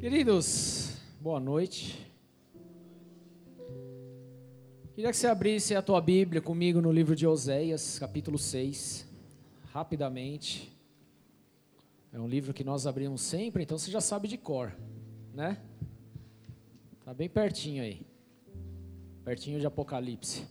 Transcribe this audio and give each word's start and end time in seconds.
Queridos, 0.00 0.96
boa 1.20 1.38
noite. 1.38 2.10
Queria 4.94 5.10
que 5.10 5.16
você 5.16 5.26
abrisse 5.26 5.74
a 5.74 5.82
tua 5.82 6.00
Bíblia 6.00 6.40
comigo 6.40 6.80
no 6.80 6.90
livro 6.90 7.14
de 7.14 7.26
Oséias, 7.26 7.98
capítulo 7.98 8.38
6, 8.38 9.06
rapidamente. 9.70 10.74
É 12.14 12.18
um 12.18 12.26
livro 12.26 12.54
que 12.54 12.64
nós 12.64 12.86
abrimos 12.86 13.20
sempre, 13.20 13.62
então 13.62 13.76
você 13.76 13.90
já 13.90 14.00
sabe 14.00 14.26
de 14.26 14.38
cor, 14.38 14.74
né? 15.34 15.60
Tá 17.04 17.12
bem 17.12 17.28
pertinho 17.28 17.82
aí. 17.82 18.00
Pertinho 19.22 19.60
de 19.60 19.66
Apocalipse. 19.66 20.46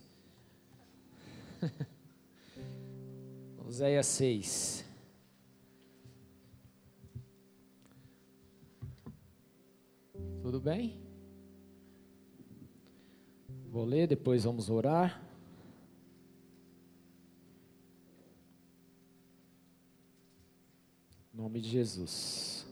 Oséias 3.66 4.06
6. 4.06 4.89
Tudo 10.42 10.58
bem? 10.58 10.98
Vou 13.70 13.84
ler, 13.84 14.06
depois 14.06 14.44
vamos 14.44 14.70
orar. 14.70 15.22
Em 21.32 21.36
nome 21.36 21.60
de 21.60 21.68
Jesus. 21.68 22.66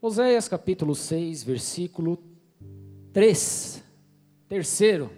Oséias 0.00 0.48
capítulo 0.48 0.94
6, 0.94 1.44
versículo 1.44 2.18
3. 3.12 3.84
Terceiro. 4.48 5.10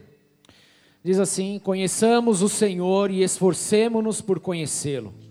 Diz 1.02 1.18
assim: 1.18 1.58
Conheçamos 1.58 2.42
o 2.42 2.50
Senhor 2.50 3.10
e 3.10 3.22
esforcemo-nos 3.22 4.20
por 4.20 4.38
conhecê-lo. 4.40 5.25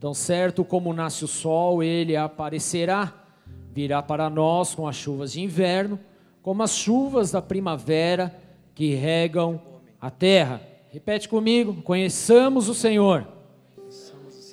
Tão 0.00 0.14
certo 0.14 0.64
como 0.64 0.94
nasce 0.94 1.26
o 1.26 1.28
sol, 1.28 1.82
ele 1.82 2.16
aparecerá, 2.16 3.22
virá 3.70 4.02
para 4.02 4.30
nós 4.30 4.74
com 4.74 4.88
as 4.88 4.96
chuvas 4.96 5.32
de 5.32 5.42
inverno, 5.42 6.00
como 6.40 6.62
as 6.62 6.74
chuvas 6.74 7.30
da 7.30 7.42
primavera 7.42 8.34
que 8.74 8.94
regam 8.94 9.60
a 10.00 10.10
terra. 10.10 10.62
Repete 10.90 11.28
comigo: 11.28 11.82
conheçamos 11.82 12.66
o 12.66 12.74
Senhor 12.74 13.28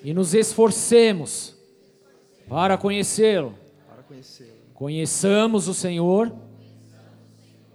e 0.04 0.14
nos 0.14 0.34
esforcemos 0.34 1.56
para 2.50 2.78
conhecê-lo. 2.78 3.56
Conheçamos 4.74 5.70
o 5.70 5.74
Senhor 5.74 6.36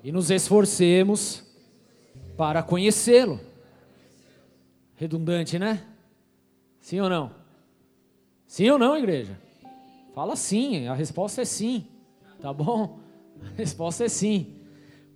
e 0.05 0.13
nos 0.13 0.31
esforcemos 0.31 1.43
para 2.37 2.63
conhecê-lo. 2.63 3.41
Redundante, 4.95 5.59
né? 5.59 5.83
Sim 6.81 7.01
ou 7.01 7.09
não? 7.09 7.42
Sim 8.53 8.69
ou 8.69 8.79
não, 8.79 8.99
igreja? 8.99 9.41
Fala 10.15 10.37
sim, 10.37 10.87
a 10.87 10.93
resposta 10.93 11.41
é 11.41 11.45
sim, 11.47 11.87
tá 12.39 12.53
bom? 12.53 12.99
A 13.41 13.57
resposta 13.57 14.05
é 14.05 14.11
sim. 14.11 14.57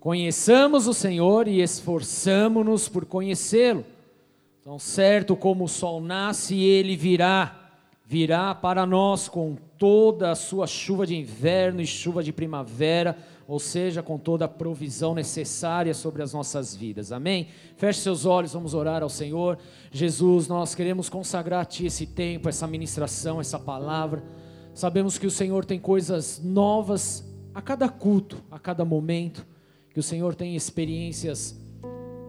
Conheçamos 0.01 0.87
o 0.87 0.95
Senhor 0.95 1.47
e 1.47 1.61
esforçamo-nos 1.61 2.89
por 2.89 3.05
conhecê-lo. 3.05 3.85
Então, 4.59 4.79
certo 4.79 5.37
como 5.37 5.65
o 5.65 5.69
sol 5.69 6.01
nasce, 6.01 6.59
ele 6.59 6.97
virá, 6.97 7.75
virá 8.07 8.55
para 8.55 8.87
nós 8.87 9.29
com 9.29 9.55
toda 9.77 10.31
a 10.31 10.35
sua 10.35 10.67
chuva 10.67 11.07
de 11.07 11.15
inverno 11.15 11.83
e 11.83 11.87
chuva 11.87 12.23
de 12.23 12.33
primavera 12.33 13.19
ou 13.49 13.61
seja, 13.61 14.03
com 14.03 14.19
toda 14.19 14.45
a 14.45 14.49
provisão 14.49 15.15
necessária 15.15 15.95
sobre 15.95 16.23
as 16.23 16.33
nossas 16.33 16.75
vidas. 16.75 17.13
Amém? 17.13 17.49
Feche 17.77 18.01
seus 18.01 18.25
olhos, 18.25 18.53
vamos 18.53 18.75
orar 18.75 19.03
ao 19.03 19.09
Senhor. 19.09 19.59
Jesus, 19.93 20.49
nós 20.49 20.75
queremos 20.75 21.09
consagrar 21.09 21.61
a 21.61 21.65
Ti 21.65 21.87
esse 21.87 22.07
tempo, 22.07 22.49
essa 22.49 22.67
ministração, 22.67 23.41
essa 23.41 23.59
palavra. 23.59 24.25
Sabemos 24.75 25.17
que 25.17 25.27
o 25.27 25.31
Senhor 25.31 25.65
tem 25.65 25.79
coisas 25.79 26.41
novas 26.43 27.25
a 27.55 27.63
cada 27.63 27.89
culto, 27.89 28.43
a 28.51 28.59
cada 28.59 28.85
momento, 28.85 29.47
que 29.91 30.01
o 30.01 30.03
Senhor 30.03 30.35
tem 30.35 30.57
experiências 30.57 31.57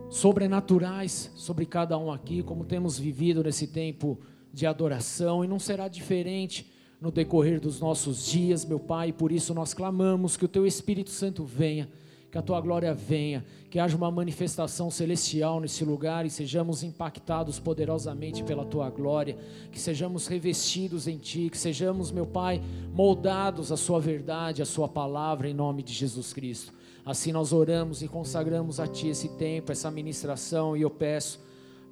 sobrenaturais 0.09 1.31
sobre 1.35 1.65
cada 1.65 1.97
um 1.97 2.11
aqui, 2.11 2.43
como 2.43 2.63
temos 2.63 2.97
vivido 2.97 3.43
nesse 3.43 3.67
tempo 3.67 4.19
de 4.53 4.65
adoração, 4.65 5.43
e 5.43 5.47
não 5.47 5.59
será 5.59 5.87
diferente 5.87 6.71
no 6.99 7.11
decorrer 7.11 7.59
dos 7.59 7.79
nossos 7.79 8.25
dias, 8.25 8.65
meu 8.65 8.79
Pai, 8.79 9.11
por 9.11 9.31
isso 9.31 9.53
nós 9.53 9.73
clamamos 9.73 10.35
que 10.35 10.45
o 10.45 10.47
Teu 10.47 10.65
Espírito 10.65 11.11
Santo 11.11 11.43
venha, 11.43 11.87
que 12.31 12.37
a 12.37 12.41
Tua 12.41 12.59
glória 12.59 12.93
venha, 12.93 13.45
que 13.69 13.79
haja 13.79 13.95
uma 13.95 14.09
manifestação 14.09 14.89
celestial 14.89 15.59
nesse 15.59 15.85
lugar 15.85 16.25
e 16.25 16.29
sejamos 16.29 16.81
impactados 16.81 17.59
poderosamente 17.59 18.43
pela 18.43 18.65
Tua 18.65 18.89
glória, 18.89 19.37
que 19.71 19.79
sejamos 19.79 20.25
revestidos 20.25 21.07
em 21.07 21.17
Ti, 21.17 21.49
que 21.51 21.57
sejamos, 21.57 22.11
meu 22.11 22.25
Pai, 22.25 22.61
moldados 22.91 23.71
à 23.71 23.77
Sua 23.77 23.99
verdade, 23.99 24.61
à 24.61 24.65
Sua 24.65 24.89
palavra, 24.89 25.47
em 25.47 25.53
nome 25.53 25.83
de 25.83 25.93
Jesus 25.93 26.33
Cristo. 26.33 26.73
Assim 27.05 27.31
nós 27.31 27.53
oramos 27.53 28.01
e 28.01 28.07
consagramos 28.07 28.79
a 28.79 28.87
Ti 28.87 29.09
esse 29.09 29.29
tempo, 29.37 29.71
essa 29.71 29.91
ministração, 29.91 30.75
e 30.75 30.81
eu 30.81 30.89
peço 30.89 31.39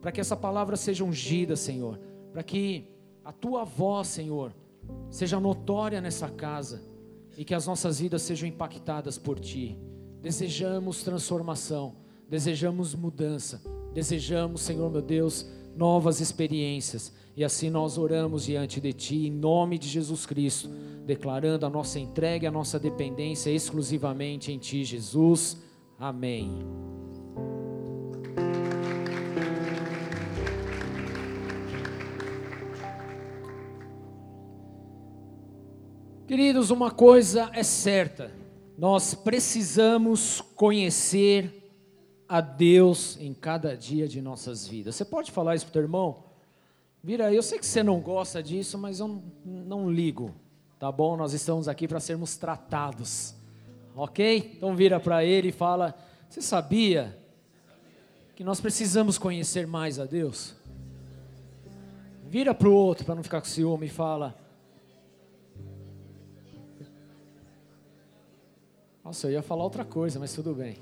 para 0.02 0.12
que 0.12 0.20
essa 0.20 0.36
palavra 0.36 0.76
seja 0.76 1.06
ungida, 1.06 1.56
Senhor, 1.56 2.00
para 2.34 2.44
que 2.44 2.86
a 3.24 3.32
Tua 3.32 3.64
voz, 3.64 4.08
Senhor, 4.08 4.52
seja 5.10 5.40
notória 5.40 6.02
nessa 6.02 6.30
casa 6.30 6.82
e 7.38 7.44
que 7.44 7.54
as 7.54 7.68
nossas 7.68 8.00
vidas 8.00 8.22
sejam 8.22 8.48
impactadas 8.48 9.18
por 9.18 9.40
Ti. 9.40 9.78
Desejamos 10.22 11.04
transformação, 11.04 11.96
desejamos 12.30 12.96
mudança, 12.96 13.62
desejamos, 13.94 14.62
Senhor 14.62 14.90
meu 14.90 15.02
Deus, 15.02 15.46
novas 15.76 16.20
experiências. 16.20 17.14
E 17.36 17.44
assim 17.44 17.70
nós 17.70 17.98
oramos 17.98 18.46
diante 18.46 18.80
de 18.80 18.94
Ti, 18.94 19.28
em 19.28 19.32
nome 19.32 19.78
de 19.78 19.90
Jesus 19.90 20.26
Cristo, 20.26 20.70
declarando 21.06 21.66
a 21.66 21.70
nossa 21.70 22.00
entrega, 22.00 22.48
a 22.48 22.52
nossa 22.52 22.80
dependência 22.80 23.50
exclusivamente 23.50 24.52
em 24.52 24.58
Ti, 24.58 24.84
Jesus. 24.86 25.58
Amém. 26.00 26.50
Queridos, 36.28 36.72
uma 36.72 36.90
coisa 36.90 37.52
é 37.54 37.62
certa: 37.62 38.32
nós 38.76 39.14
precisamos 39.14 40.42
conhecer 40.56 41.72
a 42.28 42.42
Deus 42.42 43.16
em 43.22 43.32
cada 43.32 43.78
dia 43.78 44.08
de 44.08 44.20
nossas 44.24 44.68
vidas. 44.68 44.96
Você 44.96 45.06
pode 45.06 45.32
falar 45.32 45.54
isso 45.54 45.66
para 45.66 45.70
o 45.70 45.74
teu 45.74 45.82
irmão? 45.84 46.24
Vira, 47.04 47.32
eu 47.32 47.44
sei 47.44 47.60
que 47.60 47.66
você 47.66 47.84
não 47.84 48.00
gosta 48.00 48.42
disso, 48.42 48.76
mas 48.76 49.00
eu 49.00 49.08
não, 49.08 49.24
não 49.46 49.92
ligo, 49.92 50.34
tá 50.80 50.92
bom? 50.92 51.16
Nós 51.16 51.32
estamos 51.34 51.68
aqui 51.68 51.88
para 51.88 52.00
sermos 52.00 52.36
tratados, 52.36 53.36
ok? 53.96 54.54
Então 54.58 54.76
vira 54.76 55.00
para 55.00 55.24
ele 55.24 55.50
e 55.50 55.52
fala: 55.52 55.94
Você 56.28 56.42
sabia 56.42 57.16
que 58.36 58.44
nós 58.44 58.60
precisamos 58.60 59.20
conhecer 59.20 59.68
mais 59.68 60.00
a 60.00 60.06
Deus? 60.06 60.56
Vira 62.28 62.52
para 62.52 62.68
o 62.68 62.74
outro 62.74 63.06
para 63.06 63.14
não 63.14 63.22
ficar 63.22 63.42
com 63.42 63.48
ciúme 63.48 63.86
e 63.86 63.90
fala: 63.90 64.36
Nossa, 69.06 69.28
eu 69.28 69.34
ia 69.34 69.44
falar 69.44 69.64
outra 69.64 69.86
coisa, 69.86 70.20
mas 70.20 70.34
tudo 70.34 70.56
bem. 70.56 70.78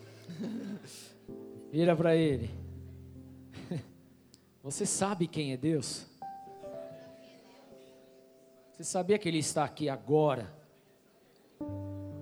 Vira 1.69 1.93
para 1.93 2.15
ele. 2.15 2.49
Você 4.63 4.85
sabe 4.85 5.27
quem 5.27 5.51
é 5.51 5.57
Deus? 5.57 6.05
Você 8.71 8.85
sabia 8.85 9.19
que 9.19 9.27
Ele 9.27 9.39
está 9.39 9.65
aqui 9.65 9.89
agora? 9.89 10.51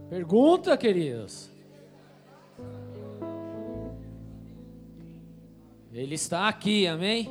Pergunta, 0.10 0.76
queridos. 0.76 1.52
Ele 5.94 6.16
está 6.16 6.48
aqui, 6.48 6.88
amém? 6.88 7.30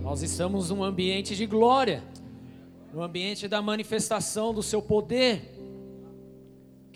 Nós 0.00 0.22
estamos 0.22 0.70
num 0.70 0.84
ambiente 0.84 1.34
de 1.34 1.44
glória, 1.44 2.04
no 2.94 3.02
ambiente 3.02 3.48
da 3.48 3.60
manifestação 3.60 4.54
do 4.54 4.62
Seu 4.62 4.80
poder. 4.80 5.55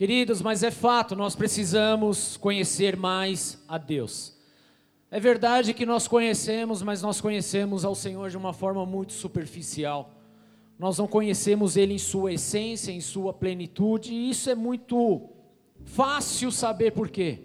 Queridos, 0.01 0.41
mas 0.41 0.63
é 0.63 0.71
fato, 0.71 1.15
nós 1.15 1.37
precisamos 1.37 2.39
conhecer 2.39 2.97
mais 2.97 3.63
a 3.69 3.77
Deus. 3.77 4.35
É 5.11 5.21
verdade 5.21 5.75
que 5.75 5.85
nós 5.85 6.09
conhecemos, 6.09 6.81
mas 6.81 7.03
nós 7.03 7.21
conhecemos 7.21 7.85
ao 7.85 7.95
Senhor 7.95 8.31
de 8.31 8.37
uma 8.39 8.55
forma 8.55 8.87
muito 8.87 9.13
superficial. 9.13 10.15
Nós 10.79 10.97
não 10.97 11.07
conhecemos 11.07 11.77
Ele 11.77 11.93
em 11.93 11.99
sua 11.99 12.33
essência, 12.33 12.91
em 12.91 13.01
sua 13.03 13.35
plenitude, 13.35 14.11
e 14.11 14.31
isso 14.31 14.49
é 14.49 14.55
muito 14.55 15.29
fácil 15.85 16.51
saber 16.51 16.93
por 16.93 17.11
quê. 17.11 17.41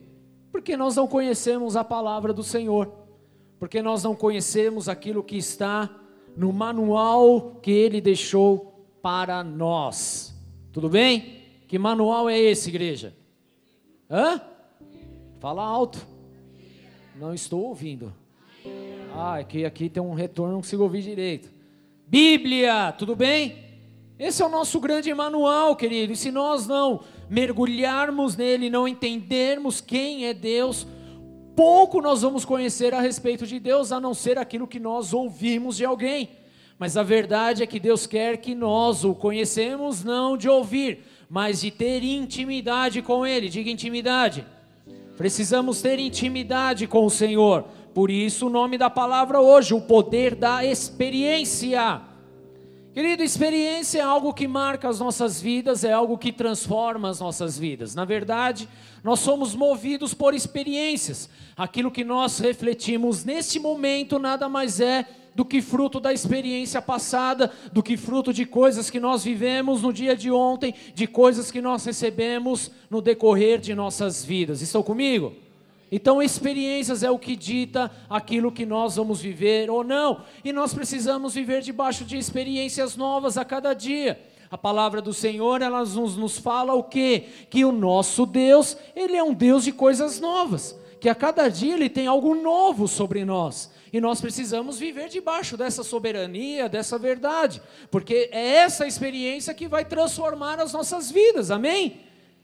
Porque 0.50 0.78
nós 0.78 0.96
não 0.96 1.08
conhecemos 1.10 1.76
a 1.76 1.84
palavra 1.84 2.32
do 2.32 2.42
Senhor, 2.42 2.90
porque 3.60 3.82
nós 3.82 4.02
não 4.02 4.16
conhecemos 4.16 4.88
aquilo 4.88 5.22
que 5.22 5.36
está 5.36 5.94
no 6.38 6.54
manual 6.54 7.60
que 7.62 7.72
Ele 7.72 8.00
deixou 8.00 8.88
para 9.02 9.44
nós. 9.44 10.34
Tudo 10.72 10.88
bem? 10.88 11.45
Que 11.76 11.80
manual 11.80 12.30
é 12.30 12.40
esse, 12.40 12.70
igreja? 12.70 13.14
Hã? 14.10 14.40
Fala 15.42 15.62
alto. 15.62 16.08
Não 17.18 17.34
estou 17.34 17.66
ouvindo. 17.66 18.14
Ah, 19.14 19.42
é 19.42 19.44
que 19.44 19.66
aqui 19.66 19.90
tem 19.90 20.02
um 20.02 20.14
retorno, 20.14 20.54
não 20.54 20.62
consigo 20.62 20.84
ouvir 20.84 21.02
direito. 21.02 21.52
Bíblia, 22.08 22.94
tudo 22.94 23.14
bem? 23.14 23.58
Esse 24.18 24.42
é 24.42 24.46
o 24.46 24.50
nosso 24.50 24.80
grande 24.80 25.14
manual, 25.14 25.76
querido. 25.76 26.14
E 26.14 26.16
se 26.16 26.32
nós 26.32 26.66
não 26.66 27.02
mergulharmos 27.30 28.38
nele, 28.38 28.70
não 28.70 28.88
entendermos 28.88 29.82
quem 29.82 30.28
é 30.28 30.34
Deus, 30.34 30.88
pouco 31.58 32.02
nós 32.02 32.22
vamos 32.22 32.46
conhecer 32.46 32.94
a 32.94 33.02
respeito 33.02 33.46
de 33.46 33.60
Deus, 33.60 33.92
a 33.92 34.00
não 34.00 34.14
ser 34.14 34.38
aquilo 34.38 34.66
que 34.66 34.80
nós 34.80 35.12
ouvimos 35.12 35.76
de 35.76 35.84
alguém. 35.84 36.30
Mas 36.80 36.96
a 36.96 37.04
verdade 37.04 37.64
é 37.64 37.68
que 37.68 37.82
Deus 37.82 38.08
quer 38.08 38.38
que 38.38 38.56
nós 38.56 39.04
o 39.04 39.14
conhecemos 39.14 40.06
não 40.06 40.38
de 40.38 40.48
ouvir, 40.48 41.04
mas 41.36 41.60
de 41.60 41.70
ter 41.70 42.02
intimidade 42.02 43.02
com 43.02 43.28
Ele. 43.28 43.50
Diga 43.50 43.70
intimidade. 43.70 44.48
Precisamos 45.18 45.82
ter 45.82 46.00
intimidade 46.00 46.88
com 46.88 47.06
o 47.06 47.10
Senhor. 47.10 47.66
Por 47.94 48.10
isso 48.10 48.48
o 48.48 48.50
nome 48.50 48.78
da 48.78 48.90
palavra 48.90 49.42
hoje, 49.42 49.74
o 49.74 49.82
poder 49.82 50.34
da 50.34 50.64
experiência. 50.64 52.02
Querido, 52.94 53.22
experiência 53.22 54.00
é 54.00 54.02
algo 54.02 54.34
que 54.34 54.48
marca 54.48 54.88
as 54.88 55.02
nossas 55.02 55.42
vidas, 55.42 55.84
é 55.84 55.92
algo 55.92 56.18
que 56.18 56.32
transforma 56.32 57.10
as 57.10 57.20
nossas 57.20 57.60
vidas. 57.60 57.94
Na 57.94 58.06
verdade, 58.06 58.70
nós 59.04 59.20
somos 59.20 59.54
movidos 59.54 60.14
por 60.14 60.34
experiências. 60.34 61.30
Aquilo 61.58 61.92
que 61.92 62.06
nós 62.06 62.40
refletimos 62.40 63.26
neste 63.26 63.60
momento 63.60 64.18
nada 64.20 64.48
mais 64.48 64.80
é 64.80 65.06
do 65.36 65.44
que 65.44 65.62
fruto 65.62 66.00
da 66.00 66.14
experiência 66.14 66.82
passada, 66.82 67.52
do 67.74 67.84
que 67.84 67.98
fruto 67.98 68.32
de 68.32 68.46
coisas 68.46 68.90
que 68.90 69.02
nós 69.02 69.26
vivemos 69.26 69.82
no 69.82 69.92
dia 69.92 70.16
de 70.16 70.32
ontem, 70.32 70.74
de 70.94 71.06
coisas 71.06 71.52
que 71.52 71.62
nós 71.62 71.84
recebemos 71.84 72.72
no 72.90 73.02
decorrer 73.02 73.60
de 73.60 73.76
nossas 73.76 74.24
vidas. 74.24 74.62
Estão 74.62 74.82
comigo? 74.82 75.34
Então, 75.92 76.22
experiências 76.22 77.04
é 77.04 77.12
o 77.12 77.20
que 77.20 77.36
dita 77.36 77.92
aquilo 78.10 78.52
que 78.52 78.66
nós 78.66 78.96
vamos 78.96 79.22
viver 79.22 79.70
ou 79.70 79.84
não, 79.84 80.22
e 80.44 80.54
nós 80.54 80.74
precisamos 80.74 81.36
viver 81.36 81.62
debaixo 81.62 82.06
de 82.06 82.18
experiências 82.18 82.96
novas 82.96 83.38
a 83.38 83.44
cada 83.44 83.74
dia. 83.74 84.20
A 84.50 84.58
palavra 84.58 85.02
do 85.02 85.14
Senhor, 85.14 85.62
ela 85.62 85.80
nos, 85.80 86.16
nos 86.16 86.38
fala 86.38 86.74
o 86.74 86.84
quê? 86.84 87.26
Que 87.50 87.66
o 87.66 87.72
nosso 87.72 88.26
Deus, 88.26 88.78
ele 88.96 89.18
é 89.18 89.24
um 89.24 89.34
Deus 89.34 89.66
de 89.66 89.74
coisas 89.74 90.20
novas, 90.20 90.80
que 91.00 91.10
a 91.10 91.16
cada 91.16 91.50
dia 91.50 91.74
ele 91.74 91.90
tem 91.90 92.08
algo 92.08 92.34
novo 92.34 92.88
sobre 92.88 93.26
nós. 93.26 93.75
E 93.96 94.02
nós 94.02 94.20
precisamos 94.20 94.78
viver 94.78 95.08
debaixo 95.08 95.56
dessa 95.56 95.82
soberania, 95.82 96.68
dessa 96.68 97.00
verdade, 97.00 97.62
porque 97.90 98.28
é 98.30 98.56
essa 98.58 98.86
experiência 98.86 99.54
que 99.54 99.70
vai 99.70 99.86
transformar 99.86 100.60
as 100.60 100.74
nossas 100.74 101.10
vidas, 101.10 101.50
amém? 101.50 102.02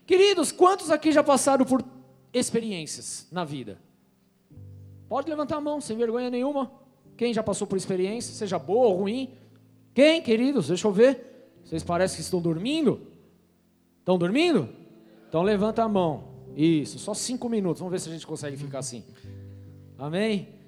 Queridos, 0.08 0.50
quantos 0.50 0.90
aqui 0.90 1.12
já 1.12 1.22
passaram 1.22 1.66
por 1.66 1.84
experiências 2.34 3.28
na 3.30 3.44
vida? 3.44 3.82
Pode 5.10 5.30
levantar 5.30 5.58
a 5.58 5.60
mão, 5.60 5.82
sem 5.82 5.98
vergonha 5.98 6.30
nenhuma. 6.30 6.72
Quem 7.18 7.34
já 7.34 7.44
passou 7.44 7.68
por 7.68 7.76
experiência, 7.76 8.34
seja 8.34 8.58
boa 8.58 8.88
ou 8.88 9.00
ruim? 9.00 9.34
Quem, 9.94 10.22
queridos? 10.22 10.70
Deixa 10.70 10.88
eu 10.88 10.94
ver. 10.94 11.50
Vocês 11.66 11.84
parecem 11.84 12.16
que 12.16 12.22
estão 12.22 12.42
dormindo? 12.42 13.02
Estão 14.00 14.18
dormindo? 14.18 14.70
Então 15.28 15.42
levanta 15.42 15.84
a 15.84 15.90
mão. 15.90 16.24
Isso, 16.56 16.98
só 16.98 17.14
cinco 17.14 17.50
minutos. 17.50 17.82
Vamos 17.82 17.92
ver 17.92 18.00
se 18.00 18.08
a 18.08 18.14
gente 18.14 18.26
consegue 18.26 18.56
ficar 18.56 18.80
assim. 18.80 19.04
Amém? 20.00 20.61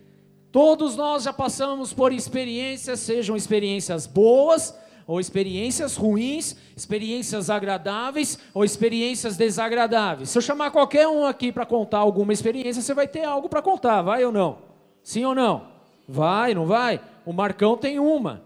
Todos 0.53 0.95
nós 0.95 1.23
já 1.23 1.33
passamos 1.33 1.93
por 1.93 2.13
experiências, 2.13 2.99
sejam 2.99 3.35
experiências 3.35 4.05
boas 4.05 4.77
ou 5.07 5.19
experiências 5.19 5.95
ruins, 5.95 6.55
experiências 6.77 7.49
agradáveis 7.49 8.37
ou 8.53 8.63
experiências 8.63 9.35
desagradáveis. 9.35 10.29
Se 10.29 10.37
eu 10.37 10.43
chamar 10.43 10.69
qualquer 10.69 11.07
um 11.07 11.25
aqui 11.25 11.51
para 11.51 11.65
contar 11.65 11.97
alguma 11.97 12.31
experiência, 12.31 12.83
você 12.83 12.93
vai 12.93 13.07
ter 13.07 13.23
algo 13.23 13.49
para 13.49 13.63
contar, 13.63 14.03
vai 14.03 14.23
ou 14.23 14.31
não? 14.31 14.59
Sim 15.01 15.25
ou 15.25 15.33
não? 15.33 15.69
Vai, 16.07 16.53
não 16.53 16.67
vai? 16.67 17.01
O 17.25 17.33
Marcão 17.33 17.75
tem 17.75 17.97
uma. 17.97 18.43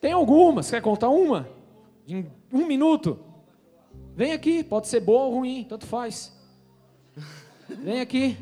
Tem 0.00 0.10
algumas, 0.10 0.68
quer 0.68 0.82
contar 0.82 1.10
uma? 1.10 1.48
Em 2.08 2.26
um 2.52 2.66
minuto? 2.66 3.16
Vem 4.16 4.32
aqui, 4.32 4.64
pode 4.64 4.88
ser 4.88 4.98
boa 4.98 5.22
ou 5.22 5.34
ruim, 5.34 5.64
tanto 5.68 5.86
faz. 5.86 6.36
Vem 7.68 8.00
aqui. 8.00 8.36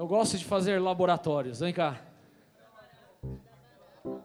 Eu 0.00 0.06
gosto 0.06 0.38
de 0.38 0.46
fazer 0.46 0.80
laboratórios, 0.80 1.60
vem 1.60 1.74
cá. 1.74 2.00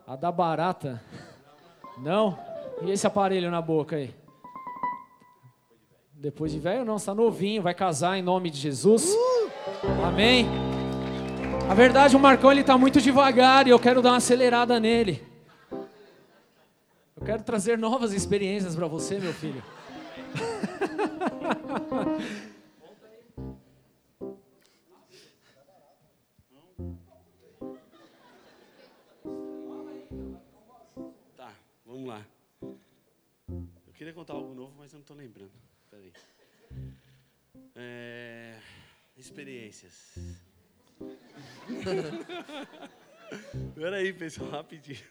A 0.07 0.15
da 0.15 0.31
barata. 0.31 1.03
Não? 1.97 2.39
E 2.81 2.91
esse 2.91 3.05
aparelho 3.05 3.51
na 3.51 3.61
boca 3.61 3.97
aí? 3.97 4.15
Depois 6.13 6.53
de 6.53 6.59
velho, 6.59 6.85
não, 6.85 6.95
está 6.95 7.13
novinho, 7.13 7.61
vai 7.61 7.73
casar 7.73 8.17
em 8.17 8.21
nome 8.21 8.49
de 8.49 8.57
Jesus. 8.57 9.13
Amém. 10.07 10.47
A 11.69 11.73
verdade, 11.73 12.15
o 12.15 12.19
Marcão 12.21 12.53
ele 12.53 12.61
está 12.61 12.77
muito 12.77 13.01
devagar 13.01 13.67
e 13.67 13.71
eu 13.71 13.77
quero 13.77 14.01
dar 14.01 14.11
uma 14.11 14.17
acelerada 14.17 14.79
nele. 14.79 15.21
Eu 17.17 17.25
quero 17.25 17.43
trazer 17.43 17.77
novas 17.77 18.13
experiências 18.13 18.77
para 18.77 18.87
você, 18.87 19.19
meu 19.19 19.33
filho. 19.33 19.61
Vamos 32.05 32.19
lá. 32.19 32.27
Eu 33.87 33.93
queria 33.95 34.13
contar 34.13 34.33
algo 34.33 34.53
novo, 34.53 34.75
mas 34.77 34.93
eu 34.93 34.97
não 34.97 35.01
estou 35.01 35.17
lembrando. 35.17 35.51
Peraí. 35.89 36.13
É, 37.75 38.59
experiências. 39.17 40.13
Peraí, 43.73 44.13
pessoal, 44.13 44.51
rapidinho. 44.51 45.03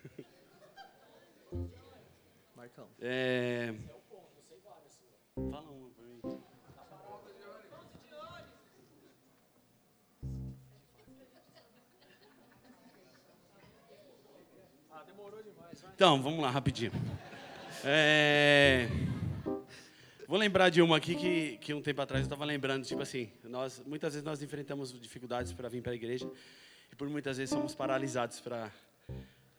Marcão. 2.54 2.88
É, 3.00 3.74
fala 5.50 5.68
uma 5.68 5.83
Então, 16.04 16.20
vamos 16.20 16.40
lá, 16.40 16.50
rapidinho. 16.50 16.92
É... 17.82 18.86
Vou 20.28 20.36
lembrar 20.36 20.68
de 20.68 20.82
uma 20.82 20.98
aqui 20.98 21.14
que, 21.14 21.56
que 21.56 21.72
um 21.72 21.80
tempo 21.80 21.98
atrás 22.02 22.20
eu 22.20 22.26
estava 22.26 22.44
lembrando, 22.44 22.84
tipo 22.84 23.00
assim, 23.00 23.30
nós, 23.42 23.82
muitas 23.86 24.12
vezes 24.12 24.22
nós 24.22 24.42
enfrentamos 24.42 24.92
dificuldades 25.00 25.54
para 25.54 25.66
vir 25.66 25.80
para 25.80 25.92
a 25.92 25.94
igreja 25.94 26.30
e 26.92 26.94
por 26.94 27.08
muitas 27.08 27.38
vezes 27.38 27.48
somos 27.48 27.74
paralisados 27.74 28.38
para... 28.38 28.70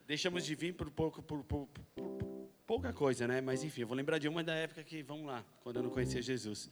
Deixamos 0.06 0.46
de 0.46 0.54
vir 0.54 0.76
por, 0.76 0.92
pouco, 0.92 1.24
por, 1.24 1.44
por, 1.46 1.68
por 1.96 2.48
pouca 2.68 2.94
coisa, 2.94 3.28
né? 3.28 3.42
Mas 3.42 3.64
enfim, 3.64 3.82
eu 3.82 3.88
vou 3.88 3.98
lembrar 3.98 4.20
de 4.20 4.28
uma 4.28 4.44
da 4.44 4.54
época 4.54 4.84
que, 4.84 5.02
vamos 5.02 5.26
lá, 5.26 5.44
quando 5.64 5.78
eu 5.78 5.82
não 5.82 5.90
conhecia 5.90 6.22
Jesus. 6.22 6.70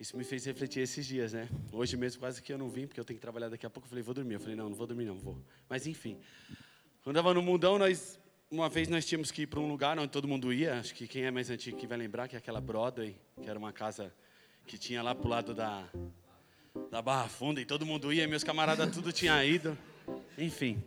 Isso 0.00 0.16
me 0.16 0.24
fez 0.24 0.46
refletir 0.46 0.80
esses 0.80 1.04
dias, 1.04 1.34
né? 1.34 1.50
Hoje 1.70 1.98
mesmo 1.98 2.18
quase 2.18 2.40
que 2.40 2.50
eu 2.50 2.56
não 2.56 2.70
vim, 2.70 2.86
porque 2.86 2.98
eu 2.98 3.04
tenho 3.04 3.18
que 3.18 3.22
trabalhar 3.22 3.50
daqui 3.50 3.66
a 3.66 3.68
pouco. 3.68 3.84
Eu 3.84 3.90
falei, 3.90 4.02
vou 4.02 4.14
dormir. 4.14 4.32
Eu 4.32 4.40
falei, 4.40 4.56
não, 4.56 4.70
não 4.70 4.74
vou 4.74 4.86
dormir, 4.86 5.04
não, 5.04 5.18
vou. 5.18 5.38
Mas 5.68 5.86
enfim, 5.86 6.18
quando 7.02 7.16
eu 7.16 7.20
estava 7.20 7.34
no 7.34 7.42
mundão, 7.42 7.78
nós 7.78 8.18
uma 8.50 8.68
vez 8.68 8.88
nós 8.88 9.04
tínhamos 9.04 9.30
que 9.30 9.42
ir 9.42 9.46
para 9.46 9.60
um 9.60 9.68
lugar 9.68 9.98
onde 9.98 10.08
todo 10.08 10.26
mundo 10.26 10.52
ia, 10.52 10.78
acho 10.78 10.94
que 10.94 11.06
quem 11.06 11.24
é 11.24 11.30
mais 11.30 11.50
antigo 11.50 11.76
que 11.76 11.86
vai 11.86 11.98
lembrar, 11.98 12.28
que 12.28 12.34
é 12.34 12.38
aquela 12.38 12.60
Broadway, 12.60 13.14
que 13.42 13.48
era 13.48 13.58
uma 13.58 13.72
casa 13.72 14.12
que 14.66 14.78
tinha 14.78 15.02
lá 15.02 15.14
pro 15.14 15.28
lado 15.28 15.54
da, 15.54 15.86
da 16.90 17.02
Barra 17.02 17.28
Funda, 17.28 17.60
e 17.60 17.66
todo 17.66 17.84
mundo 17.84 18.12
ia, 18.12 18.26
meus 18.26 18.42
camaradas 18.42 18.90
tudo 18.90 19.12
tinha 19.12 19.44
ido, 19.44 19.76
enfim. 20.38 20.82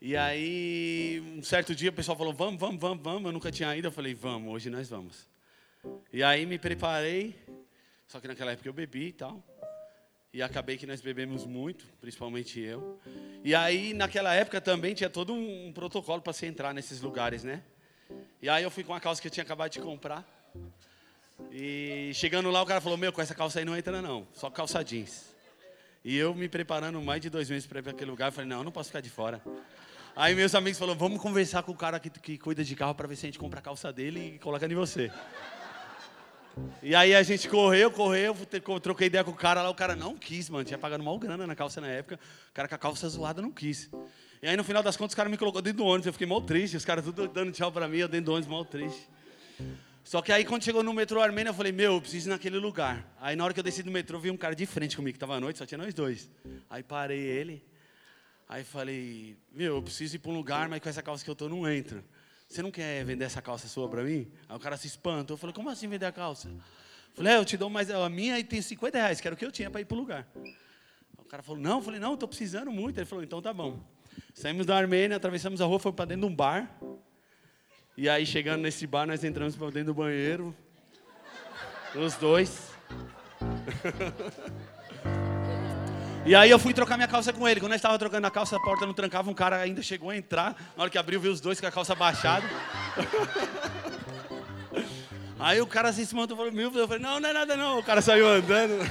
E 0.00 0.16
aí, 0.16 1.20
um 1.36 1.42
certo 1.42 1.74
dia 1.74 1.90
o 1.90 1.92
pessoal 1.92 2.16
falou, 2.16 2.32
vamos, 2.32 2.60
vamos, 2.60 2.80
vamos, 2.80 3.02
vamos, 3.02 3.24
eu 3.24 3.32
nunca 3.32 3.50
tinha 3.50 3.74
ido, 3.76 3.88
eu 3.88 3.92
falei, 3.92 4.14
vamos, 4.14 4.52
hoje 4.52 4.70
nós 4.70 4.88
vamos. 4.88 5.28
E 6.12 6.22
aí 6.22 6.46
me 6.46 6.58
preparei, 6.58 7.36
só 8.06 8.20
que 8.20 8.28
naquela 8.28 8.52
época 8.52 8.68
eu 8.68 8.72
bebi 8.72 9.08
e 9.08 9.12
tal. 9.12 9.42
E 10.34 10.42
acabei 10.42 10.76
que 10.76 10.84
nós 10.84 11.00
bebemos 11.00 11.46
muito, 11.46 11.84
principalmente 12.00 12.58
eu. 12.58 12.98
E 13.44 13.54
aí, 13.54 13.94
naquela 13.94 14.34
época 14.34 14.60
também 14.60 14.92
tinha 14.92 15.08
todo 15.08 15.32
um, 15.32 15.72
protocolo 15.72 16.20
para 16.20 16.32
se 16.32 16.44
entrar 16.44 16.74
nesses 16.74 17.00
lugares, 17.00 17.44
né? 17.44 17.62
E 18.42 18.48
aí 18.48 18.64
eu 18.64 18.70
fui 18.70 18.82
com 18.82 18.92
a 18.92 18.98
calça 18.98 19.22
que 19.22 19.28
eu 19.28 19.30
tinha 19.30 19.44
acabado 19.44 19.70
de 19.70 19.78
comprar. 19.78 20.26
E 21.52 22.10
chegando 22.14 22.50
lá, 22.50 22.60
o 22.60 22.66
cara 22.66 22.80
falou: 22.80 22.98
Meu, 22.98 23.12
com 23.12 23.22
essa 23.22 23.32
calça 23.32 23.60
aí 23.60 23.64
não 23.64 23.76
entra, 23.76 24.02
não, 24.02 24.26
só 24.34 24.50
calça 24.50 24.82
jeans. 24.82 25.32
E 26.04 26.16
eu 26.16 26.34
me 26.34 26.48
preparando 26.48 27.00
mais 27.00 27.20
de 27.20 27.30
dois 27.30 27.48
meses 27.48 27.64
para 27.64 27.78
ir 27.78 27.82
para 27.82 27.92
aquele 27.92 28.10
lugar, 28.10 28.26
eu 28.26 28.32
falei: 28.32 28.50
Não, 28.50 28.58
eu 28.58 28.64
não 28.64 28.72
posso 28.72 28.88
ficar 28.88 29.00
de 29.00 29.10
fora. 29.10 29.40
Aí 30.16 30.34
meus 30.34 30.52
amigos 30.56 30.80
falaram: 30.80 30.98
Vamos 30.98 31.22
conversar 31.22 31.62
com 31.62 31.70
o 31.70 31.76
cara 31.76 32.00
que, 32.00 32.10
que 32.10 32.38
cuida 32.38 32.64
de 32.64 32.74
carro 32.74 32.96
para 32.96 33.06
ver 33.06 33.14
se 33.14 33.24
a 33.24 33.28
gente 33.28 33.38
compra 33.38 33.60
a 33.60 33.62
calça 33.62 33.92
dele 33.92 34.34
e 34.34 34.38
coloca 34.40 34.66
em 34.66 34.74
você. 34.74 35.12
E 36.82 36.94
aí 36.94 37.14
a 37.14 37.22
gente 37.22 37.48
correu, 37.48 37.90
correu, 37.90 38.36
troquei 38.82 39.06
ideia 39.06 39.24
com 39.24 39.30
o 39.30 39.34
cara 39.34 39.62
lá, 39.62 39.70
o 39.70 39.74
cara 39.74 39.96
não 39.96 40.16
quis, 40.16 40.48
mano. 40.48 40.64
Tinha 40.64 40.78
pagado 40.78 41.02
mal 41.02 41.18
grana 41.18 41.46
na 41.46 41.54
calça 41.54 41.80
na 41.80 41.88
época. 41.88 42.18
O 42.50 42.52
cara 42.52 42.68
com 42.68 42.74
a 42.74 42.78
calça 42.78 43.08
zoada 43.08 43.42
não 43.42 43.50
quis. 43.50 43.90
E 44.42 44.46
aí 44.46 44.56
no 44.56 44.62
final 44.62 44.82
das 44.82 44.96
contas 44.96 45.14
o 45.14 45.16
cara 45.16 45.28
me 45.28 45.38
colocou 45.38 45.62
dentro 45.62 45.78
do 45.78 45.86
ônibus, 45.86 46.06
eu 46.06 46.12
fiquei 46.12 46.26
mal 46.26 46.42
triste, 46.42 46.76
os 46.76 46.84
caras 46.84 47.04
tudo 47.04 47.26
dando 47.26 47.50
tchau 47.50 47.72
pra 47.72 47.88
mim, 47.88 47.96
eu 47.96 48.08
dentro 48.08 48.26
do 48.26 48.32
ônibus 48.32 48.50
mal 48.50 48.64
triste. 48.64 49.08
Só 50.04 50.20
que 50.20 50.30
aí 50.30 50.44
quando 50.44 50.62
chegou 50.62 50.82
no 50.82 50.92
metrô 50.92 51.22
Armênia, 51.22 51.48
eu 51.48 51.54
falei, 51.54 51.72
meu, 51.72 51.94
eu 51.94 52.00
preciso 52.00 52.28
ir 52.28 52.30
naquele 52.30 52.58
lugar. 52.58 53.10
Aí 53.18 53.34
na 53.34 53.44
hora 53.44 53.54
que 53.54 53.60
eu 53.60 53.64
desci 53.64 53.82
do 53.82 53.90
metrô, 53.90 54.18
vi 54.18 54.30
um 54.30 54.36
cara 54.36 54.54
de 54.54 54.66
frente 54.66 54.96
comigo, 54.96 55.14
que 55.14 55.18
tava 55.18 55.34
à 55.34 55.40
noite, 55.40 55.58
só 55.58 55.64
tinha 55.64 55.78
nós 55.78 55.94
dois. 55.94 56.30
Aí 56.68 56.82
parei 56.82 57.18
ele. 57.18 57.64
Aí 58.46 58.62
falei, 58.62 59.34
meu, 59.50 59.76
eu 59.76 59.82
preciso 59.82 60.16
ir 60.16 60.18
para 60.18 60.30
um 60.30 60.36
lugar, 60.36 60.68
mas 60.68 60.78
com 60.80 60.90
essa 60.90 61.02
calça 61.02 61.24
que 61.24 61.30
eu 61.30 61.34
tô 61.34 61.48
não 61.48 61.66
entra. 61.66 62.04
Você 62.48 62.62
não 62.62 62.70
quer 62.70 63.04
vender 63.04 63.24
essa 63.24 63.42
calça 63.42 63.66
sua 63.68 63.88
para 63.88 64.02
mim? 64.02 64.30
Aí 64.48 64.56
o 64.56 64.60
cara 64.60 64.76
se 64.76 64.86
espanta. 64.86 65.32
Eu 65.32 65.36
falei, 65.36 65.54
como 65.54 65.68
assim 65.70 65.88
vender 65.88 66.06
a 66.06 66.12
calça? 66.12 66.48
Eu 66.48 67.14
falei, 67.14 67.32
é, 67.32 67.36
eu 67.38 67.44
te 67.44 67.56
dou 67.56 67.70
mais 67.70 67.90
a 67.90 68.08
minha 68.08 68.38
e 68.38 68.44
tem 68.44 68.60
50 68.60 68.98
reais, 68.98 69.20
que 69.20 69.26
era 69.26 69.34
o 69.34 69.36
que 69.36 69.44
eu 69.44 69.52
tinha 69.52 69.70
para 69.70 69.80
ir 69.80 69.84
para 69.84 69.96
o 69.96 70.00
lugar. 70.00 70.28
O 71.18 71.24
cara 71.24 71.42
falou, 71.42 71.60
não, 71.60 71.78
eu 71.78 71.82
falei, 71.82 71.98
não, 71.98 72.14
estou 72.14 72.28
precisando 72.28 72.70
muito. 72.70 72.98
Ele 72.98 73.06
falou, 73.06 73.24
então 73.24 73.40
tá 73.40 73.52
bom. 73.52 73.80
Saímos 74.32 74.66
da 74.66 74.76
Armênia, 74.76 75.16
atravessamos 75.16 75.60
a 75.60 75.64
rua, 75.64 75.78
fomos 75.78 75.96
para 75.96 76.06
dentro 76.06 76.26
de 76.26 76.32
um 76.32 76.36
bar. 76.36 76.70
E 77.96 78.08
aí, 78.08 78.26
chegando 78.26 78.62
nesse 78.62 78.86
bar, 78.86 79.06
nós 79.06 79.22
entramos 79.22 79.56
para 79.56 79.66
dentro 79.70 79.86
do 79.86 79.94
banheiro. 79.94 80.54
Os 81.94 82.14
dois. 82.16 82.72
E 86.26 86.34
aí 86.34 86.50
eu 86.50 86.58
fui 86.58 86.72
trocar 86.72 86.96
minha 86.96 87.06
calça 87.06 87.34
com 87.34 87.46
ele. 87.46 87.60
Quando 87.60 87.72
eu 87.72 87.76
estava 87.76 87.98
trocando 87.98 88.26
a 88.26 88.30
calça, 88.30 88.56
a 88.56 88.60
porta 88.60 88.86
não 88.86 88.94
trancava, 88.94 89.30
um 89.30 89.34
cara 89.34 89.58
ainda 89.58 89.82
chegou 89.82 90.08
a 90.08 90.16
entrar. 90.16 90.56
Na 90.74 90.84
hora 90.84 90.90
que 90.90 90.96
abriu, 90.96 91.20
viu 91.20 91.30
os 91.30 91.40
dois 91.40 91.60
com 91.60 91.66
a 91.66 91.70
calça 91.70 91.94
baixada. 91.94 92.46
Aí 95.38 95.60
o 95.60 95.66
cara 95.66 95.92
se 95.92 96.00
espantou 96.00 96.34
e 96.34 96.38
falou, 96.38 96.52
meu, 96.52 96.72
eu 96.72 96.88
falei, 96.88 97.02
não, 97.02 97.20
não 97.20 97.28
é 97.28 97.32
nada 97.32 97.56
não. 97.56 97.78
O 97.78 97.82
cara 97.82 98.00
saiu 98.00 98.26
andando. 98.26 98.78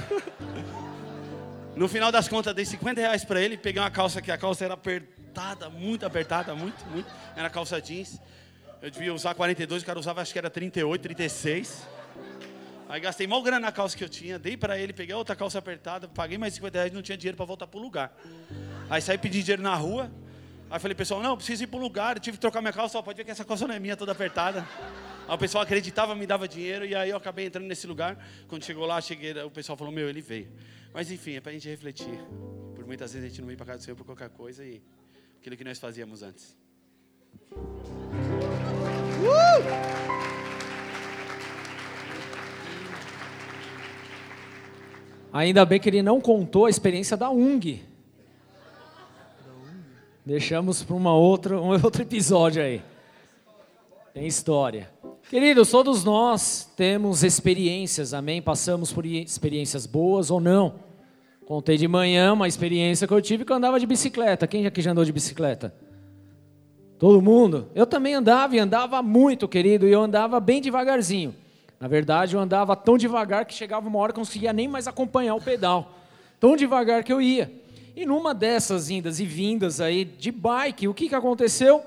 No 1.76 1.88
final 1.88 2.12
das 2.12 2.28
contas, 2.28 2.54
dei 2.54 2.64
50 2.64 3.00
reais 3.00 3.24
para 3.24 3.40
ele, 3.40 3.56
peguei 3.56 3.82
uma 3.82 3.90
calça 3.90 4.22
que 4.22 4.30
a 4.30 4.38
calça 4.38 4.64
era 4.64 4.74
apertada, 4.74 5.68
muito 5.68 6.06
apertada, 6.06 6.54
muito, 6.54 6.86
muito. 6.86 7.10
Era 7.34 7.50
calça 7.50 7.82
jeans. 7.82 8.20
Eu 8.80 8.92
devia 8.92 9.12
usar 9.12 9.34
42, 9.34 9.82
o 9.82 9.84
cara 9.84 9.98
usava 9.98 10.22
acho 10.22 10.32
que 10.32 10.38
era 10.38 10.48
38, 10.48 11.02
36. 11.02 11.82
Aí 12.94 13.00
gastei 13.00 13.26
mal 13.26 13.42
grana 13.42 13.58
na 13.58 13.72
calça 13.72 13.96
que 13.96 14.04
eu 14.04 14.08
tinha, 14.08 14.38
dei 14.38 14.56
para 14.56 14.78
ele, 14.78 14.92
peguei 14.92 15.12
outra 15.16 15.34
calça 15.34 15.58
apertada, 15.58 16.06
paguei 16.06 16.38
mais 16.38 16.54
50 16.54 16.78
reais, 16.78 16.92
não 16.92 17.02
tinha 17.02 17.18
dinheiro 17.18 17.36
para 17.36 17.44
voltar 17.44 17.66
pro 17.66 17.80
lugar. 17.80 18.16
Aí 18.88 19.02
saí 19.02 19.18
pedir 19.18 19.42
dinheiro 19.42 19.64
na 19.64 19.74
rua. 19.74 20.12
Aí 20.70 20.78
falei, 20.78 20.94
pessoal, 20.94 21.20
não, 21.20 21.36
preciso 21.36 21.64
ir 21.64 21.66
pro 21.66 21.80
lugar, 21.80 22.20
tive 22.20 22.36
que 22.36 22.40
trocar 22.40 22.60
minha 22.60 22.72
calça, 22.72 23.02
pode 23.02 23.16
ver 23.16 23.24
que 23.24 23.32
essa 23.32 23.44
calça 23.44 23.66
não 23.66 23.74
é 23.74 23.80
minha, 23.80 23.96
toda 23.96 24.12
apertada. 24.12 24.64
Aí 25.26 25.34
o 25.34 25.36
pessoal 25.36 25.64
acreditava, 25.64 26.14
me 26.14 26.24
dava 26.24 26.46
dinheiro, 26.46 26.86
e 26.86 26.94
aí 26.94 27.10
eu 27.10 27.16
acabei 27.16 27.46
entrando 27.46 27.66
nesse 27.66 27.84
lugar. 27.84 28.16
Quando 28.46 28.64
chegou 28.64 28.86
lá, 28.86 29.00
cheguei, 29.00 29.36
o 29.42 29.50
pessoal 29.50 29.76
falou, 29.76 29.92
meu, 29.92 30.08
ele 30.08 30.22
veio. 30.22 30.52
Mas 30.92 31.10
enfim, 31.10 31.34
é 31.34 31.40
para 31.40 31.50
a 31.50 31.54
gente 31.54 31.68
refletir. 31.68 32.16
Por 32.76 32.86
muitas 32.86 33.12
vezes 33.12 33.26
a 33.26 33.28
gente 33.28 33.40
não 33.40 33.48
vem 33.48 33.56
para 33.56 33.66
casa 33.66 33.78
do 33.78 33.82
Senhor 33.82 33.96
por 33.96 34.06
qualquer 34.06 34.28
coisa 34.28 34.64
e 34.64 34.80
aquilo 35.40 35.56
que 35.56 35.64
nós 35.64 35.80
fazíamos 35.80 36.22
antes. 36.22 36.56
Uh! 39.20 40.33
Ainda 45.34 45.66
bem 45.66 45.80
que 45.80 45.88
ele 45.88 46.00
não 46.00 46.20
contou 46.20 46.66
a 46.66 46.70
experiência 46.70 47.16
da 47.16 47.28
UNG. 47.28 47.82
Deixamos 50.24 50.84
para 50.84 50.94
uma 50.94 51.12
outra, 51.12 51.60
um 51.60 51.70
outro 51.82 52.02
episódio 52.02 52.62
aí. 52.62 52.80
Tem 54.14 54.28
história. 54.28 54.88
Queridos, 55.28 55.72
todos 55.72 56.04
nós 56.04 56.70
temos 56.76 57.24
experiências, 57.24 58.14
amém? 58.14 58.40
Passamos 58.40 58.92
por 58.92 59.04
experiências 59.04 59.86
boas 59.86 60.30
ou 60.30 60.40
não. 60.40 60.76
Contei 61.44 61.76
de 61.76 61.88
manhã 61.88 62.32
uma 62.32 62.46
experiência 62.46 63.08
que 63.08 63.12
eu 63.12 63.20
tive 63.20 63.44
que 63.44 63.50
eu 63.50 63.56
andava 63.56 63.80
de 63.80 63.86
bicicleta. 63.86 64.46
Quem 64.46 64.68
aqui 64.68 64.80
já 64.80 64.92
andou 64.92 65.04
de 65.04 65.12
bicicleta? 65.12 65.74
Todo 66.96 67.20
mundo? 67.20 67.68
Eu 67.74 67.88
também 67.88 68.14
andava 68.14 68.54
e 68.54 68.60
andava 68.60 69.02
muito, 69.02 69.48
querido, 69.48 69.88
e 69.88 69.90
eu 69.90 70.00
andava 70.00 70.38
bem 70.38 70.60
devagarzinho. 70.60 71.34
Na 71.80 71.88
verdade, 71.88 72.34
eu 72.34 72.40
andava 72.40 72.74
tão 72.76 72.96
devagar 72.96 73.44
que 73.44 73.54
chegava 73.54 73.88
uma 73.88 73.98
hora 73.98 74.12
que 74.12 74.18
eu 74.18 74.22
não 74.22 74.26
conseguia 74.26 74.52
nem 74.52 74.68
mais 74.68 74.86
acompanhar 74.86 75.34
o 75.34 75.40
pedal. 75.40 75.92
Tão 76.40 76.56
devagar 76.56 77.04
que 77.04 77.12
eu 77.12 77.20
ia. 77.20 77.52
E 77.96 78.04
numa 78.04 78.34
dessas 78.34 78.90
indas 78.90 79.20
e 79.20 79.24
vindas 79.24 79.80
aí 79.80 80.04
de 80.04 80.32
bike, 80.32 80.88
o 80.88 80.94
que, 80.94 81.08
que 81.08 81.14
aconteceu? 81.14 81.82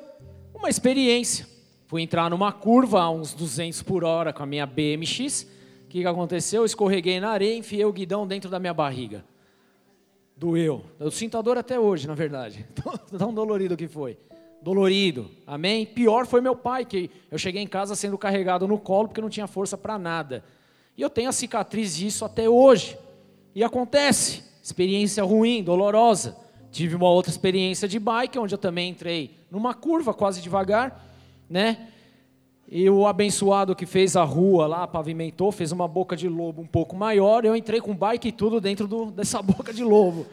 Uma 0.54 0.70
experiência. 0.70 1.48
Fui 1.86 2.02
entrar 2.02 2.30
numa 2.30 2.52
curva 2.52 3.02
a 3.02 3.10
uns 3.10 3.34
200 3.34 3.82
por 3.84 4.04
hora 4.04 4.32
com 4.34 4.44
a 4.44 4.46
minha 4.46 4.66
BMX. 4.66 5.44
O 5.86 5.88
que, 5.90 6.02
que 6.02 6.08
aconteceu? 6.08 6.62
Eu 6.62 6.66
escorreguei 6.66 7.20
na 7.20 7.30
areia 7.30 7.56
e 7.56 7.60
enfiei 7.60 7.86
o 7.86 7.94
guidão 7.94 8.28
dentro 8.28 8.50
da 8.50 8.60
minha 8.60 8.74
barriga. 8.74 9.24
Doeu. 10.36 10.84
Eu 11.00 11.10
sinto 11.10 11.38
a 11.38 11.42
dor 11.42 11.58
até 11.58 11.80
hoje, 11.80 12.08
na 12.08 12.14
verdade. 12.14 12.66
Tão 13.18 13.34
dolorido 13.34 13.76
que 13.76 13.88
foi 13.88 14.18
dolorido. 14.62 15.30
Amém? 15.46 15.86
Pior 15.86 16.26
foi 16.26 16.42
meu 16.42 16.56
pai, 16.56 16.86
que 16.86 17.10
eu 17.32 17.38
cheguei 17.38 17.62
em 17.62 17.68
casa 17.68 17.96
sendo 17.96 18.18
carregado 18.18 18.68
no 18.68 18.78
colo 18.78 19.08
porque 19.08 19.22
não 19.22 19.30
tinha 19.30 19.48
força 19.48 19.78
para 19.78 19.98
nada. 19.98 20.44
E 20.98 21.02
eu 21.02 21.10
tenho 21.10 21.30
a 21.30 21.34
cicatriz 21.34 21.96
disso 21.96 22.26
até 22.26 22.50
hoje. 22.50 22.98
E 23.54 23.64
acontece, 23.64 24.44
experiência 24.62 25.24
ruim, 25.24 25.64
dolorosa. 25.64 26.36
Tive 26.72 26.96
uma 26.96 27.10
outra 27.10 27.32
experiência 27.32 27.88
de 27.88 28.00
bike, 28.00 28.38
onde 28.38 28.54
eu 28.54 28.58
também 28.58 28.90
entrei 28.90 29.38
numa 29.50 29.74
curva 29.74 30.14
quase 30.14 30.42
devagar, 30.42 31.06
né? 31.50 31.88
E 32.70 32.90
o 32.90 33.08
abençoado 33.08 33.76
que 33.76 33.86
fez 33.86 34.18
a 34.18 34.24
rua 34.24 34.68
lá, 34.68 34.86
pavimentou, 34.86 35.52
fez 35.54 35.72
uma 35.72 35.88
boca 35.88 36.18
de 36.18 36.28
lobo 36.28 36.62
um 36.62 36.68
pouco 36.68 36.96
maior. 36.98 37.46
Eu 37.46 37.56
entrei 37.56 37.80
com 37.80 37.96
bike 37.96 38.28
e 38.28 38.32
tudo 38.32 38.60
dentro 38.60 38.86
do, 38.88 39.06
dessa 39.06 39.40
boca 39.44 39.72
de 39.72 39.84
lobo. 39.84 40.26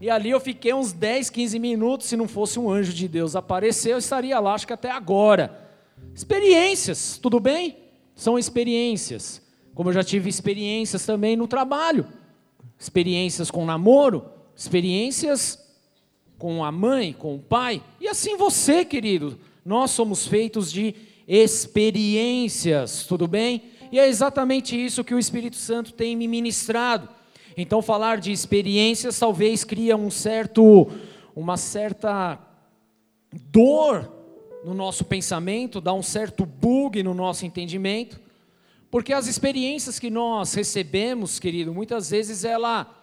E 0.00 0.08
ali 0.08 0.30
eu 0.30 0.40
fiquei 0.40 0.72
uns 0.72 0.92
10, 0.92 1.28
15 1.28 1.58
minutos. 1.58 2.06
Se 2.06 2.16
não 2.16 2.26
fosse 2.26 2.58
um 2.58 2.70
anjo 2.70 2.92
de 2.92 3.06
Deus 3.06 3.36
aparecer, 3.36 3.92
eu 3.92 3.98
estaria 3.98 4.40
lá, 4.40 4.54
acho 4.54 4.66
que 4.66 4.72
até 4.72 4.90
agora. 4.90 5.68
Experiências, 6.14 7.18
tudo 7.18 7.38
bem? 7.38 7.76
São 8.14 8.38
experiências. 8.38 9.42
Como 9.74 9.90
eu 9.90 9.92
já 9.92 10.02
tive 10.02 10.30
experiências 10.30 11.04
também 11.04 11.36
no 11.36 11.46
trabalho, 11.46 12.06
experiências 12.78 13.50
com 13.50 13.66
namoro, 13.66 14.24
experiências 14.56 15.58
com 16.38 16.64
a 16.64 16.72
mãe, 16.72 17.12
com 17.12 17.34
o 17.34 17.38
pai. 17.38 17.82
E 18.00 18.08
assim 18.08 18.36
você, 18.36 18.84
querido. 18.84 19.38
Nós 19.62 19.90
somos 19.90 20.26
feitos 20.26 20.72
de 20.72 20.94
experiências, 21.28 23.04
tudo 23.06 23.28
bem? 23.28 23.64
E 23.92 23.98
é 23.98 24.08
exatamente 24.08 24.74
isso 24.74 25.04
que 25.04 25.14
o 25.14 25.18
Espírito 25.18 25.56
Santo 25.56 25.92
tem 25.92 26.16
me 26.16 26.26
ministrado 26.26 27.08
então 27.56 27.82
falar 27.82 28.18
de 28.18 28.32
experiências 28.32 29.18
talvez 29.18 29.64
cria 29.64 29.96
um 29.96 30.10
certo 30.10 30.90
uma 31.34 31.56
certa 31.56 32.38
dor 33.32 34.10
no 34.64 34.74
nosso 34.74 35.04
pensamento, 35.04 35.80
dá 35.80 35.92
um 35.92 36.02
certo 36.02 36.44
bug 36.44 37.02
no 37.02 37.14
nosso 37.14 37.46
entendimento, 37.46 38.20
porque 38.90 39.12
as 39.12 39.26
experiências 39.26 39.98
que 39.98 40.10
nós 40.10 40.52
recebemos, 40.54 41.38
querido, 41.38 41.72
muitas 41.72 42.10
vezes 42.10 42.44
ela 42.44 42.99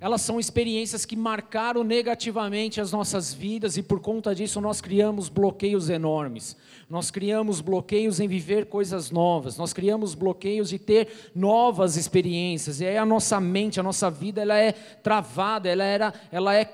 elas 0.00 0.22
são 0.22 0.38
experiências 0.38 1.04
que 1.04 1.16
marcaram 1.16 1.82
negativamente 1.82 2.80
as 2.80 2.92
nossas 2.92 3.34
vidas 3.34 3.76
e 3.76 3.82
por 3.82 3.98
conta 4.00 4.32
disso 4.32 4.60
nós 4.60 4.80
criamos 4.80 5.28
bloqueios 5.28 5.90
enormes. 5.90 6.56
Nós 6.88 7.10
criamos 7.10 7.60
bloqueios 7.60 8.20
em 8.20 8.28
viver 8.28 8.66
coisas 8.66 9.10
novas, 9.10 9.58
nós 9.58 9.72
criamos 9.72 10.14
bloqueios 10.14 10.68
de 10.68 10.78
ter 10.78 11.30
novas 11.34 11.96
experiências. 11.96 12.80
E 12.80 12.86
aí 12.86 12.96
a 12.96 13.04
nossa 13.04 13.40
mente, 13.40 13.80
a 13.80 13.82
nossa 13.82 14.08
vida, 14.08 14.40
ela 14.40 14.56
é 14.56 14.70
travada, 14.72 15.68
ela, 15.68 15.84
era, 15.84 16.14
ela 16.30 16.54
é 16.54 16.64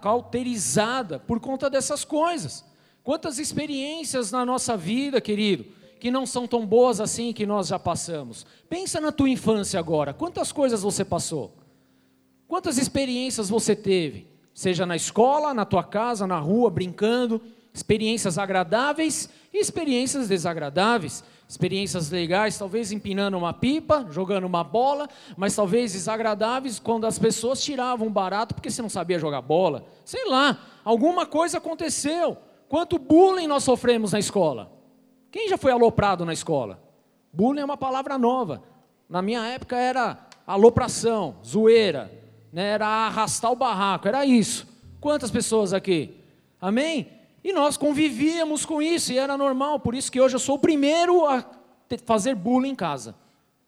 cauterizada 0.00 1.20
por 1.20 1.38
conta 1.38 1.70
dessas 1.70 2.04
coisas. 2.04 2.64
Quantas 3.04 3.38
experiências 3.38 4.32
na 4.32 4.44
nossa 4.44 4.76
vida, 4.76 5.20
querido, 5.20 5.64
que 6.00 6.10
não 6.10 6.26
são 6.26 6.48
tão 6.48 6.66
boas 6.66 7.00
assim 7.00 7.32
que 7.32 7.46
nós 7.46 7.68
já 7.68 7.78
passamos. 7.78 8.44
Pensa 8.68 9.00
na 9.00 9.12
tua 9.12 9.28
infância 9.28 9.78
agora, 9.78 10.12
quantas 10.12 10.50
coisas 10.50 10.82
você 10.82 11.04
passou? 11.04 11.59
Quantas 12.50 12.78
experiências 12.78 13.48
você 13.48 13.76
teve? 13.76 14.26
Seja 14.52 14.84
na 14.84 14.96
escola, 14.96 15.54
na 15.54 15.64
tua 15.64 15.84
casa, 15.84 16.26
na 16.26 16.40
rua, 16.40 16.68
brincando, 16.68 17.40
experiências 17.72 18.38
agradáveis 18.38 19.30
e 19.54 19.58
experiências 19.58 20.26
desagradáveis. 20.26 21.22
Experiências 21.48 22.10
legais, 22.10 22.58
talvez 22.58 22.90
empinando 22.90 23.38
uma 23.38 23.52
pipa, 23.52 24.04
jogando 24.10 24.48
uma 24.48 24.64
bola, 24.64 25.08
mas 25.36 25.54
talvez 25.54 25.92
desagradáveis 25.92 26.80
quando 26.80 27.06
as 27.06 27.20
pessoas 27.20 27.62
tiravam 27.62 28.10
barato 28.10 28.52
porque 28.52 28.68
você 28.68 28.82
não 28.82 28.88
sabia 28.88 29.20
jogar 29.20 29.42
bola. 29.42 29.84
Sei 30.04 30.28
lá, 30.28 30.58
alguma 30.84 31.26
coisa 31.26 31.58
aconteceu. 31.58 32.36
Quanto 32.68 32.98
bullying 32.98 33.46
nós 33.46 33.62
sofremos 33.62 34.10
na 34.10 34.18
escola? 34.18 34.72
Quem 35.30 35.48
já 35.48 35.56
foi 35.56 35.70
aloprado 35.70 36.24
na 36.24 36.32
escola? 36.32 36.82
Bullying 37.32 37.60
é 37.60 37.64
uma 37.64 37.76
palavra 37.76 38.18
nova. 38.18 38.60
Na 39.08 39.22
minha 39.22 39.46
época 39.46 39.76
era 39.76 40.26
alopração, 40.44 41.36
zoeira, 41.44 42.18
né? 42.52 42.70
era 42.70 42.86
arrastar 42.86 43.50
o 43.52 43.56
barraco, 43.56 44.08
era 44.08 44.24
isso. 44.24 44.66
Quantas 45.00 45.30
pessoas 45.30 45.72
aqui? 45.72 46.14
Amém? 46.60 47.08
E 47.42 47.52
nós 47.52 47.76
convivíamos 47.76 48.66
com 48.66 48.82
isso 48.82 49.12
e 49.12 49.18
era 49.18 49.36
normal, 49.36 49.80
por 49.80 49.94
isso 49.94 50.12
que 50.12 50.20
hoje 50.20 50.36
eu 50.36 50.40
sou 50.40 50.56
o 50.56 50.58
primeiro 50.58 51.26
a 51.26 51.44
fazer 52.04 52.34
bullying 52.34 52.70
em 52.70 52.74
casa. 52.74 53.14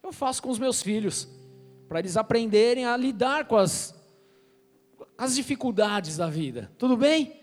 Eu 0.02 0.12
faço 0.12 0.42
com 0.42 0.50
os 0.50 0.58
meus 0.58 0.82
filhos, 0.82 1.28
para 1.88 2.00
eles 2.00 2.16
aprenderem 2.16 2.84
a 2.84 2.96
lidar 2.96 3.46
com 3.46 3.56
as, 3.56 3.94
as 5.16 5.34
dificuldades 5.34 6.16
da 6.16 6.28
vida. 6.28 6.70
Tudo 6.76 6.96
bem? 6.96 7.40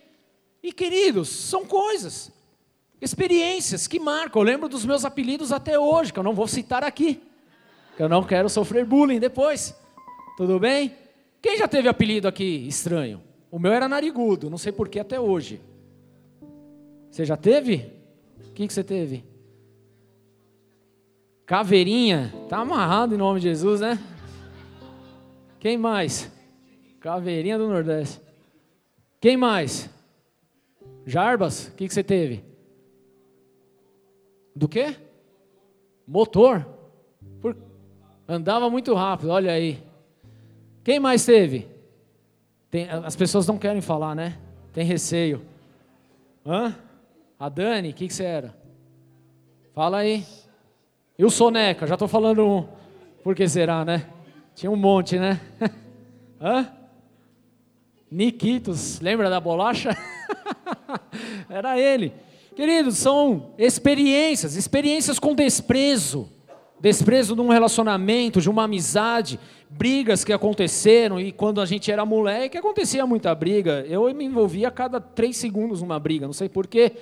E 0.62 0.72
queridos, 0.72 1.30
são 1.30 1.66
coisas, 1.66 2.32
experiências 3.02 3.88
que 3.88 4.00
marcam. 4.00 4.42
Eu 4.42 4.46
lembro 4.46 4.70
dos 4.70 4.86
meus 4.86 5.06
apelidos 5.06 5.52
até 5.52 5.80
hoje, 5.80 6.14
que 6.14 6.20
eu 6.20 6.24
não 6.24 6.34
vou 6.34 6.48
citar 6.48 6.84
aqui, 6.84 7.22
que 7.96 8.04
eu 8.04 8.10
não 8.10 8.24
quero 8.24 8.50
sofrer 8.50 8.86
bullying 8.86 9.20
depois. 9.20 9.74
Tudo 10.38 10.60
bem? 10.60 10.96
Quem 11.42 11.58
já 11.58 11.68
teve 11.68 11.88
apelido 11.88 12.28
aqui 12.28 12.68
estranho? 12.68 13.22
O 13.52 13.58
meu 13.58 13.72
era 13.72 13.88
narigudo, 13.88 14.50
não 14.50 14.58
sei 14.58 14.72
porquê 14.72 15.00
até 15.00 15.20
hoje. 15.20 15.62
Você 17.10 17.26
já 17.26 17.38
teve? 17.38 17.92
O 18.50 18.54
que, 18.54 18.68
que 18.68 18.74
você 18.74 18.84
teve? 18.84 19.24
Caveirinha. 21.46 22.34
Tá 22.48 22.60
amarrado 22.60 23.16
em 23.16 23.18
nome 23.18 23.40
de 23.40 23.48
Jesus, 23.48 23.82
né? 23.82 23.98
Quem 25.60 25.78
mais? 25.78 26.32
Caveirinha 27.00 27.58
do 27.58 27.68
Nordeste. 27.68 28.22
Quem 29.20 29.36
mais? 29.36 29.90
Jarbas, 31.06 31.68
o 31.68 31.72
que, 31.74 31.88
que 31.88 31.94
você 31.94 32.04
teve? 32.04 32.44
Do 34.56 34.68
quê? 34.68 34.96
Motor. 36.06 36.66
Por... 37.42 37.58
Andava 38.28 38.70
muito 38.70 38.94
rápido, 38.94 39.30
olha 39.30 39.52
aí. 39.52 39.82
Quem 40.90 41.00
mais 41.00 41.24
teve? 41.24 41.68
Tem... 42.72 42.90
As 42.90 43.16
pessoas 43.16 43.46
não 43.46 43.60
querem 43.60 43.80
falar, 43.80 44.16
né? 44.16 44.40
Tem 44.74 44.84
receio. 44.84 45.46
Hã? 46.44 46.76
A 47.40 47.48
Dani, 47.48 47.92
o 47.92 47.94
que, 47.94 48.08
que 48.08 48.14
você 48.16 48.24
era? 48.24 48.58
Fala 49.72 50.00
aí. 50.00 50.26
E 51.16 51.24
o 51.24 51.30
Soneca, 51.30 51.86
já 51.86 51.94
estou 51.94 52.08
falando 52.08 52.44
um. 52.44 52.68
Por 53.24 53.36
que 53.36 53.48
será, 53.48 53.86
né? 53.86 54.08
Tinha 54.56 54.72
um 54.72 54.76
monte, 54.76 55.20
né? 55.20 55.40
Hã? 56.42 56.68
Niquitos, 58.10 59.00
lembra 59.00 59.30
da 59.30 59.40
bolacha? 59.40 59.96
Era 61.48 61.80
ele. 61.80 62.12
Queridos, 62.56 62.98
são 62.98 63.54
experiências, 63.60 64.56
experiências 64.56 65.20
com 65.20 65.36
desprezo. 65.36 66.28
Desprezo 66.80 67.36
de 67.36 67.42
um 67.42 67.50
relacionamento, 67.50 68.42
de 68.42 68.50
uma 68.50 68.64
amizade, 68.64 69.40
brigas 69.70 70.24
que 70.24 70.34
aconteceram, 70.34 71.20
e 71.20 71.32
quando 71.32 71.62
a 71.62 71.66
gente 71.66 71.92
era 71.92 72.06
moleque 72.06 72.58
acontecia 72.58 73.06
muita 73.06 73.34
briga. 73.36 73.86
Eu 73.88 74.14
me 74.14 74.26
envolvia 74.26 74.68
a 74.68 74.72
cada 74.72 75.00
três 75.00 75.38
segundos 75.38 75.82
numa 75.82 76.00
briga, 76.00 76.26
não 76.26 76.34
sei 76.34 76.50
porquê, 76.50 76.94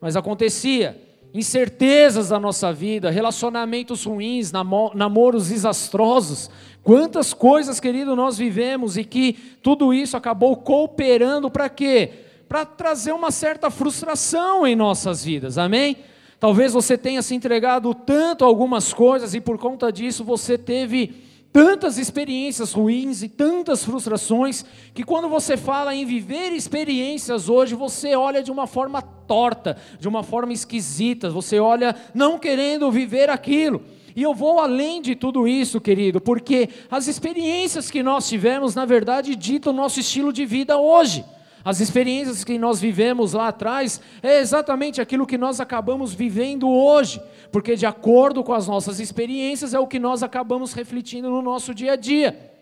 mas 0.00 0.16
acontecia. 0.16 1.00
Incertezas 1.32 2.30
da 2.30 2.40
nossa 2.40 2.72
vida, 2.72 3.10
relacionamentos 3.10 4.04
ruins, 4.04 4.50
namoros 4.52 5.48
desastrosos, 5.48 6.50
Quantas 6.86 7.34
coisas, 7.34 7.80
querido, 7.80 8.14
nós 8.14 8.38
vivemos 8.38 8.96
e 8.96 9.02
que 9.02 9.32
tudo 9.60 9.92
isso 9.92 10.16
acabou 10.16 10.56
cooperando 10.56 11.50
para 11.50 11.68
quê? 11.68 12.10
Para 12.48 12.64
trazer 12.64 13.10
uma 13.10 13.32
certa 13.32 13.72
frustração 13.72 14.64
em 14.64 14.76
nossas 14.76 15.24
vidas, 15.24 15.58
amém? 15.58 15.96
Talvez 16.38 16.72
você 16.72 16.96
tenha 16.96 17.22
se 17.22 17.34
entregado 17.34 17.92
tanto 17.92 18.44
a 18.44 18.46
algumas 18.46 18.94
coisas 18.94 19.34
e 19.34 19.40
por 19.40 19.58
conta 19.58 19.90
disso 19.90 20.22
você 20.22 20.56
teve 20.56 21.25
tantas 21.56 21.96
experiências 21.96 22.74
ruins 22.74 23.22
e 23.22 23.30
tantas 23.30 23.82
frustrações 23.82 24.62
que 24.92 25.02
quando 25.02 25.26
você 25.26 25.56
fala 25.56 25.94
em 25.94 26.04
viver 26.04 26.52
experiências 26.52 27.48
hoje, 27.48 27.74
você 27.74 28.14
olha 28.14 28.42
de 28.42 28.50
uma 28.50 28.66
forma 28.66 29.00
torta, 29.00 29.74
de 29.98 30.06
uma 30.06 30.22
forma 30.22 30.52
esquisita, 30.52 31.30
você 31.30 31.58
olha 31.58 31.96
não 32.14 32.38
querendo 32.38 32.90
viver 32.90 33.30
aquilo. 33.30 33.82
E 34.14 34.22
eu 34.22 34.34
vou 34.34 34.60
além 34.60 35.00
de 35.00 35.16
tudo 35.16 35.48
isso, 35.48 35.80
querido, 35.80 36.20
porque 36.20 36.68
as 36.90 37.06
experiências 37.06 37.90
que 37.90 38.02
nós 38.02 38.28
tivemos, 38.28 38.74
na 38.74 38.84
verdade, 38.84 39.34
ditam 39.34 39.72
o 39.72 39.76
nosso 39.76 39.98
estilo 39.98 40.34
de 40.34 40.44
vida 40.44 40.76
hoje. 40.76 41.24
As 41.66 41.80
experiências 41.80 42.44
que 42.44 42.56
nós 42.58 42.80
vivemos 42.80 43.32
lá 43.32 43.48
atrás 43.48 44.00
é 44.22 44.38
exatamente 44.38 45.00
aquilo 45.00 45.26
que 45.26 45.36
nós 45.36 45.58
acabamos 45.58 46.14
vivendo 46.14 46.70
hoje, 46.70 47.20
porque 47.50 47.74
de 47.74 47.84
acordo 47.84 48.44
com 48.44 48.52
as 48.52 48.68
nossas 48.68 49.00
experiências 49.00 49.74
é 49.74 49.80
o 49.80 49.86
que 49.88 49.98
nós 49.98 50.22
acabamos 50.22 50.72
refletindo 50.72 51.28
no 51.28 51.42
nosso 51.42 51.74
dia 51.74 51.94
a 51.94 51.96
dia. 51.96 52.52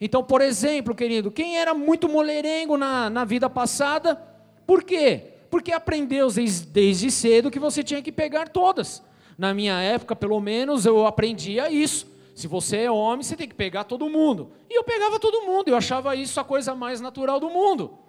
Então, 0.00 0.24
por 0.24 0.40
exemplo, 0.40 0.92
querido, 0.92 1.30
quem 1.30 1.56
era 1.56 1.72
muito 1.72 2.08
mulherengo 2.08 2.76
na, 2.76 3.08
na 3.08 3.24
vida 3.24 3.48
passada, 3.48 4.20
por 4.66 4.82
quê? 4.82 5.34
Porque 5.48 5.70
aprendeu 5.70 6.26
desde 6.28 7.12
cedo 7.12 7.52
que 7.52 7.60
você 7.60 7.84
tinha 7.84 8.02
que 8.02 8.10
pegar 8.10 8.48
todas. 8.48 9.00
Na 9.38 9.54
minha 9.54 9.80
época, 9.80 10.16
pelo 10.16 10.40
menos, 10.40 10.84
eu 10.84 11.06
aprendia 11.06 11.70
isso. 11.70 12.08
Se 12.34 12.48
você 12.48 12.78
é 12.78 12.90
homem, 12.90 13.22
você 13.22 13.36
tem 13.36 13.46
que 13.46 13.54
pegar 13.54 13.84
todo 13.84 14.10
mundo. 14.10 14.50
E 14.68 14.76
eu 14.76 14.82
pegava 14.82 15.20
todo 15.20 15.46
mundo, 15.46 15.68
eu 15.68 15.76
achava 15.76 16.16
isso 16.16 16.40
a 16.40 16.44
coisa 16.44 16.74
mais 16.74 17.00
natural 17.00 17.38
do 17.38 17.48
mundo. 17.48 18.07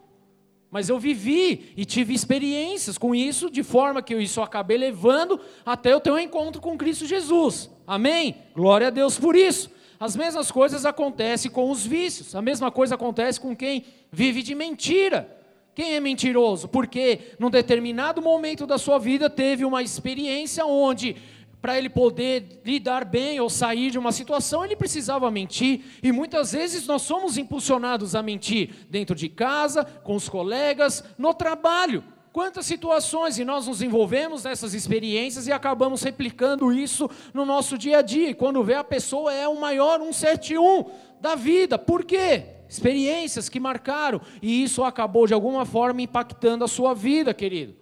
Mas 0.71 0.88
eu 0.88 0.99
vivi 0.99 1.73
e 1.75 1.84
tive 1.84 2.13
experiências 2.13 2.97
com 2.97 3.15
isso, 3.15 3.49
de 3.49 3.63
forma 3.63 4.01
que 4.01 4.13
eu 4.13 4.21
isso 4.21 4.41
acabei 4.41 4.77
levando 4.77 5.39
até 5.65 5.91
eu 5.91 5.99
ter 5.99 6.12
um 6.12 6.19
encontro 6.19 6.62
com 6.62 6.77
Cristo 6.77 7.05
Jesus. 7.05 7.69
Amém? 7.88 8.36
Glória 8.53 8.88
a 8.88 8.91
Deus 8.91 9.17
por 9.17 9.36
isso. 9.36 9.71
As 9.99 10.15
mesmas 10.15 10.51
coisas 10.51 10.86
acontecem 10.86 11.49
com 11.51 11.69
os 11.69 11.86
vícios, 11.86 12.36
a 12.36 12.41
mesma 12.41 12.71
coisa 12.71 12.95
acontece 12.95 13.39
com 13.39 13.55
quem 13.55 13.84
vive 14.12 14.43
de 14.43 14.55
mentira. 14.55 15.38
Quem 15.73 15.95
é 15.95 15.99
mentiroso? 15.99 16.67
Porque 16.67 17.19
num 17.39 17.49
determinado 17.49 18.21
momento 18.21 18.67
da 18.67 18.77
sua 18.77 18.99
vida 18.99 19.29
teve 19.29 19.65
uma 19.65 19.82
experiência 19.82 20.65
onde 20.65 21.15
para 21.61 21.77
ele 21.77 21.89
poder 21.89 22.61
lidar 22.63 23.03
bem 23.03 23.39
ou 23.39 23.49
sair 23.49 23.91
de 23.91 23.99
uma 23.99 24.11
situação, 24.11 24.63
ele 24.63 24.75
precisava 24.75 25.29
mentir, 25.29 25.99
e 26.01 26.11
muitas 26.11 26.53
vezes 26.53 26.87
nós 26.87 27.01
somos 27.01 27.37
impulsionados 27.37 28.15
a 28.15 28.23
mentir 28.23 28.87
dentro 28.89 29.15
de 29.15 29.27
casa, 29.27 29.83
com 29.83 30.15
os 30.15 30.29
colegas, 30.29 31.03
no 31.17 31.33
trabalho. 31.33 32.03
Quantas 32.31 32.65
situações 32.65 33.39
e 33.39 33.43
nós 33.43 33.67
nos 33.67 33.81
envolvemos 33.81 34.43
nessas 34.43 34.73
experiências 34.73 35.47
e 35.47 35.51
acabamos 35.51 36.03
replicando 36.03 36.71
isso 36.71 37.09
no 37.33 37.43
nosso 37.43 37.77
dia 37.77 37.97
a 37.97 38.01
dia. 38.01 38.29
E 38.29 38.35
quando 38.35 38.63
vê 38.63 38.75
a 38.75 38.83
pessoa 38.83 39.33
é 39.33 39.47
o 39.47 39.59
maior 39.59 39.99
171 39.99 40.85
da 41.19 41.35
vida. 41.35 41.77
Por 41.77 42.05
quê? 42.05 42.59
experiências 42.69 43.49
que 43.49 43.59
marcaram, 43.59 44.21
e 44.41 44.63
isso 44.63 44.83
acabou 44.83 45.25
de 45.25 45.33
alguma 45.33 45.65
forma 45.65 46.03
impactando 46.03 46.63
a 46.63 46.67
sua 46.67 46.93
vida, 46.93 47.33
querido. 47.33 47.75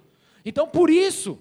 Então, 0.45 0.65
por 0.65 0.89
isso, 0.89 1.37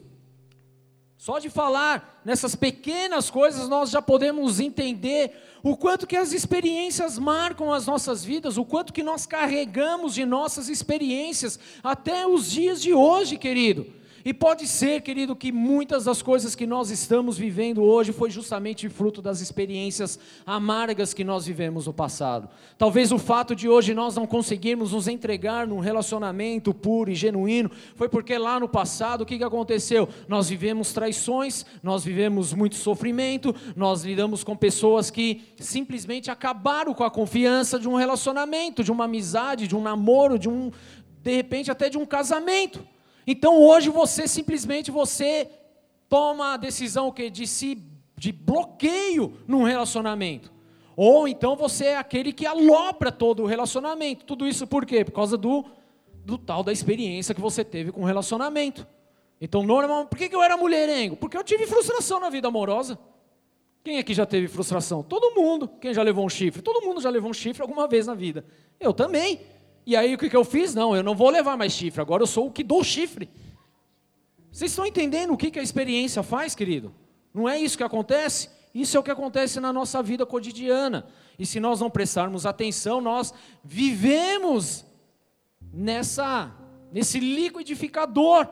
só 1.18 1.38
de 1.38 1.48
falar 1.48 2.20
nessas 2.24 2.54
pequenas 2.54 3.30
coisas, 3.30 3.68
nós 3.68 3.90
já 3.90 4.02
podemos 4.02 4.60
entender 4.60 5.32
o 5.62 5.76
quanto 5.76 6.06
que 6.06 6.16
as 6.16 6.32
experiências 6.32 7.18
marcam 7.18 7.72
as 7.72 7.86
nossas 7.86 8.24
vidas, 8.24 8.58
o 8.58 8.64
quanto 8.64 8.92
que 8.92 9.02
nós 9.02 9.26
carregamos 9.26 10.14
de 10.14 10.24
nossas 10.24 10.68
experiências 10.68 11.58
até 11.82 12.26
os 12.26 12.50
dias 12.50 12.82
de 12.82 12.92
hoje, 12.92 13.36
querido. 13.36 13.86
E 14.26 14.34
pode 14.34 14.66
ser, 14.66 15.02
querido, 15.02 15.36
que 15.36 15.52
muitas 15.52 16.06
das 16.06 16.20
coisas 16.20 16.56
que 16.56 16.66
nós 16.66 16.90
estamos 16.90 17.38
vivendo 17.38 17.80
hoje 17.84 18.12
foi 18.12 18.28
justamente 18.28 18.88
fruto 18.88 19.22
das 19.22 19.40
experiências 19.40 20.18
amargas 20.44 21.14
que 21.14 21.22
nós 21.22 21.46
vivemos 21.46 21.86
no 21.86 21.92
passado. 21.92 22.48
Talvez 22.76 23.12
o 23.12 23.18
fato 23.18 23.54
de 23.54 23.68
hoje 23.68 23.94
nós 23.94 24.16
não 24.16 24.26
conseguirmos 24.26 24.90
nos 24.90 25.06
entregar 25.06 25.64
num 25.64 25.78
relacionamento 25.78 26.74
puro 26.74 27.08
e 27.08 27.14
genuíno 27.14 27.70
foi 27.94 28.08
porque 28.08 28.36
lá 28.36 28.58
no 28.58 28.68
passado 28.68 29.20
o 29.20 29.24
que, 29.24 29.44
aconteceu? 29.44 30.08
Nós 30.26 30.48
vivemos 30.48 30.92
traições, 30.92 31.64
nós 31.80 32.02
vivemos 32.04 32.52
muito 32.52 32.74
sofrimento, 32.74 33.54
nós 33.76 34.02
lidamos 34.02 34.42
com 34.42 34.56
pessoas 34.56 35.08
que 35.08 35.54
simplesmente 35.56 36.32
acabaram 36.32 36.92
com 36.94 37.04
a 37.04 37.10
confiança 37.12 37.78
de 37.78 37.88
um 37.88 37.94
relacionamento, 37.94 38.82
de 38.82 38.90
uma 38.90 39.04
amizade, 39.04 39.68
de 39.68 39.76
um 39.76 39.82
namoro, 39.82 40.36
de 40.36 40.48
um 40.48 40.72
de 41.22 41.32
repente 41.32 41.70
até 41.70 41.88
de 41.88 41.96
um 41.96 42.04
casamento. 42.04 42.95
Então 43.26 43.60
hoje 43.60 43.90
você 43.90 44.28
simplesmente 44.28 44.90
você 44.90 45.50
toma 46.08 46.54
a 46.54 46.56
decisão 46.56 47.10
que 47.10 47.28
de 47.28 47.46
se 47.46 47.82
de 48.16 48.32
bloqueio 48.32 49.34
num 49.46 49.62
relacionamento. 49.62 50.52
Ou 50.96 51.28
então 51.28 51.54
você 51.54 51.86
é 51.86 51.96
aquele 51.98 52.32
que 52.32 52.46
alopra 52.46 53.12
todo 53.12 53.42
o 53.42 53.46
relacionamento. 53.46 54.24
Tudo 54.24 54.48
isso 54.48 54.66
por 54.66 54.86
quê? 54.86 55.04
Por 55.04 55.12
causa 55.12 55.36
do, 55.36 55.64
do 56.24 56.38
tal 56.38 56.64
da 56.64 56.72
experiência 56.72 57.34
que 57.34 57.40
você 57.40 57.62
teve 57.62 57.92
com 57.92 58.00
o 58.02 58.04
relacionamento. 58.04 58.86
Então, 59.38 59.62
normal, 59.62 60.06
por 60.06 60.16
que, 60.16 60.34
eu 60.34 60.42
era 60.42 60.56
mulherengo? 60.56 61.14
Porque 61.14 61.36
eu 61.36 61.44
tive 61.44 61.66
frustração 61.66 62.18
na 62.18 62.30
vida 62.30 62.48
amorosa. 62.48 62.98
Quem 63.84 63.98
aqui 63.98 64.14
já 64.14 64.24
teve 64.24 64.48
frustração? 64.48 65.02
Todo 65.02 65.34
mundo. 65.34 65.68
Quem 65.80 65.92
já 65.92 66.02
levou 66.02 66.24
um 66.24 66.28
chifre? 66.28 66.62
Todo 66.62 66.84
mundo 66.84 67.00
já 67.02 67.10
levou 67.10 67.30
um 67.30 67.34
chifre 67.34 67.60
alguma 67.62 67.86
vez 67.86 68.06
na 68.06 68.14
vida. 68.14 68.44
Eu 68.80 68.94
também. 68.94 69.40
E 69.86 69.94
aí 69.94 70.14
o 70.14 70.18
que, 70.18 70.28
que 70.28 70.36
eu 70.36 70.44
fiz? 70.44 70.74
Não, 70.74 70.96
eu 70.96 71.02
não 71.02 71.14
vou 71.14 71.30
levar 71.30 71.56
mais 71.56 71.72
chifre, 71.72 72.00
agora 72.00 72.22
eu 72.22 72.26
sou 72.26 72.48
o 72.48 72.50
que 72.50 72.64
dou 72.64 72.82
chifre. 72.82 73.30
Vocês 74.50 74.72
estão 74.72 74.84
entendendo 74.84 75.32
o 75.32 75.36
que, 75.36 75.50
que 75.50 75.60
a 75.60 75.62
experiência 75.62 76.22
faz, 76.22 76.54
querido? 76.54 76.92
Não 77.32 77.48
é 77.48 77.58
isso 77.58 77.76
que 77.76 77.84
acontece? 77.84 78.50
Isso 78.74 78.96
é 78.96 79.00
o 79.00 79.02
que 79.02 79.10
acontece 79.10 79.60
na 79.60 79.72
nossa 79.72 80.02
vida 80.02 80.26
cotidiana. 80.26 81.06
E 81.38 81.46
se 81.46 81.60
nós 81.60 81.80
não 81.80 81.88
prestarmos 81.88 82.44
atenção, 82.44 83.00
nós 83.00 83.32
vivemos 83.62 84.84
nessa 85.72 86.52
nesse 86.92 87.20
liquidificador. 87.20 88.48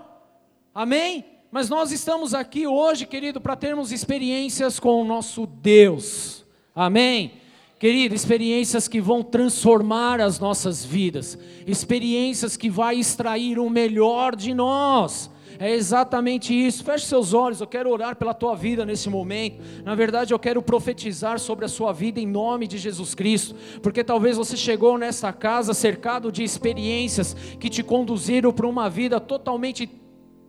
Amém? 0.74 1.24
Mas 1.50 1.68
nós 1.68 1.92
estamos 1.92 2.34
aqui 2.34 2.66
hoje, 2.66 3.06
querido, 3.06 3.40
para 3.40 3.56
termos 3.56 3.92
experiências 3.92 4.78
com 4.78 5.00
o 5.00 5.04
nosso 5.04 5.46
Deus. 5.46 6.44
Amém? 6.74 7.40
Querido, 7.78 8.14
experiências 8.14 8.86
que 8.86 9.00
vão 9.00 9.22
transformar 9.22 10.20
as 10.20 10.38
nossas 10.38 10.84
vidas, 10.84 11.36
experiências 11.66 12.56
que 12.56 12.70
vai 12.70 12.96
extrair 12.96 13.58
o 13.58 13.68
melhor 13.68 14.36
de 14.36 14.54
nós. 14.54 15.30
É 15.58 15.70
exatamente 15.70 16.54
isso. 16.54 16.84
Feche 16.84 17.06
seus 17.06 17.32
olhos, 17.32 17.60
eu 17.60 17.66
quero 17.66 17.90
orar 17.90 18.16
pela 18.16 18.34
tua 18.34 18.54
vida 18.54 18.84
nesse 18.84 19.08
momento. 19.08 19.62
Na 19.84 19.94
verdade, 19.94 20.32
eu 20.32 20.38
quero 20.38 20.62
profetizar 20.62 21.38
sobre 21.38 21.64
a 21.64 21.68
sua 21.68 21.92
vida 21.92 22.20
em 22.20 22.26
nome 22.26 22.66
de 22.66 22.78
Jesus 22.78 23.14
Cristo, 23.14 23.54
porque 23.82 24.02
talvez 24.02 24.36
você 24.36 24.56
chegou 24.56 24.98
nessa 24.98 25.32
casa 25.32 25.74
cercado 25.74 26.32
de 26.32 26.42
experiências 26.42 27.34
que 27.58 27.68
te 27.68 27.82
conduziram 27.82 28.52
para 28.52 28.66
uma 28.66 28.88
vida 28.88 29.20
totalmente 29.20 29.88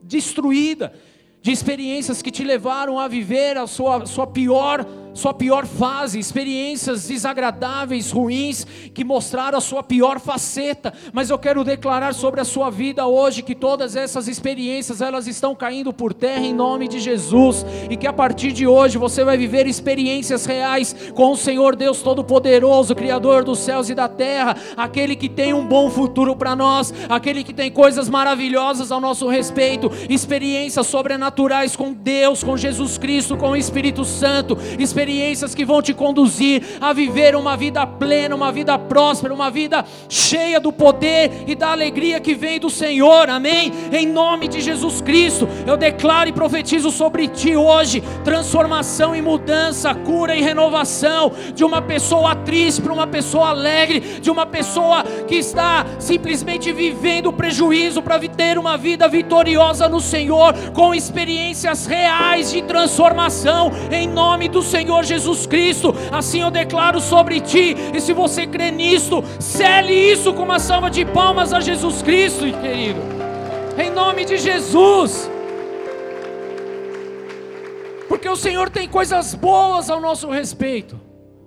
destruída, 0.02 0.94
de 1.42 1.52
experiências 1.52 2.22
que 2.22 2.32
te 2.32 2.44
levaram 2.44 3.00
a 3.00 3.08
viver 3.08 3.58
a 3.58 3.68
sua, 3.68 4.06
sua 4.06 4.26
pior 4.26 4.86
sua 5.16 5.34
pior 5.34 5.66
fase, 5.66 6.20
experiências 6.20 7.08
desagradáveis, 7.08 8.12
ruins, 8.12 8.68
que 8.94 9.06
mostraram 9.06 9.58
a 9.58 9.62
sua 9.62 9.82
pior 9.82 10.20
faceta, 10.20 10.94
mas 11.14 11.30
eu 11.30 11.40
quero 11.40 11.64
declarar 11.64 12.14
sobre 12.14 12.42
a 12.42 12.44
sua 12.44 12.70
vida 12.70 13.08
hoje 13.08 13.42
que 13.42 13.56
todas 13.56 13.96
essas 13.96 14.28
experiências 14.28 15.00
elas 15.00 15.26
estão 15.26 15.56
caindo 15.56 15.94
por 15.94 16.14
terra 16.14 16.46
em 16.46 16.54
nome 16.54 16.90
de 16.90 17.00
Jesus. 17.00 17.66
E 17.90 17.96
que 17.96 18.06
a 18.06 18.12
partir 18.12 18.52
de 18.52 18.68
hoje 18.68 18.98
você 18.98 19.24
vai 19.24 19.38
viver 19.38 19.66
experiências 19.66 20.46
reais 20.46 20.94
com 21.14 21.32
o 21.32 21.38
Senhor 21.38 21.78
Deus 21.78 22.02
Todo-Poderoso, 22.02 22.94
Criador 22.94 23.46
dos 23.46 23.60
céus 23.60 23.90
e 23.90 23.96
da 23.96 24.10
terra, 24.10 24.58
aquele 24.76 25.16
que 25.16 25.30
tem 25.30 25.54
um 25.54 25.66
bom 25.66 25.90
futuro 25.90 26.36
para 26.36 26.58
nós, 26.58 26.94
aquele 27.08 27.42
que 27.42 27.54
tem 27.54 27.72
coisas 27.72 28.10
maravilhosas 28.10 28.92
ao 28.92 29.00
nosso 29.00 29.30
respeito, 29.30 29.90
experiências 30.10 30.88
sobrenaturais 30.88 31.74
com 31.74 31.94
Deus, 31.94 32.44
com 32.44 32.58
Jesus 32.58 32.98
Cristo, 32.98 33.38
com 33.38 33.52
o 33.52 33.56
Espírito 33.56 34.04
Santo, 34.04 34.58
experiências 34.78 35.05
experiências 35.06 35.54
que 35.54 35.64
vão 35.64 35.84
te 35.84 35.94
conduzir 35.94 36.64
a 36.82 36.92
viver 36.92 37.36
uma 37.36 37.56
vida 37.56 37.86
plena, 37.86 38.36
uma 38.36 38.52
vida 38.52 38.78
próspera, 38.80 39.34
uma 39.34 39.52
vida 39.52 39.86
cheia 40.10 40.60
do 40.60 40.74
poder 40.74 41.44
e 41.46 41.54
da 41.54 41.72
alegria 41.72 42.20
que 42.20 42.34
vem 42.34 42.60
do 42.60 42.72
Senhor, 42.72 43.30
amém? 43.30 43.72
Em 43.94 44.08
nome 44.08 44.48
de 44.48 44.60
Jesus 44.60 45.02
Cristo, 45.02 45.48
eu 45.68 45.78
declaro 45.78 46.30
e 46.30 46.34
profetizo 46.34 46.90
sobre 46.90 47.28
ti 47.28 47.56
hoje 47.56 48.02
transformação 48.24 49.16
e 49.16 49.22
mudança, 49.22 49.94
cura 49.94 50.36
e 50.36 50.42
renovação 50.42 51.32
de 51.54 51.64
uma 51.64 51.82
pessoa 51.82 52.36
triste 52.36 52.82
para 52.82 52.94
uma 52.94 53.06
pessoa 53.06 53.50
alegre, 53.50 54.00
de 54.00 54.32
uma 54.32 54.46
pessoa 54.46 55.04
que 55.28 55.36
está 55.36 55.86
simplesmente 56.00 56.72
vivendo 56.72 57.32
prejuízo 57.32 58.02
para 58.02 58.20
ter 58.20 58.58
uma 58.58 58.76
vida 58.76 59.08
vitoriosa 59.08 59.88
no 59.88 60.00
Senhor, 60.00 60.54
com 60.74 60.96
experiências 60.96 61.86
reais 61.86 62.52
de 62.52 62.64
transformação, 62.64 63.72
em 63.92 64.08
nome 64.08 64.50
do 64.50 64.64
Senhor. 64.64 64.95
Senhor 64.96 65.04
Jesus 65.04 65.46
Cristo. 65.46 65.94
Assim 66.12 66.42
eu 66.42 66.52
declaro 66.52 67.02
sobre 67.02 67.42
ti. 67.42 67.76
E 67.94 68.00
se 68.00 68.14
você 68.14 68.48
crê 68.48 68.72
nisto, 68.72 69.24
cele 69.40 69.94
isso 69.94 70.34
com 70.34 70.44
uma 70.44 70.60
salva 70.60 70.90
de 70.90 71.04
palmas 71.04 71.52
a 71.52 71.60
Jesus 71.60 72.02
Cristo, 72.02 72.46
querido. 72.62 73.00
Em 73.78 73.90
nome 73.90 74.24
de 74.24 74.38
Jesus. 74.38 75.30
Porque 78.08 78.30
o 78.30 78.36
Senhor 78.36 78.70
tem 78.70 78.88
coisas 78.88 79.34
boas 79.34 79.90
ao 79.90 80.00
nosso 80.00 80.30
respeito. 80.30 81.00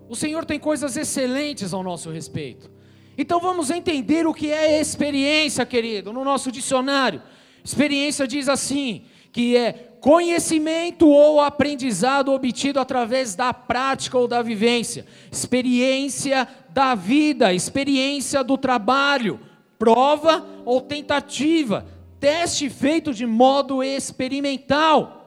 O 0.09 0.17
Senhor 0.17 0.45
tem 0.45 0.59
coisas 0.59 0.97
excelentes 0.97 1.73
ao 1.73 1.83
nosso 1.83 2.11
respeito. 2.11 2.71
Então 3.17 3.41
vamos 3.41 3.71
entender 3.71 4.27
o 4.27 4.35
que 4.35 4.51
é 4.51 4.81
experiência, 4.81 5.65
querido, 5.65 6.13
no 6.13 6.25
nosso 6.25 6.53
dicionário. 6.53 7.23
Experiência 7.65 8.27
diz 8.27 8.49
assim: 8.49 9.05
que 9.33 9.57
é 9.57 9.88
conhecimento 10.01 11.09
ou 11.09 11.41
aprendizado 11.41 12.33
obtido 12.33 12.81
através 12.81 13.35
da 13.35 13.53
prática 13.53 14.19
ou 14.19 14.29
da 14.29 14.43
vivência, 14.43 15.07
experiência 15.31 16.49
da 16.71 16.95
vida, 16.95 17.53
experiência 17.53 18.45
do 18.45 18.57
trabalho, 18.57 19.41
prova 19.79 20.47
ou 20.65 20.81
tentativa, 20.81 21.87
teste 22.21 22.69
feito 22.69 23.13
de 23.13 23.27
modo 23.27 23.83
experimental, 23.83 25.19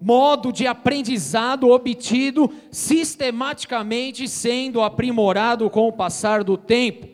modo 0.00 0.52
de 0.52 0.66
aprendizado 0.66 1.68
obtido 1.68 2.52
sistematicamente 2.70 4.26
sendo 4.28 4.82
aprimorado 4.82 5.70
com 5.70 5.86
o 5.86 5.92
passar 5.92 6.42
do 6.42 6.56
tempo. 6.56 7.06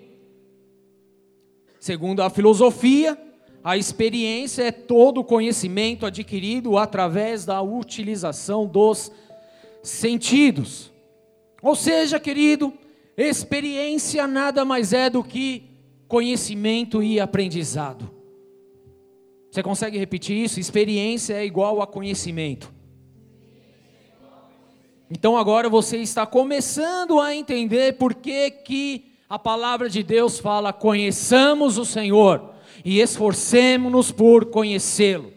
Segundo 1.78 2.22
a 2.22 2.30
filosofia, 2.30 3.16
a 3.62 3.76
experiência 3.76 4.64
é 4.64 4.72
todo 4.72 5.18
o 5.18 5.24
conhecimento 5.24 6.06
adquirido 6.06 6.78
através 6.78 7.44
da 7.44 7.60
utilização 7.60 8.66
dos 8.66 9.10
sentidos. 9.82 10.92
Ou 11.62 11.74
seja, 11.74 12.20
querido, 12.20 12.72
experiência 13.16 14.26
nada 14.26 14.64
mais 14.64 14.92
é 14.92 15.10
do 15.10 15.24
que 15.24 15.64
conhecimento 16.06 17.02
e 17.02 17.18
aprendizado. 17.18 18.08
Você 19.50 19.62
consegue 19.62 19.98
repetir 19.98 20.36
isso? 20.36 20.60
Experiência 20.60 21.34
é 21.34 21.44
igual 21.44 21.82
a 21.82 21.86
conhecimento. 21.86 22.72
Então 25.10 25.36
agora 25.36 25.68
você 25.68 25.96
está 25.96 26.26
começando 26.26 27.18
a 27.18 27.34
entender 27.34 27.94
por 27.94 28.14
que, 28.14 28.50
que 28.50 29.06
a 29.28 29.38
palavra 29.38 29.88
de 29.88 30.02
Deus 30.02 30.38
fala: 30.38 30.72
conheçamos 30.72 31.78
o 31.78 31.84
Senhor 31.84 32.57
e 32.88 33.02
esforcemos-nos 33.02 34.10
por 34.10 34.46
conhecê-lo. 34.46 35.30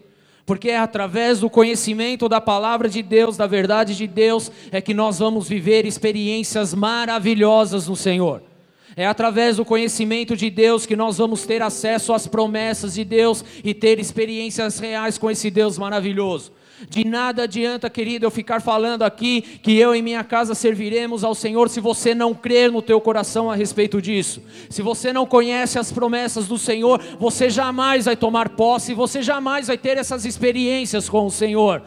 Porque 0.46 0.70
é 0.70 0.78
através 0.78 1.40
do 1.40 1.50
conhecimento 1.50 2.26
da 2.26 2.40
palavra 2.40 2.88
de 2.88 3.02
Deus, 3.02 3.36
da 3.36 3.46
verdade 3.46 3.94
de 3.94 4.06
Deus, 4.06 4.50
é 4.70 4.80
que 4.80 4.94
nós 4.94 5.18
vamos 5.18 5.50
viver 5.50 5.84
experiências 5.84 6.72
maravilhosas 6.72 7.88
no 7.88 7.94
Senhor. 7.94 8.42
É 8.96 9.06
através 9.06 9.58
do 9.58 9.66
conhecimento 9.66 10.34
de 10.34 10.48
Deus 10.48 10.86
que 10.86 10.96
nós 10.96 11.18
vamos 11.18 11.44
ter 11.44 11.60
acesso 11.60 12.14
às 12.14 12.26
promessas 12.26 12.94
de 12.94 13.04
Deus 13.04 13.44
e 13.62 13.74
ter 13.74 13.98
experiências 13.98 14.78
reais 14.78 15.18
com 15.18 15.30
esse 15.30 15.50
Deus 15.50 15.76
maravilhoso. 15.76 16.52
De 16.88 17.04
nada 17.04 17.44
adianta, 17.44 17.88
querido, 17.88 18.26
eu 18.26 18.30
ficar 18.30 18.60
falando 18.60 19.02
aqui 19.02 19.42
que 19.62 19.76
eu 19.76 19.94
e 19.94 20.02
minha 20.02 20.22
casa 20.24 20.54
serviremos 20.54 21.24
ao 21.24 21.34
Senhor 21.34 21.68
se 21.68 21.80
você 21.80 22.14
não 22.14 22.34
crer 22.34 22.70
no 22.70 22.82
teu 22.82 23.00
coração 23.00 23.50
a 23.50 23.54
respeito 23.54 24.00
disso. 24.00 24.42
Se 24.68 24.82
você 24.82 25.12
não 25.12 25.26
conhece 25.26 25.78
as 25.78 25.92
promessas 25.92 26.46
do 26.46 26.58
Senhor, 26.58 27.00
você 27.18 27.48
jamais 27.48 28.04
vai 28.04 28.16
tomar 28.16 28.50
posse, 28.50 28.94
você 28.94 29.22
jamais 29.22 29.66
vai 29.66 29.78
ter 29.78 29.96
essas 29.96 30.24
experiências 30.24 31.08
com 31.08 31.26
o 31.26 31.30
Senhor. 31.30 31.82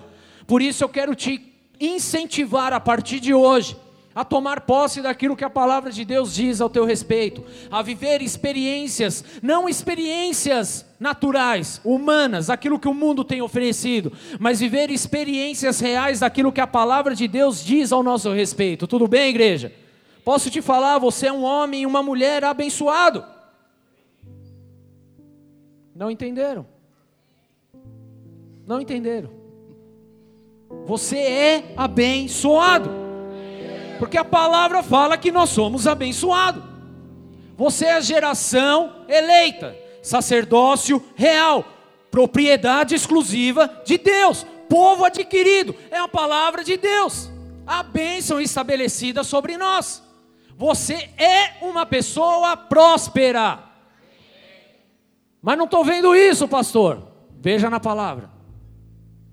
Por 0.47 0.62
isso 0.62 0.84
eu 0.84 0.89
quero 0.89 1.15
te 1.15 1.41
incentivar 1.79 2.73
a 2.73 2.79
partir 2.79 3.19
de 3.19 3.34
hoje 3.34 3.75
a 4.15 4.23
tomar 4.23 4.62
posse 4.62 5.01
daquilo 5.01 5.36
que 5.36 5.43
a 5.43 5.49
palavra 5.49 5.91
de 5.91 6.06
Deus 6.06 6.34
diz 6.34 6.62
ao 6.62 6.69
teu 6.69 6.86
respeito, 6.86 7.43
a 7.69 7.82
viver 7.82 8.21
experiências, 8.21 9.25
não 9.43 9.67
experiências 9.67 10.86
naturais, 10.97 11.82
humanas, 11.84 12.49
aquilo 12.49 12.80
que 12.80 12.88
o 12.88 12.93
mundo 12.93 13.25
tem 13.25 13.41
oferecido, 13.41 14.13
mas 14.39 14.62
viver 14.62 14.89
experiências 14.89 15.82
reais 15.82 16.21
daquilo 16.21 16.54
que 16.54 16.62
a 16.62 16.67
palavra 16.67 17.13
de 17.13 17.28
Deus 17.28 17.62
diz 17.62 17.91
ao 17.91 18.01
nosso 18.01 18.32
respeito. 18.32 18.88
Tudo 18.88 19.06
bem, 19.06 19.30
igreja? 19.30 19.73
Posso 20.23 20.49
te 20.49 20.62
falar, 20.62 20.97
você 20.97 21.28
é 21.28 21.34
um 21.34 21.43
homem 21.43 21.82
e 21.82 21.86
uma 21.86 22.01
mulher 22.01 22.41
abençoado. 22.45 23.21
Não 25.93 26.10
entenderam? 26.10 26.65
Não 28.65 28.80
entenderam? 28.80 29.30
Você 30.86 31.17
é 31.17 31.73
abençoado. 31.75 33.04
Porque 33.99 34.17
a 34.17 34.25
palavra 34.25 34.84
fala 34.84 35.17
que 35.17 35.31
nós 35.31 35.49
somos 35.49 35.88
abençoados. 35.88 36.63
Você 37.58 37.86
é 37.86 38.01
geração 38.01 39.05
eleita, 39.08 39.75
sacerdócio 40.03 41.03
real, 41.15 41.65
propriedade 42.12 42.93
exclusiva 42.93 43.81
de 43.86 43.97
Deus, 43.97 44.45
povo 44.67 45.05
adquirido, 45.05 45.73
é 45.89 45.97
a 45.97 46.08
palavra 46.08 46.63
de 46.63 46.75
Deus, 46.75 47.29
a 47.65 47.81
bênção 47.81 48.41
estabelecida 48.41 49.23
sobre 49.23 49.58
nós. 49.58 50.03
Você 50.58 51.10
é 51.17 51.53
uma 51.62 51.86
pessoa 51.86 52.58
próspera. 52.58 53.60
Mas 55.41 55.58
não 55.58 55.65
estou 55.65 55.84
vendo 55.84 56.15
isso, 56.15 56.47
pastor. 56.47 57.08
Veja 57.39 57.69
na 57.69 57.79
palavra. 57.79 58.29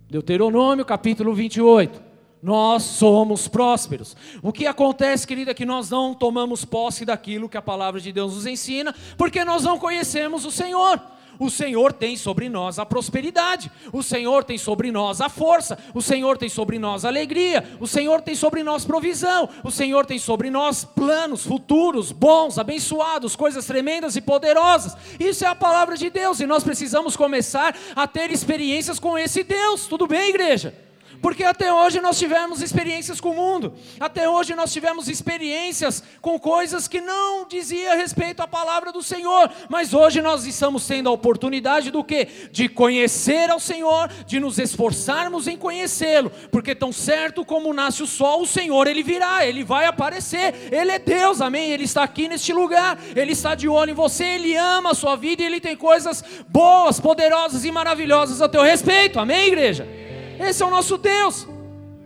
Deuteronômio 0.09 0.85
capítulo 0.85 1.33
28 1.33 2.12
nós 2.43 2.83
somos 2.83 3.47
prósperos. 3.47 4.17
O 4.43 4.53
que 4.53 4.67
acontece, 4.67 5.27
querida, 5.27 5.53
é 5.53 5.55
que 5.55 5.65
nós 5.65 5.89
não 5.89 6.13
tomamos 6.13 6.65
posse 6.65 7.05
daquilo 7.05 7.49
que 7.49 7.57
a 7.57 7.63
palavra 7.63 8.01
de 8.01 8.13
Deus 8.13 8.35
nos 8.35 8.47
ensina, 8.47 8.95
porque 9.17 9.45
nós 9.45 9.63
não 9.63 9.79
conhecemos 9.79 10.45
o 10.45 10.51
Senhor. 10.51 11.01
O 11.39 11.51
Senhor 11.51 11.93
tem 11.93 12.17
sobre 12.17 12.49
nós 12.49 12.79
a 12.79 12.87
prosperidade, 12.87 13.71
o 13.93 14.03
Senhor 14.03 14.45
tem 14.45 14.59
sobre 14.59 14.93
nós 14.93 15.21
a 15.21 15.29
força, 15.29 15.79
o 15.95 16.03
Senhor 16.03 16.37
tem 16.37 16.49
sobre 16.49 16.79
nós 16.79 17.05
a 17.05 17.09
alegria, 17.09 17.65
o 17.81 17.87
Senhor 17.87 18.21
tem 18.21 18.35
sobre 18.35 18.63
nós 18.63 18.85
provisão, 18.85 19.49
o 19.65 19.71
Senhor 19.71 20.05
tem 20.05 20.19
sobre 20.19 20.51
nós 20.51 20.85
planos 20.85 21.45
futuros, 21.45 22.13
bons, 22.13 22.59
abençoados, 22.59 23.35
coisas 23.35 23.67
tremendas 23.67 24.15
e 24.15 24.21
poderosas. 24.21 24.97
Isso 25.19 25.45
é 25.45 25.49
a 25.49 25.55
palavra 25.55 25.97
de 25.97 26.11
Deus 26.11 26.39
e 26.39 26.47
nós 26.47 26.63
precisamos 26.63 27.17
começar 27.17 27.75
a 27.97 28.07
ter 28.07 28.31
experiências 28.31 28.99
com 28.99 29.19
esse 29.19 29.43
Deus. 29.43 29.87
Tudo 29.87 30.07
bem, 30.07 30.29
igreja? 30.29 30.92
Porque 31.23 31.45
até 31.45 31.73
hoje 31.73 32.01
nós 32.01 32.19
tivemos 32.19 32.61
experiências 32.61 33.21
com 33.21 33.31
o 33.31 33.35
mundo, 33.35 33.73
até 34.01 34.29
hoje 34.29 34.57
nós 34.57 34.73
tivemos 34.73 35.09
experiências 35.09 36.03
com 36.21 36.37
coisas 36.37 36.89
que 36.89 37.01
não 37.01 37.47
dizia 37.47 37.95
respeito 37.95 38.41
à 38.41 38.49
palavra 38.49 38.91
do 38.91 39.05
Senhor, 39.05 39.49
mas 39.69 39.95
hoje 39.95 40.21
nós 40.21 40.45
estamos 40.45 40.85
tendo 40.85 41.09
a 41.09 41.13
oportunidade 41.13 41.93
do 41.93 42.03
que? 42.03 42.27
De 42.51 42.69
conhecer 42.69 43.49
ao 43.51 43.61
Senhor, 43.61 44.11
de 44.27 44.41
nos 44.41 44.59
esforçarmos 44.59 45.47
em 45.47 45.57
conhecê-lo, 45.57 46.29
porque 46.51 46.75
tão 46.75 46.93
certo 46.93 47.45
como 47.45 47.73
nasce 47.73 48.03
o 48.03 48.07
sol, 48.07 48.43
o 48.43 48.47
Senhor 48.47 48.89
ele 48.89 49.05
virá, 49.05 49.47
ele 49.47 49.63
vai 49.63 49.87
aparecer, 49.87 50.73
ele 50.73 50.91
é 50.91 50.99
Deus, 50.99 51.41
amém? 51.41 51.71
Ele 51.71 51.85
está 51.85 52.03
aqui 52.03 52.27
neste 52.27 52.53
lugar, 52.53 52.99
ele 53.15 53.31
está 53.31 53.55
de 53.55 53.69
olho 53.69 53.93
em 53.93 53.95
você, 53.95 54.25
ele 54.25 54.57
ama 54.57 54.91
a 54.91 54.95
sua 54.95 55.15
vida 55.15 55.41
e 55.41 55.47
ele 55.47 55.61
tem 55.61 55.77
coisas 55.77 56.25
boas, 56.49 56.99
poderosas 56.99 57.65
e 57.65 57.71
maravilhosas 57.71 58.43
a 58.43 58.49
teu 58.49 58.63
respeito, 58.63 59.21
amém, 59.21 59.47
igreja? 59.47 60.12
Esse 60.39 60.63
é 60.63 60.67
o 60.67 60.71
nosso 60.71 60.99
Deus, 60.99 61.47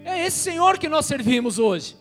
é 0.05 0.27
esse 0.27 0.39
Senhor 0.39 0.79
que 0.79 0.89
nós 0.89 1.07
servimos 1.07 1.59
hoje. 1.59 1.97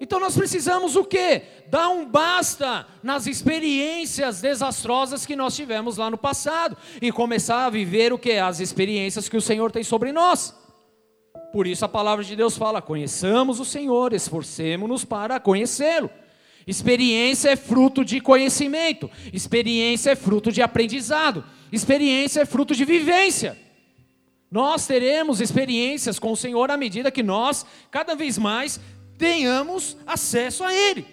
Então 0.00 0.20
nós 0.20 0.36
precisamos 0.36 0.96
o 0.96 1.04
quê? 1.04 1.42
Dar 1.68 1.88
um 1.88 2.04
basta 2.04 2.86
nas 3.02 3.26
experiências 3.26 4.40
desastrosas 4.40 5.24
que 5.24 5.34
nós 5.34 5.56
tivemos 5.56 5.96
lá 5.96 6.10
no 6.10 6.18
passado 6.18 6.76
e 7.00 7.10
começar 7.10 7.64
a 7.64 7.70
viver 7.70 8.12
o 8.12 8.18
que? 8.18 8.32
As 8.32 8.60
experiências 8.60 9.28
que 9.28 9.36
o 9.36 9.40
Senhor 9.40 9.70
tem 9.70 9.82
sobre 9.82 10.12
nós. 10.12 10.54
Por 11.52 11.66
isso 11.66 11.84
a 11.84 11.88
palavra 11.88 12.24
de 12.24 12.36
Deus 12.36 12.56
fala: 12.56 12.82
conheçamos 12.82 13.60
o 13.60 13.64
Senhor, 13.64 14.12
esforcemos-nos 14.12 15.04
para 15.04 15.40
conhecê-lo. 15.40 16.10
Experiência 16.66 17.50
é 17.50 17.56
fruto 17.56 18.04
de 18.04 18.20
conhecimento, 18.20 19.10
experiência 19.32 20.10
é 20.10 20.16
fruto 20.16 20.50
de 20.50 20.62
aprendizado, 20.62 21.44
experiência 21.70 22.40
é 22.40 22.44
fruto 22.44 22.74
de 22.74 22.84
vivência. 22.84 23.63
Nós 24.54 24.86
teremos 24.86 25.40
experiências 25.40 26.16
com 26.16 26.30
o 26.30 26.36
Senhor 26.36 26.70
à 26.70 26.76
medida 26.76 27.10
que 27.10 27.24
nós, 27.24 27.66
cada 27.90 28.14
vez 28.14 28.38
mais, 28.38 28.78
tenhamos 29.18 29.96
acesso 30.06 30.62
a 30.62 30.72
Ele. 30.72 31.04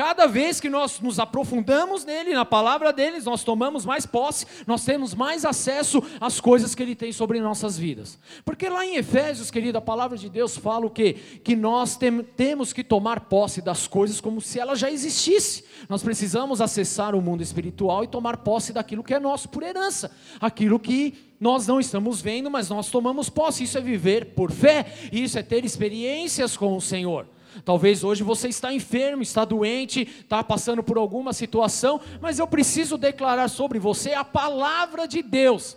Cada 0.00 0.26
vez 0.26 0.58
que 0.58 0.70
nós 0.70 0.98
nos 0.98 1.18
aprofundamos 1.18 2.06
nele, 2.06 2.32
na 2.32 2.46
palavra 2.46 2.90
dele, 2.90 3.20
nós 3.20 3.44
tomamos 3.44 3.84
mais 3.84 4.06
posse, 4.06 4.46
nós 4.66 4.82
temos 4.82 5.14
mais 5.14 5.44
acesso 5.44 6.02
às 6.18 6.40
coisas 6.40 6.74
que 6.74 6.82
ele 6.82 6.94
tem 6.94 7.12
sobre 7.12 7.38
nossas 7.38 7.76
vidas. 7.76 8.18
Porque 8.42 8.66
lá 8.70 8.86
em 8.86 8.96
Efésios, 8.96 9.50
querido, 9.50 9.76
a 9.76 9.82
palavra 9.82 10.16
de 10.16 10.30
Deus 10.30 10.56
fala 10.56 10.86
o 10.86 10.90
quê? 10.90 11.16
Que 11.44 11.54
nós 11.54 11.98
tem, 11.98 12.22
temos 12.22 12.72
que 12.72 12.82
tomar 12.82 13.28
posse 13.28 13.60
das 13.60 13.86
coisas 13.86 14.22
como 14.22 14.40
se 14.40 14.58
ela 14.58 14.74
já 14.74 14.90
existisse. 14.90 15.66
Nós 15.86 16.02
precisamos 16.02 16.62
acessar 16.62 17.14
o 17.14 17.20
mundo 17.20 17.42
espiritual 17.42 18.02
e 18.02 18.08
tomar 18.08 18.38
posse 18.38 18.72
daquilo 18.72 19.04
que 19.04 19.12
é 19.12 19.20
nosso 19.20 19.50
por 19.50 19.62
herança, 19.62 20.10
aquilo 20.40 20.80
que 20.80 21.34
nós 21.38 21.66
não 21.66 21.78
estamos 21.78 22.22
vendo, 22.22 22.50
mas 22.50 22.70
nós 22.70 22.88
tomamos 22.88 23.28
posse. 23.28 23.64
Isso 23.64 23.76
é 23.76 23.82
viver 23.82 24.32
por 24.34 24.50
fé, 24.50 24.86
isso 25.12 25.38
é 25.38 25.42
ter 25.42 25.62
experiências 25.62 26.56
com 26.56 26.74
o 26.74 26.80
Senhor. 26.80 27.26
Talvez 27.64 28.04
hoje 28.04 28.22
você 28.22 28.48
está 28.48 28.72
enfermo, 28.72 29.22
está 29.22 29.44
doente, 29.44 30.02
está 30.02 30.42
passando 30.42 30.82
por 30.82 30.96
alguma 30.96 31.32
situação, 31.32 32.00
mas 32.20 32.38
eu 32.38 32.46
preciso 32.46 32.96
declarar 32.96 33.48
sobre 33.48 33.78
você 33.78 34.12
a 34.14 34.24
palavra 34.24 35.06
de 35.06 35.22
Deus. 35.22 35.76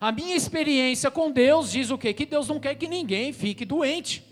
A 0.00 0.10
minha 0.10 0.34
experiência 0.34 1.10
com 1.10 1.30
Deus 1.30 1.70
diz 1.70 1.90
o 1.90 1.98
quê? 1.98 2.12
Que 2.12 2.26
Deus 2.26 2.48
não 2.48 2.58
quer 2.58 2.74
que 2.74 2.88
ninguém 2.88 3.32
fique 3.32 3.64
doente. 3.64 4.24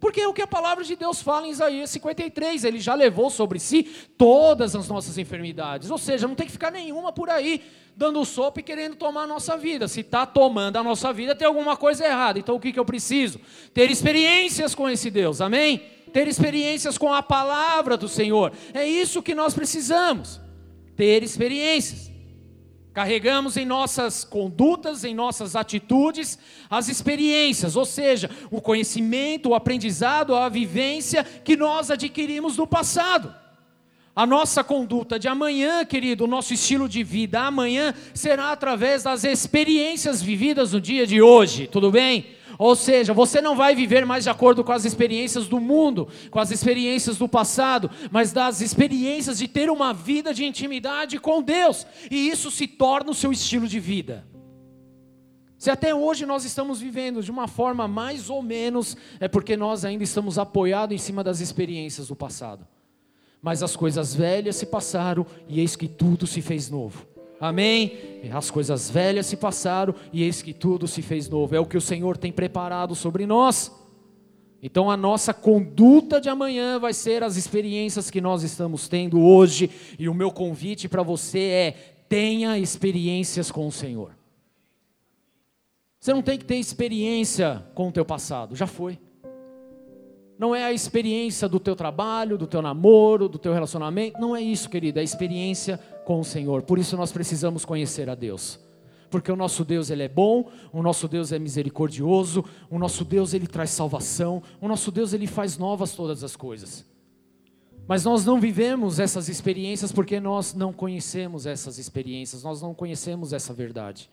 Porque 0.00 0.20
é 0.20 0.28
o 0.28 0.34
que 0.34 0.42
a 0.42 0.46
palavra 0.46 0.84
de 0.84 0.96
Deus 0.96 1.22
fala 1.22 1.46
em 1.46 1.50
Isaías 1.50 1.88
53, 1.88 2.64
ele 2.64 2.78
já 2.78 2.94
levou 2.94 3.30
sobre 3.30 3.58
si 3.58 3.84
todas 4.18 4.76
as 4.76 4.86
nossas 4.86 5.16
enfermidades, 5.16 5.90
ou 5.90 5.96
seja, 5.96 6.28
não 6.28 6.34
tem 6.34 6.44
que 6.44 6.52
ficar 6.52 6.70
nenhuma 6.70 7.10
por 7.10 7.30
aí 7.30 7.62
dando 7.96 8.22
sopa 8.24 8.60
e 8.60 8.62
querendo 8.62 8.96
tomar 8.96 9.22
a 9.22 9.26
nossa 9.26 9.56
vida. 9.56 9.88
Se 9.88 10.00
está 10.00 10.26
tomando 10.26 10.76
a 10.76 10.82
nossa 10.82 11.12
vida, 11.12 11.34
tem 11.34 11.46
alguma 11.46 11.76
coisa 11.76 12.04
errada. 12.04 12.38
Então 12.38 12.56
o 12.56 12.60
que, 12.60 12.72
que 12.72 12.78
eu 12.78 12.84
preciso? 12.84 13.40
Ter 13.72 13.90
experiências 13.90 14.74
com 14.74 14.90
esse 14.90 15.10
Deus, 15.10 15.40
amém? 15.40 15.82
Ter 16.14 16.28
experiências 16.28 16.96
com 16.96 17.12
a 17.12 17.24
palavra 17.24 17.96
do 17.96 18.08
Senhor. 18.08 18.52
É 18.72 18.86
isso 18.86 19.20
que 19.20 19.34
nós 19.34 19.52
precisamos, 19.52 20.40
ter 20.94 21.24
experiências. 21.24 22.08
Carregamos 22.92 23.56
em 23.56 23.66
nossas 23.66 24.22
condutas, 24.22 25.02
em 25.02 25.12
nossas 25.12 25.56
atitudes, 25.56 26.38
as 26.70 26.88
experiências, 26.88 27.74
ou 27.74 27.84
seja, 27.84 28.30
o 28.48 28.60
conhecimento, 28.60 29.48
o 29.48 29.54
aprendizado, 29.56 30.36
a 30.36 30.48
vivência 30.48 31.24
que 31.24 31.56
nós 31.56 31.90
adquirimos 31.90 32.56
no 32.56 32.64
passado. 32.68 33.34
A 34.14 34.24
nossa 34.24 34.62
conduta 34.62 35.18
de 35.18 35.26
amanhã, 35.26 35.84
querido, 35.84 36.22
o 36.22 36.28
nosso 36.28 36.54
estilo 36.54 36.88
de 36.88 37.02
vida 37.02 37.40
amanhã 37.40 37.92
será 38.14 38.52
através 38.52 39.02
das 39.02 39.24
experiências 39.24 40.22
vividas 40.22 40.72
no 40.72 40.80
dia 40.80 41.04
de 41.04 41.20
hoje, 41.20 41.66
tudo 41.66 41.90
bem? 41.90 42.24
Ou 42.58 42.76
seja, 42.76 43.12
você 43.12 43.40
não 43.40 43.56
vai 43.56 43.74
viver 43.74 44.04
mais 44.04 44.24
de 44.24 44.30
acordo 44.30 44.62
com 44.62 44.72
as 44.72 44.84
experiências 44.84 45.48
do 45.48 45.60
mundo, 45.60 46.08
com 46.30 46.38
as 46.38 46.50
experiências 46.50 47.16
do 47.16 47.28
passado, 47.28 47.90
mas 48.10 48.32
das 48.32 48.60
experiências 48.60 49.38
de 49.38 49.48
ter 49.48 49.70
uma 49.70 49.92
vida 49.92 50.32
de 50.32 50.44
intimidade 50.44 51.18
com 51.18 51.42
Deus, 51.42 51.86
e 52.10 52.28
isso 52.28 52.50
se 52.50 52.66
torna 52.66 53.10
o 53.10 53.14
seu 53.14 53.32
estilo 53.32 53.66
de 53.66 53.80
vida. 53.80 54.26
Se 55.56 55.70
até 55.70 55.94
hoje 55.94 56.26
nós 56.26 56.44
estamos 56.44 56.80
vivendo 56.80 57.22
de 57.22 57.30
uma 57.30 57.48
forma 57.48 57.88
mais 57.88 58.28
ou 58.28 58.42
menos, 58.42 58.96
é 59.18 59.28
porque 59.28 59.56
nós 59.56 59.84
ainda 59.84 60.04
estamos 60.04 60.38
apoiados 60.38 60.94
em 60.94 60.98
cima 60.98 61.24
das 61.24 61.40
experiências 61.40 62.08
do 62.08 62.16
passado. 62.16 62.66
Mas 63.40 63.62
as 63.62 63.74
coisas 63.74 64.14
velhas 64.14 64.56
se 64.56 64.66
passaram 64.66 65.26
e 65.48 65.60
eis 65.60 65.74
que 65.74 65.88
tudo 65.88 66.26
se 66.26 66.42
fez 66.42 66.68
novo. 66.68 67.06
Amém? 67.40 67.98
As 68.32 68.50
coisas 68.50 68.90
velhas 68.90 69.26
se 69.26 69.36
passaram 69.36 69.94
e 70.12 70.22
eis 70.22 70.40
que 70.40 70.52
tudo 70.52 70.86
se 70.86 71.02
fez 71.02 71.28
novo. 71.28 71.54
É 71.54 71.60
o 71.60 71.66
que 71.66 71.76
o 71.76 71.80
Senhor 71.80 72.16
tem 72.16 72.32
preparado 72.32 72.94
sobre 72.94 73.26
nós. 73.26 73.72
Então 74.62 74.90
a 74.90 74.96
nossa 74.96 75.34
conduta 75.34 76.20
de 76.20 76.28
amanhã 76.30 76.78
vai 76.78 76.94
ser 76.94 77.22
as 77.22 77.36
experiências 77.36 78.10
que 78.10 78.20
nós 78.20 78.42
estamos 78.42 78.88
tendo 78.88 79.20
hoje. 79.20 79.70
E 79.98 80.08
o 80.08 80.14
meu 80.14 80.30
convite 80.30 80.88
para 80.88 81.02
você 81.02 81.38
é: 81.38 81.70
tenha 82.08 82.58
experiências 82.58 83.50
com 83.50 83.66
o 83.66 83.72
Senhor. 83.72 84.16
Você 86.00 86.14
não 86.14 86.22
tem 86.22 86.38
que 86.38 86.44
ter 86.44 86.56
experiência 86.56 87.64
com 87.74 87.88
o 87.88 87.92
teu 87.92 88.04
passado, 88.04 88.56
já 88.56 88.66
foi. 88.66 88.98
Não 90.38 90.54
é 90.54 90.64
a 90.64 90.72
experiência 90.72 91.48
do 91.48 91.60
teu 91.60 91.76
trabalho, 91.76 92.36
do 92.36 92.46
teu 92.46 92.60
namoro, 92.60 93.28
do 93.28 93.38
teu 93.38 93.52
relacionamento. 93.52 94.20
Não 94.20 94.34
é 94.34 94.40
isso, 94.40 94.68
querido. 94.68 94.98
É 94.98 95.00
a 95.00 95.04
experiência 95.04 95.78
com 96.04 96.20
o 96.20 96.24
Senhor. 96.24 96.62
Por 96.62 96.78
isso 96.78 96.96
nós 96.96 97.10
precisamos 97.10 97.64
conhecer 97.64 98.08
a 98.08 98.14
Deus. 98.14 98.58
Porque 99.10 99.30
o 99.30 99.36
nosso 99.36 99.64
Deus 99.64 99.90
ele 99.90 100.02
é 100.02 100.08
bom, 100.08 100.50
o 100.72 100.82
nosso 100.82 101.06
Deus 101.06 101.30
é 101.32 101.38
misericordioso, 101.38 102.44
o 102.68 102.78
nosso 102.78 103.04
Deus 103.04 103.32
ele 103.32 103.46
traz 103.46 103.70
salvação, 103.70 104.42
o 104.60 104.66
nosso 104.66 104.90
Deus 104.90 105.12
ele 105.12 105.26
faz 105.26 105.56
novas 105.56 105.94
todas 105.94 106.24
as 106.24 106.34
coisas. 106.34 106.84
Mas 107.86 108.04
nós 108.04 108.24
não 108.24 108.40
vivemos 108.40 108.98
essas 108.98 109.28
experiências 109.28 109.92
porque 109.92 110.18
nós 110.18 110.54
não 110.54 110.72
conhecemos 110.72 111.46
essas 111.46 111.78
experiências, 111.78 112.42
nós 112.42 112.62
não 112.62 112.74
conhecemos 112.74 113.32
essa 113.32 113.52
verdade. 113.52 114.10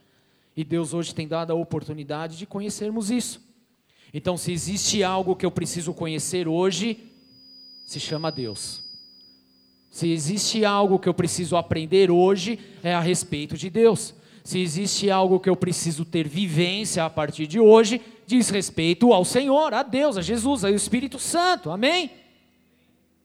E 0.56 0.64
Deus 0.64 0.94
hoje 0.94 1.16
tem 1.16 1.28
dado 1.28 1.52
a 1.52 1.56
oportunidade 1.56 2.38
de 2.38 2.46
conhecermos 2.46 3.10
isso. 3.10 3.42
Então, 4.14 4.36
se 4.36 4.52
existe 4.52 5.04
algo 5.04 5.36
que 5.36 5.46
eu 5.46 5.52
preciso 5.52 5.94
conhecer 5.94 6.48
hoje, 6.48 7.12
se 7.86 8.00
chama 8.00 8.30
Deus. 8.30 8.91
Se 9.92 10.10
existe 10.10 10.64
algo 10.64 10.98
que 10.98 11.10
eu 11.10 11.14
preciso 11.14 11.58
aprender 11.58 12.10
hoje, 12.10 12.58
é 12.82 12.94
a 12.94 13.02
respeito 13.02 13.58
de 13.58 13.70
Deus. 13.70 14.16
Se 14.42 14.58
existe 14.58 15.12
algo 15.12 15.38
que 15.38 15.50
eu 15.50 15.56
preciso 15.56 16.06
ter 16.06 16.26
vivência 16.28 17.04
a 17.04 17.10
partir 17.10 17.46
de 17.46 17.60
hoje, 17.60 18.00
diz 18.26 18.50
respeito 18.50 19.12
ao 19.12 19.26
Senhor, 19.26 19.74
a 19.74 19.84
Deus, 19.84 20.16
a 20.16 20.22
Jesus, 20.22 20.64
ao 20.64 20.74
Espírito 20.74 21.20
Santo. 21.20 21.70
Amém? 21.70 22.10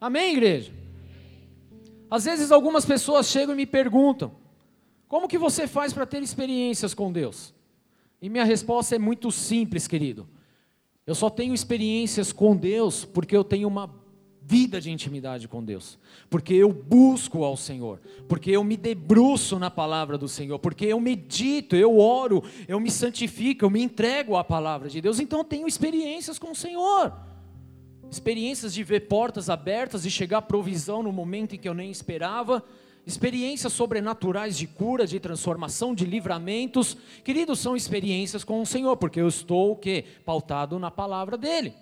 Amém, 0.01 0.33
igreja? 0.33 0.73
Às 2.11 2.25
vezes 2.25 2.51
algumas 2.51 2.85
pessoas 2.85 3.29
chegam 3.29 3.55
e 3.55 3.59
me 3.59 3.67
perguntam: 3.67 4.33
como 5.07 5.29
que 5.29 5.39
você 5.39 5.69
faz 5.69 5.93
para 5.93 6.05
ter 6.05 6.21
experiências 6.21 6.93
com 6.93 7.13
Deus? 7.13 7.55
E 8.21 8.29
minha 8.29 8.45
resposta 8.45 8.97
é 8.97 8.99
muito 8.99 9.31
simples, 9.31 9.87
querido. 9.87 10.29
Eu 11.07 11.15
só 11.15 11.31
tenho 11.31 11.55
experiências 11.55 12.33
com 12.33 12.57
Deus 12.57 13.05
porque 13.05 13.37
eu 13.37 13.45
tenho 13.45 13.69
uma 13.69 13.89
vida 14.49 14.81
de 14.81 14.93
intimidade 14.93 15.49
com 15.49 15.63
Deus, 15.63 15.99
porque 16.31 16.55
eu 16.55 16.73
busco 16.73 17.43
ao 17.43 17.57
Senhor, 17.57 18.01
porque 18.29 18.53
eu 18.53 18.63
me 18.63 18.77
debruço 18.77 19.59
na 19.59 19.71
palavra 19.71 20.17
do 20.17 20.29
Senhor, 20.29 20.61
porque 20.61 20.87
eu 20.87 21.01
medito, 21.01 21.75
eu 21.75 21.99
oro, 21.99 22.45
eu 22.69 22.79
me 22.79 22.89
santifico, 22.89 23.65
eu 23.65 23.71
me 23.71 23.83
entrego 23.83 24.37
à 24.37 24.45
palavra 24.45 24.89
de 24.89 25.01
Deus, 25.01 25.19
então 25.19 25.41
eu 25.41 25.45
tenho 25.45 25.67
experiências 25.67 26.39
com 26.39 26.53
o 26.53 26.55
Senhor. 26.55 27.13
Experiências 28.09 28.73
de 28.73 28.85
ver 28.85 29.09
portas 29.09 29.51
abertas 29.51 30.07
e 30.07 30.11
chegar 30.11 30.43
provisão 30.43 31.03
no 31.03 31.11
momento 31.11 31.57
em 31.57 31.59
que 31.59 31.69
eu 31.69 31.75
nem 31.75 31.91
esperava, 31.91 32.63
experiências 33.05 33.73
sobrenaturais 33.73 34.57
de 34.57 34.69
cura, 34.69 35.09
de 35.09 35.19
transformação, 35.19 35.93
de 35.93 36.05
livramentos. 36.05 36.97
Queridos, 37.25 37.59
são 37.59 37.75
experiências 37.75 38.45
com 38.45 38.63
o 38.63 38.67
Senhor, 38.67 38.97
porque 38.97 39.21
eu 39.21 39.27
estou 39.27 39.73
o 39.73 39.77
quê? 39.77 40.05
Pautado 40.25 40.79
na 40.79 40.91
palavra 40.91 41.37
dele. 41.37 41.75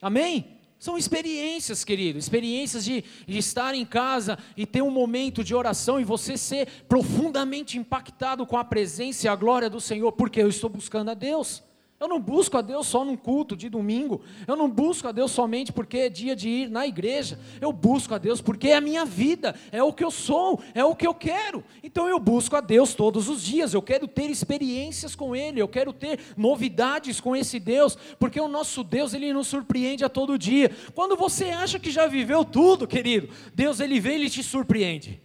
Amém? 0.00 0.51
São 0.82 0.98
experiências, 0.98 1.84
querido, 1.84 2.18
experiências 2.18 2.84
de, 2.84 3.04
de, 3.24 3.38
estar 3.38 3.72
em 3.72 3.84
casa 3.84 4.36
e 4.56 4.66
ter 4.66 4.82
um 4.82 4.90
momento 4.90 5.44
de 5.44 5.54
oração 5.54 6.00
e 6.00 6.04
você 6.04 6.36
ser 6.36 6.66
profundamente 6.88 7.78
impactado 7.78 8.44
com 8.44 8.56
a 8.56 8.64
presença 8.64 9.26
e 9.26 9.28
a 9.28 9.36
glória 9.36 9.70
do 9.70 9.80
Senhor, 9.80 10.10
porque 10.10 10.42
eu 10.42 10.48
estou 10.48 10.68
buscando 10.68 11.12
a 11.12 11.14
Deus. 11.14 11.62
Eu 12.02 12.08
não 12.08 12.18
busco 12.18 12.58
a 12.58 12.60
Deus 12.60 12.88
só 12.88 13.04
num 13.04 13.16
culto 13.16 13.56
de 13.56 13.68
domingo. 13.68 14.22
Eu 14.48 14.56
não 14.56 14.68
busco 14.68 15.06
a 15.06 15.12
Deus 15.12 15.30
somente 15.30 15.72
porque 15.72 15.98
é 15.98 16.08
dia 16.08 16.34
de 16.34 16.48
ir 16.48 16.68
na 16.68 16.84
igreja. 16.84 17.38
Eu 17.60 17.72
busco 17.72 18.12
a 18.12 18.18
Deus 18.18 18.40
porque 18.40 18.70
é 18.70 18.74
a 18.74 18.80
minha 18.80 19.04
vida, 19.04 19.54
é 19.70 19.80
o 19.84 19.92
que 19.92 20.02
eu 20.02 20.10
sou, 20.10 20.60
é 20.74 20.84
o 20.84 20.96
que 20.96 21.06
eu 21.06 21.14
quero. 21.14 21.62
Então 21.80 22.08
eu 22.08 22.18
busco 22.18 22.56
a 22.56 22.60
Deus 22.60 22.92
todos 22.92 23.28
os 23.28 23.40
dias. 23.40 23.72
Eu 23.72 23.80
quero 23.80 24.08
ter 24.08 24.28
experiências 24.28 25.14
com 25.14 25.36
Ele, 25.36 25.62
eu 25.62 25.68
quero 25.68 25.92
ter 25.92 26.18
novidades 26.36 27.20
com 27.20 27.36
esse 27.36 27.60
Deus, 27.60 27.96
porque 28.18 28.40
o 28.40 28.48
nosso 28.48 28.82
Deus, 28.82 29.14
Ele 29.14 29.32
nos 29.32 29.46
surpreende 29.46 30.04
a 30.04 30.08
todo 30.08 30.36
dia. 30.36 30.72
Quando 30.96 31.14
você 31.14 31.50
acha 31.50 31.78
que 31.78 31.92
já 31.92 32.08
viveu 32.08 32.44
tudo, 32.44 32.84
querido, 32.84 33.28
Deus, 33.54 33.78
Ele 33.78 34.00
vem 34.00 34.14
e 34.14 34.22
Ele 34.22 34.28
te 34.28 34.42
surpreende. 34.42 35.22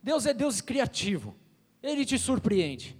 Deus 0.00 0.24
é 0.24 0.32
Deus 0.32 0.60
criativo, 0.60 1.34
Ele 1.82 2.04
te 2.04 2.16
surpreende. 2.16 2.96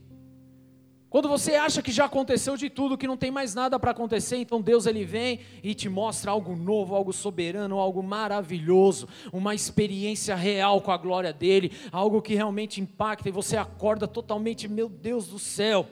Quando 1.15 1.29
você 1.29 1.55
acha 1.55 1.81
que 1.81 1.93
já 1.93 2.07
aconteceu 2.07 2.57
de 2.57 2.69
tudo, 2.69 2.99
que 2.99 3.07
não 3.07 3.17
tem 3.17 3.31
mais 3.31 3.55
nada 3.55 3.79
para 3.79 3.93
acontecer, 3.93 4.37
então 4.39 4.61
Deus 4.61 4.85
ele 4.85 5.05
vem 5.05 5.39
e 5.63 5.73
te 5.73 5.89
mostra 5.89 6.33
algo 6.33 6.57
novo, 6.57 6.97
algo 6.97 7.13
soberano, 7.13 7.79
algo 7.79 8.03
maravilhoso, 8.03 9.07
uma 9.33 9.55
experiência 9.55 10.35
real 10.35 10.81
com 10.81 10.91
a 10.91 10.97
glória 10.97 11.33
dele, 11.33 11.71
algo 11.93 12.21
que 12.21 12.35
realmente 12.35 12.81
impacta 12.81 13.29
e 13.29 13.31
você 13.31 13.57
acorda 13.57 14.09
totalmente, 14.09 14.67
meu 14.67 14.89
Deus 14.89 15.29
do 15.29 15.39
céu, 15.39 15.87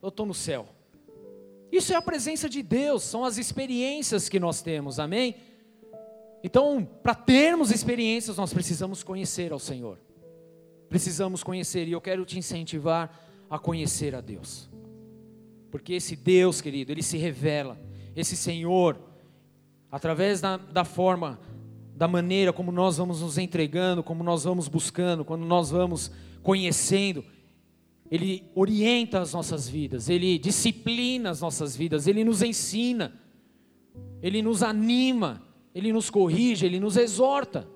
eu 0.00 0.10
estou 0.10 0.24
no 0.24 0.32
céu. 0.32 0.68
Isso 1.72 1.92
é 1.92 1.96
a 1.96 2.00
presença 2.00 2.48
de 2.48 2.62
Deus, 2.62 3.02
são 3.02 3.24
as 3.24 3.36
experiências 3.36 4.28
que 4.28 4.38
nós 4.38 4.62
temos, 4.62 5.00
amém? 5.00 5.34
Então, 6.40 6.88
para 7.02 7.16
termos 7.16 7.72
experiências, 7.72 8.36
nós 8.36 8.54
precisamos 8.54 9.02
conhecer 9.02 9.52
ao 9.52 9.58
Senhor, 9.58 9.98
precisamos 10.88 11.42
conhecer, 11.42 11.88
e 11.88 11.90
eu 11.90 12.00
quero 12.00 12.24
te 12.24 12.38
incentivar 12.38 13.24
a 13.50 13.58
conhecer 13.58 14.14
a 14.14 14.20
Deus. 14.20 14.67
Porque 15.70 15.94
esse 15.94 16.16
Deus, 16.16 16.60
querido, 16.60 16.92
ele 16.92 17.02
se 17.02 17.16
revela, 17.16 17.78
esse 18.16 18.36
Senhor, 18.36 18.98
através 19.90 20.40
da, 20.40 20.56
da 20.56 20.84
forma, 20.84 21.38
da 21.94 22.08
maneira 22.08 22.52
como 22.52 22.72
nós 22.72 22.96
vamos 22.96 23.20
nos 23.20 23.38
entregando, 23.38 24.02
como 24.02 24.24
nós 24.24 24.44
vamos 24.44 24.68
buscando, 24.68 25.24
quando 25.24 25.44
nós 25.44 25.70
vamos 25.70 26.10
conhecendo, 26.42 27.24
ele 28.10 28.50
orienta 28.54 29.20
as 29.20 29.34
nossas 29.34 29.68
vidas, 29.68 30.08
ele 30.08 30.38
disciplina 30.38 31.30
as 31.30 31.40
nossas 31.40 31.76
vidas, 31.76 32.06
ele 32.06 32.24
nos 32.24 32.42
ensina, 32.42 33.12
ele 34.22 34.40
nos 34.40 34.62
anima, 34.62 35.42
ele 35.74 35.92
nos 35.92 36.08
corrige, 36.08 36.64
ele 36.64 36.80
nos 36.80 36.96
exorta. 36.96 37.68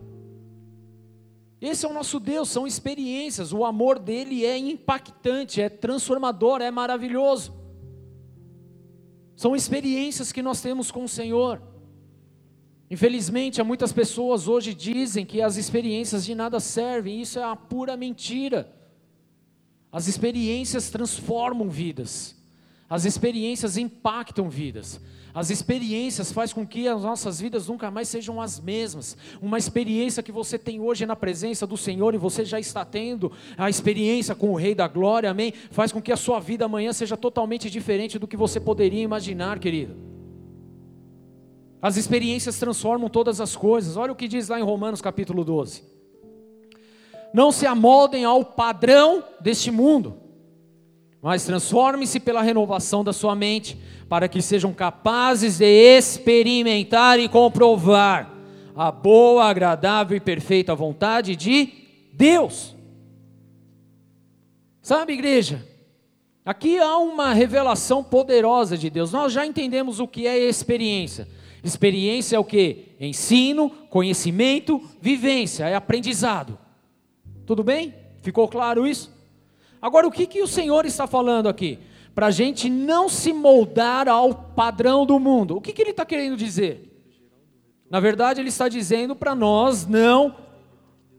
Esse 1.60 1.86
é 1.86 1.88
o 1.88 1.92
nosso 1.92 2.18
Deus, 2.18 2.48
são 2.48 2.66
experiências, 2.66 3.52
o 3.52 3.64
amor 3.64 3.98
dele 3.98 4.44
é 4.44 4.56
impactante, 4.56 5.60
é 5.60 5.68
transformador, 5.68 6.60
é 6.60 6.70
maravilhoso. 6.70 7.61
São 9.42 9.56
experiências 9.56 10.30
que 10.30 10.40
nós 10.40 10.60
temos 10.60 10.92
com 10.92 11.02
o 11.02 11.08
Senhor. 11.08 11.60
Infelizmente, 12.88 13.60
há 13.60 13.64
muitas 13.64 13.92
pessoas 13.92 14.46
hoje 14.46 14.72
dizem 14.72 15.26
que 15.26 15.42
as 15.42 15.56
experiências 15.56 16.24
de 16.24 16.32
nada 16.32 16.60
servem, 16.60 17.20
isso 17.20 17.40
é 17.40 17.44
uma 17.44 17.56
pura 17.56 17.96
mentira. 17.96 18.72
As 19.90 20.06
experiências 20.06 20.90
transformam 20.90 21.68
vidas. 21.68 22.40
As 22.88 23.04
experiências 23.04 23.76
impactam 23.76 24.48
vidas. 24.48 25.00
As 25.34 25.48
experiências 25.48 26.30
faz 26.30 26.52
com 26.52 26.66
que 26.66 26.86
as 26.86 27.02
nossas 27.02 27.40
vidas 27.40 27.66
nunca 27.66 27.90
mais 27.90 28.08
sejam 28.08 28.40
as 28.40 28.60
mesmas. 28.60 29.16
Uma 29.40 29.56
experiência 29.56 30.22
que 30.22 30.30
você 30.30 30.58
tem 30.58 30.78
hoje 30.78 31.06
na 31.06 31.16
presença 31.16 31.66
do 31.66 31.76
Senhor 31.76 32.14
e 32.14 32.18
você 32.18 32.44
já 32.44 32.60
está 32.60 32.84
tendo 32.84 33.32
a 33.56 33.70
experiência 33.70 34.34
com 34.34 34.50
o 34.50 34.56
Rei 34.56 34.74
da 34.74 34.86
Glória, 34.86 35.30
amém? 35.30 35.54
Faz 35.70 35.90
com 35.90 36.02
que 36.02 36.12
a 36.12 36.16
sua 36.16 36.38
vida 36.38 36.66
amanhã 36.66 36.92
seja 36.92 37.16
totalmente 37.16 37.70
diferente 37.70 38.18
do 38.18 38.28
que 38.28 38.36
você 38.36 38.60
poderia 38.60 39.02
imaginar, 39.02 39.58
querido. 39.58 39.96
As 41.80 41.96
experiências 41.96 42.58
transformam 42.58 43.08
todas 43.08 43.40
as 43.40 43.56
coisas. 43.56 43.96
Olha 43.96 44.12
o 44.12 44.16
que 44.16 44.28
diz 44.28 44.48
lá 44.48 44.60
em 44.60 44.62
Romanos 44.62 45.00
capítulo 45.00 45.44
12. 45.44 45.82
Não 47.32 47.50
se 47.50 47.66
amoldem 47.66 48.26
ao 48.26 48.44
padrão 48.44 49.24
deste 49.40 49.70
mundo 49.70 50.21
mas 51.22 51.44
transforme-se 51.44 52.18
pela 52.18 52.42
renovação 52.42 53.04
da 53.04 53.12
sua 53.12 53.36
mente, 53.36 53.78
para 54.08 54.28
que 54.28 54.42
sejam 54.42 54.74
capazes 54.74 55.58
de 55.58 55.64
experimentar 55.64 57.20
e 57.20 57.28
comprovar 57.28 58.28
a 58.74 58.90
boa, 58.90 59.44
agradável 59.44 60.16
e 60.16 60.20
perfeita 60.20 60.74
vontade 60.74 61.36
de 61.36 61.72
Deus. 62.12 62.74
Sabe, 64.82 65.12
igreja? 65.12 65.64
Aqui 66.44 66.76
há 66.78 66.98
uma 66.98 67.32
revelação 67.32 68.02
poderosa 68.02 68.76
de 68.76 68.90
Deus. 68.90 69.12
Nós 69.12 69.32
já 69.32 69.46
entendemos 69.46 70.00
o 70.00 70.08
que 70.08 70.26
é 70.26 70.36
experiência. 70.36 71.28
Experiência 71.62 72.34
é 72.34 72.38
o 72.40 72.44
que? 72.44 72.96
Ensino, 72.98 73.70
conhecimento, 73.88 74.82
vivência, 75.00 75.68
é 75.68 75.76
aprendizado. 75.76 76.58
Tudo 77.46 77.62
bem? 77.62 77.94
Ficou 78.22 78.48
claro 78.48 78.84
isso? 78.88 79.11
Agora, 79.82 80.06
o 80.06 80.12
que, 80.12 80.28
que 80.28 80.40
o 80.40 80.46
Senhor 80.46 80.86
está 80.86 81.08
falando 81.08 81.48
aqui? 81.48 81.80
Para 82.14 82.28
a 82.28 82.30
gente 82.30 82.70
não 82.70 83.08
se 83.08 83.32
moldar 83.32 84.08
ao 84.08 84.32
padrão 84.32 85.04
do 85.04 85.18
mundo. 85.18 85.56
O 85.56 85.60
que, 85.60 85.72
que 85.72 85.82
ele 85.82 85.90
está 85.90 86.06
querendo 86.06 86.36
dizer? 86.36 86.88
Na 87.90 87.98
verdade, 87.98 88.40
ele 88.40 88.48
está 88.48 88.68
dizendo 88.68 89.16
para 89.16 89.34
nós 89.34 89.84
não 89.84 90.36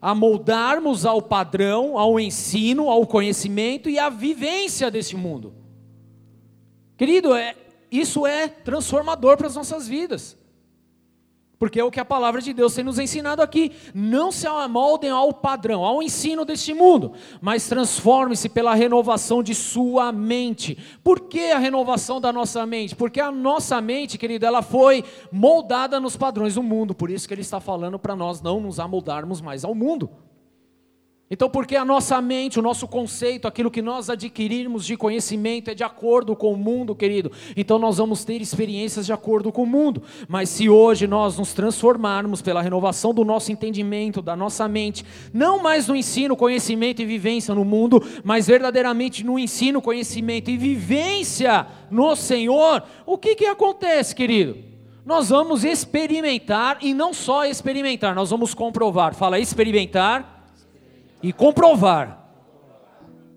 amoldarmos 0.00 1.04
ao 1.04 1.20
padrão, 1.20 1.98
ao 1.98 2.18
ensino, 2.18 2.88
ao 2.88 3.06
conhecimento 3.06 3.90
e 3.90 3.98
à 3.98 4.08
vivência 4.08 4.90
desse 4.90 5.14
mundo. 5.14 5.54
Querido, 6.96 7.34
é, 7.34 7.54
isso 7.90 8.26
é 8.26 8.48
transformador 8.48 9.36
para 9.36 9.46
as 9.46 9.56
nossas 9.56 9.86
vidas. 9.86 10.38
Porque 11.58 11.78
é 11.78 11.84
o 11.84 11.90
que 11.90 12.00
a 12.00 12.04
palavra 12.04 12.40
de 12.40 12.52
Deus 12.52 12.74
tem 12.74 12.84
nos 12.84 12.98
ensinado 12.98 13.40
aqui. 13.40 13.72
Não 13.94 14.32
se 14.32 14.46
amoldem 14.46 15.10
ao 15.10 15.32
padrão, 15.32 15.84
ao 15.84 16.02
ensino 16.02 16.44
deste 16.44 16.74
mundo, 16.74 17.12
mas 17.40 17.68
transforme-se 17.68 18.48
pela 18.48 18.74
renovação 18.74 19.42
de 19.42 19.54
sua 19.54 20.12
mente. 20.12 20.76
Por 21.02 21.20
que 21.20 21.52
a 21.52 21.58
renovação 21.58 22.20
da 22.20 22.32
nossa 22.32 22.66
mente? 22.66 22.96
Porque 22.96 23.20
a 23.20 23.30
nossa 23.30 23.80
mente, 23.80 24.18
querido, 24.18 24.46
ela 24.46 24.62
foi 24.62 25.04
moldada 25.30 26.00
nos 26.00 26.16
padrões 26.16 26.54
do 26.54 26.62
mundo. 26.62 26.94
Por 26.94 27.10
isso 27.10 27.26
que 27.28 27.34
ele 27.34 27.42
está 27.42 27.60
falando 27.60 27.98
para 27.98 28.16
nós 28.16 28.40
não 28.40 28.60
nos 28.60 28.80
amoldarmos 28.80 29.40
mais 29.40 29.64
ao 29.64 29.74
mundo. 29.74 30.10
Então, 31.30 31.48
porque 31.48 31.74
a 31.74 31.86
nossa 31.86 32.20
mente, 32.20 32.58
o 32.58 32.62
nosso 32.62 32.86
conceito, 32.86 33.48
aquilo 33.48 33.70
que 33.70 33.80
nós 33.80 34.10
adquirirmos 34.10 34.84
de 34.84 34.94
conhecimento 34.94 35.70
é 35.70 35.74
de 35.74 35.82
acordo 35.82 36.36
com 36.36 36.52
o 36.52 36.56
mundo, 36.56 36.94
querido, 36.94 37.32
então 37.56 37.78
nós 37.78 37.96
vamos 37.96 38.24
ter 38.26 38.42
experiências 38.42 39.06
de 39.06 39.12
acordo 39.12 39.50
com 39.50 39.62
o 39.62 39.66
mundo. 39.66 40.02
Mas 40.28 40.50
se 40.50 40.68
hoje 40.68 41.06
nós 41.06 41.38
nos 41.38 41.54
transformarmos 41.54 42.42
pela 42.42 42.60
renovação 42.60 43.14
do 43.14 43.24
nosso 43.24 43.50
entendimento, 43.50 44.20
da 44.20 44.36
nossa 44.36 44.68
mente, 44.68 45.02
não 45.32 45.62
mais 45.62 45.88
no 45.88 45.96
ensino, 45.96 46.36
conhecimento 46.36 47.00
e 47.00 47.06
vivência 47.06 47.54
no 47.54 47.64
mundo, 47.64 48.02
mas 48.22 48.46
verdadeiramente 48.46 49.24
no 49.24 49.38
ensino, 49.38 49.80
conhecimento 49.80 50.50
e 50.50 50.58
vivência 50.58 51.66
no 51.90 52.14
Senhor, 52.14 52.82
o 53.06 53.16
que, 53.16 53.34
que 53.34 53.46
acontece, 53.46 54.14
querido? 54.14 54.58
Nós 55.06 55.30
vamos 55.30 55.64
experimentar 55.64 56.78
e 56.82 56.92
não 56.92 57.14
só 57.14 57.46
experimentar, 57.46 58.14
nós 58.14 58.28
vamos 58.28 58.52
comprovar. 58.52 59.14
Fala 59.14 59.38
experimentar 59.38 60.33
e 61.24 61.32
comprovar 61.32 62.22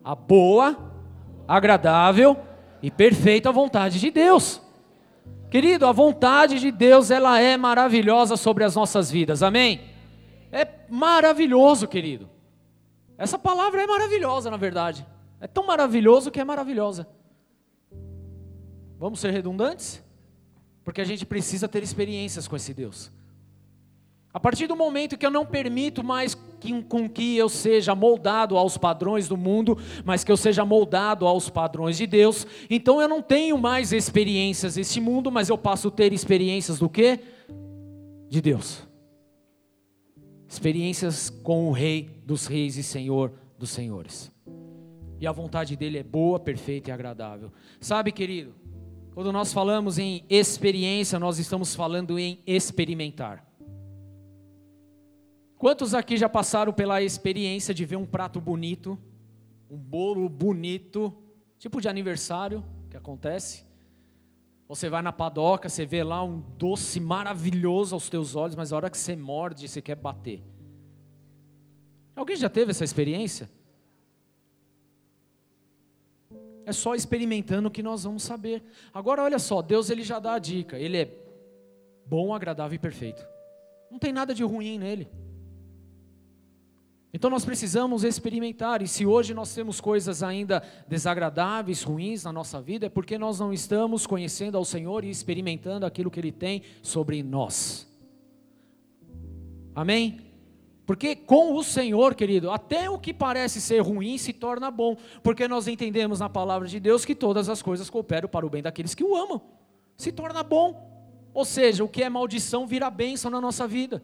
a 0.03 0.13
boa, 0.13 0.75
agradável 1.47 2.35
e 2.81 2.91
perfeita 2.91 3.49
vontade 3.49 3.97
de 3.97 4.11
Deus. 4.11 4.61
Querido, 5.49 5.85
a 5.85 5.93
vontade 5.93 6.59
de 6.59 6.69
Deus, 6.69 7.09
ela 7.09 7.39
é 7.39 7.55
maravilhosa 7.55 8.35
sobre 8.35 8.65
as 8.65 8.75
nossas 8.75 9.09
vidas. 9.09 9.41
Amém? 9.41 9.85
É 10.51 10.67
maravilhoso, 10.89 11.87
querido. 11.87 12.29
Essa 13.17 13.39
palavra 13.39 13.81
é 13.81 13.87
maravilhosa, 13.87 14.51
na 14.51 14.57
verdade. 14.57 15.07
É 15.39 15.47
tão 15.47 15.65
maravilhoso 15.65 16.29
que 16.29 16.41
é 16.41 16.43
maravilhosa. 16.43 17.07
Vamos 18.99 19.21
ser 19.21 19.31
redundantes? 19.31 20.03
Porque 20.83 20.99
a 20.99 21.05
gente 21.05 21.25
precisa 21.25 21.69
ter 21.69 21.81
experiências 21.83 22.49
com 22.49 22.57
esse 22.57 22.73
Deus. 22.73 23.09
A 24.37 24.39
partir 24.39 24.67
do 24.67 24.75
momento 24.75 25.17
que 25.17 25.25
eu 25.25 25.31
não 25.31 25.47
permito 25.47 26.03
mais 26.03 26.35
que, 26.59 26.83
com 26.83 27.09
que 27.09 27.35
eu 27.35 27.49
seja 27.49 27.95
moldado 27.95 28.55
aos 28.55 28.77
padrões 28.77 29.27
do 29.27 29.35
mundo, 29.35 29.75
mas 30.05 30.23
que 30.23 30.31
eu 30.31 30.37
seja 30.37 30.63
moldado 30.63 31.25
aos 31.25 31.49
padrões 31.49 31.97
de 31.97 32.05
Deus, 32.05 32.45
então 32.69 33.01
eu 33.01 33.07
não 33.07 33.19
tenho 33.19 33.57
mais 33.57 33.91
experiências 33.91 34.75
desse 34.75 35.01
mundo, 35.01 35.31
mas 35.31 35.49
eu 35.49 35.57
passo 35.57 35.87
a 35.87 35.91
ter 35.91 36.13
experiências 36.13 36.77
do 36.77 36.87
que? 36.87 37.19
De 38.29 38.39
Deus. 38.39 38.87
Experiências 40.47 41.31
com 41.31 41.69
o 41.69 41.71
Rei 41.71 42.21
dos 42.23 42.45
Reis 42.45 42.77
e 42.77 42.83
Senhor 42.83 43.33
dos 43.57 43.71
Senhores. 43.71 44.31
E 45.19 45.25
a 45.25 45.31
vontade 45.31 45.75
dele 45.75 45.97
é 45.97 46.03
boa, 46.03 46.39
perfeita 46.39 46.91
e 46.91 46.93
agradável. 46.93 47.51
Sabe, 47.81 48.11
querido, 48.11 48.53
quando 49.15 49.31
nós 49.31 49.51
falamos 49.51 49.97
em 49.97 50.23
experiência, 50.29 51.17
nós 51.17 51.39
estamos 51.39 51.73
falando 51.73 52.19
em 52.19 52.39
experimentar. 52.45 53.46
Quantos 55.57 55.93
aqui 55.93 56.17
já 56.17 56.29
passaram 56.29 56.71
pela 56.71 57.01
experiência 57.01 57.73
de 57.73 57.83
ver 57.83 57.95
um 57.95 58.05
prato 58.05 58.39
bonito, 58.39 58.97
um 59.69 59.77
bolo 59.77 60.29
bonito, 60.29 61.11
tipo 61.57 61.81
de 61.81 61.89
aniversário 61.89 62.63
que 62.89 62.95
acontece? 62.95 63.65
Você 64.67 64.89
vai 64.89 65.01
na 65.01 65.11
padoca, 65.11 65.67
você 65.67 65.85
vê 65.85 66.03
lá 66.03 66.23
um 66.23 66.39
doce 66.57 66.99
maravilhoso 66.99 67.95
aos 67.95 68.09
teus 68.09 68.35
olhos, 68.35 68.55
mas 68.55 68.71
a 68.71 68.75
hora 68.75 68.89
que 68.89 68.97
você 68.97 69.15
morde, 69.15 69.67
você 69.67 69.81
quer 69.81 69.95
bater. 69.95 70.43
Alguém 72.15 72.35
já 72.35 72.49
teve 72.49 72.71
essa 72.71 72.83
experiência? 72.83 73.49
É 76.65 76.73
só 76.73 76.93
experimentando 76.93 77.71
que 77.71 77.81
nós 77.81 78.03
vamos 78.03 78.23
saber. 78.23 78.61
Agora 78.93 79.23
olha 79.23 79.39
só, 79.39 79.61
Deus 79.61 79.89
ele 79.89 80.03
já 80.03 80.19
dá 80.19 80.33
a 80.33 80.39
dica. 80.39 80.77
Ele 80.77 80.97
é 80.97 81.11
bom, 82.05 82.33
agradável 82.33 82.75
e 82.75 82.79
perfeito. 82.79 83.25
Não 83.89 83.97
tem 83.97 84.11
nada 84.11 84.33
de 84.35 84.43
ruim 84.43 84.77
nele. 84.77 85.07
Então 87.17 87.31
nós 87.31 87.43
precisamos 87.43 88.03
experimentar, 88.03 88.83
e 88.83 88.87
se 88.87 89.03
hoje 89.03 89.33
nós 89.33 89.51
temos 89.51 89.81
coisas 89.81 90.21
ainda 90.21 90.61
desagradáveis, 90.87 91.81
ruins 91.81 92.23
na 92.23 92.31
nossa 92.31 92.61
vida, 92.61 92.85
é 92.85 92.89
porque 92.89 93.17
nós 93.17 93.39
não 93.39 93.51
estamos 93.51 94.05
conhecendo 94.05 94.55
ao 94.55 94.63
Senhor 94.63 95.03
e 95.03 95.09
experimentando 95.09 95.83
aquilo 95.83 96.11
que 96.11 96.19
Ele 96.19 96.31
tem 96.31 96.61
sobre 96.83 97.23
nós. 97.23 97.91
Amém? 99.73 100.19
Porque 100.85 101.15
com 101.15 101.55
o 101.55 101.63
Senhor, 101.63 102.13
querido, 102.13 102.51
até 102.51 102.87
o 102.87 102.99
que 102.99 103.11
parece 103.11 103.59
ser 103.61 103.79
ruim 103.79 104.19
se 104.19 104.31
torna 104.31 104.69
bom, 104.69 104.95
porque 105.23 105.47
nós 105.47 105.67
entendemos 105.67 106.19
na 106.19 106.29
palavra 106.29 106.67
de 106.67 106.79
Deus 106.79 107.03
que 107.03 107.15
todas 107.15 107.49
as 107.49 107.63
coisas 107.63 107.89
cooperam 107.89 108.29
para 108.29 108.45
o 108.45 108.49
bem 108.51 108.61
daqueles 108.61 108.93
que 108.93 109.03
o 109.03 109.15
amam, 109.15 109.41
se 109.97 110.11
torna 110.11 110.43
bom. 110.43 110.87
Ou 111.33 111.45
seja, 111.45 111.83
o 111.83 111.89
que 111.89 112.03
é 112.03 112.09
maldição 112.09 112.67
vira 112.67 112.91
bênção 112.91 113.31
na 113.31 113.41
nossa 113.41 113.67
vida. 113.67 114.03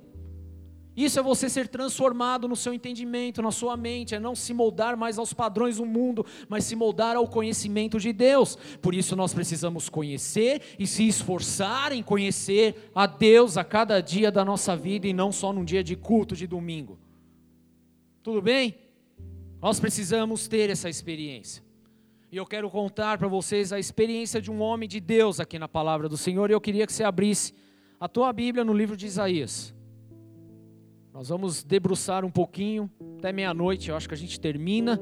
Isso 0.96 1.20
é 1.20 1.24
você 1.24 1.50
ser 1.50 1.68
transformado 1.68 2.48
no 2.48 2.56
seu 2.56 2.74
entendimento, 2.74 3.42
na 3.42 3.52
sua 3.52 3.76
mente, 3.76 4.14
é 4.14 4.20
não 4.20 4.36
se 4.36 4.54
moldar 4.54 4.96
mais 4.96 5.18
aos 5.18 5.34
padrões 5.34 5.78
do 5.78 5.86
mundo, 5.86 6.26
mas 6.48 6.66
se 6.66 6.76
moldar 6.76 7.16
ao 7.16 7.28
conhecimento 7.28 8.00
de 8.00 8.14
Deus. 8.14 8.56
Por 8.82 8.94
isso 8.94 9.16
nós 9.16 9.34
precisamos 9.34 9.90
conhecer 9.90 10.62
e 10.78 10.86
se 10.86 11.08
esforçar 11.08 11.92
em 11.92 12.04
conhecer 12.04 12.92
a 12.94 13.08
Deus 13.08 13.58
a 13.58 13.64
cada 13.64 14.02
dia 14.02 14.32
da 14.32 14.46
nossa 14.46 14.76
vida 14.76 15.08
e 15.08 15.14
não 15.14 15.32
só 15.32 15.52
num 15.52 15.66
dia 15.66 15.84
de 15.84 15.96
culto 15.96 16.36
de 16.36 16.46
domingo. 16.46 17.00
Tudo 18.22 18.42
bem? 18.42 18.76
Nós 19.60 19.80
precisamos 19.80 20.48
ter 20.48 20.70
essa 20.70 20.90
experiência. 20.90 21.64
E 22.32 22.38
eu 22.38 22.46
quero 22.46 22.70
contar 22.70 23.18
para 23.18 23.28
vocês 23.28 23.74
a 23.74 23.80
experiência 23.80 24.42
de 24.42 24.52
um 24.52 24.62
homem 24.62 24.88
de 24.88 25.00
Deus 25.00 25.40
aqui 25.40 25.58
na 25.58 25.68
palavra 25.68 26.08
do 26.08 26.18
Senhor, 26.18 26.50
e 26.50 26.54
eu 26.54 26.62
queria 26.62 26.86
que 26.86 26.94
você 26.94 27.04
abrisse 27.04 27.54
a 28.00 28.08
tua 28.08 28.32
Bíblia 28.32 28.64
no 28.64 28.74
livro 28.74 28.98
de 28.98 29.06
Isaías. 29.06 29.74
Nós 31.14 31.30
vamos 31.30 31.64
debruçar 31.64 32.26
um 32.26 32.32
pouquinho, 32.32 32.90
até 33.20 33.32
meia-noite, 33.32 33.92
eu 33.92 33.96
acho 33.96 34.08
que 34.08 34.16
a 34.16 34.18
gente 34.18 34.40
termina. 34.40 35.00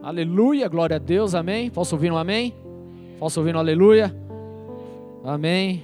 Aleluia, 0.00 0.68
glória 0.68 0.94
a 0.94 1.00
Deus, 1.00 1.34
amém. 1.34 1.68
Posso 1.68 1.96
ouvir 1.96 2.12
um 2.12 2.16
amém? 2.16 2.54
Posso 3.18 3.40
ouvir 3.40 3.56
um 3.56 3.58
aleluia? 3.58 4.14
Amém. 5.24 5.82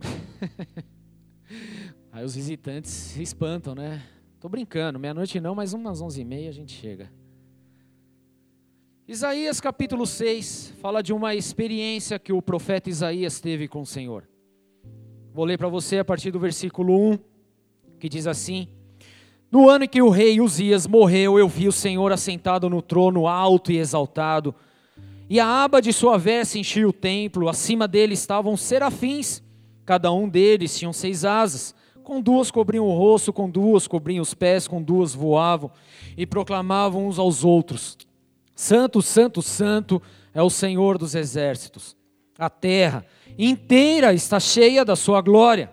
Aí 2.10 2.24
os 2.24 2.34
visitantes 2.34 2.90
se 2.90 3.22
espantam, 3.22 3.76
né? 3.76 4.02
Tô 4.40 4.48
brincando, 4.48 4.98
meia-noite 4.98 5.38
não, 5.38 5.54
mas 5.54 5.72
umas 5.72 6.00
onze 6.00 6.22
e 6.22 6.24
meia 6.24 6.48
a 6.48 6.52
gente 6.52 6.72
chega. 6.72 7.08
Isaías 9.06 9.60
capítulo 9.60 10.04
6 10.04 10.74
fala 10.80 11.00
de 11.00 11.12
uma 11.12 11.36
experiência 11.36 12.18
que 12.18 12.32
o 12.32 12.42
profeta 12.42 12.90
Isaías 12.90 13.40
teve 13.40 13.68
com 13.68 13.82
o 13.82 13.86
Senhor. 13.86 14.28
Vou 15.32 15.44
ler 15.44 15.56
para 15.56 15.68
você 15.68 16.00
a 16.00 16.04
partir 16.04 16.32
do 16.32 16.40
versículo 16.40 17.12
1 17.12 17.35
que 17.98 18.08
diz 18.08 18.26
assim: 18.26 18.68
No 19.50 19.68
ano 19.68 19.84
em 19.84 19.88
que 19.88 20.02
o 20.02 20.10
rei 20.10 20.40
Uzias 20.40 20.86
morreu, 20.86 21.38
eu 21.38 21.48
vi 21.48 21.68
o 21.68 21.72
Senhor 21.72 22.12
assentado 22.12 22.68
no 22.68 22.82
trono 22.82 23.26
alto 23.26 23.72
e 23.72 23.78
exaltado, 23.78 24.54
e 25.28 25.40
a 25.40 25.64
aba 25.64 25.82
de 25.82 25.92
sua 25.92 26.16
veste 26.16 26.58
enchia 26.58 26.88
o 26.88 26.92
templo, 26.92 27.48
acima 27.48 27.88
dele 27.88 28.14
estavam 28.14 28.56
serafins, 28.56 29.42
cada 29.84 30.12
um 30.12 30.28
deles 30.28 30.78
tinha 30.78 30.92
seis 30.92 31.24
asas, 31.24 31.74
com 32.04 32.20
duas 32.20 32.52
cobriam 32.52 32.86
o 32.86 32.96
rosto, 32.96 33.32
com 33.32 33.50
duas 33.50 33.88
cobriam 33.88 34.22
os 34.22 34.32
pés, 34.32 34.68
com 34.68 34.80
duas 34.80 35.12
voavam, 35.12 35.72
e 36.16 36.24
proclamavam 36.24 37.08
uns 37.08 37.18
aos 37.18 37.42
outros: 37.42 37.98
Santo, 38.54 39.02
Santo, 39.02 39.42
Santo 39.42 40.00
é 40.32 40.40
o 40.40 40.48
Senhor 40.48 40.98
dos 40.98 41.16
exércitos. 41.16 41.96
A 42.38 42.48
terra 42.48 43.04
inteira 43.36 44.12
está 44.12 44.38
cheia 44.38 44.84
da 44.84 44.94
sua 44.94 45.20
glória. 45.20 45.72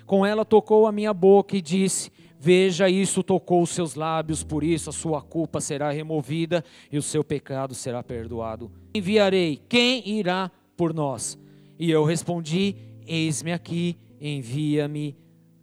Com 0.11 0.25
ela 0.25 0.43
tocou 0.43 0.87
a 0.87 0.91
minha 0.91 1.13
boca 1.13 1.55
e 1.55 1.61
disse: 1.61 2.11
Veja, 2.37 2.89
isso 2.89 3.23
tocou 3.23 3.61
os 3.61 3.69
seus 3.69 3.95
lábios, 3.95 4.43
por 4.43 4.61
isso 4.61 4.89
a 4.89 4.91
sua 4.91 5.21
culpa 5.21 5.61
será 5.61 5.89
removida 5.89 6.65
e 6.91 6.97
o 6.97 7.01
seu 7.01 7.23
pecado 7.23 7.73
será 7.73 8.03
perdoado. 8.03 8.69
Enviarei, 8.93 9.61
quem 9.69 10.05
irá 10.05 10.51
por 10.75 10.93
nós? 10.93 11.39
E 11.79 11.89
eu 11.89 12.03
respondi: 12.03 12.75
Eis-me 13.07 13.53
aqui, 13.53 13.97
envia-me 14.19 15.15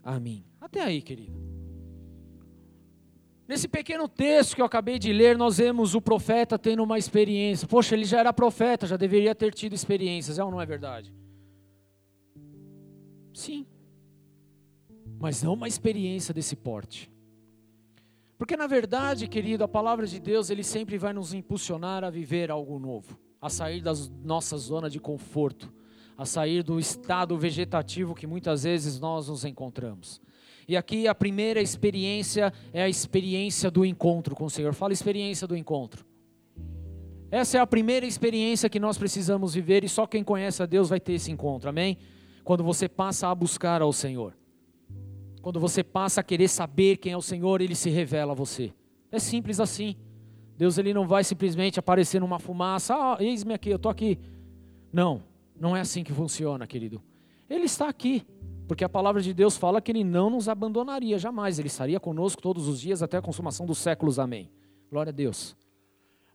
a 0.03 0.19
mim. 0.19 0.47
Até 0.59 0.81
aí, 0.81 1.03
querido. 1.03 1.39
Nesse 3.47 3.69
pequeno 3.69 4.09
texto 4.09 4.55
que 4.55 4.63
eu 4.63 4.67
acabei 4.67 4.99
de 4.99 5.13
ler, 5.13 5.37
nós 5.37 5.59
vemos 5.59 5.95
o 5.95 6.01
profeta 6.01 6.59
tendo 6.59 6.83
uma 6.83 6.97
experiência. 6.97 7.69
Poxa, 7.69 7.95
ele 7.95 8.07
já 8.07 8.21
era 8.21 8.33
profeta, 8.33 8.87
já 8.87 8.97
deveria 8.97 9.35
ter 9.35 9.53
tido 9.53 9.75
experiências, 9.75 10.39
é 10.39 10.43
ou 10.43 10.51
não 10.51 10.59
é 10.59 10.65
verdade? 10.65 11.13
Sim 13.35 13.67
mas 15.19 15.43
não 15.43 15.55
uma 15.55 15.69
experiência 15.69 16.33
desse 16.33 16.55
porte. 16.55 17.11
Porque 18.37 18.57
na 18.57 18.69
verdade, 18.69 19.27
querido, 19.27 19.65
a 19.65 19.69
palavra 19.69 20.07
de 20.07 20.21
Deus, 20.21 20.49
ele 20.49 20.63
sempre 20.63 20.97
vai 20.97 21.13
nos 21.13 21.35
impulsionar 21.35 22.05
a 22.05 22.11
viver 22.11 22.51
algo 22.51 22.79
novo, 22.79 23.19
a 23.41 23.51
sair 23.51 23.81
da 23.81 23.93
nossa 24.25 24.57
zona 24.57 24.89
de 24.89 25.01
conforto, 25.01 25.73
a 26.17 26.25
sair 26.25 26.63
do 26.63 26.79
estado 26.79 27.37
vegetativo 27.37 28.15
que 28.15 28.27
muitas 28.27 28.63
vezes 28.63 29.01
nós 29.01 29.29
nos 29.29 29.45
encontramos. 29.45 30.21
E 30.69 30.77
aqui 30.77 31.09
a 31.09 31.15
primeira 31.15 31.61
experiência 31.61 32.53
é 32.73 32.83
a 32.83 32.89
experiência 32.89 33.71
do 33.71 33.85
encontro 33.85 34.37
com 34.37 34.45
o 34.45 34.51
Senhor. 34.51 34.73
Fala 34.75 34.93
experiência 34.93 35.47
do 35.47 35.57
encontro. 35.57 36.07
Essa 37.31 37.59
é 37.59 37.61
a 37.61 37.67
primeira 37.67 38.07
experiência 38.07 38.69
que 38.69 38.79
nós 38.79 38.97
precisamos 38.97 39.55
viver 39.55 39.83
e 39.83 39.89
só 39.89 40.07
quem 40.07 40.23
conhece 40.23 40.63
a 40.63 40.67
Deus 40.67 40.89
vai 40.89 41.01
ter 41.01 41.15
esse 41.15 41.31
encontro, 41.31 41.69
amém? 41.69 41.99
Quando 42.45 42.63
você 42.63 42.89
passa 42.89 43.29
a 43.29 43.35
buscar 43.35 43.83
ao 43.83 43.93
Senhor. 43.93 44.38
Quando 45.41 45.61
você 45.61 45.83
passa 45.85 46.21
a 46.21 46.25
querer 46.25 46.49
saber 46.49 46.97
quem 46.97 47.13
é 47.13 47.17
o 47.17 47.23
Senhor, 47.23 47.61
ele 47.61 47.75
se 47.75 47.91
revela 47.91 48.33
a 48.33 48.35
você. 48.35 48.73
É 49.11 49.19
simples 49.19 49.61
assim. 49.61 49.97
Deus 50.57 50.77
ele 50.77 50.93
não 50.93 51.07
vai 51.07 51.23
simplesmente 51.23 51.79
aparecer 51.79 52.21
numa 52.21 52.39
fumaça, 52.39 52.95
ah, 52.95 53.17
eis-me 53.21 53.55
aqui, 53.55 53.71
eu 53.71 53.77
estou 53.77 53.91
aqui. 53.91 54.19
Não, 54.93 55.23
não 55.59 55.77
é 55.77 55.81
assim 55.81 56.03
que 56.03 56.13
funciona, 56.13 56.67
querido. 56.67 57.01
Ele 57.49 57.65
está 57.65 57.89
aqui, 57.89 58.27
porque 58.67 58.85
a 58.85 58.89
palavra 58.89 59.23
de 59.23 59.33
Deus 59.33 59.57
fala 59.57 59.81
que 59.81 59.93
ele 59.93 60.03
não 60.03 60.29
nos 60.29 60.49
abandonaria 60.49 61.17
jamais, 61.17 61.59
ele 61.59 61.69
estaria 61.69 62.01
conosco 62.01 62.43
todos 62.43 62.67
os 62.67 62.81
dias 62.81 63.03
até 63.03 63.17
a 63.17 63.23
consumação 63.23 63.65
dos 63.65 63.79
séculos, 63.79 64.19
amém. 64.19 64.51
Glória 64.91 65.11
a 65.11 65.15
Deus. 65.15 65.57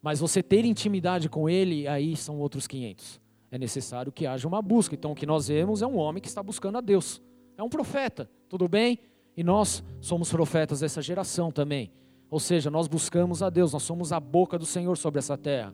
Mas 0.01 0.19
você 0.19 0.41
ter 0.41 0.65
intimidade 0.65 1.29
com 1.29 1.49
ele, 1.49 1.87
aí 1.87 2.15
são 2.15 2.39
outros 2.39 2.65
500. 2.65 3.21
É 3.51 3.57
necessário 3.57 4.11
que 4.11 4.25
haja 4.25 4.47
uma 4.47 4.61
busca. 4.61 4.95
Então 4.95 5.11
o 5.11 5.15
que 5.15 5.25
nós 5.25 5.47
vemos 5.47 5.81
é 5.81 5.87
um 5.87 5.97
homem 5.97 6.21
que 6.21 6.27
está 6.27 6.41
buscando 6.41 6.77
a 6.77 6.81
Deus. 6.81 7.21
É 7.57 7.63
um 7.63 7.69
profeta, 7.69 8.29
tudo 8.49 8.67
bem? 8.67 8.99
E 9.35 9.43
nós 9.43 9.83
somos 10.01 10.31
profetas 10.31 10.79
dessa 10.79 11.01
geração 11.01 11.51
também. 11.51 11.91
Ou 12.29 12.39
seja, 12.39 12.69
nós 12.69 12.87
buscamos 12.87 13.43
a 13.43 13.49
Deus, 13.49 13.73
nós 13.73 13.83
somos 13.83 14.11
a 14.11 14.19
boca 14.19 14.57
do 14.57 14.65
Senhor 14.65 14.97
sobre 14.97 15.19
essa 15.19 15.37
terra. 15.37 15.73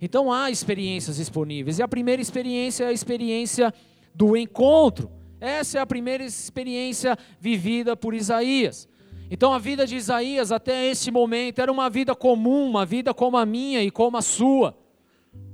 Então 0.00 0.32
há 0.32 0.50
experiências 0.50 1.16
disponíveis. 1.16 1.78
E 1.78 1.82
a 1.82 1.88
primeira 1.88 2.22
experiência 2.22 2.84
é 2.84 2.88
a 2.88 2.92
experiência 2.92 3.72
do 4.14 4.36
encontro. 4.36 5.10
Essa 5.40 5.78
é 5.78 5.80
a 5.80 5.86
primeira 5.86 6.24
experiência 6.24 7.16
vivida 7.40 7.96
por 7.96 8.14
Isaías. 8.14 8.88
Então 9.30 9.52
a 9.52 9.58
vida 9.58 9.86
de 9.86 9.96
Isaías 9.96 10.50
até 10.50 10.86
esse 10.86 11.10
momento 11.10 11.60
era 11.60 11.70
uma 11.70 11.90
vida 11.90 12.14
comum, 12.14 12.68
uma 12.68 12.86
vida 12.86 13.12
como 13.12 13.36
a 13.36 13.44
minha 13.44 13.82
e 13.82 13.90
como 13.90 14.16
a 14.16 14.22
sua. 14.22 14.76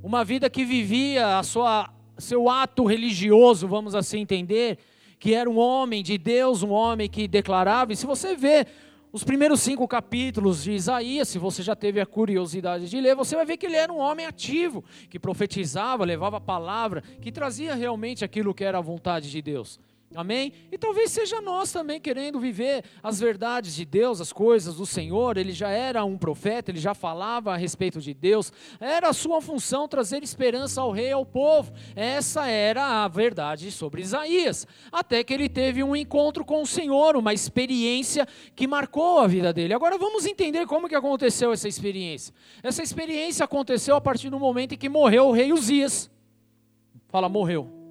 Uma 0.03 0.25
vida 0.25 0.49
que 0.49 0.64
vivia 0.64 1.39
a 1.39 1.43
sua 1.43 1.91
seu 2.16 2.49
ato 2.49 2.85
religioso, 2.85 3.66
vamos 3.66 3.95
assim 3.95 4.20
entender, 4.20 4.79
que 5.25 5.33
era 5.33 5.49
um 5.49 5.57
homem 5.57 6.03
de 6.03 6.18
Deus, 6.18 6.62
um 6.62 6.70
homem 6.70 7.09
que 7.09 7.27
declarava, 7.27 7.95
e 7.95 7.97
se 7.97 8.05
você 8.05 8.37
vê 8.37 8.66
os 9.11 9.25
primeiros 9.25 9.62
cinco 9.62 9.89
capítulos 9.89 10.62
de 10.62 10.72
Isaías, 10.72 11.29
se 11.29 11.39
você 11.39 11.62
já 11.62 11.75
teve 11.75 11.99
a 11.99 12.05
curiosidade 12.05 12.91
de 12.91 13.01
ler, 13.01 13.16
você 13.16 13.35
vai 13.35 13.47
ver 13.47 13.57
que 13.57 13.64
ele 13.64 13.77
era 13.77 13.91
um 13.91 13.97
homem 13.97 14.27
ativo, 14.27 14.85
que 15.09 15.18
profetizava, 15.18 16.05
levava 16.05 16.37
a 16.37 16.41
palavra, 16.43 17.03
que 17.22 17.33
trazia 17.33 17.75
realmente 17.75 18.22
aquilo 18.22 18.53
que 18.53 18.64
era 18.64 18.77
a 18.77 18.83
vontade 18.83 19.31
de 19.31 19.41
Deus. 19.41 19.81
Amém? 20.15 20.53
E 20.71 20.79
talvez 20.79 21.11
seja 21.11 21.41
nós 21.41 21.73
também 21.73 22.01
querendo 22.01 22.39
viver 22.39 22.85
as 23.03 23.19
verdades 23.19 23.75
de 23.75 23.85
Deus, 23.85 24.21
as 24.21 24.33
coisas 24.33 24.77
do 24.77 24.87
Senhor. 24.87 25.37
Ele 25.37 25.51
já 25.51 25.71
era 25.71 26.05
um 26.05 26.17
profeta, 26.17 26.71
ele 26.71 26.79
já 26.79 26.95
falava 26.95 27.53
a 27.53 27.57
respeito 27.57 28.01
de 28.01 28.15
Deus. 28.15 28.53
Era 28.79 29.09
a 29.09 29.12
sua 29.12 29.41
função 29.41 29.89
trazer 29.89 30.23
esperança 30.23 30.81
ao 30.81 30.93
rei 30.93 31.09
e 31.09 31.12
ao 31.12 31.27
povo. 31.27 31.73
Essa 31.97 32.47
era 32.47 33.05
a 33.05 33.09
verdade 33.09 33.73
sobre 33.73 34.03
Isaías. 34.03 34.69
Até 34.93 35.25
que 35.25 35.35
ele 35.35 35.49
teve 35.49 35.83
um 35.83 35.97
encontro 35.97 36.45
com 36.45 36.62
o 36.62 36.67
Senhor, 36.67 37.17
uma 37.17 37.35
experiência 37.35 38.27
que 38.55 38.69
marcou 38.69 39.19
a 39.19 39.27
vida 39.27 39.53
dele. 39.53 39.75
Agora 39.75 39.99
vamos 39.99 40.27
entender 40.27 40.65
como 40.67 40.89
que 40.89 40.95
aconteceu 40.95 41.53
essa 41.53 41.67
experiência. 41.67 42.33
Essa 42.62 42.85
experiência 42.85 43.45
aconteceu 43.45 43.97
a 43.97 44.01
partir 44.01 44.31
do 44.31 44.39
momento 44.39 44.75
em 44.75 44.79
que 44.79 44.89
morreu 44.89 45.27
o 45.27 45.33
rei 45.33 45.53
Uzias. 45.53 46.09
Fala, 47.09 47.29
morreu. 47.29 47.84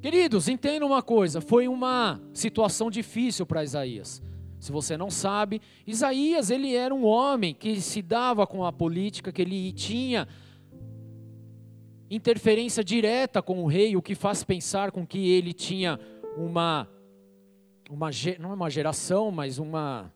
Queridos, 0.00 0.48
entenda 0.48 0.86
uma 0.86 1.02
coisa: 1.02 1.40
foi 1.40 1.68
uma 1.68 2.20
situação 2.32 2.90
difícil 2.90 3.44
para 3.44 3.62
Isaías. 3.62 4.22
Se 4.58 4.72
você 4.72 4.96
não 4.96 5.10
sabe, 5.10 5.60
Isaías 5.86 6.50
ele 6.50 6.74
era 6.74 6.94
um 6.94 7.04
homem 7.04 7.54
que 7.54 7.80
se 7.80 8.02
dava 8.02 8.46
com 8.46 8.64
a 8.64 8.72
política, 8.72 9.32
que 9.32 9.40
ele 9.40 9.72
tinha 9.72 10.28
interferência 12.10 12.82
direta 12.82 13.40
com 13.40 13.62
o 13.62 13.66
rei, 13.66 13.96
o 13.96 14.02
que 14.02 14.14
faz 14.14 14.42
pensar 14.42 14.90
com 14.90 15.06
que 15.06 15.30
ele 15.30 15.52
tinha 15.52 15.98
uma, 16.36 16.88
uma 17.88 18.10
não 18.38 18.50
é 18.50 18.54
uma 18.54 18.68
geração, 18.68 19.30
mas 19.30 19.58
uma 19.58 20.12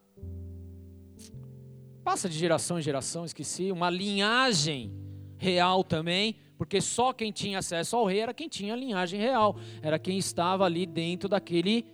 passa 2.02 2.28
de 2.28 2.36
geração 2.36 2.78
em 2.78 2.82
geração, 2.82 3.24
esqueci, 3.24 3.72
uma 3.72 3.88
linhagem 3.88 4.92
real 5.38 5.82
também 5.82 6.36
porque 6.64 6.80
só 6.80 7.12
quem 7.12 7.30
tinha 7.30 7.58
acesso 7.58 7.94
ao 7.94 8.06
rei 8.06 8.20
era 8.20 8.32
quem 8.32 8.48
tinha 8.48 8.74
linhagem 8.74 9.20
real, 9.20 9.54
era 9.82 9.98
quem 9.98 10.16
estava 10.16 10.64
ali 10.64 10.86
dentro 10.86 11.28
daquele 11.28 11.84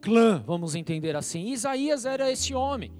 clã, 0.00 0.42
vamos 0.44 0.74
entender 0.74 1.14
assim. 1.14 1.52
Isaías 1.52 2.04
era 2.04 2.28
esse 2.28 2.52
homem. 2.52 2.90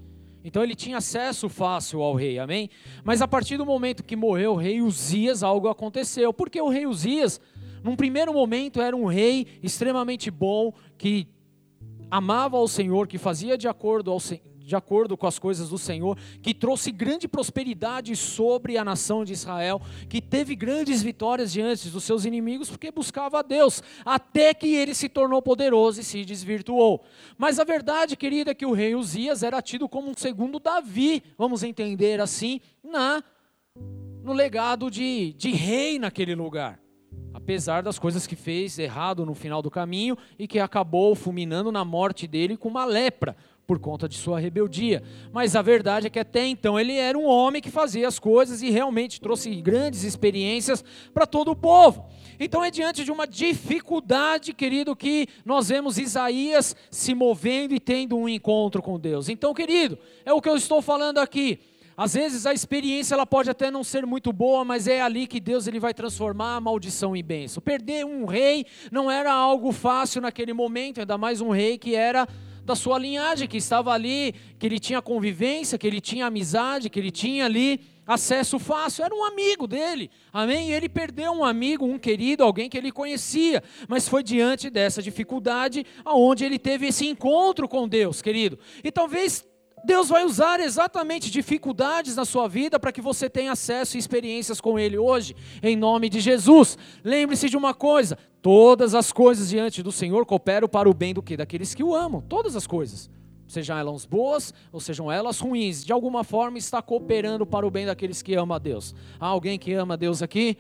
Então 0.45 0.63
ele 0.63 0.77
tinha 0.77 0.99
acesso 0.99 1.49
fácil 1.49 2.01
ao 2.01 2.15
rei, 2.15 2.39
amém? 2.39 2.71
Mas 3.03 3.21
a 3.21 3.27
partir 3.27 3.57
do 3.57 3.67
momento 3.67 4.05
que 4.05 4.15
morreu 4.15 4.53
o 4.53 4.57
rei 4.57 4.81
Uzias, 4.81 5.43
algo 5.43 5.67
aconteceu. 5.67 6.33
Porque 6.33 6.61
o 6.61 6.69
rei 6.69 6.87
Uzias, 6.87 7.41
num 7.83 7.97
primeiro 7.97 8.33
momento, 8.33 8.81
era 8.81 8.97
um 8.97 9.07
rei 9.07 9.49
extremamente 9.65 10.31
bom, 10.31 10.73
que 10.97 11.27
amava 12.09 12.57
ao 12.57 12.69
Senhor, 12.69 13.09
que 13.09 13.19
fazia 13.19 13.59
de 13.59 13.67
acordo 13.67 14.13
ao, 14.13 14.21
de 14.67 14.75
acordo 14.75 15.17
com 15.17 15.29
as 15.29 15.39
coisas 15.39 15.69
do 15.69 15.79
Senhor, 15.79 16.19
que 16.43 16.53
trouxe 16.53 16.91
grande 16.91 17.29
prosperidade 17.29 18.17
sobre 18.17 18.77
a 18.77 18.85
nação 18.85 19.25
de 19.25 19.33
Israel, 19.33 19.81
que 20.09 20.21
teve 20.21 20.57
grandes 20.57 21.05
vitórias 21.05 21.53
diante 21.53 21.89
dos 21.89 22.03
seus 22.03 22.25
inimigos, 22.25 22.69
porque 22.69 22.91
buscava 22.91 23.39
a 23.39 23.43
Deus, 23.43 23.81
até 24.05 24.53
que 24.53 24.75
ele 24.75 24.93
se 24.93 25.09
tornou 25.09 25.41
poderoso 25.41 26.01
e 26.01 26.05
se 26.05 26.25
desvirtuou. 26.25 27.05
Mas 27.39 27.61
a 27.61 27.65
verdade, 27.65 28.17
querida, 28.17 28.51
é 28.51 28.55
que 28.55 28.67
o 28.67 28.73
rei 28.73 28.97
Uzias 28.97 29.45
era 29.45 29.63
tido 29.63 29.89
como 29.89 30.11
um 30.11 30.15
segundo 30.17 30.59
Davi, 30.59 31.23
vamos 31.39 31.63
entender 31.63 32.21
assim, 32.21 32.61
na 32.83 33.23
no 34.25 34.33
legado 34.33 34.91
de, 34.91 35.33
de 35.35 35.53
rei 35.53 36.01
naquele 36.01 36.35
lugar 36.35 36.81
apesar 37.37 37.83
das 37.83 37.99
coisas 37.99 38.27
que 38.27 38.35
fez 38.35 38.79
errado 38.79 39.27
no 39.27 39.35
final 39.35 39.61
do 39.61 39.71
caminho 39.71 40.17
e 40.39 40.49
que 40.49 40.59
acabou 40.59 41.15
fulminando 41.15 41.71
na 41.71 41.85
morte 41.85 42.27
dele 42.27 42.57
com 42.57 42.67
uma 42.67 42.87
lepra, 42.87 43.37
por 43.67 43.79
conta 43.81 44.09
de 44.09 44.17
sua 44.17 44.39
rebeldia. 44.39 45.03
Mas 45.33 45.57
a 45.57 45.63
verdade 45.63 46.07
é 46.07 46.11
que 46.11 46.19
até 46.19 46.47
então 46.47 46.79
ele 46.79 46.95
era 46.95 47.19
um 47.19 47.27
homem 47.27 47.61
que 47.61 47.71
fazia 47.71 48.07
as 48.07 48.19
coisas 48.19 48.63
e 48.63 48.71
realmente 48.71 49.21
trouxe 49.21 49.51
grandes 49.57 50.05
experiências 50.05 50.85
para 51.13 51.27
todo 51.27 51.51
o 51.51 51.57
povo. 51.57 52.07
Então 52.39 52.63
é 52.63 52.71
diante 52.71 53.05
de 53.05 53.11
uma 53.11 53.27
dificuldade, 53.27 54.53
querido, 54.53 54.95
que 54.95 55.27
nós 55.45 55.69
vemos 55.69 55.99
Isaías 55.99 56.77
se 56.91 57.15
movendo 57.15 57.75
e 57.75 57.81
tendo 57.81 58.17
um 58.17 58.29
encontro 58.29 58.81
com 58.81 59.01
Deus. 59.01 59.29
Então, 59.29 59.53
querido, 59.53 59.99
é 60.25 60.33
o 60.33 60.41
que 60.41 60.49
eu 60.49 60.57
estou 60.57 60.81
falando 60.81 61.19
aqui. 61.19 61.59
Às 61.97 62.13
vezes 62.13 62.45
a 62.45 62.53
experiência 62.53 63.15
ela 63.15 63.25
pode 63.25 63.49
até 63.49 63.71
não 63.71 63.83
ser 63.83 64.05
muito 64.05 64.31
boa, 64.31 64.63
mas 64.67 64.87
é 64.87 65.01
ali 65.01 65.27
que 65.27 65.41
Deus 65.41 65.67
ele 65.67 65.81
vai 65.81 65.95
transformar 65.95 66.57
a 66.57 66.61
maldição 66.61 67.17
em 67.17 67.25
bênção. 67.25 67.63
Perder 67.63 68.05
um 68.05 68.27
rei 68.27 68.67
não 68.93 69.11
era 69.11 69.33
algo 69.33 69.73
fácil 69.73 70.21
naquele 70.21 70.53
momento, 70.53 71.01
ainda 71.01 71.17
mais 71.17 71.41
um 71.41 71.49
rei 71.49 71.79
que 71.79 71.95
era 71.95 72.29
da 72.67 72.75
sua 72.75 72.99
linhagem, 72.99 73.47
que 73.49 73.57
estava 73.57 73.93
ali, 73.93 74.35
que 74.59 74.67
ele 74.67 74.79
tinha 74.79 75.01
convivência, 75.01 75.79
que 75.79 75.87
ele 75.87 76.01
tinha 76.01 76.27
amizade, 76.27 76.91
que 76.91 76.99
ele 76.99 77.13
tinha 77.13 77.45
ali 77.45 77.81
acesso 78.07 78.59
fácil, 78.59 79.05
era 79.05 79.15
um 79.15 79.25
amigo 79.25 79.67
dele, 79.67 80.11
amém? 80.33 80.69
E 80.69 80.73
ele 80.73 80.89
perdeu 80.89 81.33
um 81.33 81.45
amigo, 81.45 81.85
um 81.85 81.99
querido, 81.99 82.45
alguém 82.45 82.69
que 82.69 82.77
ele 82.77 82.93
conhecia, 82.93 83.63
mas 83.89 84.09
foi 84.09 84.23
diante 84.23 84.69
dessa 84.69 85.03
dificuldade 85.03 85.85
aonde 86.05 86.45
ele 86.45 86.59
teve 86.59 86.87
esse 86.87 87.07
encontro 87.07 87.69
com 87.69 87.89
Deus, 87.89 88.21
querido. 88.21 88.59
E 88.85 88.93
talvez 88.93 89.45
Deus 89.87 90.09
vai 90.09 90.25
usar 90.25 90.59
exatamente 90.59 91.31
dificuldades 91.31 92.17
na 92.17 92.25
sua 92.25 92.49
vida 92.49 92.79
para 92.79 92.91
que 92.91 93.01
você 93.01 93.31
tenha 93.31 93.53
acesso 93.53 93.97
e 93.97 94.01
experiências 94.01 94.61
com 94.61 94.77
Ele 94.77 94.99
hoje, 94.99 95.37
em 95.63 95.77
nome 95.77 96.09
de 96.09 96.19
Jesus. 96.19 96.77
Lembre-se 97.05 97.49
de 97.49 97.57
uma 97.57 97.73
coisa: 97.73 98.19
todas 98.43 98.97
as 98.97 99.13
coisas 99.13 99.49
diante 99.49 99.85
do 99.85 99.93
Senhor 99.93 100.27
cooperam 100.27 100.69
para 100.69 100.91
o 100.91 100.93
bem 100.93 101.15
do 101.15 101.23
que? 101.23 101.37
Daqueles 101.37 101.73
que 101.73 101.85
o 101.85 101.95
amam. 101.95 102.21
Todas 102.21 102.57
as 102.57 102.67
coisas. 102.67 103.09
Sejam 103.47 103.79
elas 103.79 104.05
boas 104.05 104.53
ou 104.73 104.81
sejam 104.81 105.11
elas 105.11 105.39
ruins, 105.39 105.85
de 105.85 105.93
alguma 105.93 106.25
forma 106.25 106.59
está 106.59 106.83
cooperando 106.83 107.47
para 107.47 107.65
o 107.65 107.71
bem 107.71 107.87
daqueles 107.87 108.21
que 108.21 108.35
amam 108.35 108.57
a 108.57 108.59
Deus. 108.59 108.93
Há 109.21 109.27
alguém 109.27 109.57
que 109.57 109.73
ama 109.73 109.95
a 109.95 109.97
Deus 109.97 110.21
aqui? 110.21 110.59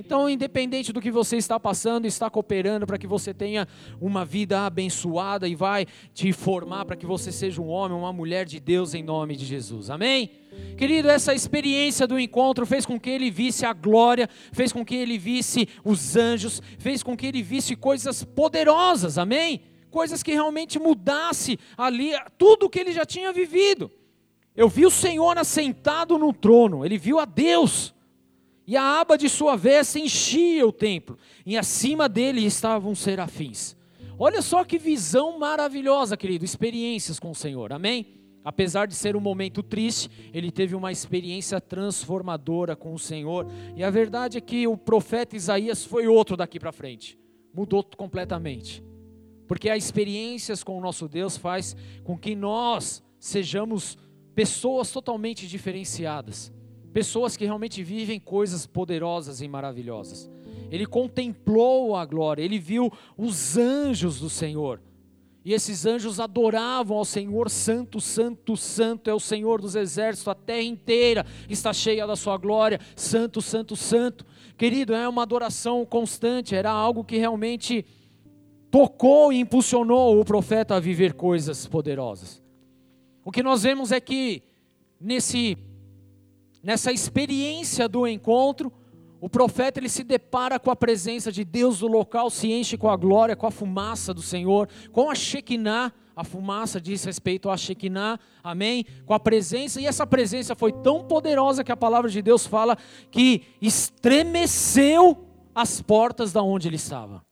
Então, 0.00 0.30
independente 0.30 0.94
do 0.94 1.00
que 1.00 1.10
você 1.10 1.36
está 1.36 1.60
passando, 1.60 2.06
está 2.06 2.30
cooperando 2.30 2.86
para 2.86 2.96
que 2.96 3.06
você 3.06 3.34
tenha 3.34 3.68
uma 4.00 4.24
vida 4.24 4.64
abençoada 4.64 5.46
e 5.46 5.54
vai 5.54 5.86
te 6.14 6.32
formar 6.32 6.86
para 6.86 6.96
que 6.96 7.04
você 7.04 7.30
seja 7.30 7.60
um 7.60 7.68
homem, 7.68 7.98
uma 7.98 8.10
mulher 8.10 8.46
de 8.46 8.58
Deus 8.58 8.94
em 8.94 9.02
nome 9.02 9.36
de 9.36 9.44
Jesus. 9.44 9.90
Amém? 9.90 10.30
Querido, 10.78 11.10
essa 11.10 11.34
experiência 11.34 12.06
do 12.06 12.18
encontro 12.18 12.64
fez 12.64 12.86
com 12.86 12.98
que 12.98 13.10
ele 13.10 13.30
visse 13.30 13.66
a 13.66 13.74
glória, 13.74 14.26
fez 14.52 14.72
com 14.72 14.82
que 14.86 14.96
ele 14.96 15.18
visse 15.18 15.68
os 15.84 16.16
anjos, 16.16 16.62
fez 16.78 17.02
com 17.02 17.14
que 17.14 17.26
ele 17.26 17.42
visse 17.42 17.76
coisas 17.76 18.24
poderosas. 18.24 19.18
Amém? 19.18 19.60
Coisas 19.90 20.22
que 20.22 20.32
realmente 20.32 20.78
mudasse 20.78 21.58
ali 21.76 22.12
tudo 22.38 22.66
o 22.66 22.70
que 22.70 22.80
ele 22.80 22.92
já 22.92 23.04
tinha 23.04 23.34
vivido. 23.34 23.90
Eu 24.56 24.66
vi 24.66 24.86
o 24.86 24.90
Senhor 24.90 25.36
assentado 25.36 26.16
no 26.16 26.32
trono, 26.32 26.86
ele 26.86 26.96
viu 26.96 27.18
a 27.18 27.26
Deus 27.26 27.94
e 28.70 28.76
a 28.76 29.00
aba 29.00 29.18
de 29.18 29.28
sua 29.28 29.56
veste 29.56 29.98
enchia 29.98 30.64
o 30.64 30.70
templo, 30.70 31.18
e 31.44 31.58
acima 31.58 32.08
dele 32.08 32.46
estavam 32.46 32.94
serafins. 32.94 33.76
Olha 34.16 34.40
só 34.40 34.62
que 34.62 34.78
visão 34.78 35.40
maravilhosa, 35.40 36.16
querido, 36.16 36.44
experiências 36.44 37.18
com 37.18 37.32
o 37.32 37.34
Senhor, 37.34 37.72
amém? 37.72 38.06
Apesar 38.44 38.86
de 38.86 38.94
ser 38.94 39.16
um 39.16 39.20
momento 39.20 39.60
triste, 39.60 40.08
ele 40.32 40.52
teve 40.52 40.76
uma 40.76 40.92
experiência 40.92 41.60
transformadora 41.60 42.76
com 42.76 42.94
o 42.94 42.98
Senhor, 42.98 43.44
e 43.74 43.82
a 43.82 43.90
verdade 43.90 44.38
é 44.38 44.40
que 44.40 44.68
o 44.68 44.76
profeta 44.76 45.34
Isaías 45.34 45.84
foi 45.84 46.06
outro 46.06 46.36
daqui 46.36 46.60
para 46.60 46.70
frente, 46.70 47.18
mudou 47.52 47.82
completamente, 47.82 48.84
porque 49.48 49.68
as 49.68 49.82
experiências 49.82 50.62
com 50.62 50.78
o 50.78 50.80
nosso 50.80 51.08
Deus 51.08 51.36
faz 51.36 51.74
com 52.04 52.16
que 52.16 52.36
nós 52.36 53.02
sejamos 53.18 53.98
pessoas 54.32 54.92
totalmente 54.92 55.48
diferenciadas 55.48 56.52
pessoas 56.92 57.36
que 57.36 57.44
realmente 57.44 57.82
vivem 57.82 58.18
coisas 58.18 58.66
poderosas 58.66 59.40
e 59.40 59.48
maravilhosas. 59.48 60.30
Ele 60.70 60.86
contemplou 60.86 61.96
a 61.96 62.04
glória, 62.04 62.42
ele 62.42 62.58
viu 62.58 62.92
os 63.16 63.56
anjos 63.56 64.20
do 64.20 64.30
Senhor. 64.30 64.80
E 65.42 65.54
esses 65.54 65.86
anjos 65.86 66.20
adoravam 66.20 66.98
ao 66.98 67.04
Senhor, 67.04 67.48
Santo, 67.48 67.98
Santo, 68.00 68.56
Santo 68.56 69.08
é 69.08 69.14
o 69.14 69.20
Senhor 69.20 69.60
dos 69.60 69.74
exércitos, 69.74 70.28
a 70.28 70.34
terra 70.34 70.62
inteira 70.62 71.24
está 71.48 71.72
cheia 71.72 72.06
da 72.06 72.14
sua 72.14 72.36
glória, 72.36 72.78
Santo, 72.94 73.40
Santo, 73.40 73.74
Santo. 73.74 74.26
Querido, 74.56 74.94
é 74.94 75.08
uma 75.08 75.22
adoração 75.22 75.84
constante, 75.86 76.54
era 76.54 76.70
algo 76.70 77.02
que 77.02 77.16
realmente 77.16 77.86
tocou 78.70 79.32
e 79.32 79.40
impulsionou 79.40 80.20
o 80.20 80.24
profeta 80.24 80.76
a 80.76 80.80
viver 80.80 81.14
coisas 81.14 81.66
poderosas. 81.66 82.42
O 83.24 83.32
que 83.32 83.42
nós 83.42 83.62
vemos 83.62 83.92
é 83.92 84.00
que 84.00 84.42
nesse 85.00 85.56
nessa 86.62 86.92
experiência 86.92 87.88
do 87.88 88.06
encontro, 88.06 88.72
o 89.20 89.28
profeta 89.28 89.78
ele 89.78 89.88
se 89.88 90.02
depara 90.02 90.58
com 90.58 90.70
a 90.70 90.76
presença 90.76 91.30
de 91.30 91.44
Deus 91.44 91.82
no 91.82 91.88
local, 91.88 92.30
se 92.30 92.50
enche 92.50 92.76
com 92.76 92.88
a 92.88 92.96
glória, 92.96 93.36
com 93.36 93.46
a 93.46 93.50
fumaça 93.50 94.14
do 94.14 94.22
Senhor, 94.22 94.68
com 94.92 95.10
a 95.10 95.14
Shekinah, 95.14 95.92
a 96.16 96.24
fumaça 96.24 96.80
diz 96.80 97.04
respeito 97.04 97.48
à 97.48 97.56
Shekinah, 97.56 98.18
amém? 98.42 98.84
Com 99.06 99.14
a 99.14 99.20
presença, 99.20 99.80
e 99.80 99.86
essa 99.86 100.06
presença 100.06 100.54
foi 100.54 100.72
tão 100.72 101.04
poderosa 101.04 101.62
que 101.62 101.72
a 101.72 101.76
palavra 101.76 102.10
de 102.10 102.20
Deus 102.20 102.46
fala 102.46 102.76
que 103.10 103.42
estremeceu 103.60 105.26
as 105.54 105.80
portas 105.80 106.32
da 106.32 106.42
onde 106.42 106.68
ele 106.68 106.76
estava. 106.76 107.22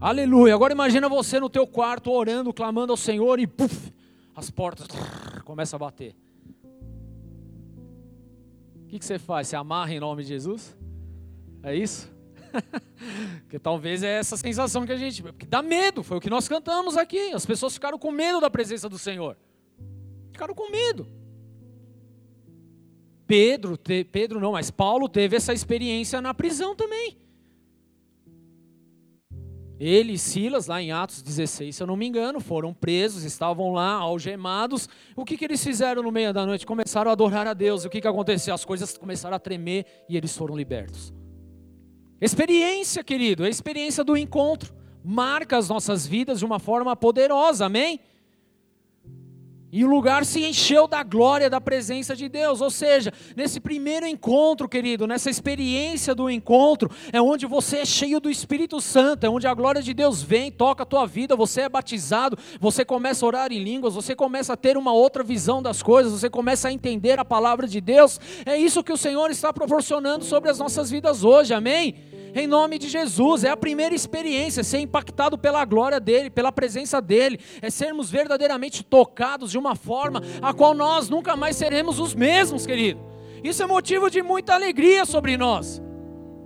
Aleluia. 0.00 0.54
Agora 0.54 0.72
imagina 0.72 1.08
você 1.08 1.38
no 1.38 1.48
teu 1.48 1.66
quarto 1.66 2.10
orando, 2.10 2.52
clamando 2.52 2.92
ao 2.92 2.96
Senhor 2.96 3.38
e 3.38 3.46
puf, 3.46 3.92
as 4.34 4.50
portas 4.50 4.88
começam 5.44 5.76
a 5.76 5.80
bater. 5.80 6.14
Que, 8.92 8.98
que 8.98 9.06
você 9.06 9.18
faz? 9.18 9.48
Você 9.48 9.56
amarra 9.56 9.94
em 9.94 9.98
nome 9.98 10.22
de 10.22 10.28
Jesus? 10.28 10.76
É 11.62 11.74
isso? 11.74 12.12
Porque 13.40 13.58
talvez 13.58 14.02
é 14.02 14.18
essa 14.18 14.36
sensação 14.36 14.84
que 14.84 14.92
a 14.92 14.98
gente. 14.98 15.22
Porque 15.22 15.46
dá 15.46 15.62
medo, 15.62 16.02
foi 16.02 16.18
o 16.18 16.20
que 16.20 16.28
nós 16.28 16.46
cantamos 16.46 16.94
aqui. 16.98 17.32
As 17.32 17.46
pessoas 17.46 17.72
ficaram 17.72 17.98
com 17.98 18.10
medo 18.10 18.38
da 18.38 18.50
presença 18.50 18.90
do 18.90 18.98
Senhor. 18.98 19.38
Ficaram 20.30 20.54
com 20.54 20.70
medo. 20.70 21.06
Pedro, 23.26 23.78
te, 23.78 24.04
Pedro 24.04 24.38
não, 24.38 24.52
mas 24.52 24.70
Paulo 24.70 25.08
teve 25.08 25.36
essa 25.36 25.54
experiência 25.54 26.20
na 26.20 26.34
prisão 26.34 26.76
também. 26.76 27.16
Ele 29.84 30.12
e 30.12 30.18
Silas, 30.18 30.68
lá 30.68 30.80
em 30.80 30.92
Atos 30.92 31.22
16, 31.22 31.74
se 31.74 31.82
eu 31.82 31.88
não 31.88 31.96
me 31.96 32.06
engano, 32.06 32.38
foram 32.38 32.72
presos, 32.72 33.24
estavam 33.24 33.72
lá 33.72 33.94
algemados. 33.94 34.88
O 35.16 35.24
que, 35.24 35.36
que 35.36 35.44
eles 35.44 35.64
fizeram 35.64 36.04
no 36.04 36.12
meio 36.12 36.32
da 36.32 36.46
noite? 36.46 36.64
Começaram 36.64 37.10
a 37.10 37.12
adorar 37.14 37.48
a 37.48 37.52
Deus. 37.52 37.82
E 37.82 37.88
o 37.88 37.90
que, 37.90 38.00
que 38.00 38.06
aconteceu? 38.06 38.54
As 38.54 38.64
coisas 38.64 38.96
começaram 38.96 39.34
a 39.34 39.40
tremer 39.40 39.84
e 40.08 40.16
eles 40.16 40.36
foram 40.36 40.54
libertos. 40.54 41.12
Experiência, 42.20 43.02
querido, 43.02 43.42
a 43.42 43.48
experiência 43.48 44.04
do 44.04 44.16
encontro 44.16 44.72
marca 45.02 45.58
as 45.58 45.68
nossas 45.68 46.06
vidas 46.06 46.38
de 46.38 46.44
uma 46.44 46.60
forma 46.60 46.94
poderosa, 46.94 47.66
amém? 47.66 47.98
E 49.72 49.86
o 49.86 49.88
lugar 49.88 50.26
se 50.26 50.44
encheu 50.44 50.86
da 50.86 51.02
glória 51.02 51.48
da 51.48 51.58
presença 51.58 52.14
de 52.14 52.28
Deus. 52.28 52.60
Ou 52.60 52.70
seja, 52.70 53.10
nesse 53.34 53.58
primeiro 53.58 54.06
encontro, 54.06 54.68
querido, 54.68 55.06
nessa 55.06 55.30
experiência 55.30 56.14
do 56.14 56.28
encontro, 56.28 56.90
é 57.10 57.22
onde 57.22 57.46
você 57.46 57.78
é 57.78 57.84
cheio 57.86 58.20
do 58.20 58.28
Espírito 58.28 58.82
Santo, 58.82 59.24
é 59.24 59.30
onde 59.30 59.46
a 59.46 59.54
glória 59.54 59.80
de 59.80 59.94
Deus 59.94 60.22
vem, 60.22 60.52
toca 60.52 60.82
a 60.82 60.86
tua 60.86 61.06
vida, 61.06 61.34
você 61.34 61.62
é 61.62 61.68
batizado, 61.70 62.36
você 62.60 62.84
começa 62.84 63.24
a 63.24 63.28
orar 63.28 63.50
em 63.50 63.64
línguas, 63.64 63.94
você 63.94 64.14
começa 64.14 64.52
a 64.52 64.56
ter 64.58 64.76
uma 64.76 64.92
outra 64.92 65.24
visão 65.24 65.62
das 65.62 65.82
coisas, 65.82 66.12
você 66.12 66.28
começa 66.28 66.68
a 66.68 66.72
entender 66.72 67.18
a 67.18 67.24
palavra 67.24 67.66
de 67.66 67.80
Deus. 67.80 68.20
É 68.44 68.58
isso 68.58 68.84
que 68.84 68.92
o 68.92 68.96
Senhor 68.98 69.30
está 69.30 69.54
proporcionando 69.54 70.22
sobre 70.22 70.50
as 70.50 70.58
nossas 70.58 70.90
vidas 70.90 71.24
hoje, 71.24 71.54
amém? 71.54 72.11
Em 72.34 72.46
nome 72.46 72.78
de 72.78 72.88
Jesus. 72.88 73.44
É 73.44 73.50
a 73.50 73.56
primeira 73.56 73.94
experiência, 73.94 74.64
ser 74.64 74.78
impactado 74.78 75.36
pela 75.36 75.64
glória 75.64 76.00
dEle, 76.00 76.30
pela 76.30 76.52
presença 76.52 77.00
dEle, 77.00 77.38
é 77.60 77.70
sermos 77.70 78.10
verdadeiramente 78.10 78.82
tocados 78.82 79.50
de 79.50 79.58
uma 79.58 79.74
forma 79.74 80.22
a 80.40 80.52
qual 80.52 80.74
nós 80.74 81.08
nunca 81.08 81.36
mais 81.36 81.56
seremos 81.56 81.98
os 81.98 82.14
mesmos, 82.14 82.66
querido. 82.66 83.00
Isso 83.42 83.62
é 83.62 83.66
motivo 83.66 84.08
de 84.08 84.22
muita 84.22 84.54
alegria 84.54 85.04
sobre 85.04 85.36
nós. 85.36 85.82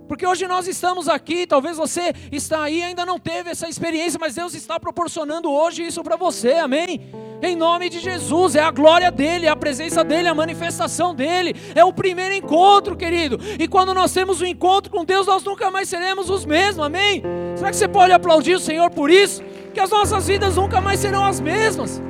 Porque 0.07 0.25
hoje 0.25 0.47
nós 0.47 0.67
estamos 0.67 1.09
aqui, 1.09 1.45
talvez 1.45 1.77
você 1.77 2.13
está 2.31 2.63
aí 2.63 2.81
ainda 2.81 3.05
não 3.05 3.19
teve 3.19 3.49
essa 3.49 3.67
experiência, 3.67 4.17
mas 4.19 4.35
Deus 4.35 4.53
está 4.53 4.79
proporcionando 4.79 5.51
hoje 5.51 5.85
isso 5.85 6.01
para 6.03 6.15
você, 6.15 6.53
amém? 6.53 7.01
Em 7.41 7.55
nome 7.55 7.89
de 7.89 7.99
Jesus, 7.99 8.55
é 8.55 8.61
a 8.61 8.71
glória 8.71 9.11
dele, 9.11 9.45
é 9.45 9.49
a 9.49 9.55
presença 9.55 10.03
dele, 10.03 10.27
a 10.27 10.33
manifestação 10.33 11.13
dele, 11.13 11.55
é 11.75 11.83
o 11.83 11.93
primeiro 11.93 12.33
encontro, 12.33 12.95
querido. 12.95 13.39
E 13.59 13.67
quando 13.67 13.93
nós 13.93 14.11
temos 14.11 14.41
um 14.41 14.45
encontro 14.45 14.91
com 14.91 15.05
Deus, 15.05 15.27
nós 15.27 15.43
nunca 15.43 15.69
mais 15.69 15.87
seremos 15.87 16.29
os 16.29 16.45
mesmos, 16.45 16.85
amém? 16.85 17.21
Será 17.55 17.69
que 17.69 17.75
você 17.75 17.87
pode 17.87 18.11
aplaudir 18.11 18.55
o 18.55 18.59
Senhor 18.59 18.89
por 18.89 19.11
isso? 19.11 19.43
Que 19.73 19.79
as 19.79 19.91
nossas 19.91 20.27
vidas 20.27 20.55
nunca 20.55 20.81
mais 20.81 20.99
serão 20.99 21.23
as 21.23 21.39
mesmas, 21.39 22.01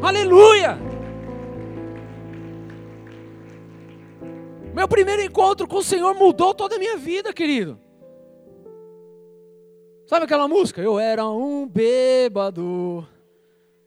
aleluia! 0.00 0.95
Meu 4.76 4.86
primeiro 4.86 5.22
encontro 5.22 5.66
com 5.66 5.76
o 5.76 5.82
Senhor 5.82 6.14
mudou 6.14 6.52
toda 6.52 6.76
a 6.76 6.78
minha 6.78 6.98
vida, 6.98 7.32
querido. 7.32 7.80
Sabe 10.06 10.26
aquela 10.26 10.46
música? 10.46 10.82
Eu 10.82 10.98
era 10.98 11.26
um 11.26 11.66
bêbado. 11.66 13.08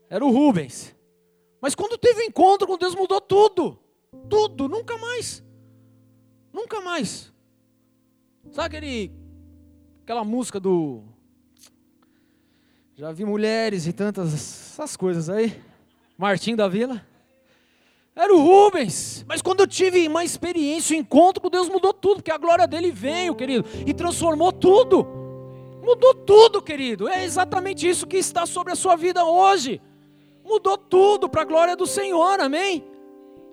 Era 0.10 0.26
o 0.26 0.32
Rubens. 0.32 0.96
Mas 1.62 1.76
quando 1.76 1.96
teve 1.96 2.22
o 2.22 2.24
encontro 2.24 2.66
com 2.66 2.76
Deus, 2.76 2.96
mudou 2.96 3.22
tudo. 3.22 3.78
Tudo, 4.28 4.68
nunca 4.68 4.98
mais. 4.98 5.44
Nunca 6.52 6.82
mais. 6.82 7.32
Sabe 8.52 8.76
aquele, 8.76 9.12
aquela 10.02 10.24
música 10.24 10.60
do. 10.60 11.04
Já 12.96 13.12
vi 13.12 13.26
mulheres 13.26 13.86
e 13.86 13.94
tantas 13.94 14.34
essas 14.34 14.98
coisas 14.98 15.30
aí. 15.30 15.62
Martim 16.18 16.56
da 16.56 16.68
Vila. 16.68 17.08
Era 18.20 18.36
o 18.36 18.42
Rubens. 18.42 19.24
Mas 19.26 19.42
quando 19.42 19.62
eu 19.62 19.68
tive 19.68 20.06
uma 20.06 20.26
experiência, 20.26 20.94
um 20.94 21.00
encontro 21.00 21.42
com 21.42 21.50
Deus, 21.50 21.70
mudou 21.70 21.94
tudo, 21.94 22.16
porque 22.16 22.32
a 22.32 22.38
glória 22.38 22.68
dele 22.68 22.92
veio, 22.92 23.34
querido, 23.34 23.64
e 23.88 23.94
transformou 23.94 24.52
tudo. 24.52 25.08
Mudou 25.82 26.14
tudo, 26.14 26.62
querido. 26.62 27.08
É 27.08 27.24
exatamente 27.24 27.88
isso 27.88 28.06
que 28.06 28.18
está 28.18 28.46
sobre 28.46 28.74
a 28.74 28.76
sua 28.76 28.98
vida 28.98 29.24
hoje. 29.24 29.82
Mudou 30.44 30.78
tudo 30.78 31.30
para 31.30 31.44
a 31.44 31.46
glória 31.46 31.78
do 31.78 31.88
Senhor, 31.88 32.42
amém? 32.42 32.84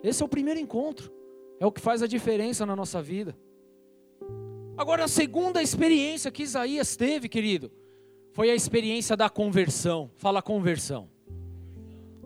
Esse 0.02 0.20
é 0.20 0.26
o 0.26 0.28
primeiro 0.28 0.58
encontro. 0.58 1.12
É 1.60 1.64
o 1.64 1.70
que 1.70 1.80
faz 1.80 2.02
a 2.02 2.08
diferença 2.08 2.66
na 2.66 2.74
nossa 2.74 3.00
vida. 3.00 3.38
Agora, 4.76 5.04
a 5.04 5.08
segunda 5.08 5.62
experiência 5.62 6.32
que 6.32 6.42
Isaías 6.42 6.96
teve, 6.96 7.28
querido, 7.28 7.70
foi 8.32 8.50
a 8.50 8.54
experiência 8.54 9.16
da 9.16 9.30
conversão. 9.30 10.10
Fala 10.16 10.42
conversão. 10.42 11.08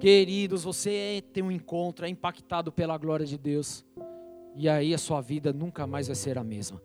Queridos, 0.01 0.65
você 0.65 1.23
tem 1.31 1.43
um 1.43 1.51
encontro, 1.51 2.07
é 2.07 2.09
impactado 2.09 2.73
pela 2.73 2.97
glória 2.97 3.27
de 3.27 3.37
Deus. 3.37 3.85
E 4.57 4.67
aí 4.67 4.95
a 4.95 4.99
sua 4.99 5.21
vida 5.21 5.53
nunca 5.53 5.87
mais 5.87 6.07
vai 6.07 6.17
ser 6.17 6.39
a 6.39 6.43
mesma. 6.43 6.81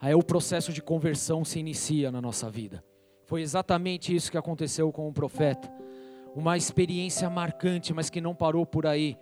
Aí 0.00 0.14
o 0.14 0.22
processo 0.22 0.72
de 0.72 0.80
conversão 0.80 1.44
se 1.44 1.58
inicia 1.58 2.12
na 2.12 2.22
nossa 2.22 2.48
vida. 2.48 2.84
Foi 3.26 3.42
exatamente 3.42 4.14
isso 4.14 4.30
que 4.30 4.38
aconteceu 4.38 4.92
com 4.92 5.08
o 5.08 5.12
profeta. 5.12 5.68
Uma 6.32 6.56
experiência 6.56 7.28
marcante, 7.28 7.92
mas 7.92 8.08
que 8.08 8.20
não 8.20 8.36
parou 8.36 8.64
por 8.64 8.86
aí. 8.86 9.18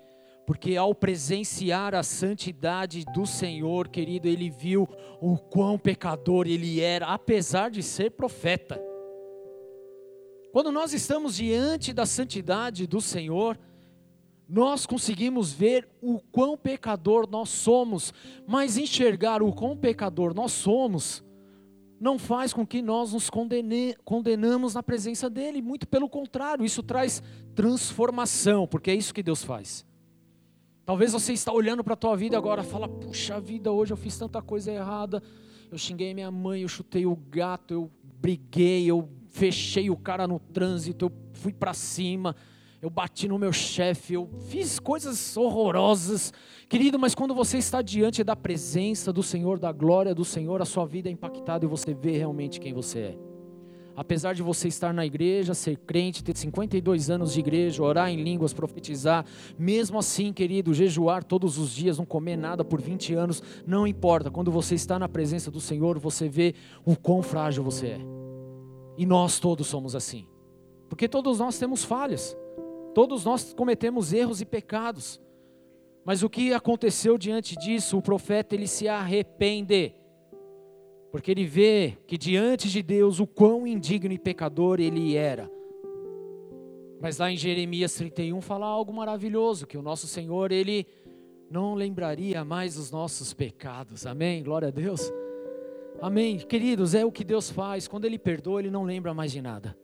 Porque 0.46 0.76
ao 0.76 0.94
presenciar 0.94 1.94
a 1.94 2.02
santidade 2.02 3.02
do 3.14 3.24
Senhor, 3.24 3.88
querido, 3.88 4.28
ele 4.28 4.50
viu 4.50 4.86
o 5.22 5.38
quão 5.38 5.78
pecador 5.78 6.46
ele 6.46 6.82
era, 6.82 7.06
apesar 7.06 7.70
de 7.70 7.82
ser 7.82 8.10
profeta. 8.10 8.87
Quando 10.52 10.72
nós 10.72 10.92
estamos 10.92 11.36
diante 11.36 11.92
da 11.92 12.06
santidade 12.06 12.86
do 12.86 13.00
Senhor, 13.00 13.58
nós 14.48 14.86
conseguimos 14.86 15.52
ver 15.52 15.88
o 16.00 16.18
quão 16.32 16.56
pecador 16.56 17.28
nós 17.30 17.50
somos, 17.50 18.14
mas 18.46 18.78
enxergar 18.78 19.42
o 19.42 19.52
quão 19.52 19.76
pecador 19.76 20.34
nós 20.34 20.52
somos 20.52 21.22
não 22.00 22.18
faz 22.18 22.52
com 22.52 22.66
que 22.66 22.80
nós 22.80 23.12
nos 23.12 23.28
condene, 23.28 23.94
condenamos 24.04 24.74
na 24.74 24.82
presença 24.82 25.28
dele, 25.28 25.60
muito 25.60 25.86
pelo 25.86 26.08
contrário, 26.08 26.64
isso 26.64 26.82
traz 26.82 27.22
transformação, 27.54 28.66
porque 28.66 28.90
é 28.90 28.94
isso 28.94 29.12
que 29.12 29.22
Deus 29.22 29.42
faz. 29.42 29.84
Talvez 30.86 31.12
você 31.12 31.32
está 31.32 31.52
olhando 31.52 31.82
para 31.84 31.94
a 31.94 31.96
tua 31.96 32.16
vida 32.16 32.36
agora, 32.36 32.62
fala: 32.62 32.88
"Puxa 32.88 33.40
vida, 33.40 33.70
hoje 33.70 33.92
eu 33.92 33.96
fiz 33.96 34.16
tanta 34.16 34.40
coisa 34.40 34.72
errada. 34.72 35.22
Eu 35.70 35.76
xinguei 35.76 36.14
minha 36.14 36.30
mãe, 36.30 36.62
eu 36.62 36.68
chutei 36.68 37.04
o 37.04 37.14
gato, 37.14 37.74
eu 37.74 37.90
briguei, 38.02 38.86
eu 38.86 39.02
fechei 39.28 39.90
o 39.90 39.96
cara 39.96 40.26
no 40.26 40.38
trânsito, 40.38 41.06
eu 41.06 41.12
fui 41.32 41.52
para 41.52 41.72
cima, 41.74 42.34
eu 42.80 42.90
bati 42.90 43.26
no 43.26 43.38
meu 43.38 43.52
chefe, 43.52 44.14
eu 44.14 44.28
fiz 44.48 44.78
coisas 44.78 45.36
horrorosas. 45.36 46.32
Querido, 46.68 46.98
mas 46.98 47.14
quando 47.14 47.34
você 47.34 47.58
está 47.58 47.82
diante 47.82 48.22
da 48.22 48.36
presença 48.36 49.12
do 49.12 49.22
Senhor, 49.22 49.58
da 49.58 49.72
glória 49.72 50.14
do 50.14 50.24
Senhor, 50.24 50.62
a 50.62 50.64
sua 50.64 50.86
vida 50.86 51.08
é 51.08 51.12
impactada 51.12 51.64
e 51.64 51.68
você 51.68 51.92
vê 51.92 52.16
realmente 52.16 52.60
quem 52.60 52.72
você 52.72 52.98
é. 52.98 53.18
Apesar 53.96 54.32
de 54.32 54.44
você 54.44 54.68
estar 54.68 54.94
na 54.94 55.04
igreja, 55.04 55.54
ser 55.54 55.76
crente, 55.76 56.22
ter 56.22 56.36
52 56.36 57.10
anos 57.10 57.32
de 57.32 57.40
igreja, 57.40 57.82
orar 57.82 58.08
em 58.08 58.22
línguas, 58.22 58.52
profetizar, 58.52 59.26
mesmo 59.58 59.98
assim, 59.98 60.32
querido, 60.32 60.72
jejuar 60.72 61.24
todos 61.24 61.58
os 61.58 61.74
dias, 61.74 61.98
não 61.98 62.06
comer 62.06 62.36
nada 62.36 62.64
por 62.64 62.80
20 62.80 63.12
anos, 63.14 63.42
não 63.66 63.88
importa. 63.88 64.30
Quando 64.30 64.52
você 64.52 64.76
está 64.76 65.00
na 65.00 65.08
presença 65.08 65.50
do 65.50 65.60
Senhor, 65.60 65.98
você 65.98 66.28
vê 66.28 66.54
o 66.84 66.94
quão 66.94 67.22
frágil 67.22 67.64
você 67.64 67.86
é. 67.88 68.17
E 68.98 69.06
nós 69.06 69.38
todos 69.38 69.68
somos 69.68 69.94
assim. 69.94 70.26
Porque 70.88 71.08
todos 71.08 71.38
nós 71.38 71.56
temos 71.56 71.84
falhas. 71.84 72.36
Todos 72.92 73.24
nós 73.24 73.54
cometemos 73.54 74.12
erros 74.12 74.40
e 74.40 74.44
pecados. 74.44 75.20
Mas 76.04 76.24
o 76.24 76.28
que 76.28 76.52
aconteceu 76.52 77.16
diante 77.16 77.54
disso? 77.54 77.96
O 77.96 78.02
profeta 78.02 78.56
ele 78.56 78.66
se 78.66 78.88
arrepende. 78.88 79.94
Porque 81.12 81.30
ele 81.30 81.46
vê 81.46 81.96
que 82.08 82.18
diante 82.18 82.68
de 82.68 82.82
Deus 82.82 83.20
o 83.20 83.26
quão 83.26 83.64
indigno 83.64 84.12
e 84.12 84.18
pecador 84.18 84.80
ele 84.80 85.14
era. 85.14 85.48
Mas 87.00 87.18
lá 87.18 87.30
em 87.30 87.36
Jeremias 87.36 87.94
31 87.94 88.40
fala 88.40 88.66
algo 88.66 88.92
maravilhoso, 88.92 89.64
que 89.64 89.78
o 89.78 89.82
nosso 89.82 90.08
Senhor 90.08 90.50
ele 90.50 90.84
não 91.48 91.74
lembraria 91.74 92.44
mais 92.44 92.76
os 92.76 92.90
nossos 92.90 93.32
pecados. 93.32 94.06
Amém. 94.06 94.42
Glória 94.42 94.68
a 94.68 94.72
Deus. 94.72 95.08
Amém. 96.00 96.38
Queridos, 96.38 96.94
é 96.94 97.04
o 97.04 97.12
que 97.12 97.24
Deus 97.24 97.50
faz. 97.50 97.88
Quando 97.88 98.04
Ele 98.04 98.18
perdoa, 98.18 98.60
Ele 98.60 98.70
não 98.70 98.84
lembra 98.84 99.12
mais 99.12 99.32
de 99.32 99.42
nada. 99.42 99.76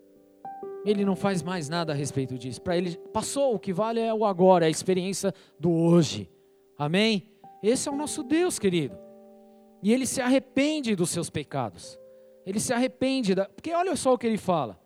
Ele 0.84 1.04
não 1.04 1.16
faz 1.16 1.42
mais 1.42 1.68
nada 1.68 1.92
a 1.92 1.94
respeito 1.94 2.38
disso. 2.38 2.60
Para 2.60 2.76
Ele, 2.76 2.96
passou, 3.12 3.54
o 3.54 3.58
que 3.58 3.72
vale 3.72 4.00
é 4.00 4.12
o 4.12 4.24
agora, 4.24 4.64
é 4.64 4.68
a 4.68 4.70
experiência 4.70 5.34
do 5.58 5.72
hoje. 5.72 6.30
Amém? 6.78 7.30
Esse 7.62 7.88
é 7.88 7.92
o 7.92 7.96
nosso 7.96 8.22
Deus, 8.22 8.58
querido. 8.58 8.96
E 9.82 9.92
Ele 9.92 10.06
se 10.06 10.20
arrepende 10.20 10.94
dos 10.94 11.10
seus 11.10 11.30
pecados. 11.30 11.98
Ele 12.46 12.60
se 12.60 12.72
arrepende, 12.72 13.34
da... 13.34 13.46
porque 13.46 13.72
olha 13.72 13.96
só 13.96 14.12
o 14.14 14.18
que 14.18 14.26
Ele 14.26 14.38
fala. 14.38 14.78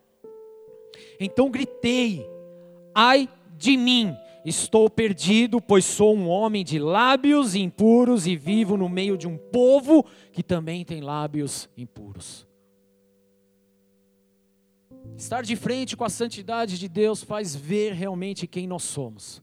Então 1.21 1.51
gritei, 1.51 2.27
ai 2.95 3.29
de 3.57 3.77
mim, 3.77 4.17
estou 4.49 4.89
perdido, 4.89 5.61
pois 5.61 5.85
sou 5.85 6.17
um 6.17 6.29
homem 6.29 6.65
de 6.65 6.79
lábios 6.79 7.55
impuros 7.55 8.27
e 8.27 8.37
vivo 8.37 8.77
no 8.77 8.89
meio 8.89 9.17
de 9.17 9.29
um 9.29 9.37
povo 9.37 10.05
que 10.33 10.43
também 10.43 10.85
tem 10.85 11.01
lábios 11.01 11.69
impuros. 11.77 12.47
Estar 15.17 15.43
de 15.43 15.57
frente 15.57 15.97
com 15.97 16.05
a 16.05 16.09
santidade 16.09 16.79
de 16.79 16.89
Deus 16.89 17.23
faz 17.23 17.55
ver 17.55 17.93
realmente 17.93 18.47
quem 18.47 18.67
nós 18.67 18.83
somos. 18.83 19.43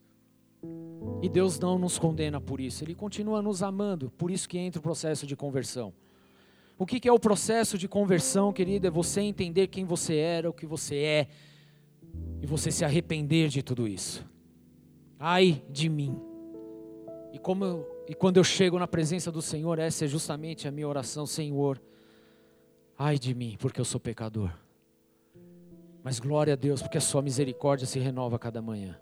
E 1.22 1.30
Deus 1.30 1.60
não 1.60 1.78
nos 1.78 2.00
condena 2.00 2.42
por 2.42 2.60
isso, 2.60 2.84
Ele 2.84 2.96
continua 2.96 3.42
nos 3.42 3.62
amando, 3.62 4.12
por 4.12 4.32
isso 4.32 4.48
que 4.48 4.58
entra 4.58 4.80
o 4.80 4.84
processo 4.84 5.26
de 5.26 5.36
conversão. 5.36 5.94
O 6.78 6.86
que 6.86 7.08
é 7.08 7.12
o 7.12 7.20
processo 7.20 7.78
de 7.78 7.88
conversão, 7.88 8.52
querido? 8.52 8.88
É 8.88 8.90
você 8.90 9.22
entender 9.22 9.68
quem 9.68 9.86
você 9.86 10.18
era, 10.18 10.50
o 10.50 10.54
que 10.54 10.66
você 10.66 10.98
é, 10.98 11.28
e 12.42 12.46
você 12.46 12.70
se 12.70 12.84
arrepender 12.84 13.48
de 13.48 13.64
tudo 13.64 13.88
isso. 13.88 14.26
Ai 15.20 15.64
de 15.70 15.90
mim. 15.90 16.20
E, 17.32 17.40
como, 17.40 17.86
e 18.08 18.14
quando 18.14 18.38
eu 18.38 18.44
chego 18.44 18.80
na 18.80 18.88
presença 18.88 19.32
do 19.32 19.42
Senhor, 19.42 19.80
essa 19.80 20.06
é 20.06 20.08
justamente 20.08 20.68
a 20.68 20.72
minha 20.72 20.88
oração, 20.88 21.26
Senhor. 21.26 21.82
Ai 22.98 23.20
de 23.20 23.34
mim, 23.34 23.58
porque 23.60 23.80
eu 23.80 23.86
sou 23.86 24.00
pecador. 24.00 24.52
Mas 26.04 26.20
glória 26.20 26.54
a 26.54 26.56
Deus, 26.56 26.82
porque 26.82 26.98
a 26.98 27.02
sua 27.02 27.22
misericórdia 27.22 27.88
se 27.88 28.00
renova 28.00 28.36
a 28.36 28.40
cada 28.40 28.62
manhã. 28.62 29.00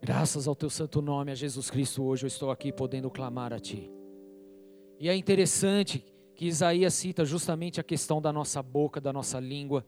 Graças 0.00 0.48
ao 0.48 0.56
teu 0.56 0.68
santo 0.68 1.00
nome, 1.00 1.30
a 1.30 1.34
Jesus 1.34 1.70
Cristo, 1.70 2.02
hoje 2.02 2.24
eu 2.24 2.28
estou 2.28 2.50
aqui 2.50 2.72
podendo 2.72 3.08
clamar 3.10 3.52
a 3.52 3.60
ti. 3.60 3.88
E 4.98 5.08
é 5.08 5.14
interessante 5.14 6.04
que 6.34 6.46
Isaías 6.46 6.94
cita 6.94 7.24
justamente 7.24 7.80
a 7.80 7.84
questão 7.84 8.20
da 8.20 8.32
nossa 8.32 8.60
boca, 8.62 9.00
da 9.00 9.12
nossa 9.12 9.38
língua. 9.38 9.84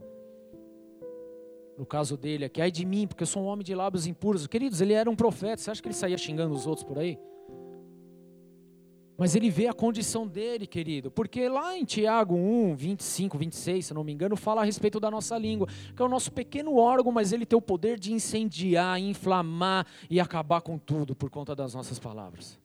No 1.77 1.85
caso 1.85 2.15
dele 2.15 2.45
aqui, 2.45 2.61
ai 2.61 2.71
de 2.71 2.85
mim, 2.85 3.05
porque 3.05 3.23
eu 3.23 3.27
sou 3.27 3.43
um 3.43 3.47
homem 3.47 3.63
de 3.63 3.75
lábios 3.75 4.07
impuros. 4.07 4.47
Queridos, 4.47 4.79
ele 4.79 4.93
era 4.93 5.09
um 5.09 5.15
profeta, 5.15 5.61
você 5.61 5.71
acha 5.71 5.81
que 5.81 5.87
ele 5.87 5.95
saía 5.95 6.17
xingando 6.17 6.53
os 6.53 6.65
outros 6.65 6.85
por 6.85 6.97
aí? 6.97 7.19
Mas 9.17 9.33
ele 9.33 9.49
vê 9.49 9.67
a 9.67 9.73
condição 9.73 10.27
dele, 10.27 10.67
querido, 10.67 11.09
porque 11.09 11.47
lá 11.47 11.77
em 11.77 11.85
Tiago 11.85 12.35
1, 12.35 12.75
25, 12.75 13.37
26, 13.37 13.85
se 13.85 13.93
não 13.93 14.03
me 14.03 14.11
engano, 14.11 14.35
fala 14.35 14.61
a 14.61 14.65
respeito 14.65 14.99
da 14.99 15.09
nossa 15.09 15.37
língua, 15.37 15.67
que 15.95 16.01
é 16.01 16.05
o 16.05 16.09
nosso 16.09 16.31
pequeno 16.31 16.75
órgão, 16.75 17.13
mas 17.13 17.31
ele 17.31 17.45
tem 17.45 17.57
o 17.57 17.61
poder 17.61 17.97
de 17.97 18.11
incendiar, 18.11 18.99
inflamar 18.99 19.85
e 20.09 20.19
acabar 20.19 20.61
com 20.61 20.77
tudo 20.77 21.15
por 21.15 21.29
conta 21.29 21.55
das 21.55 21.73
nossas 21.73 21.97
palavras. 21.97 22.59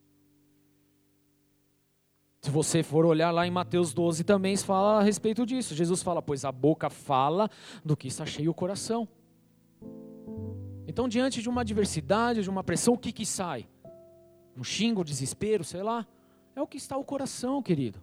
Se 2.41 2.49
você 2.49 2.81
for 2.81 3.05
olhar 3.05 3.29
lá 3.29 3.45
em 3.45 3.51
Mateus 3.51 3.93
12 3.93 4.23
também 4.23 4.57
fala 4.57 4.99
a 4.99 5.03
respeito 5.03 5.45
disso. 5.45 5.75
Jesus 5.75 6.01
fala, 6.01 6.23
pois 6.23 6.43
a 6.43 6.51
boca 6.51 6.89
fala 6.89 7.47
do 7.85 7.95
que 7.95 8.07
está 8.07 8.25
cheio 8.25 8.49
o 8.49 8.53
coração. 8.53 9.07
Então, 10.87 11.07
diante 11.07 11.39
de 11.39 11.47
uma 11.47 11.61
adversidade, 11.61 12.41
de 12.41 12.49
uma 12.49 12.63
pressão, 12.63 12.95
o 12.95 12.97
que 12.97 13.11
que 13.11 13.27
sai? 13.27 13.67
Um 14.57 14.63
xingo, 14.63 15.03
desespero, 15.03 15.63
sei 15.63 15.83
lá. 15.83 16.05
É 16.55 16.61
o 16.61 16.67
que 16.67 16.77
está 16.77 16.97
o 16.97 17.03
coração, 17.03 17.61
querido. 17.61 18.01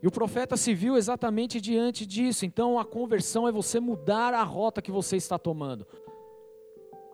E 0.00 0.06
o 0.06 0.12
profeta 0.12 0.56
se 0.56 0.72
viu 0.72 0.96
exatamente 0.96 1.60
diante 1.60 2.06
disso. 2.06 2.46
Então, 2.46 2.78
a 2.78 2.84
conversão 2.84 3.48
é 3.48 3.50
você 3.50 3.80
mudar 3.80 4.32
a 4.32 4.44
rota 4.44 4.80
que 4.80 4.92
você 4.92 5.16
está 5.16 5.36
tomando. 5.36 5.84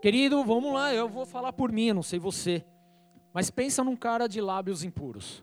Querido, 0.02 0.44
vamos 0.44 0.74
lá, 0.74 0.94
eu 0.94 1.08
vou 1.08 1.24
falar 1.24 1.54
por 1.54 1.72
mim, 1.72 1.90
não 1.94 2.02
sei 2.02 2.18
você. 2.18 2.62
Mas 3.32 3.50
pensa 3.50 3.82
num 3.82 3.96
cara 3.96 4.26
de 4.26 4.42
lábios 4.42 4.84
impuros. 4.84 5.42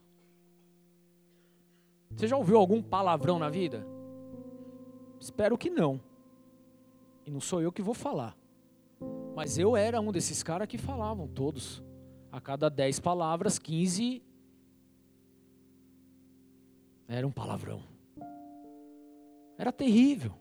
Você 2.15 2.27
já 2.27 2.37
ouviu 2.37 2.57
algum 2.57 2.81
palavrão 2.81 3.39
na 3.39 3.49
vida? 3.49 3.85
Espero 5.19 5.57
que 5.57 5.69
não. 5.69 5.99
E 7.25 7.31
não 7.31 7.39
sou 7.39 7.61
eu 7.61 7.71
que 7.71 7.81
vou 7.81 7.93
falar. 7.93 8.35
Mas 9.35 9.57
eu 9.57 9.75
era 9.75 10.01
um 10.01 10.11
desses 10.11 10.43
caras 10.43 10.67
que 10.67 10.77
falavam 10.77 11.27
todos. 11.27 11.83
A 12.31 12.39
cada 12.39 12.69
dez 12.69 12.99
palavras, 12.99 13.59
quinze 13.59 14.21
era 17.07 17.27
um 17.27 17.31
palavrão. 17.31 17.81
Era 19.57 19.71
terrível. 19.71 20.33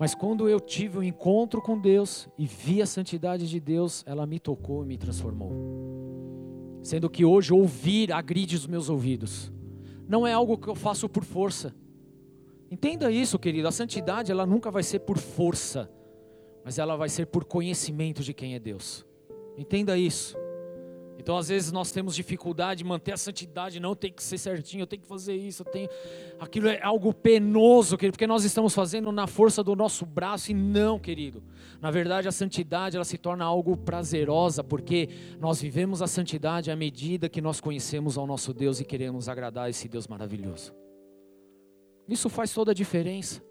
Mas 0.00 0.14
quando 0.14 0.48
eu 0.48 0.58
tive 0.58 0.98
um 0.98 1.02
encontro 1.02 1.62
com 1.62 1.78
Deus 1.78 2.28
e 2.36 2.46
vi 2.46 2.82
a 2.82 2.86
santidade 2.86 3.48
de 3.48 3.60
Deus, 3.60 4.02
ela 4.06 4.26
me 4.26 4.40
tocou 4.40 4.82
e 4.82 4.86
me 4.86 4.98
transformou. 4.98 5.52
Sendo 6.82 7.08
que 7.08 7.24
hoje 7.24 7.52
ouvir 7.52 8.12
agride 8.12 8.56
os 8.56 8.66
meus 8.66 8.88
ouvidos 8.88 9.52
não 10.08 10.26
é 10.26 10.32
algo 10.32 10.58
que 10.58 10.68
eu 10.68 10.74
faço 10.74 11.08
por 11.08 11.24
força. 11.24 11.74
Entenda 12.70 13.10
isso, 13.10 13.38
querido. 13.38 13.68
A 13.68 13.72
santidade 13.72 14.32
ela 14.32 14.46
nunca 14.46 14.70
vai 14.70 14.82
ser 14.82 15.00
por 15.00 15.18
força, 15.18 15.90
mas 16.64 16.78
ela 16.78 16.96
vai 16.96 17.08
ser 17.08 17.26
por 17.26 17.44
conhecimento 17.44 18.22
de 18.22 18.34
quem 18.34 18.54
é 18.54 18.58
Deus. 18.58 19.06
Entenda 19.56 19.96
isso. 19.96 20.36
Então, 21.24 21.38
às 21.38 21.48
vezes, 21.48 21.72
nós 21.72 21.90
temos 21.90 22.14
dificuldade 22.14 22.82
de 22.82 22.84
manter 22.84 23.12
a 23.12 23.16
santidade, 23.16 23.80
não 23.80 23.94
tem 23.94 24.12
que 24.12 24.22
ser 24.22 24.36
certinho, 24.36 24.82
eu 24.82 24.86
tenho 24.86 25.00
que 25.00 25.08
fazer 25.08 25.34
isso, 25.34 25.62
eu 25.62 25.72
tenho. 25.72 25.88
Aquilo 26.38 26.68
é 26.68 26.78
algo 26.82 27.14
penoso, 27.14 27.96
querido, 27.96 28.12
porque 28.12 28.26
nós 28.26 28.44
estamos 28.44 28.74
fazendo 28.74 29.10
na 29.10 29.26
força 29.26 29.64
do 29.64 29.74
nosso 29.74 30.04
braço 30.04 30.50
e 30.50 30.54
não, 30.54 30.98
querido. 30.98 31.42
Na 31.80 31.90
verdade, 31.90 32.28
a 32.28 32.32
santidade 32.32 32.96
ela 32.96 33.06
se 33.06 33.16
torna 33.16 33.42
algo 33.42 33.74
prazerosa, 33.74 34.62
porque 34.62 35.08
nós 35.40 35.62
vivemos 35.62 36.02
a 36.02 36.06
santidade 36.06 36.70
à 36.70 36.76
medida 36.76 37.26
que 37.26 37.40
nós 37.40 37.58
conhecemos 37.58 38.18
ao 38.18 38.26
nosso 38.26 38.52
Deus 38.52 38.78
e 38.78 38.84
queremos 38.84 39.26
agradar 39.26 39.70
esse 39.70 39.88
Deus 39.88 40.06
maravilhoso. 40.06 40.74
Isso 42.06 42.28
faz 42.28 42.52
toda 42.52 42.72
a 42.72 42.74
diferença. 42.74 43.42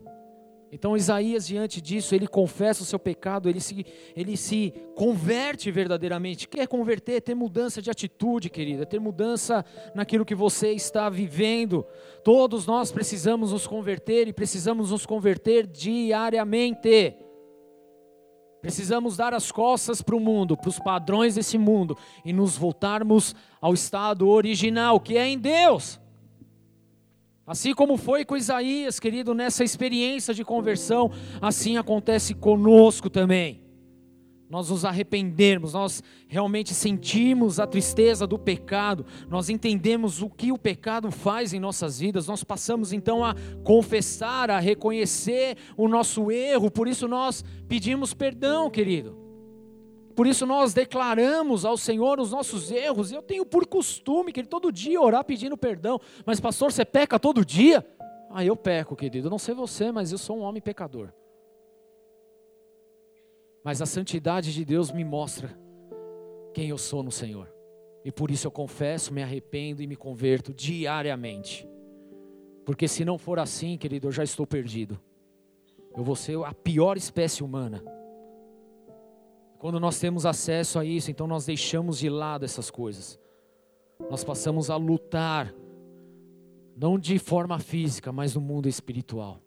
Então 0.74 0.98
Isaías, 0.98 1.46
diante 1.46 1.80
disso, 1.80 2.16
ele 2.16 2.26
confessa 2.26 2.82
o 2.82 2.86
seu 2.86 2.98
pecado, 2.98 3.48
ele 3.48 3.60
se, 3.60 3.86
ele 4.16 4.36
se 4.36 4.74
converte 4.96 5.70
verdadeiramente. 5.70 6.48
Quer 6.48 6.68
converter, 6.68 7.22
ter 7.22 7.36
mudança 7.36 7.80
de 7.80 7.92
atitude, 7.92 8.50
querida, 8.50 8.84
ter 8.84 9.00
mudança 9.00 9.64
naquilo 9.94 10.26
que 10.26 10.34
você 10.34 10.72
está 10.72 11.12
vivendo. 11.12 11.86
Todos 12.24 12.66
nós 12.66 12.92
precisamos 12.92 13.52
nos 13.52 13.68
converter 13.68 14.28
e 14.28 14.34
precisamos 14.34 14.90
nos 14.90 15.06
converter 15.06 15.68
diariamente. 15.68 17.18
Precisamos 18.60 19.16
dar 19.16 19.32
as 19.32 19.52
costas 19.52 20.02
para 20.02 20.16
o 20.16 20.20
mundo, 20.20 20.58
para 20.58 20.70
os 20.70 20.80
padrões 20.80 21.36
desse 21.36 21.60
mundo 21.60 21.96
e 22.26 22.34
nos 22.34 22.58
voltarmos 22.58 23.36
ao 23.62 23.76
estado 23.76 24.28
original, 24.28 25.00
que 25.00 25.20
é 25.20 25.28
em 25.28 25.38
Deus. 25.38 26.02
Assim 27.46 27.74
como 27.74 27.98
foi 27.98 28.24
com 28.24 28.38
Isaías, 28.38 29.00
querido, 29.00 29.34
nessa 29.34 29.64
experiência 29.66 30.34
de 30.34 30.46
conversão, 30.46 31.12
assim 31.42 31.78
acontece 31.78 32.34
conosco 32.34 33.10
também. 33.10 33.62
Nós 34.50 34.70
nos 34.70 34.86
arrependermos, 34.86 35.74
nós 35.74 36.02
realmente 36.28 36.74
sentimos 36.74 37.60
a 37.60 37.68
tristeza 37.68 38.26
do 38.28 38.38
pecado, 38.38 39.06
nós 39.28 39.50
entendemos 39.50 40.22
o 40.22 40.30
que 40.30 40.52
o 40.52 40.58
pecado 40.58 41.12
faz 41.12 41.54
em 41.54 41.60
nossas 41.60 42.00
vidas, 42.00 42.28
nós 42.28 42.44
passamos 42.44 42.94
então 42.94 43.26
a 43.26 43.36
confessar, 43.64 44.52
a 44.52 44.60
reconhecer 44.60 45.58
o 45.76 45.88
nosso 45.88 46.32
erro, 46.32 46.70
por 46.70 46.88
isso 46.88 47.08
nós 47.08 47.44
pedimos 47.68 48.14
perdão, 48.14 48.70
querido. 48.70 49.23
Por 50.16 50.28
isso 50.28 50.46
nós 50.46 50.74
declaramos 50.74 51.66
ao 51.66 51.78
Senhor 51.78 52.20
os 52.20 52.32
nossos 52.32 52.72
erros. 52.72 53.12
Eu 53.12 53.22
tenho 53.22 53.46
por 53.46 53.66
costume, 53.66 54.32
que 54.32 54.44
todo 54.44 54.72
dia 54.72 55.02
orar 55.02 55.24
pedindo 55.24 55.58
perdão. 55.58 56.00
Mas 56.26 56.40
pastor, 56.40 56.72
você 56.72 56.86
peca 56.86 57.20
todo 57.20 57.46
dia? 57.46 57.86
Ah, 58.30 58.44
eu 58.44 58.56
peco, 58.56 58.96
querido. 58.96 59.30
Não 59.30 59.40
sei 59.40 59.54
você, 59.54 59.92
mas 59.92 60.12
eu 60.12 60.18
sou 60.18 60.38
um 60.38 60.42
homem 60.42 60.62
pecador. 60.62 61.12
Mas 63.64 63.82
a 63.82 63.86
santidade 63.86 64.54
de 64.54 64.66
Deus 64.66 64.92
me 64.92 65.04
mostra 65.04 65.58
quem 66.54 66.70
eu 66.70 66.78
sou 66.78 67.02
no 67.02 67.12
Senhor. 67.12 67.52
E 68.04 68.12
por 68.12 68.30
isso 68.30 68.46
eu 68.46 68.52
confesso, 68.52 69.14
me 69.14 69.24
arrependo 69.24 69.82
e 69.82 69.88
me 69.88 69.96
converto 69.96 70.54
diariamente. 70.54 71.68
Porque 72.66 72.88
se 72.88 73.06
não 73.06 73.18
for 73.18 73.40
assim, 73.40 73.78
querido, 73.78 74.08
eu 74.08 74.12
já 74.12 74.24
estou 74.24 74.46
perdido. 74.46 75.00
Eu 75.96 76.04
vou 76.04 76.16
ser 76.16 76.38
a 76.44 76.54
pior 76.54 76.98
espécie 76.98 77.44
humana. 77.44 77.84
Quando 79.64 79.80
nós 79.80 79.98
temos 79.98 80.26
acesso 80.26 80.78
a 80.78 80.84
isso, 80.84 81.10
então 81.10 81.26
nós 81.26 81.46
deixamos 81.46 81.98
de 81.98 82.10
lado 82.10 82.44
essas 82.44 82.70
coisas. 82.70 83.18
Nós 84.10 84.22
passamos 84.22 84.70
a 84.70 84.76
lutar, 84.76 85.56
não 86.76 87.00
de 87.00 87.18
forma 87.18 87.58
física, 87.60 88.12
mas 88.12 88.36
no 88.36 88.42
mundo 88.42 88.68
espiritual. 88.68 89.40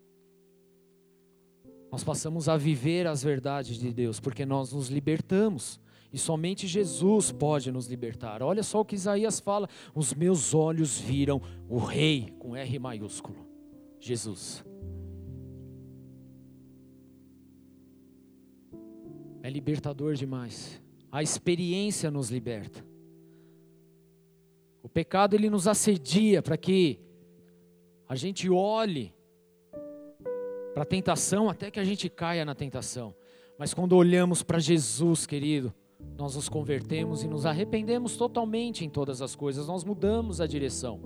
Nós 1.93 2.03
passamos 2.03 2.49
a 2.49 2.57
viver 2.57 3.07
as 3.07 3.23
verdades 3.23 3.79
de 3.79 3.93
Deus, 3.93 4.19
porque 4.19 4.47
nós 4.47 4.73
nos 4.73 4.89
libertamos. 4.89 5.79
E 6.11 6.17
somente 6.17 6.67
Jesus 6.67 7.31
pode 7.31 7.71
nos 7.71 7.87
libertar. 7.87 8.43
Olha 8.43 8.63
só 8.63 8.81
o 8.81 8.87
que 8.87 8.95
Isaías 8.95 9.39
fala: 9.39 9.69
os 9.95 10.15
meus 10.15 10.55
olhos 10.55 10.99
viram 10.99 11.43
o 11.69 11.77
Rei, 11.77 12.33
com 12.39 12.57
R 12.57 12.79
maiúsculo, 12.79 13.47
Jesus. 14.01 14.65
É 19.47 19.51
libertador 19.51 20.15
demais. 20.15 20.83
A 21.11 21.23
experiência 21.23 22.11
nos 22.11 22.31
liberta. 22.31 22.85
O 24.83 24.89
pecado 24.89 25.37
ele 25.37 25.49
nos 25.49 25.69
assedia 25.69 26.43
para 26.43 26.57
que 26.57 26.99
a 28.09 28.17
gente 28.17 28.51
olhe 28.51 29.15
para 30.75 30.83
a 30.83 30.87
tentação 30.87 31.49
até 31.49 31.71
que 31.71 31.79
a 31.79 31.85
gente 31.85 32.09
caia 32.09 32.45
na 32.45 32.57
tentação. 32.57 33.15
Mas 33.57 33.73
quando 33.73 33.93
olhamos 33.93 34.43
para 34.43 34.59
Jesus, 34.59 35.27
querido, 35.27 35.73
nós 36.19 36.35
nos 36.35 36.49
convertemos 36.49 37.23
e 37.23 37.29
nos 37.29 37.47
arrependemos 37.47 38.17
totalmente 38.17 38.85
em 38.85 38.91
todas 38.91 39.23
as 39.23 39.37
coisas, 39.37 39.69
nós 39.69 39.85
mudamos 39.85 40.41
a 40.41 40.47
direção. 40.49 41.01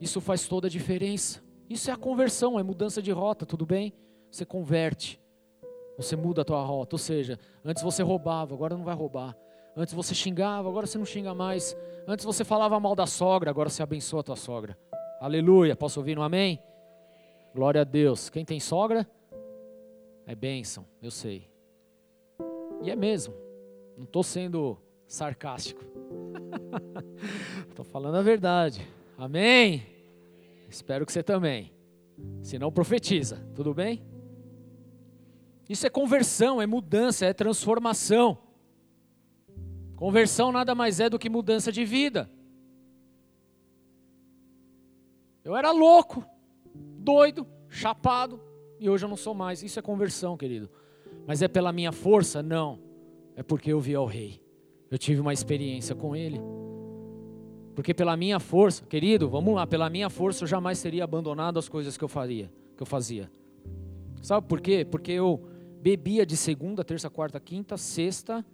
Isso 0.00 0.20
faz 0.20 0.48
toda 0.48 0.66
a 0.66 0.70
diferença. 0.70 1.44
Isso 1.70 1.90
é 1.90 1.92
a 1.92 1.96
conversão, 1.96 2.58
é 2.58 2.62
mudança 2.64 3.00
de 3.00 3.12
rota, 3.12 3.46
tudo 3.46 3.64
bem? 3.64 3.94
Você 4.32 4.44
converte. 4.44 5.20
Você 5.98 6.14
muda 6.14 6.42
a 6.42 6.44
tua 6.44 6.62
rota, 6.62 6.94
ou 6.94 6.98
seja, 6.98 7.38
antes 7.64 7.82
você 7.82 8.04
roubava, 8.04 8.54
agora 8.54 8.76
não 8.76 8.84
vai 8.84 8.94
roubar. 8.94 9.36
Antes 9.76 9.92
você 9.92 10.14
xingava, 10.14 10.68
agora 10.68 10.86
você 10.86 10.96
não 10.96 11.04
xinga 11.04 11.34
mais. 11.34 11.76
Antes 12.06 12.24
você 12.24 12.44
falava 12.44 12.78
mal 12.78 12.94
da 12.94 13.06
sogra, 13.06 13.50
agora 13.50 13.68
você 13.68 13.82
abençoa 13.82 14.20
a 14.20 14.22
tua 14.22 14.36
sogra. 14.36 14.78
Aleluia. 15.20 15.74
Posso 15.74 15.98
ouvir 15.98 16.16
um 16.16 16.22
amém? 16.22 16.62
Glória 17.52 17.80
a 17.80 17.84
Deus. 17.84 18.30
Quem 18.30 18.44
tem 18.44 18.60
sogra? 18.60 19.06
É 20.24 20.34
bênção, 20.36 20.86
eu 21.02 21.10
sei. 21.10 21.50
E 22.80 22.90
é 22.90 22.96
mesmo. 22.96 23.34
Não 23.96 24.04
estou 24.04 24.22
sendo 24.22 24.78
sarcástico. 25.06 25.82
Estou 27.68 27.84
falando 27.84 28.16
a 28.16 28.22
verdade. 28.22 28.86
Amém? 29.16 29.84
Espero 30.68 31.04
que 31.04 31.12
você 31.12 31.22
também. 31.22 31.72
Se 32.42 32.58
não, 32.58 32.70
profetiza. 32.70 33.44
Tudo 33.54 33.74
bem? 33.74 34.02
Isso 35.68 35.86
é 35.86 35.90
conversão, 35.90 36.62
é 36.62 36.66
mudança, 36.66 37.26
é 37.26 37.32
transformação. 37.32 38.38
Conversão 39.96 40.50
nada 40.52 40.74
mais 40.74 41.00
é 41.00 41.10
do 41.10 41.18
que 41.18 41.28
mudança 41.28 41.70
de 41.70 41.84
vida. 41.84 42.30
Eu 45.44 45.56
era 45.56 45.70
louco, 45.70 46.24
doido, 46.74 47.46
chapado, 47.68 48.40
e 48.78 48.88
hoje 48.88 49.04
eu 49.04 49.08
não 49.08 49.16
sou 49.16 49.34
mais. 49.34 49.62
Isso 49.62 49.78
é 49.78 49.82
conversão, 49.82 50.36
querido. 50.36 50.70
Mas 51.26 51.42
é 51.42 51.48
pela 51.48 51.72
minha 51.72 51.92
força? 51.92 52.42
Não. 52.42 52.78
É 53.34 53.42
porque 53.42 53.72
eu 53.72 53.80
vi 53.80 53.94
ao 53.94 54.06
Rei. 54.06 54.42
Eu 54.90 54.98
tive 54.98 55.20
uma 55.20 55.32
experiência 55.32 55.94
com 55.94 56.14
Ele. 56.16 56.40
Porque 57.74 57.92
pela 57.94 58.16
minha 58.16 58.40
força, 58.40 58.84
querido, 58.84 59.28
vamos 59.28 59.54
lá, 59.54 59.66
pela 59.66 59.88
minha 59.88 60.10
força 60.10 60.44
eu 60.44 60.48
jamais 60.48 60.82
teria 60.82 61.04
abandonado 61.04 61.58
as 61.58 61.68
coisas 61.68 61.96
que 61.96 62.02
eu 62.02 62.08
faria, 62.08 62.50
que 62.76 62.82
eu 62.82 62.86
fazia. 62.86 63.30
Sabe 64.22 64.46
por 64.46 64.60
quê? 64.60 64.84
Porque 64.84 65.12
eu 65.12 65.48
bebia 65.88 66.26
de 66.26 66.36
segunda, 66.36 66.84
terça, 66.84 67.08
quarta, 67.08 67.40
quinta, 67.40 67.78
sexta, 67.78 68.44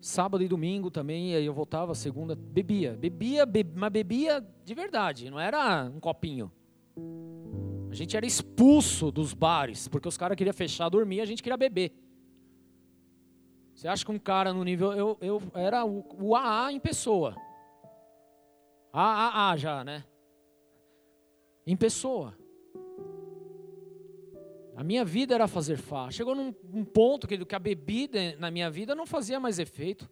sábado 0.00 0.42
e 0.42 0.48
domingo 0.48 0.90
também, 0.90 1.30
e 1.30 1.36
aí 1.36 1.46
eu 1.46 1.54
voltava 1.54 1.94
segunda, 1.94 2.34
bebia, 2.34 2.96
bebia, 2.96 3.46
bebia, 3.46 3.74
mas 3.76 3.92
bebia 3.92 4.44
de 4.64 4.74
verdade, 4.74 5.30
não 5.30 5.38
era 5.38 5.84
um 5.84 6.00
copinho. 6.00 6.50
A 7.88 7.94
gente 7.94 8.16
era 8.16 8.26
expulso 8.26 9.12
dos 9.12 9.32
bares, 9.32 9.86
porque 9.86 10.08
os 10.08 10.16
caras 10.16 10.36
queriam 10.36 10.52
fechar, 10.52 10.88
dormir, 10.88 11.20
a 11.20 11.24
gente 11.24 11.44
queria 11.44 11.56
beber. 11.56 11.92
Você 13.72 13.86
acha 13.86 14.04
que 14.04 14.10
um 14.10 14.18
cara 14.18 14.52
no 14.52 14.64
nível. 14.64 14.92
Eu, 14.92 15.16
eu 15.20 15.42
era 15.54 15.84
o, 15.84 16.04
o 16.20 16.34
AA 16.34 16.72
em 16.72 16.80
pessoa. 16.80 17.36
AAA 18.92 19.56
já, 19.56 19.84
né? 19.84 20.04
Em 21.64 21.76
pessoa. 21.76 22.36
A 24.80 24.82
minha 24.82 25.04
vida 25.04 25.34
era 25.34 25.46
fazer 25.46 25.76
farra. 25.76 26.10
Chegou 26.10 26.34
num, 26.34 26.54
ponto 26.86 27.28
que, 27.28 27.44
que 27.44 27.54
a 27.54 27.58
bebida 27.58 28.34
na 28.38 28.50
minha 28.50 28.70
vida 28.70 28.94
não 28.94 29.04
fazia 29.04 29.38
mais 29.38 29.58
efeito. 29.58 30.08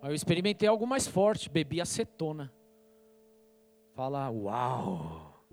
Aí 0.00 0.08
eu 0.08 0.14
experimentei 0.14 0.68
algo 0.68 0.86
mais 0.86 1.08
forte, 1.08 1.50
bebi 1.50 1.80
acetona. 1.80 2.54
Fala, 3.92 4.30
uau! 4.30 5.44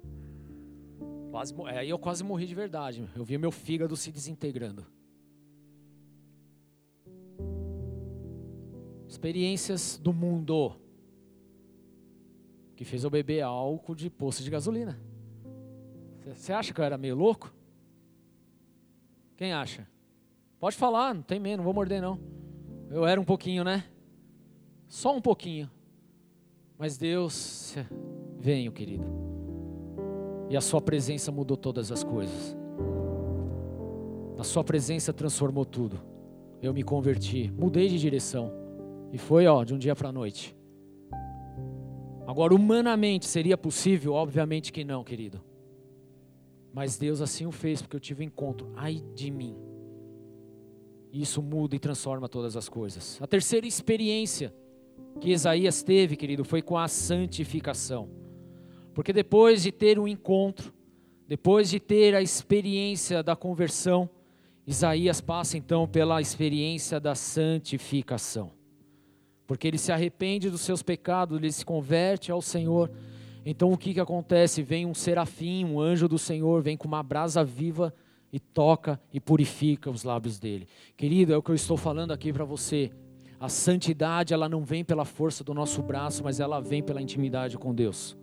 Quase, 1.32 1.56
aí 1.76 1.90
eu 1.90 1.98
quase 1.98 2.24
morri 2.24 2.46
de 2.46 2.54
verdade. 2.54 3.10
Eu 3.16 3.26
vi 3.26 3.36
meu 3.40 3.52
fígado 3.52 3.98
se 3.98 4.12
desintegrando. 4.12 4.86
Experiências 9.08 9.98
do 9.98 10.14
mundo 10.14 10.76
que 12.76 12.86
fez 12.86 13.04
eu 13.04 13.10
beber 13.10 13.42
álcool 13.42 13.96
de 13.96 14.08
poço 14.08 14.44
de 14.44 14.52
gasolina. 14.52 15.07
Você 16.36 16.54
acha 16.54 16.74
que 16.74 16.82
eu 16.82 16.86
era 16.86 16.98
meio 16.98 17.16
louco? 17.16 17.54
Quem 19.36 19.54
acha? 19.54 19.88
Pode 20.60 20.76
falar, 20.76 21.14
não 21.14 21.22
tem 21.22 21.40
medo, 21.40 21.58
não 21.58 21.64
vou 21.64 21.74
morder 21.74 22.02
não. 22.02 22.20
Eu 22.90 23.06
era 23.06 23.20
um 23.20 23.24
pouquinho, 23.24 23.64
né? 23.64 23.84
Só 24.88 25.16
um 25.16 25.22
pouquinho. 25.22 25.70
Mas 26.78 26.98
Deus, 26.98 27.76
venho, 28.40 28.72
querido. 28.72 29.06
E 30.50 30.56
a 30.56 30.62
sua 30.62 30.82
presença 30.82 31.32
mudou 31.32 31.58
todas 31.58 31.92
as 31.92 32.04
coisas. 32.04 32.56
A 34.38 34.44
sua 34.44 34.64
presença 34.64 35.12
transformou 35.12 35.66
tudo. 35.66 36.00
Eu 36.62 36.74
me 36.74 36.84
converti, 36.84 37.52
mudei 37.52 37.90
de 37.90 38.00
direção. 38.00 38.52
E 39.12 39.18
foi, 39.18 39.46
ó, 39.48 39.64
de 39.64 39.74
um 39.74 39.78
dia 39.78 39.96
para 39.96 40.10
a 40.10 40.12
noite. 40.12 40.56
Agora, 42.26 42.54
humanamente 42.54 43.26
seria 43.26 43.58
possível? 43.58 44.14
Obviamente 44.14 44.72
que 44.72 44.84
não, 44.84 45.04
querido. 45.04 45.42
Mas 46.74 46.98
Deus 46.98 47.22
assim 47.22 47.46
o 47.46 47.52
fez, 47.52 47.82
porque 47.82 47.96
eu 47.96 48.00
tive 48.00 48.24
um 48.24 48.28
encontro. 48.28 48.72
Ai 48.76 49.04
de 49.16 49.32
mim. 49.32 49.56
Isso 51.12 51.42
muda 51.42 51.76
e 51.76 51.80
transforma 51.80 52.28
todas 52.28 52.56
as 52.56 52.70
coisas. 52.70 53.18
A 53.22 53.28
terceira 53.28 53.66
experiência 53.66 54.54
que 55.20 55.32
Isaías 55.32 55.82
teve, 55.82 56.16
querido, 56.16 56.44
foi 56.44 56.62
com 56.62 56.78
a 56.78 56.88
santificação. 56.88 58.10
Porque 58.94 59.12
depois 59.12 59.64
de 59.64 59.72
ter 59.72 59.98
um 60.00 60.08
encontro, 60.08 60.74
depois 61.28 61.70
de 61.70 61.80
ter 61.80 62.16
a 62.16 62.22
experiência 62.22 63.22
da 63.24 63.36
conversão, 63.36 64.10
Isaías 64.66 65.22
passa 65.22 65.58
então 65.58 65.88
pela 65.88 66.22
experiência 66.22 67.00
da 67.00 67.16
santificação. 67.16 68.52
Porque 69.46 69.68
ele 69.68 69.78
se 69.78 69.92
arrepende 69.92 70.50
dos 70.50 70.62
seus 70.62 70.84
pecados, 70.84 71.38
ele 71.38 71.52
se 71.52 71.66
converte 71.66 72.32
ao 72.32 72.42
Senhor 72.42 72.92
então 73.50 73.72
o 73.72 73.78
que, 73.78 73.94
que 73.94 74.00
acontece? 74.02 74.62
Vem 74.62 74.86
um 74.86 74.94
serafim, 74.94 75.64
um 75.64 75.80
anjo 75.80 76.06
do 76.06 76.20
Senhor, 76.20 76.62
vem 76.62 76.76
com 76.76 76.86
uma 76.86 77.02
brasa 77.02 77.46
viva 77.46 77.94
e 78.30 78.42
toca 78.42 79.00
e 79.14 79.22
purifica 79.22 79.90
os 79.90 80.04
lábios 80.04 80.38
dele. 80.38 80.68
Querido, 80.98 81.32
é 81.32 81.38
o 81.38 81.42
que 81.42 81.52
eu 81.52 81.56
estou 81.56 81.78
falando 81.78 82.12
aqui 82.12 82.34
para 82.34 82.44
você. 82.44 82.92
A 83.40 83.48
santidade, 83.48 84.34
ela 84.34 84.50
não 84.50 84.66
vem 84.66 84.84
pela 84.84 85.06
força 85.06 85.46
do 85.46 85.54
nosso 85.54 85.82
braço, 85.82 86.26
mas 86.26 86.42
ela 86.42 86.60
vem 86.60 86.84
pela 86.84 87.02
intimidade 87.02 87.58
com 87.58 87.74
Deus. 87.74 88.18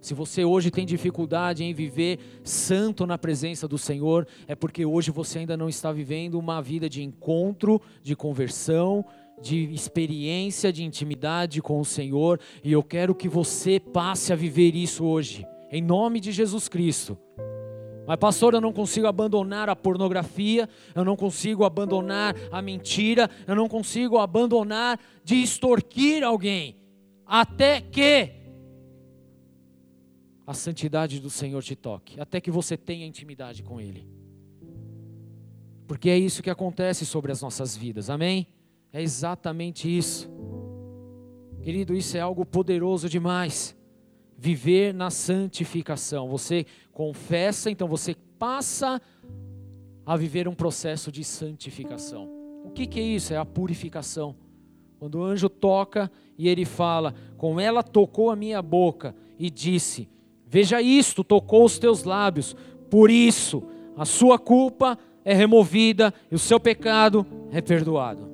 Se 0.00 0.14
você 0.14 0.46
hoje 0.46 0.70
tem 0.70 0.86
dificuldade 0.86 1.62
em 1.62 1.74
viver 1.74 2.18
santo 2.42 3.06
na 3.06 3.18
presença 3.18 3.68
do 3.68 3.76
Senhor, 3.76 4.26
é 4.46 4.54
porque 4.54 4.86
hoje 4.86 5.10
você 5.10 5.40
ainda 5.40 5.58
não 5.58 5.68
está 5.68 5.92
vivendo 5.92 6.38
uma 6.38 6.62
vida 6.62 6.88
de 6.88 7.02
encontro, 7.02 7.82
de 8.02 8.16
conversão, 8.16 9.04
de 9.40 9.72
experiência, 9.72 10.72
de 10.72 10.84
intimidade 10.84 11.60
com 11.60 11.80
o 11.80 11.84
Senhor, 11.84 12.40
e 12.62 12.72
eu 12.72 12.82
quero 12.82 13.14
que 13.14 13.28
você 13.28 13.78
passe 13.78 14.32
a 14.32 14.36
viver 14.36 14.74
isso 14.74 15.04
hoje, 15.04 15.46
em 15.70 15.82
nome 15.82 16.20
de 16.20 16.32
Jesus 16.32 16.68
Cristo. 16.68 17.18
Mas, 18.06 18.18
pastor, 18.18 18.54
eu 18.54 18.60
não 18.60 18.72
consigo 18.72 19.06
abandonar 19.06 19.70
a 19.70 19.76
pornografia, 19.76 20.68
eu 20.94 21.04
não 21.04 21.16
consigo 21.16 21.64
abandonar 21.64 22.34
a 22.52 22.60
mentira, 22.60 23.30
eu 23.46 23.54
não 23.54 23.68
consigo 23.68 24.18
abandonar 24.18 25.00
de 25.24 25.36
extorquir 25.36 26.22
alguém, 26.22 26.76
até 27.26 27.80
que 27.80 28.30
a 30.46 30.52
santidade 30.52 31.18
do 31.18 31.30
Senhor 31.30 31.62
te 31.62 31.74
toque, 31.74 32.20
até 32.20 32.40
que 32.40 32.50
você 32.50 32.76
tenha 32.76 33.06
intimidade 33.06 33.62
com 33.62 33.80
Ele. 33.80 34.06
Porque 35.86 36.10
é 36.10 36.18
isso 36.18 36.42
que 36.42 36.50
acontece 36.50 37.06
sobre 37.06 37.32
as 37.32 37.40
nossas 37.40 37.76
vidas, 37.76 38.10
amém? 38.10 38.46
É 38.94 39.02
exatamente 39.02 39.88
isso. 39.88 40.30
Querido, 41.60 41.96
isso 41.96 42.16
é 42.16 42.20
algo 42.20 42.46
poderoso 42.46 43.08
demais. 43.08 43.76
Viver 44.38 44.94
na 44.94 45.10
santificação. 45.10 46.28
Você 46.28 46.64
confessa, 46.92 47.68
então 47.72 47.88
você 47.88 48.14
passa 48.38 49.02
a 50.06 50.16
viver 50.16 50.46
um 50.46 50.54
processo 50.54 51.10
de 51.10 51.24
santificação. 51.24 52.30
O 52.64 52.70
que, 52.70 52.86
que 52.86 53.00
é 53.00 53.02
isso? 53.02 53.34
É 53.34 53.36
a 53.36 53.44
purificação. 53.44 54.36
Quando 54.96 55.16
o 55.16 55.24
anjo 55.24 55.48
toca 55.48 56.08
e 56.38 56.48
ele 56.48 56.64
fala: 56.64 57.16
Com 57.36 57.58
ela 57.58 57.82
tocou 57.82 58.30
a 58.30 58.36
minha 58.36 58.62
boca 58.62 59.12
e 59.36 59.50
disse: 59.50 60.08
Veja 60.46 60.80
isto, 60.80 61.24
tocou 61.24 61.64
os 61.64 61.80
teus 61.80 62.04
lábios, 62.04 62.54
por 62.88 63.10
isso 63.10 63.64
a 63.96 64.04
sua 64.04 64.38
culpa 64.38 64.96
é 65.24 65.34
removida 65.34 66.14
e 66.30 66.36
o 66.36 66.38
seu 66.38 66.60
pecado 66.60 67.26
é 67.50 67.60
perdoado. 67.60 68.33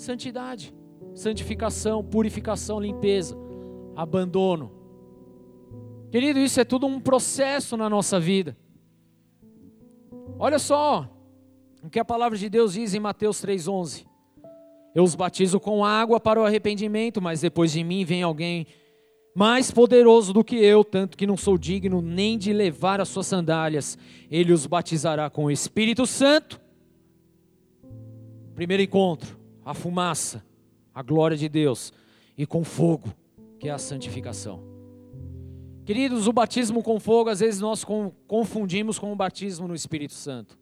Santidade, 0.00 0.74
santificação, 1.14 2.02
purificação, 2.02 2.80
limpeza, 2.80 3.36
abandono. 3.94 4.72
Querido, 6.10 6.38
isso 6.38 6.58
é 6.58 6.64
tudo 6.64 6.86
um 6.86 6.98
processo 6.98 7.76
na 7.76 7.86
nossa 7.86 8.18
vida. 8.18 8.56
Olha 10.38 10.58
só 10.58 11.06
o 11.84 11.90
que 11.90 11.98
a 11.98 12.04
palavra 12.04 12.38
de 12.38 12.48
Deus 12.48 12.72
diz 12.72 12.94
em 12.94 12.98
Mateus 12.98 13.44
3,11. 13.44 14.06
Eu 14.94 15.04
os 15.04 15.14
batizo 15.14 15.60
com 15.60 15.84
água 15.84 16.18
para 16.18 16.40
o 16.40 16.46
arrependimento, 16.46 17.20
mas 17.20 17.42
depois 17.42 17.70
de 17.70 17.84
mim 17.84 18.02
vem 18.02 18.22
alguém 18.22 18.66
mais 19.34 19.70
poderoso 19.70 20.32
do 20.32 20.42
que 20.42 20.56
eu, 20.56 20.82
tanto 20.82 21.14
que 21.14 21.26
não 21.26 21.36
sou 21.36 21.58
digno 21.58 22.00
nem 22.00 22.38
de 22.38 22.54
levar 22.54 23.02
as 23.02 23.08
suas 23.10 23.26
sandálias. 23.26 23.98
Ele 24.30 24.50
os 24.50 24.64
batizará 24.66 25.28
com 25.28 25.44
o 25.44 25.50
Espírito 25.50 26.06
Santo. 26.06 26.58
Primeiro 28.54 28.82
encontro, 28.82 29.39
a 29.64 29.74
fumaça, 29.74 30.44
a 30.94 31.02
glória 31.02 31.36
de 31.36 31.48
Deus, 31.48 31.92
e 32.36 32.46
com 32.46 32.64
fogo, 32.64 33.12
que 33.58 33.68
é 33.68 33.72
a 33.72 33.78
santificação. 33.78 34.62
Queridos, 35.84 36.26
o 36.26 36.32
batismo 36.32 36.82
com 36.82 37.00
fogo, 37.00 37.30
às 37.30 37.40
vezes 37.40 37.60
nós 37.60 37.84
confundimos 38.26 38.98
com 38.98 39.12
o 39.12 39.16
batismo 39.16 39.66
no 39.66 39.74
Espírito 39.74 40.14
Santo. 40.14 40.58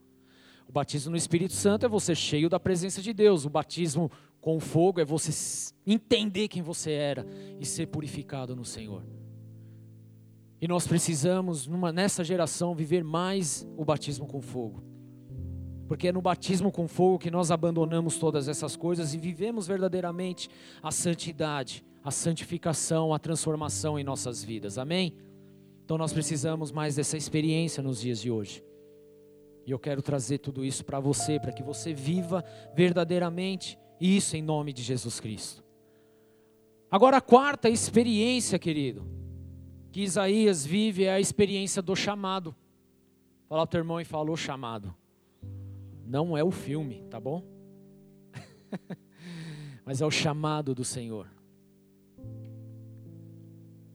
O 0.69 0.73
batismo 0.73 1.11
no 1.11 1.17
Espírito 1.17 1.53
Santo 1.55 1.87
é 1.87 1.89
você 1.89 2.15
cheio 2.15 2.49
da 2.49 2.61
presença 2.61 3.01
de 3.01 3.13
Deus. 3.13 3.45
O 3.45 3.51
batismo 3.51 4.11
com 4.41 4.61
fogo 4.61 5.01
é 5.01 5.05
você 5.05 5.73
entender 5.87 6.49
quem 6.49 6.63
você 6.63 6.93
era 6.93 7.27
e 7.59 7.65
ser 7.65 7.87
purificado 7.87 8.55
no 8.55 8.65
Senhor. 8.65 9.03
E 10.61 10.67
nós 10.67 10.87
precisamos, 10.87 11.67
numa, 11.67 11.93
nessa 11.93 12.25
geração, 12.25 12.75
viver 12.75 13.05
mais 13.05 13.67
o 13.77 13.85
batismo 13.85 14.27
com 14.27 14.41
fogo. 14.41 14.83
Porque 15.89 16.09
é 16.09 16.13
no 16.13 16.21
batismo 16.21 16.71
com 16.71 16.87
fogo 16.87 17.19
que 17.19 17.31
nós 17.31 17.51
abandonamos 17.51 18.19
todas 18.19 18.47
essas 18.47 18.77
coisas 18.77 19.15
e 19.15 19.19
vivemos 19.19 19.67
verdadeiramente 19.67 20.51
a 20.83 20.93
santidade, 20.93 21.83
a 22.05 22.11
santificação, 22.11 23.15
a 23.15 23.19
transformação 23.19 23.99
em 23.99 24.05
nossas 24.05 24.45
vidas. 24.45 24.77
Amém? 24.77 25.15
Então 25.83 25.97
nós 25.97 26.13
precisamos 26.13 26.71
mais 26.71 26.97
dessa 26.97 27.17
experiência 27.17 27.83
nos 27.83 28.03
dias 28.03 28.21
de 28.21 28.31
hoje. 28.31 28.63
E 29.67 29.71
eu 29.71 29.79
quero 29.79 30.03
trazer 30.03 30.39
tudo 30.39 30.63
isso 30.63 30.85
para 30.85 31.01
você, 31.01 31.41
para 31.41 31.53
que 31.53 31.63
você 31.63 31.95
viva 31.95 32.45
verdadeiramente 32.75 33.79
isso 33.99 34.37
em 34.37 34.43
nome 34.43 34.75
de 34.75 34.83
Jesus 34.83 35.19
Cristo. 35.19 35.65
Agora, 36.91 37.17
a 37.17 37.23
quarta 37.23 37.69
experiência, 37.69 38.59
querido, 38.59 39.07
que 39.91 40.03
Isaías 40.03 40.65
vive 40.65 41.05
é 41.05 41.13
a 41.13 41.21
experiência 41.21 41.83
do 41.83 41.97
chamado. 41.97 42.55
Fala 43.49 43.63
o 43.63 43.67
teu 43.67 43.79
irmão 43.79 44.01
e 44.01 44.05
falou 44.05 44.37
chamado. 44.37 44.95
Não 46.09 46.37
é 46.37 46.43
o 46.43 46.51
filme, 46.51 47.05
tá 47.11 47.21
bom? 47.21 47.45
Mas 49.85 50.01
é 50.01 50.07
o 50.07 50.11
chamado 50.11 50.75
do 50.75 50.85
Senhor. 50.85 51.31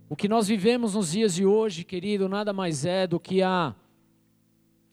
O 0.07 0.15
que 0.15 0.27
nós 0.27 0.47
vivemos 0.47 0.93
nos 0.93 1.11
dias 1.11 1.33
de 1.33 1.45
hoje, 1.45 1.83
querido, 1.83 2.29
nada 2.29 2.53
mais 2.53 2.85
é 2.85 3.07
do 3.07 3.19
que 3.19 3.41
a, 3.41 3.75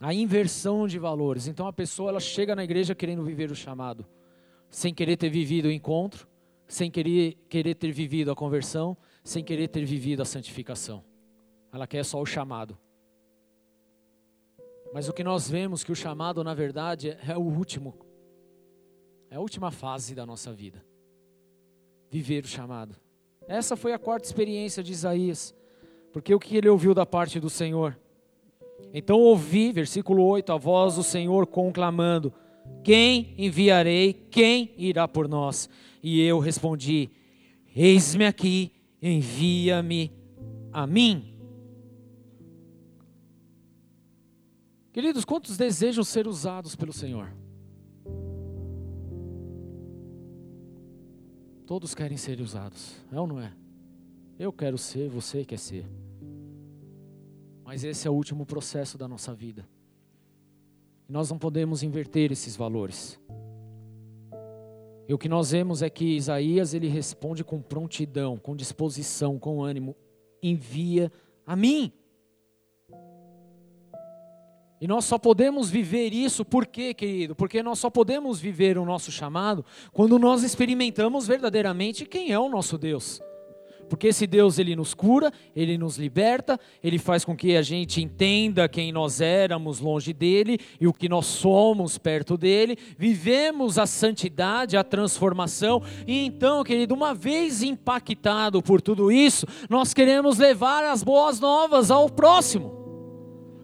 a 0.01 0.15
inversão 0.15 0.89
de 0.89 0.99
valores. 0.99 1.47
Então 1.47 1.67
a 1.67 1.73
pessoa 1.73 2.09
ela 2.09 2.21
chega 2.21 2.57
na 2.57 2.65
igreja 2.65 2.95
querendo 2.95 3.23
viver 3.23 3.51
o 3.51 3.55
chamado 3.55 4.07
sem 4.71 4.95
querer 4.95 5.17
ter 5.17 5.29
vivido 5.29 5.67
o 5.67 5.73
encontro, 5.73 6.29
sem 6.69 6.91
querer, 6.91 7.37
querer 7.49 7.75
ter 7.75 7.91
vivido 7.91 8.31
a 8.31 8.37
conversão, 8.37 8.97
sem 9.25 9.43
querer 9.43 9.69
ter 9.69 9.85
vivido 9.85 10.23
a 10.23 10.25
santificação. 10.25 11.05
Ela 11.73 11.87
quer 11.87 12.05
só 12.05 12.21
o 12.23 12.27
chamado. 12.27 12.79
Mas 14.93 15.09
o 15.09 15.13
que 15.13 15.23
nós 15.23 15.49
vemos 15.49 15.85
que 15.85 15.93
o 15.93 15.97
chamado, 15.97 16.43
na 16.43 16.55
verdade, 16.55 17.17
é 17.27 17.37
o 17.37 17.43
último, 17.43 17.95
é 19.31 19.37
a 19.37 19.41
última 19.41 19.71
fase 19.71 20.15
da 20.15 20.27
nossa 20.27 20.53
vida. 20.53 20.85
Viver 22.11 22.45
o 22.45 22.49
chamado. 22.49 22.97
Essa 23.47 23.77
foi 23.77 23.93
a 23.93 23.99
quarta 23.99 24.27
experiência 24.27 24.83
de 24.83 24.93
Isaías, 24.93 25.55
porque 26.13 26.35
o 26.35 26.41
que 26.41 26.57
ele 26.57 26.69
ouviu 26.69 26.93
da 26.93 27.07
parte 27.07 27.39
do 27.39 27.49
Senhor? 27.49 27.99
Então 28.93 29.21
ouvi, 29.21 29.73
versículo 29.73 30.25
8, 30.25 30.53
a 30.53 30.57
voz 30.57 30.97
do 30.97 31.03
Senhor 31.03 31.47
conclamando: 31.47 32.33
quem 32.83 33.35
enviarei? 33.37 34.13
Quem 34.31 34.71
irá 34.77 35.07
por 35.07 35.29
nós? 35.29 35.69
E 36.03 36.23
eu 36.23 36.39
respondi: 36.39 37.11
Eis-me 37.75 38.27
aqui, 38.27 38.73
envia-me 39.03 40.11
a 40.73 40.87
mim. 40.87 41.30
Queridos, 44.93 45.25
quantos 45.25 45.57
desejam 45.57 46.03
ser 46.03 46.27
usados 46.27 46.75
pelo 46.75 46.93
Senhor? 46.93 47.33
Todos 51.65 51.95
querem 51.95 52.17
ser 52.17 52.41
usados, 52.41 52.97
é 53.13 53.21
ou 53.21 53.27
não 53.27 53.41
é? 53.41 53.53
Eu 54.37 54.53
quero 54.53 54.77
ser, 54.77 55.09
você 55.09 55.45
quer 55.45 55.59
ser. 55.59 55.87
Mas 57.63 57.85
esse 57.85 58.09
é 58.09 58.11
o 58.11 58.15
último 58.15 58.45
processo 58.45 58.99
da 58.99 59.07
nossa 59.07 59.33
vida. 59.33 59.69
Nós 61.09 61.31
não 61.31 61.39
podemos 61.39 61.85
inverter 61.85 62.33
esses 62.33 62.57
valores. 62.57 63.21
E 65.07 65.15
o 65.15 65.19
que 65.19 65.29
nós 65.29 65.53
vemos 65.53 65.83
é 65.83 65.91
que 65.91 66.17
Isaías 66.17 66.75
ele 66.75 66.89
responde 66.89 67.45
com 67.45 67.63
prontidão, 67.63 68.37
com 68.37 68.57
disposição, 68.57 69.39
com 69.39 69.63
ânimo: 69.63 69.95
envia 70.43 71.13
a 71.47 71.55
mim. 71.55 71.93
E 74.81 74.87
nós 74.87 75.05
só 75.05 75.19
podemos 75.19 75.69
viver 75.69 76.15
isso, 76.15 76.43
por 76.43 76.67
quê, 76.67 76.95
querido? 76.95 77.35
Porque 77.35 77.63
nós 77.63 77.79
só 77.79 77.91
podemos 77.91 78.41
viver 78.41 78.79
o 78.79 78.85
nosso 78.87 79.13
chamado 79.13 79.65
quando 79.93 80.19
nós 80.19 80.43
experimentamos 80.43 81.27
verdadeiramente 81.27 82.07
quem 82.07 82.33
é 82.33 82.39
o 82.39 82.49
nosso 82.49 82.79
Deus. 82.79 83.21
Porque 83.91 84.07
esse 84.07 84.25
Deus 84.25 84.59
ele 84.59 84.77
nos 84.77 84.95
cura, 84.95 85.33
ele 85.55 85.77
nos 85.77 85.99
liberta, 85.99 86.59
ele 86.83 86.97
faz 86.97 87.25
com 87.25 87.37
que 87.37 87.57
a 87.57 87.63
gente 87.63 88.01
entenda 88.01 88.69
quem 88.69 88.93
nós 88.93 89.21
éramos 89.21 89.81
longe 89.81 90.13
dele 90.13 90.59
e 90.81 90.87
o 90.87 90.93
que 90.93 91.09
nós 91.09 91.27
somos 91.27 91.99
perto 91.99 92.39
dele, 92.39 92.79
vivemos 92.97 93.79
a 93.79 93.87
santidade, 93.87 94.77
a 94.77 94.85
transformação, 94.85 95.83
e 96.07 96.25
então, 96.25 96.63
querido, 96.63 96.95
uma 96.95 97.13
vez 97.13 97.65
impactado 97.65 98.63
por 98.63 98.81
tudo 98.81 99.11
isso, 99.11 99.45
nós 99.69 99.93
queremos 99.93 100.39
levar 100.39 100.85
as 100.85 101.03
boas 101.03 101.41
novas 101.41 101.91
ao 101.91 102.09
próximo. 102.09 102.80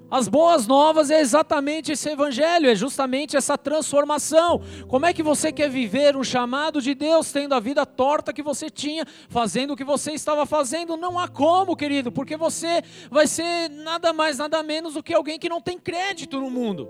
As 0.09 0.29
boas 0.29 0.69
novas 0.69 1.11
é 1.11 1.21
exatamente 1.21 1.91
esse 1.91 2.09
evangelho, 2.09 2.71
é 2.71 2.77
justamente 2.77 3.37
essa 3.37 3.59
transformação. 3.59 4.63
Como 4.87 5.05
é 5.05 5.13
que 5.13 5.23
você 5.23 5.51
quer 5.51 5.69
viver 5.69 6.17
um 6.17 6.23
chamado 6.23 6.81
de 6.81 6.95
Deus 6.95 7.33
tendo 7.33 7.55
a 7.55 7.61
vida 7.61 7.85
torta 7.85 8.33
que 8.33 8.43
você 8.43 8.71
tinha, 8.71 9.05
fazendo 9.29 9.73
o 9.73 9.77
que 9.77 9.83
você 9.83 10.13
estava 10.13 10.47
fazendo? 10.47 10.97
Não 10.97 11.19
há 11.19 11.27
como, 11.27 11.75
querido, 11.75 12.13
porque 12.13 12.37
você 12.37 12.83
vai 13.11 13.27
ser 13.27 13.69
nada 13.69 14.13
mais, 14.13 14.39
nada 14.39 14.63
menos 14.63 14.95
do 14.95 15.03
que 15.03 15.13
alguém 15.13 15.41
que 15.41 15.49
não 15.49 15.61
tem 15.61 15.77
crédito 15.77 16.41
no 16.41 16.51
mundo. 16.51 16.89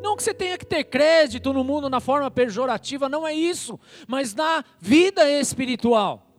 Não 0.00 0.16
que 0.16 0.22
você 0.22 0.34
tenha 0.34 0.56
que 0.56 0.66
ter 0.66 0.84
crédito 0.84 1.52
no 1.52 1.64
mundo 1.64 1.90
na 1.90 1.98
forma 1.98 2.30
pejorativa, 2.30 3.08
não 3.08 3.26
é 3.26 3.34
isso, 3.34 3.80
mas 4.06 4.32
na 4.34 4.62
vida 4.78 5.28
espiritual. 5.28 6.33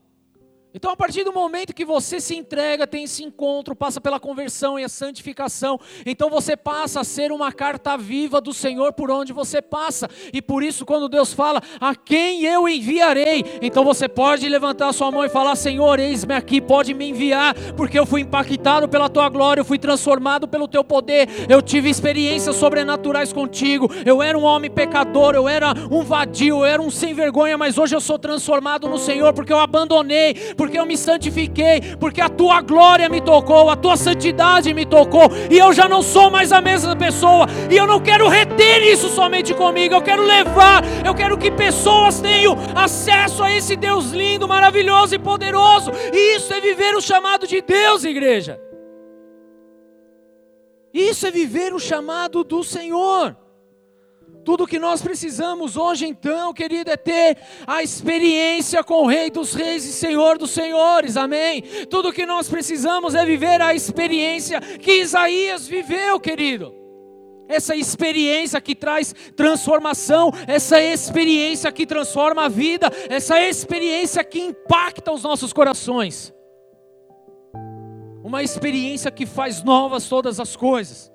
Então, 0.75 0.91
a 0.91 0.95
partir 0.97 1.23
do 1.23 1.31
momento 1.31 1.73
que 1.73 1.85
você 1.85 2.19
se 2.19 2.35
entrega, 2.35 2.85
tem 2.85 3.05
esse 3.05 3.23
encontro, 3.23 3.73
passa 3.73 4.01
pela 4.01 4.19
conversão 4.19 4.77
e 4.77 4.83
a 4.83 4.89
santificação, 4.89 5.79
então 6.05 6.29
você 6.29 6.57
passa 6.57 6.99
a 6.99 7.03
ser 7.05 7.31
uma 7.31 7.49
carta 7.49 7.95
viva 7.95 8.41
do 8.41 8.53
Senhor 8.53 8.91
por 8.91 9.09
onde 9.09 9.31
você 9.31 9.61
passa. 9.61 10.09
E 10.33 10.41
por 10.41 10.61
isso, 10.61 10.85
quando 10.85 11.07
Deus 11.07 11.31
fala, 11.31 11.61
a 11.79 11.95
quem 11.95 12.43
eu 12.43 12.67
enviarei, 12.67 13.45
então 13.61 13.85
você 13.85 14.09
pode 14.09 14.49
levantar 14.49 14.91
sua 14.91 15.09
mão 15.11 15.23
e 15.23 15.29
falar: 15.29 15.55
Senhor, 15.55 15.97
eis-me 15.97 16.33
aqui, 16.33 16.59
pode 16.59 16.93
me 16.93 17.09
enviar, 17.09 17.55
porque 17.77 17.97
eu 17.97 18.05
fui 18.05 18.19
impactado 18.19 18.89
pela 18.89 19.07
tua 19.07 19.29
glória, 19.29 19.61
eu 19.61 19.65
fui 19.65 19.79
transformado 19.79 20.45
pelo 20.45 20.67
teu 20.67 20.83
poder, 20.83 21.29
eu 21.47 21.61
tive 21.61 21.89
experiências 21.89 22.57
sobrenaturais 22.57 23.31
contigo. 23.31 23.89
Eu 24.05 24.21
era 24.21 24.37
um 24.37 24.43
homem 24.43 24.69
pecador, 24.69 25.35
eu 25.35 25.47
era 25.47 25.73
um 25.89 26.03
vadio, 26.03 26.57
eu 26.57 26.65
era 26.65 26.81
um 26.81 26.91
sem 26.91 27.13
vergonha, 27.13 27.57
mas 27.57 27.77
hoje 27.77 27.95
eu 27.95 28.01
sou 28.01 28.19
transformado 28.19 28.89
no 28.89 28.97
Senhor, 28.97 29.31
porque 29.31 29.53
eu 29.53 29.59
abandonei 29.59 30.35
porque 30.55 30.64
eu 30.73 30.85
me 30.85 30.97
santifiquei, 30.97 31.95
porque 31.99 32.19
a 32.19 32.29
tua 32.29 32.61
glória 32.61 33.07
me 33.09 33.21
tocou, 33.21 33.69
a 33.69 33.75
tua 33.75 33.95
santidade 33.95 34.73
me 34.73 34.85
tocou, 34.85 35.29
e 35.49 35.57
eu 35.57 35.71
já 35.73 35.87
não 35.87 36.01
sou 36.01 36.29
mais 36.29 36.51
a 36.51 36.61
mesma 36.61 36.95
pessoa, 36.95 37.47
e 37.69 37.77
eu 37.77 37.85
não 37.85 37.99
quero 37.99 38.27
reter 38.27 38.81
isso 38.83 39.09
somente 39.09 39.53
comigo, 39.53 39.93
eu 39.93 40.01
quero 40.01 40.23
levar, 40.23 40.83
eu 41.05 41.13
quero 41.13 41.37
que 41.37 41.51
pessoas 41.51 42.19
tenham 42.19 42.57
acesso 42.75 43.43
a 43.43 43.51
esse 43.51 43.75
Deus 43.75 44.11
lindo, 44.11 44.47
maravilhoso 44.47 45.15
e 45.15 45.19
poderoso, 45.19 45.91
e 46.13 46.35
isso 46.35 46.53
é 46.53 46.59
viver 46.59 46.95
o 46.95 47.01
chamado 47.01 47.47
de 47.47 47.61
Deus, 47.61 48.03
igreja. 48.03 48.59
Isso 50.93 51.27
é 51.27 51.31
viver 51.31 51.73
o 51.73 51.79
chamado 51.79 52.43
do 52.43 52.63
Senhor. 52.63 53.35
Tudo 54.45 54.67
que 54.67 54.77
nós 54.77 55.01
precisamos 55.01 55.75
hoje, 55.75 56.05
então, 56.05 56.53
querido, 56.53 56.91
é 56.91 56.95
ter 56.95 57.35
a 57.65 57.81
experiência 57.81 58.83
com 58.83 59.01
o 59.01 59.07
Rei 59.07 59.31
dos 59.31 59.55
Reis 59.55 59.83
e 59.85 59.91
Senhor 59.91 60.37
dos 60.37 60.51
Senhores, 60.51 61.17
amém? 61.17 61.63
Tudo 61.89 62.13
que 62.13 62.27
nós 62.27 62.47
precisamos 62.47 63.15
é 63.15 63.25
viver 63.25 63.59
a 63.59 63.73
experiência 63.73 64.61
que 64.61 65.01
Isaías 65.01 65.67
viveu, 65.67 66.19
querido. 66.19 66.71
Essa 67.47 67.75
experiência 67.75 68.61
que 68.61 68.75
traz 68.75 69.15
transformação, 69.35 70.31
essa 70.45 70.79
experiência 70.79 71.71
que 71.71 71.87
transforma 71.87 72.45
a 72.45 72.49
vida, 72.49 72.91
essa 73.09 73.41
experiência 73.41 74.23
que 74.23 74.39
impacta 74.39 75.11
os 75.11 75.23
nossos 75.23 75.51
corações. 75.51 76.31
Uma 78.23 78.43
experiência 78.43 79.09
que 79.09 79.25
faz 79.25 79.63
novas 79.63 80.07
todas 80.07 80.39
as 80.39 80.55
coisas. 80.55 81.14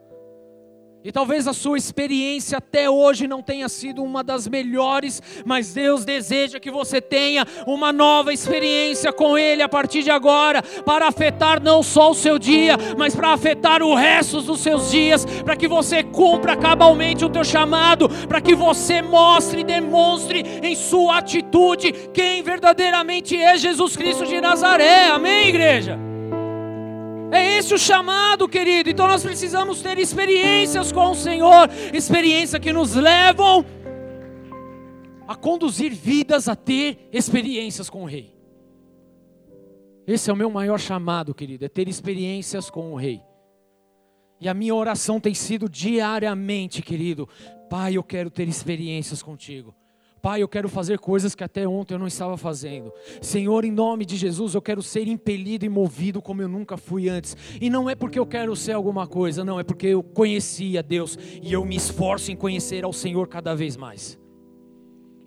E 1.03 1.11
talvez 1.11 1.49
a 1.49 1.55
sua 1.55 1.79
experiência 1.79 2.59
até 2.59 2.91
hoje 2.91 3.27
não 3.27 3.41
tenha 3.43 3.71
sido 3.71 4.03
uma 4.03 4.23
das 4.23 4.47
melhores, 4.47 5.23
mas 5.47 5.73
Deus 5.73 6.05
deseja 6.05 6.61
que 6.61 6.71
você 6.71 7.01
tenha 7.01 7.47
uma 7.67 7.91
nova 7.91 8.35
experiência 8.35 9.11
com 9.11 9.39
Ele 9.39 9.63
a 9.63 9.69
partir 9.69 10.03
de 10.03 10.11
agora, 10.11 10.63
para 10.63 11.09
afetar 11.09 11.63
não 11.63 11.83
só 11.83 12.11
o 12.11 12.15
seu 12.15 12.39
dia, 12.39 12.77
mas 12.99 13.15
para 13.15 13.33
afetar 13.33 13.83
o 13.83 13.95
resto 13.95 14.43
dos 14.43 14.61
seus 14.61 14.91
dias, 14.91 15.25
para 15.43 15.57
que 15.57 15.67
você 15.67 16.03
cumpra 16.03 16.55
cabalmente 16.55 17.25
o 17.25 17.31
teu 17.31 17.45
chamado, 17.45 18.07
para 18.29 18.43
que 18.43 18.55
você 18.55 19.01
mostre 19.01 19.63
e 19.63 19.65
demonstre 19.65 20.45
em 20.63 20.77
sua 20.77 21.19
atitude 21.19 21.93
quem 22.13 22.43
verdadeiramente 22.43 23.35
é 23.37 23.57
Jesus 23.57 23.97
Cristo 23.97 24.27
de 24.27 24.39
Nazaré. 24.39 25.07
Amém, 25.07 25.49
igreja? 25.49 26.10
É 27.33 27.59
esse 27.59 27.73
o 27.73 27.79
chamado, 27.79 28.49
querido. 28.49 28.91
Então 28.91 29.07
nós 29.07 29.23
precisamos 29.23 29.81
ter 29.83 29.99
experiências 29.99 30.91
com 30.91 31.11
o 31.11 31.15
Senhor, 31.15 31.69
experiências 31.93 32.61
que 32.61 32.73
nos 32.73 32.95
levam 32.95 33.65
a 35.29 35.37
conduzir 35.37 35.95
vidas 35.95 36.49
a 36.49 36.57
ter 36.57 37.09
experiências 37.13 37.89
com 37.89 38.03
o 38.03 38.07
Rei. 38.07 38.35
Esse 40.07 40.29
é 40.29 40.33
o 40.33 40.37
meu 40.37 40.51
maior 40.51 40.79
chamado, 40.79 41.33
querido, 41.33 41.65
é 41.65 41.69
ter 41.69 41.87
experiências 41.87 42.69
com 42.69 42.93
o 42.93 42.97
Rei. 42.97 43.23
E 44.41 44.49
a 44.49 44.55
minha 44.55 44.75
oração 44.75 45.21
tem 45.21 45.35
sido 45.35 45.69
diariamente, 45.69 46.83
querido, 46.83 47.29
Pai, 47.69 47.97
eu 47.97 48.03
quero 48.03 48.29
ter 48.29 48.49
experiências 48.49 49.23
contigo. 49.23 49.73
Pai, 50.23 50.43
eu 50.43 50.49
quero 50.49 50.69
fazer 50.69 50.99
coisas 50.99 51.35
que 51.35 51.43
até 51.43 51.67
ontem 51.67 51.95
eu 51.95 51.99
não 51.99 52.07
estava 52.07 52.37
fazendo. 52.37 52.93
Senhor, 53.23 53.65
em 53.65 53.71
nome 53.71 54.05
de 54.05 54.17
Jesus, 54.17 54.55
eu 54.55 54.61
quero 54.61 54.83
ser 54.83 55.09
impelido 55.09 55.65
e 55.65 55.69
movido 55.69 56.21
como 56.21 56.43
eu 56.43 56.49
nunca 56.49 56.77
fui 56.77 57.09
antes. 57.09 57.37
E 57.61 57.71
não 57.71 57.89
é 57.89 57.95
porque 57.95 58.19
eu 58.19 58.27
quero 58.27 58.55
ser 58.55 58.73
alguma 58.73 59.07
coisa, 59.07 59.45
não, 59.45 59.59
é 59.59 59.65
porque 59.65 59.87
eu 59.87 60.03
conhecia 60.03 60.83
Deus 60.83 61.19
e 61.43 61.53
eu 61.53 61.65
me 61.65 61.77
esforço 61.77 62.31
em 62.31 62.37
conhecer 62.37 62.85
ao 62.85 62.93
Senhor 62.93 63.29
cada 63.29 63.55
vez 63.55 63.77
mais. 63.77 64.21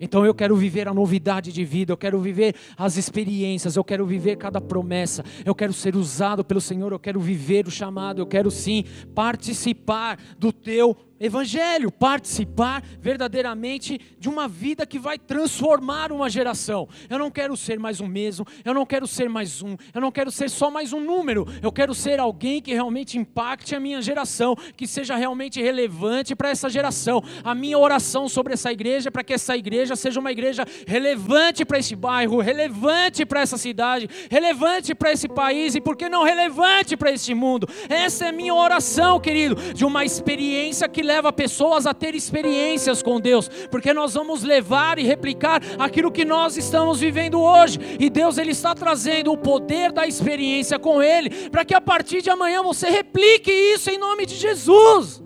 Então 0.00 0.24
eu 0.26 0.34
quero 0.34 0.56
viver 0.56 0.88
a 0.88 0.94
novidade 0.94 1.52
de 1.52 1.64
vida, 1.64 1.92
eu 1.92 1.96
quero 1.96 2.20
viver 2.20 2.54
as 2.76 2.96
experiências, 2.96 3.76
eu 3.76 3.84
quero 3.84 4.04
viver 4.04 4.36
cada 4.36 4.60
promessa, 4.60 5.24
eu 5.44 5.54
quero 5.54 5.72
ser 5.72 5.96
usado 5.96 6.44
pelo 6.44 6.60
Senhor, 6.60 6.92
eu 6.92 6.98
quero 6.98 7.20
viver 7.20 7.66
o 7.66 7.70
chamado, 7.70 8.20
eu 8.20 8.26
quero 8.26 8.50
sim 8.50 8.84
participar 9.14 10.18
do 10.38 10.52
teu 10.52 10.96
Evangelho, 11.24 11.90
participar 11.90 12.82
verdadeiramente 13.00 13.98
de 14.18 14.28
uma 14.28 14.46
vida 14.46 14.86
que 14.86 14.98
vai 14.98 15.18
transformar 15.18 16.12
uma 16.12 16.28
geração. 16.28 16.86
Eu 17.08 17.18
não 17.18 17.30
quero 17.30 17.56
ser 17.56 17.78
mais 17.78 17.98
um 17.98 18.06
mesmo, 18.06 18.46
eu 18.62 18.74
não 18.74 18.84
quero 18.84 19.06
ser 19.06 19.26
mais 19.26 19.62
um, 19.62 19.74
eu 19.94 20.02
não 20.02 20.12
quero 20.12 20.30
ser 20.30 20.50
só 20.50 20.70
mais 20.70 20.92
um 20.92 21.00
número, 21.00 21.46
eu 21.62 21.72
quero 21.72 21.94
ser 21.94 22.20
alguém 22.20 22.60
que 22.60 22.74
realmente 22.74 23.18
impacte 23.18 23.74
a 23.74 23.80
minha 23.80 24.02
geração, 24.02 24.54
que 24.76 24.86
seja 24.86 25.16
realmente 25.16 25.62
relevante 25.62 26.36
para 26.36 26.50
essa 26.50 26.68
geração. 26.68 27.22
A 27.42 27.54
minha 27.54 27.78
oração 27.78 28.28
sobre 28.28 28.52
essa 28.52 28.70
igreja 28.70 29.08
é 29.08 29.10
para 29.10 29.24
que 29.24 29.32
essa 29.32 29.56
igreja 29.56 29.96
seja 29.96 30.20
uma 30.20 30.30
igreja 30.30 30.66
relevante 30.86 31.64
para 31.64 31.78
esse 31.78 31.96
bairro, 31.96 32.38
relevante 32.40 33.24
para 33.24 33.40
essa 33.40 33.56
cidade, 33.56 34.10
relevante 34.30 34.94
para 34.94 35.12
esse 35.12 35.28
país 35.28 35.74
e, 35.74 35.80
por 35.80 35.96
que 35.96 36.10
não, 36.10 36.22
relevante 36.22 36.98
para 36.98 37.10
este 37.10 37.32
mundo. 37.32 37.66
Essa 37.88 38.26
é 38.26 38.28
a 38.28 38.32
minha 38.32 38.54
oração, 38.54 39.18
querido, 39.18 39.54
de 39.72 39.86
uma 39.86 40.04
experiência 40.04 40.86
que 40.86 41.02
leva 41.02 41.13
leva 41.14 41.32
pessoas 41.32 41.86
a 41.86 41.94
ter 41.94 42.14
experiências 42.14 43.02
com 43.02 43.20
Deus, 43.20 43.48
porque 43.70 43.94
nós 43.94 44.14
vamos 44.14 44.42
levar 44.42 44.98
e 44.98 45.04
replicar 45.04 45.62
aquilo 45.78 46.10
que 46.10 46.24
nós 46.24 46.56
estamos 46.56 46.98
vivendo 46.98 47.40
hoje. 47.40 47.78
E 48.00 48.10
Deus 48.10 48.36
ele 48.36 48.50
está 48.50 48.74
trazendo 48.74 49.32
o 49.32 49.38
poder 49.38 49.92
da 49.92 50.06
experiência 50.06 50.78
com 50.78 51.00
ele, 51.02 51.48
para 51.50 51.64
que 51.64 51.74
a 51.74 51.80
partir 51.80 52.20
de 52.20 52.30
amanhã 52.30 52.62
você 52.62 52.88
replique 52.90 53.52
isso 53.52 53.90
em 53.90 53.98
nome 53.98 54.26
de 54.26 54.34
Jesus. 54.34 55.22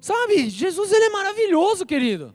Sabe, 0.00 0.48
Jesus 0.48 0.92
ele 0.92 1.04
é 1.04 1.10
maravilhoso, 1.10 1.84
querido. 1.84 2.34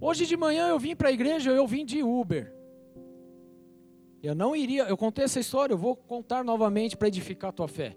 Hoje 0.00 0.26
de 0.26 0.36
manhã 0.36 0.68
eu 0.68 0.78
vim 0.78 0.94
para 0.94 1.08
a 1.08 1.12
igreja, 1.12 1.50
eu 1.50 1.66
vim 1.66 1.84
de 1.84 2.02
Uber. 2.04 2.52
Eu 4.22 4.34
não 4.34 4.54
iria, 4.54 4.84
eu 4.84 4.96
contei 4.96 5.24
essa 5.24 5.40
história, 5.40 5.72
eu 5.72 5.78
vou 5.78 5.96
contar 5.96 6.44
novamente 6.44 6.96
para 6.96 7.08
edificar 7.08 7.50
a 7.50 7.52
tua 7.52 7.68
fé. 7.68 7.96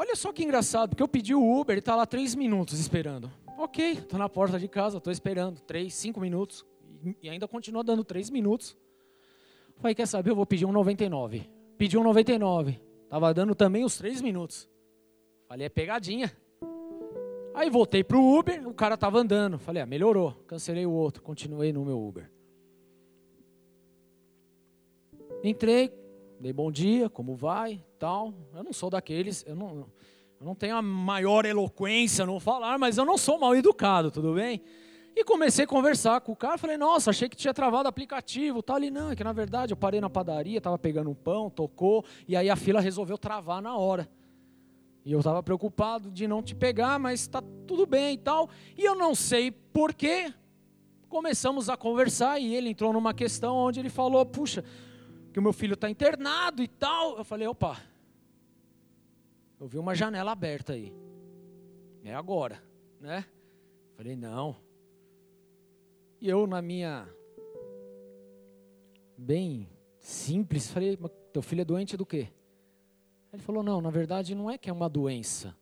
Olha 0.00 0.14
só 0.14 0.32
que 0.32 0.44
engraçado, 0.44 0.90
porque 0.90 1.02
eu 1.02 1.08
pedi 1.08 1.34
o 1.34 1.58
Uber, 1.58 1.74
ele 1.74 1.80
está 1.80 1.96
lá 1.96 2.06
três 2.06 2.32
minutos 2.32 2.78
esperando. 2.78 3.28
Ok, 3.58 3.94
estou 3.94 4.16
na 4.16 4.28
porta 4.28 4.56
de 4.56 4.68
casa, 4.68 4.98
estou 4.98 5.12
esperando 5.12 5.60
três, 5.62 5.92
cinco 5.92 6.20
minutos 6.20 6.64
e 7.20 7.28
ainda 7.28 7.48
continua 7.48 7.82
dando 7.82 8.04
três 8.04 8.30
minutos. 8.30 8.76
Falei, 9.78 9.96
quer 9.96 10.06
saber? 10.06 10.30
Eu 10.30 10.36
vou 10.36 10.46
pedir 10.46 10.66
um 10.66 10.70
99. 10.70 11.50
Pedi 11.76 11.98
um 11.98 12.04
99. 12.04 12.80
Tava 13.08 13.34
dando 13.34 13.56
também 13.56 13.84
os 13.84 13.98
três 13.98 14.22
minutos. 14.22 14.68
Falei, 15.48 15.66
é 15.66 15.68
pegadinha. 15.68 16.32
Aí 17.52 17.68
voltei 17.68 18.04
pro 18.04 18.22
Uber, 18.22 18.68
o 18.68 18.74
cara 18.74 18.96
tava 18.96 19.18
andando. 19.18 19.58
Falei, 19.58 19.82
ah, 19.82 19.86
melhorou. 19.86 20.30
Cancelei 20.46 20.86
o 20.86 20.92
outro, 20.92 21.24
continuei 21.24 21.72
no 21.72 21.84
meu 21.84 22.00
Uber. 22.00 22.30
Entrei, 25.42 25.92
dei 26.40 26.52
bom 26.52 26.70
dia, 26.70 27.08
como 27.08 27.34
vai, 27.34 27.84
tal. 27.98 28.32
Eu 28.54 28.62
não 28.62 28.72
sou 28.72 28.88
daqueles, 28.88 29.44
eu 29.46 29.56
não, 29.56 29.86
eu 30.40 30.46
não 30.46 30.54
tenho 30.54 30.76
a 30.76 30.82
maior 30.82 31.44
eloquência 31.44 32.24
no 32.24 32.38
falar, 32.38 32.78
mas 32.78 32.96
eu 32.96 33.04
não 33.04 33.18
sou 33.18 33.38
mal 33.38 33.54
educado, 33.56 34.10
tudo 34.10 34.34
bem? 34.34 34.62
E 35.16 35.24
comecei 35.24 35.64
a 35.64 35.68
conversar 35.68 36.20
com 36.20 36.30
o 36.30 36.36
cara, 36.36 36.56
falei, 36.56 36.76
nossa, 36.76 37.10
achei 37.10 37.28
que 37.28 37.36
tinha 37.36 37.52
travado 37.52 37.86
o 37.86 37.88
aplicativo, 37.88 38.62
tal, 38.62 38.76
ali 38.76 38.88
não, 38.88 39.10
é 39.10 39.16
que 39.16 39.24
na 39.24 39.32
verdade 39.32 39.72
eu 39.72 39.76
parei 39.76 40.00
na 40.00 40.08
padaria, 40.08 40.58
estava 40.58 40.78
pegando 40.78 41.10
um 41.10 41.14
pão, 41.14 41.50
tocou, 41.50 42.04
e 42.28 42.36
aí 42.36 42.48
a 42.48 42.54
fila 42.54 42.80
resolveu 42.80 43.18
travar 43.18 43.60
na 43.60 43.76
hora. 43.76 44.08
E 45.04 45.10
eu 45.10 45.18
estava 45.18 45.42
preocupado 45.42 46.10
de 46.10 46.28
não 46.28 46.42
te 46.42 46.54
pegar, 46.54 46.98
mas 47.00 47.20
está 47.20 47.42
tudo 47.66 47.86
bem 47.86 48.14
e 48.14 48.18
tal. 48.18 48.48
E 48.76 48.84
eu 48.84 48.94
não 48.94 49.14
sei 49.14 49.50
porquê, 49.50 50.32
começamos 51.08 51.68
a 51.68 51.76
conversar 51.76 52.38
e 52.38 52.54
ele 52.54 52.68
entrou 52.68 52.92
numa 52.92 53.14
questão 53.14 53.56
onde 53.56 53.80
ele 53.80 53.88
falou, 53.88 54.24
puxa, 54.24 54.62
que 55.38 55.40
o 55.40 55.42
meu 55.42 55.52
filho 55.52 55.74
está 55.74 55.88
internado 55.88 56.64
e 56.64 56.66
tal. 56.66 57.16
Eu 57.16 57.24
falei, 57.24 57.46
opa, 57.46 57.80
eu 59.60 59.68
vi 59.68 59.78
uma 59.78 59.94
janela 59.94 60.32
aberta 60.32 60.72
aí. 60.72 60.92
É 62.02 62.12
agora, 62.12 62.60
né? 63.00 63.24
Falei, 63.96 64.16
não. 64.16 64.56
E 66.20 66.28
eu, 66.28 66.44
na 66.44 66.60
minha. 66.60 67.08
Bem 69.16 69.68
simples, 70.00 70.72
falei, 70.72 70.98
teu 71.32 71.40
filho 71.40 71.60
é 71.60 71.64
doente 71.64 71.96
do 71.96 72.04
quê? 72.04 72.28
Ele 73.32 73.42
falou, 73.42 73.62
não, 73.62 73.80
na 73.80 73.90
verdade 73.90 74.34
não 74.34 74.50
é 74.50 74.58
que 74.58 74.68
é 74.68 74.72
uma 74.72 74.88
doença. 74.88 75.54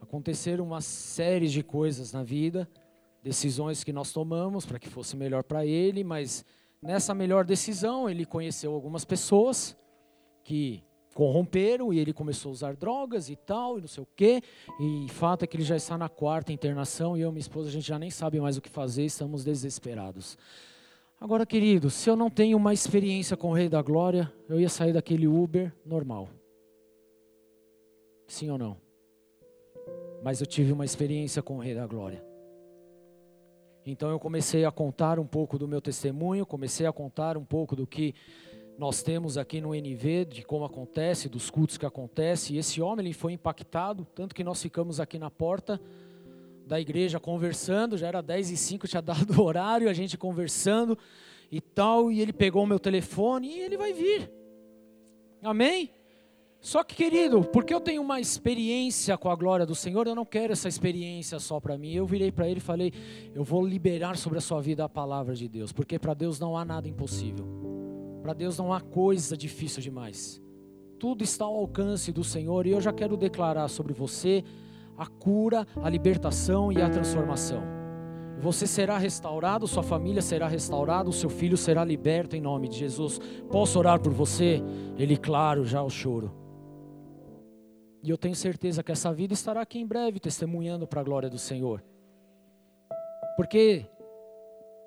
Aconteceram 0.00 0.64
uma 0.64 0.80
série 0.80 1.46
de 1.46 1.62
coisas 1.62 2.12
na 2.12 2.24
vida, 2.24 2.68
decisões 3.22 3.84
que 3.84 3.92
nós 3.92 4.12
tomamos 4.12 4.66
para 4.66 4.80
que 4.80 4.88
fosse 4.88 5.16
melhor 5.16 5.44
para 5.44 5.64
ele, 5.64 6.02
mas 6.02 6.44
nessa 6.82 7.14
melhor 7.14 7.44
decisão, 7.44 8.08
ele 8.08 8.24
conheceu 8.24 8.72
algumas 8.72 9.04
pessoas 9.04 9.76
que 10.44 10.82
corromperam 11.16 11.94
e 11.94 11.98
ele 11.98 12.12
começou 12.12 12.50
a 12.50 12.52
usar 12.52 12.76
drogas 12.76 13.30
e 13.30 13.36
tal, 13.36 13.78
e 13.78 13.80
não 13.80 13.88
sei 13.88 14.02
o 14.02 14.08
quê. 14.14 14.42
E 14.78 15.06
fato 15.08 15.44
é 15.44 15.46
que 15.46 15.56
ele 15.56 15.64
já 15.64 15.74
está 15.74 15.96
na 15.96 16.10
quarta 16.10 16.52
internação 16.52 17.16
e 17.16 17.22
eu 17.22 17.30
e 17.30 17.32
minha 17.32 17.40
esposa 17.40 17.68
a 17.68 17.72
gente 17.72 17.88
já 17.88 17.98
nem 17.98 18.10
sabe 18.10 18.38
mais 18.38 18.58
o 18.58 18.60
que 18.60 18.68
fazer, 18.68 19.04
estamos 19.04 19.42
desesperados. 19.42 20.36
Agora, 21.18 21.46
querido, 21.46 21.88
se 21.88 22.10
eu 22.10 22.16
não 22.16 22.28
tenho 22.28 22.58
uma 22.58 22.74
experiência 22.74 23.36
com 23.36 23.48
o 23.48 23.54
Rei 23.54 23.70
da 23.70 23.80
Glória, 23.80 24.30
eu 24.46 24.60
ia 24.60 24.68
sair 24.68 24.92
daquele 24.92 25.26
Uber 25.26 25.72
normal. 25.86 26.28
Sim 28.26 28.50
ou 28.50 28.58
não? 28.58 28.76
Mas 30.22 30.40
eu 30.40 30.46
tive 30.46 30.72
uma 30.72 30.84
experiência 30.84 31.42
com 31.42 31.56
o 31.56 31.60
Rei 31.60 31.74
da 31.74 31.86
Glória. 31.86 32.25
Então 33.86 34.10
eu 34.10 34.18
comecei 34.18 34.64
a 34.64 34.70
contar 34.72 35.20
um 35.20 35.26
pouco 35.26 35.56
do 35.56 35.68
meu 35.68 35.80
testemunho, 35.80 36.44
comecei 36.44 36.86
a 36.86 36.92
contar 36.92 37.36
um 37.36 37.44
pouco 37.44 37.76
do 37.76 37.86
que 37.86 38.14
nós 38.76 39.00
temos 39.00 39.38
aqui 39.38 39.60
no 39.60 39.72
NV, 39.72 40.24
de 40.24 40.42
como 40.42 40.64
acontece, 40.64 41.28
dos 41.28 41.48
cultos 41.48 41.78
que 41.78 41.86
acontece. 41.86 42.54
E 42.54 42.58
esse 42.58 42.82
homem 42.82 43.06
ele 43.06 43.14
foi 43.14 43.32
impactado, 43.32 44.04
tanto 44.12 44.34
que 44.34 44.42
nós 44.42 44.60
ficamos 44.60 44.98
aqui 44.98 45.20
na 45.20 45.30
porta 45.30 45.80
da 46.66 46.80
igreja 46.80 47.20
conversando, 47.20 47.96
já 47.96 48.08
era 48.08 48.20
10 48.20 48.50
e 48.50 48.56
5, 48.56 48.88
tinha 48.88 49.00
dado 49.02 49.40
o 49.40 49.44
horário, 49.44 49.88
a 49.88 49.92
gente 49.92 50.18
conversando 50.18 50.98
e 51.50 51.60
tal, 51.60 52.10
e 52.10 52.20
ele 52.20 52.32
pegou 52.32 52.64
o 52.64 52.66
meu 52.66 52.80
telefone 52.80 53.48
e 53.48 53.60
ele 53.60 53.76
vai 53.76 53.92
vir. 53.92 54.28
Amém? 55.40 55.92
Só 56.66 56.82
que, 56.82 56.96
querido, 56.96 57.44
porque 57.44 57.72
eu 57.72 57.80
tenho 57.80 58.02
uma 58.02 58.18
experiência 58.18 59.16
com 59.16 59.30
a 59.30 59.36
glória 59.36 59.64
do 59.64 59.72
Senhor, 59.72 60.04
eu 60.08 60.16
não 60.16 60.24
quero 60.24 60.52
essa 60.52 60.66
experiência 60.66 61.38
só 61.38 61.60
para 61.60 61.78
mim. 61.78 61.92
Eu 61.92 62.04
virei 62.04 62.32
para 62.32 62.48
ele 62.48 62.58
e 62.58 62.60
falei: 62.60 62.92
Eu 63.32 63.44
vou 63.44 63.64
liberar 63.64 64.16
sobre 64.16 64.38
a 64.38 64.40
sua 64.40 64.60
vida 64.60 64.84
a 64.84 64.88
palavra 64.88 65.32
de 65.36 65.46
Deus, 65.46 65.72
porque 65.72 65.96
para 65.96 66.12
Deus 66.12 66.40
não 66.40 66.56
há 66.56 66.64
nada 66.64 66.88
impossível. 66.88 67.46
Para 68.20 68.32
Deus 68.32 68.58
não 68.58 68.72
há 68.72 68.80
coisa 68.80 69.36
difícil 69.36 69.80
demais. 69.80 70.42
Tudo 70.98 71.22
está 71.22 71.44
ao 71.44 71.54
alcance 71.54 72.10
do 72.10 72.24
Senhor 72.24 72.66
e 72.66 72.70
eu 72.70 72.80
já 72.80 72.92
quero 72.92 73.16
declarar 73.16 73.68
sobre 73.68 73.92
você 73.92 74.42
a 74.98 75.06
cura, 75.06 75.64
a 75.80 75.88
libertação 75.88 76.72
e 76.72 76.82
a 76.82 76.90
transformação. 76.90 77.62
Você 78.40 78.66
será 78.66 78.98
restaurado, 78.98 79.68
sua 79.68 79.84
família 79.84 80.20
será 80.20 80.48
restaurada, 80.48 81.08
o 81.08 81.12
seu 81.12 81.30
filho 81.30 81.56
será 81.56 81.84
liberto 81.84 82.34
em 82.34 82.40
nome 82.40 82.66
de 82.68 82.76
Jesus. 82.76 83.20
Posso 83.52 83.78
orar 83.78 84.00
por 84.00 84.12
você? 84.12 84.60
Ele, 84.98 85.16
claro, 85.16 85.64
já 85.64 85.80
o 85.80 85.88
choro. 85.88 86.44
E 88.06 88.10
eu 88.10 88.16
tenho 88.16 88.36
certeza 88.36 88.84
que 88.84 88.92
essa 88.92 89.12
vida 89.12 89.34
estará 89.34 89.60
aqui 89.60 89.80
em 89.80 89.84
breve 89.84 90.20
testemunhando 90.20 90.86
para 90.86 91.00
a 91.00 91.04
glória 91.04 91.28
do 91.28 91.40
Senhor. 91.40 91.82
Porque 93.36 93.84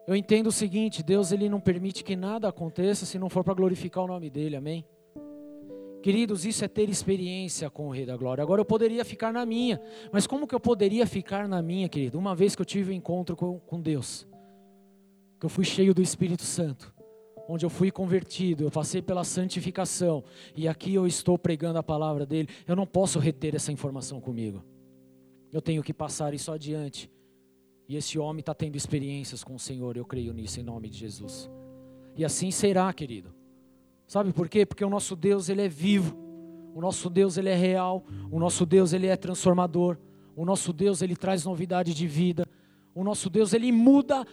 eu 0.08 0.16
entendo 0.16 0.48
o 0.48 0.54
seguinte, 0.54 1.04
Deus 1.04 1.34
ele 1.34 1.50
não 1.50 1.60
permite 1.60 2.02
que 2.02 2.16
nada 2.16 2.48
aconteça 2.48 3.06
se 3.06 3.20
não 3.20 3.30
for 3.30 3.44
para 3.44 3.54
glorificar 3.54 4.06
o 4.06 4.08
nome 4.08 4.30
dele. 4.30 4.56
Amém? 4.56 4.86
Queridos, 6.02 6.46
isso 6.46 6.64
é 6.64 6.70
ter 6.70 6.90
experiência 6.90 7.70
com 7.70 7.90
o 7.90 7.92
Rei 7.92 8.06
da 8.06 8.16
Glória. 8.16 8.42
Agora 8.42 8.62
eu 8.62 8.66
poderia 8.66 9.04
ficar 9.04 9.34
na 9.34 9.46
minha, 9.46 9.82
mas 10.14 10.26
como 10.26 10.48
que 10.48 10.56
eu 10.56 10.60
poderia 10.60 11.06
ficar 11.06 11.46
na 11.46 11.62
minha, 11.62 11.90
querido? 11.90 12.18
Uma 12.18 12.34
vez 12.34 12.56
que 12.56 12.62
eu 12.62 12.66
tive 12.66 12.94
um 12.94 12.96
encontro 12.96 13.36
com, 13.36 13.60
com 13.60 13.82
Deus, 13.82 14.26
que 15.38 15.46
eu 15.46 15.50
fui 15.50 15.66
cheio 15.66 15.94
do 15.94 16.02
Espírito 16.02 16.44
Santo, 16.44 16.94
onde 17.52 17.66
eu 17.66 17.70
fui 17.70 17.90
convertido, 17.90 18.64
eu 18.64 18.70
passei 18.70 19.02
pela 19.02 19.24
santificação, 19.24 20.24
e 20.56 20.68
aqui 20.68 20.94
eu 20.94 21.08
estou 21.08 21.36
pregando 21.36 21.80
a 21.80 21.84
palavra 21.84 22.24
dele, 22.24 22.48
eu 22.68 22.76
não 22.76 22.86
posso 22.86 23.18
reter 23.18 23.56
essa 23.56 23.72
informação 23.72 24.22
comigo. 24.22 24.64
Eu 25.52 25.60
tenho 25.60 25.82
que 25.82 25.92
passar 25.92 26.32
isso 26.36 26.52
adiante. 26.52 27.10
E 27.88 27.96
esse 27.96 28.20
homem 28.20 28.42
está 28.42 28.54
tendo 28.54 28.76
experiências 28.76 29.44
com 29.44 29.56
o 29.56 29.60
Senhor, 29.60 29.98
eu 29.98 30.06
creio 30.06 30.32
nisso 30.32 30.60
em 30.60 30.64
nome 30.64 30.90
de 30.90 31.00
Jesus. 31.00 31.50
E 32.16 32.24
assim 32.24 32.52
será, 32.52 32.94
querido. 32.94 33.34
Sabe 34.06 34.32
por 34.32 34.48
quê? 34.48 34.64
Porque 34.64 34.86
o 34.86 34.90
nosso 34.90 35.16
Deus, 35.16 35.50
ele 35.50 35.64
é 35.64 35.68
vivo. 35.68 36.16
O 36.76 36.80
nosso 36.80 37.10
Deus, 37.10 37.36
ele 37.36 37.50
é 37.50 37.56
real. 37.56 38.06
O 38.30 38.40
nosso 38.40 38.64
Deus, 38.64 38.94
ele 38.94 39.08
é 39.08 39.16
transformador. 39.16 39.98
O 40.36 40.46
nosso 40.46 40.72
Deus, 40.72 41.02
ele 41.02 41.16
traz 41.16 41.46
novidade 41.46 41.96
de 41.96 42.06
vida. 42.06 42.46
O 42.94 43.04
nosso 43.04 43.28
Deus, 43.28 43.54
ele 43.54 43.72
muda 43.72 44.24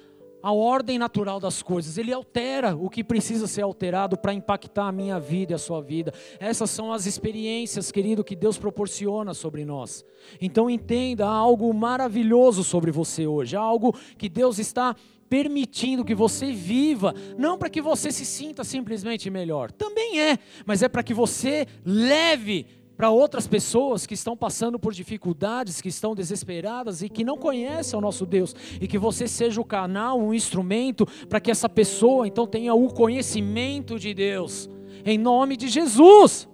a 0.47 0.53
ordem 0.53 0.97
natural 0.97 1.41
das 1.41 1.61
coisas, 1.61 1.99
ele 1.99 2.13
altera 2.13 2.77
o 2.77 2.89
que 2.89 3.03
precisa 3.03 3.49
ser 3.49 3.63
alterado 3.63 4.17
para 4.17 4.33
impactar 4.33 4.87
a 4.87 4.93
minha 4.93 5.19
vida 5.19 5.53
e 5.53 5.57
a 5.57 5.59
sua 5.59 5.83
vida. 5.83 6.15
Essas 6.39 6.71
são 6.71 6.93
as 6.93 7.05
experiências, 7.05 7.91
querido, 7.91 8.23
que 8.23 8.37
Deus 8.37 8.57
proporciona 8.57 9.35
sobre 9.35 9.65
nós. 9.65 10.05
Então 10.41 10.71
entenda, 10.71 11.27
há 11.27 11.35
algo 11.35 11.75
maravilhoso 11.75 12.63
sobre 12.63 12.93
você 12.93 13.27
hoje, 13.27 13.57
há 13.57 13.61
algo 13.61 13.93
que 14.17 14.29
Deus 14.29 14.61
está 14.61 14.95
permitindo 15.29 16.05
que 16.05 16.15
você 16.15 16.53
viva, 16.53 17.13
não 17.37 17.59
para 17.59 17.69
que 17.69 17.83
você 17.83 18.13
se 18.13 18.25
sinta 18.25 18.63
simplesmente 18.63 19.29
melhor, 19.29 19.73
também 19.73 20.21
é, 20.21 20.39
mas 20.65 20.81
é 20.81 20.89
para 20.89 21.03
que 21.03 21.13
você 21.13 21.67
leve 21.85 22.69
para 22.97 23.11
outras 23.11 23.47
pessoas 23.47 24.07
que 24.07 24.15
estão 24.15 24.37
passando 24.37 24.79
por 24.79 24.95
dificuldades, 24.95 25.81
que 25.81 25.89
estão 25.89 26.15
desesperadas 26.15 27.03
e 27.03 27.09
que 27.09 27.25
não 27.25 27.37
conhecem 27.37 27.99
o 27.99 28.03
nosso 28.03 28.25
Deus, 28.25 28.55
e 28.81 28.89
que 28.89 28.99
você 28.99 29.29
seja 29.29 29.61
o 29.61 29.65
canal, 29.65 30.19
um 30.19 30.33
instrumento 30.33 31.07
para 31.29 31.41
que 31.41 31.51
essa 31.51 31.69
pessoa 31.69 32.27
então 32.27 32.47
tenha 32.47 32.75
o 32.75 32.89
conhecimento 32.89 33.99
de 33.99 34.15
Deus, 34.15 34.71
em 35.05 35.19
nome 35.19 35.57
de 35.57 35.69
Jesus. 35.69 36.49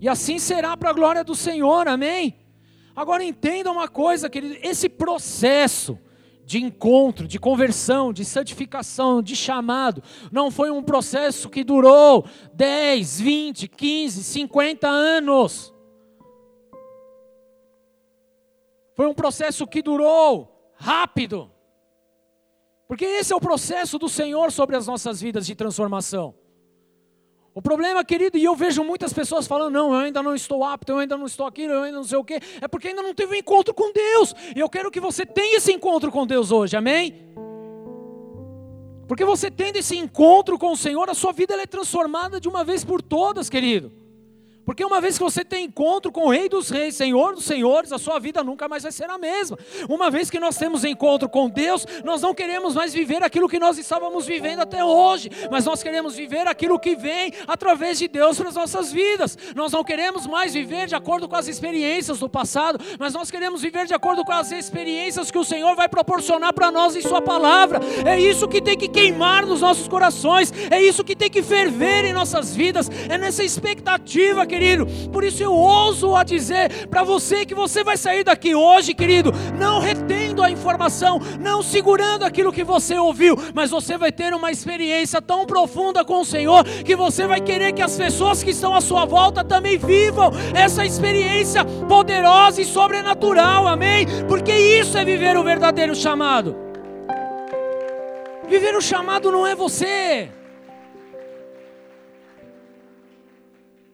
E 0.00 0.08
assim 0.08 0.38
será 0.38 0.76
para 0.76 0.90
a 0.90 0.92
glória 0.92 1.24
do 1.24 1.34
Senhor, 1.34 1.88
amém? 1.88 2.36
Agora 2.94 3.24
entenda 3.24 3.70
uma 3.70 3.88
coisa, 3.88 4.28
querido, 4.28 4.56
esse 4.62 4.88
processo 4.88 5.98
de 6.46 6.62
encontro, 6.62 7.26
de 7.26 7.40
conversão, 7.40 8.12
de 8.12 8.24
santificação, 8.24 9.20
de 9.20 9.34
chamado. 9.34 10.00
Não 10.30 10.48
foi 10.48 10.70
um 10.70 10.80
processo 10.80 11.50
que 11.50 11.64
durou 11.64 12.24
10, 12.54 13.20
20, 13.20 13.68
15, 13.68 14.22
50 14.22 14.88
anos. 14.88 15.74
Foi 18.94 19.08
um 19.08 19.12
processo 19.12 19.66
que 19.66 19.82
durou 19.82 20.72
rápido. 20.76 21.50
Porque 22.86 23.04
esse 23.04 23.32
é 23.32 23.36
o 23.36 23.40
processo 23.40 23.98
do 23.98 24.08
Senhor 24.08 24.52
sobre 24.52 24.76
as 24.76 24.86
nossas 24.86 25.20
vidas 25.20 25.44
de 25.46 25.56
transformação. 25.56 26.32
O 27.56 27.62
problema, 27.62 28.04
querido, 28.04 28.36
e 28.36 28.44
eu 28.44 28.54
vejo 28.54 28.84
muitas 28.84 29.14
pessoas 29.14 29.46
falando: 29.46 29.72
não, 29.72 29.90
eu 29.94 30.00
ainda 30.00 30.22
não 30.22 30.34
estou 30.34 30.62
apto, 30.62 30.92
eu 30.92 30.98
ainda 30.98 31.16
não 31.16 31.24
estou 31.24 31.46
aqui, 31.46 31.62
eu 31.62 31.84
ainda 31.84 31.96
não 31.96 32.04
sei 32.04 32.18
o 32.18 32.22
quê, 32.22 32.38
é 32.60 32.68
porque 32.68 32.88
ainda 32.88 33.00
não 33.00 33.14
teve 33.14 33.32
um 33.32 33.34
encontro 33.34 33.72
com 33.72 33.94
Deus. 33.94 34.34
E 34.54 34.60
eu 34.60 34.68
quero 34.68 34.90
que 34.90 35.00
você 35.00 35.24
tenha 35.24 35.56
esse 35.56 35.72
encontro 35.72 36.12
com 36.12 36.26
Deus 36.26 36.52
hoje, 36.52 36.76
amém? 36.76 37.14
Porque 39.08 39.24
você 39.24 39.50
tendo 39.50 39.76
esse 39.76 39.96
encontro 39.96 40.58
com 40.58 40.70
o 40.72 40.76
Senhor, 40.76 41.08
a 41.08 41.14
sua 41.14 41.32
vida 41.32 41.54
é 41.54 41.66
transformada 41.66 42.38
de 42.38 42.46
uma 42.46 42.62
vez 42.62 42.84
por 42.84 43.00
todas, 43.00 43.48
querido. 43.48 43.90
Porque 44.66 44.84
uma 44.84 45.00
vez 45.00 45.16
que 45.16 45.22
você 45.22 45.44
tem 45.44 45.66
encontro 45.66 46.10
com 46.10 46.26
o 46.26 46.30
Rei 46.30 46.48
dos 46.48 46.68
Reis, 46.70 46.96
Senhor 46.96 47.36
dos 47.36 47.44
Senhores, 47.44 47.92
a 47.92 47.98
sua 47.98 48.18
vida 48.18 48.42
nunca 48.42 48.66
mais 48.66 48.82
vai 48.82 48.90
ser 48.90 49.08
a 49.08 49.16
mesma. 49.16 49.56
Uma 49.88 50.10
vez 50.10 50.28
que 50.28 50.40
nós 50.40 50.56
temos 50.56 50.84
encontro 50.84 51.28
com 51.28 51.48
Deus, 51.48 51.86
nós 52.04 52.20
não 52.20 52.34
queremos 52.34 52.74
mais 52.74 52.92
viver 52.92 53.22
aquilo 53.22 53.48
que 53.48 53.60
nós 53.60 53.78
estávamos 53.78 54.26
vivendo 54.26 54.58
até 54.58 54.84
hoje, 54.84 55.30
mas 55.52 55.64
nós 55.64 55.84
queremos 55.84 56.16
viver 56.16 56.48
aquilo 56.48 56.80
que 56.80 56.96
vem 56.96 57.32
através 57.46 57.96
de 57.96 58.08
Deus 58.08 58.36
para 58.36 58.48
as 58.48 58.56
nossas 58.56 58.90
vidas. 58.90 59.38
Nós 59.54 59.70
não 59.70 59.84
queremos 59.84 60.26
mais 60.26 60.52
viver 60.52 60.88
de 60.88 60.96
acordo 60.96 61.28
com 61.28 61.36
as 61.36 61.46
experiências 61.46 62.18
do 62.18 62.28
passado, 62.28 62.84
mas 62.98 63.14
nós 63.14 63.30
queremos 63.30 63.62
viver 63.62 63.86
de 63.86 63.94
acordo 63.94 64.24
com 64.24 64.32
as 64.32 64.50
experiências 64.50 65.30
que 65.30 65.38
o 65.38 65.44
Senhor 65.44 65.76
vai 65.76 65.88
proporcionar 65.88 66.52
para 66.52 66.72
nós 66.72 66.96
em 66.96 67.02
Sua 67.02 67.22
palavra. 67.22 67.78
É 68.04 68.18
isso 68.18 68.48
que 68.48 68.60
tem 68.60 68.76
que 68.76 68.88
queimar 68.88 69.46
nos 69.46 69.60
nossos 69.60 69.86
corações, 69.86 70.52
é 70.72 70.82
isso 70.82 71.04
que 71.04 71.14
tem 71.14 71.30
que 71.30 71.40
ferver 71.40 72.04
em 72.04 72.12
nossas 72.12 72.56
vidas, 72.56 72.90
é 73.08 73.16
nessa 73.16 73.44
expectativa 73.44 74.44
que 74.44 74.55
querido. 74.56 74.86
Por 75.12 75.22
isso 75.22 75.42
eu 75.42 75.52
ouso 75.52 76.16
a 76.16 76.24
dizer 76.24 76.88
para 76.88 77.04
você 77.04 77.44
que 77.44 77.54
você 77.54 77.84
vai 77.84 77.96
sair 77.96 78.24
daqui 78.24 78.54
hoje, 78.54 78.94
querido, 78.94 79.30
não 79.58 79.80
retendo 79.80 80.42
a 80.42 80.50
informação, 80.50 81.20
não 81.38 81.62
segurando 81.62 82.24
aquilo 82.24 82.52
que 82.52 82.64
você 82.64 82.96
ouviu, 82.96 83.36
mas 83.54 83.70
você 83.70 83.98
vai 83.98 84.10
ter 84.10 84.32
uma 84.32 84.50
experiência 84.50 85.20
tão 85.20 85.44
profunda 85.44 86.04
com 86.04 86.22
o 86.22 86.24
Senhor 86.24 86.64
que 86.64 86.96
você 86.96 87.26
vai 87.26 87.40
querer 87.40 87.72
que 87.72 87.82
as 87.82 87.96
pessoas 87.96 88.42
que 88.42 88.50
estão 88.50 88.74
à 88.74 88.80
sua 88.80 89.04
volta 89.04 89.44
também 89.44 89.76
vivam 89.76 90.32
essa 90.54 90.86
experiência 90.86 91.62
poderosa 91.86 92.62
e 92.62 92.64
sobrenatural, 92.64 93.66
amém? 93.66 94.06
Porque 94.26 94.52
isso 94.52 94.96
é 94.96 95.04
viver 95.04 95.36
o 95.36 95.44
verdadeiro 95.44 95.94
chamado. 95.94 96.56
Viver 98.48 98.74
o 98.74 98.80
chamado 98.80 99.30
não 99.30 99.46
é 99.46 99.54
você. 99.54 100.30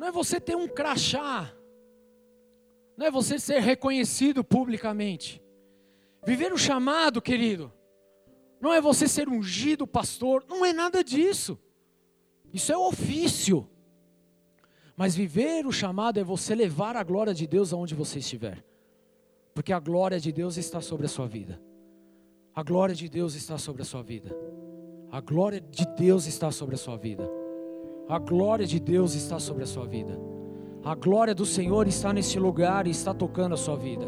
Não 0.03 0.09
é 0.09 0.11
você 0.11 0.41
ter 0.41 0.57
um 0.57 0.67
crachá. 0.67 1.55
Não 2.97 3.07
é 3.07 3.11
você 3.11 3.39
ser 3.39 3.61
reconhecido 3.61 4.43
publicamente. 4.43 5.41
Viver 6.27 6.53
o 6.53 6.59
chamado, 6.59 7.23
querido. 7.23 7.73
Não 8.61 8.75
é 8.75 8.81
você 8.81 9.07
ser 9.07 9.29
ungido 9.29 9.87
pastor. 9.87 10.45
Não 10.49 10.65
é 10.65 10.73
nada 10.73 11.05
disso. 11.05 11.57
Isso 12.53 12.73
é 12.73 12.77
ofício. 12.77 13.71
Mas 14.97 15.15
viver 15.15 15.69
o 15.69 15.73
chamado 15.73 16.19
é 16.19 16.25
você 16.25 16.53
levar 16.53 16.97
a 16.97 17.05
glória 17.05 17.33
de 17.33 17.47
Deus 17.47 17.73
aonde 17.73 17.95
você 17.95 18.19
estiver. 18.19 18.65
Porque 19.55 19.73
a 19.73 19.79
glória 19.79 20.19
de 20.19 20.33
Deus 20.33 20.57
está 20.57 20.81
sobre 20.81 21.07
a 21.07 21.09
sua 21.09 21.29
vida. 21.29 21.63
A 22.53 22.65
glória 22.65 22.95
de 22.97 23.09
Deus 23.09 23.37
está 23.37 23.57
sobre 23.57 23.83
a 23.83 23.85
sua 23.85 24.03
vida. 24.03 24.37
A 25.13 25.21
glória 25.21 25.61
de 25.61 25.87
Deus 25.97 26.27
está 26.27 26.51
sobre 26.51 26.75
a 26.75 26.79
sua 26.79 26.97
vida. 26.97 27.42
A 28.09 28.19
glória 28.19 28.67
de 28.67 28.81
Deus 28.81 29.15
está 29.15 29.39
sobre 29.39 29.63
a 29.63 29.67
sua 29.67 29.87
vida. 29.87 30.19
A 30.85 30.95
glória 30.95 31.35
do 31.35 31.47
Senhor 31.47 31.87
está 31.87 32.13
nesse 32.13 32.39
lugar 32.39 32.87
e 32.87 32.91
está 32.91 33.15
tocando 33.15 33.55
a 33.55 33.57
sua 33.57 33.77
vida. 33.77 34.07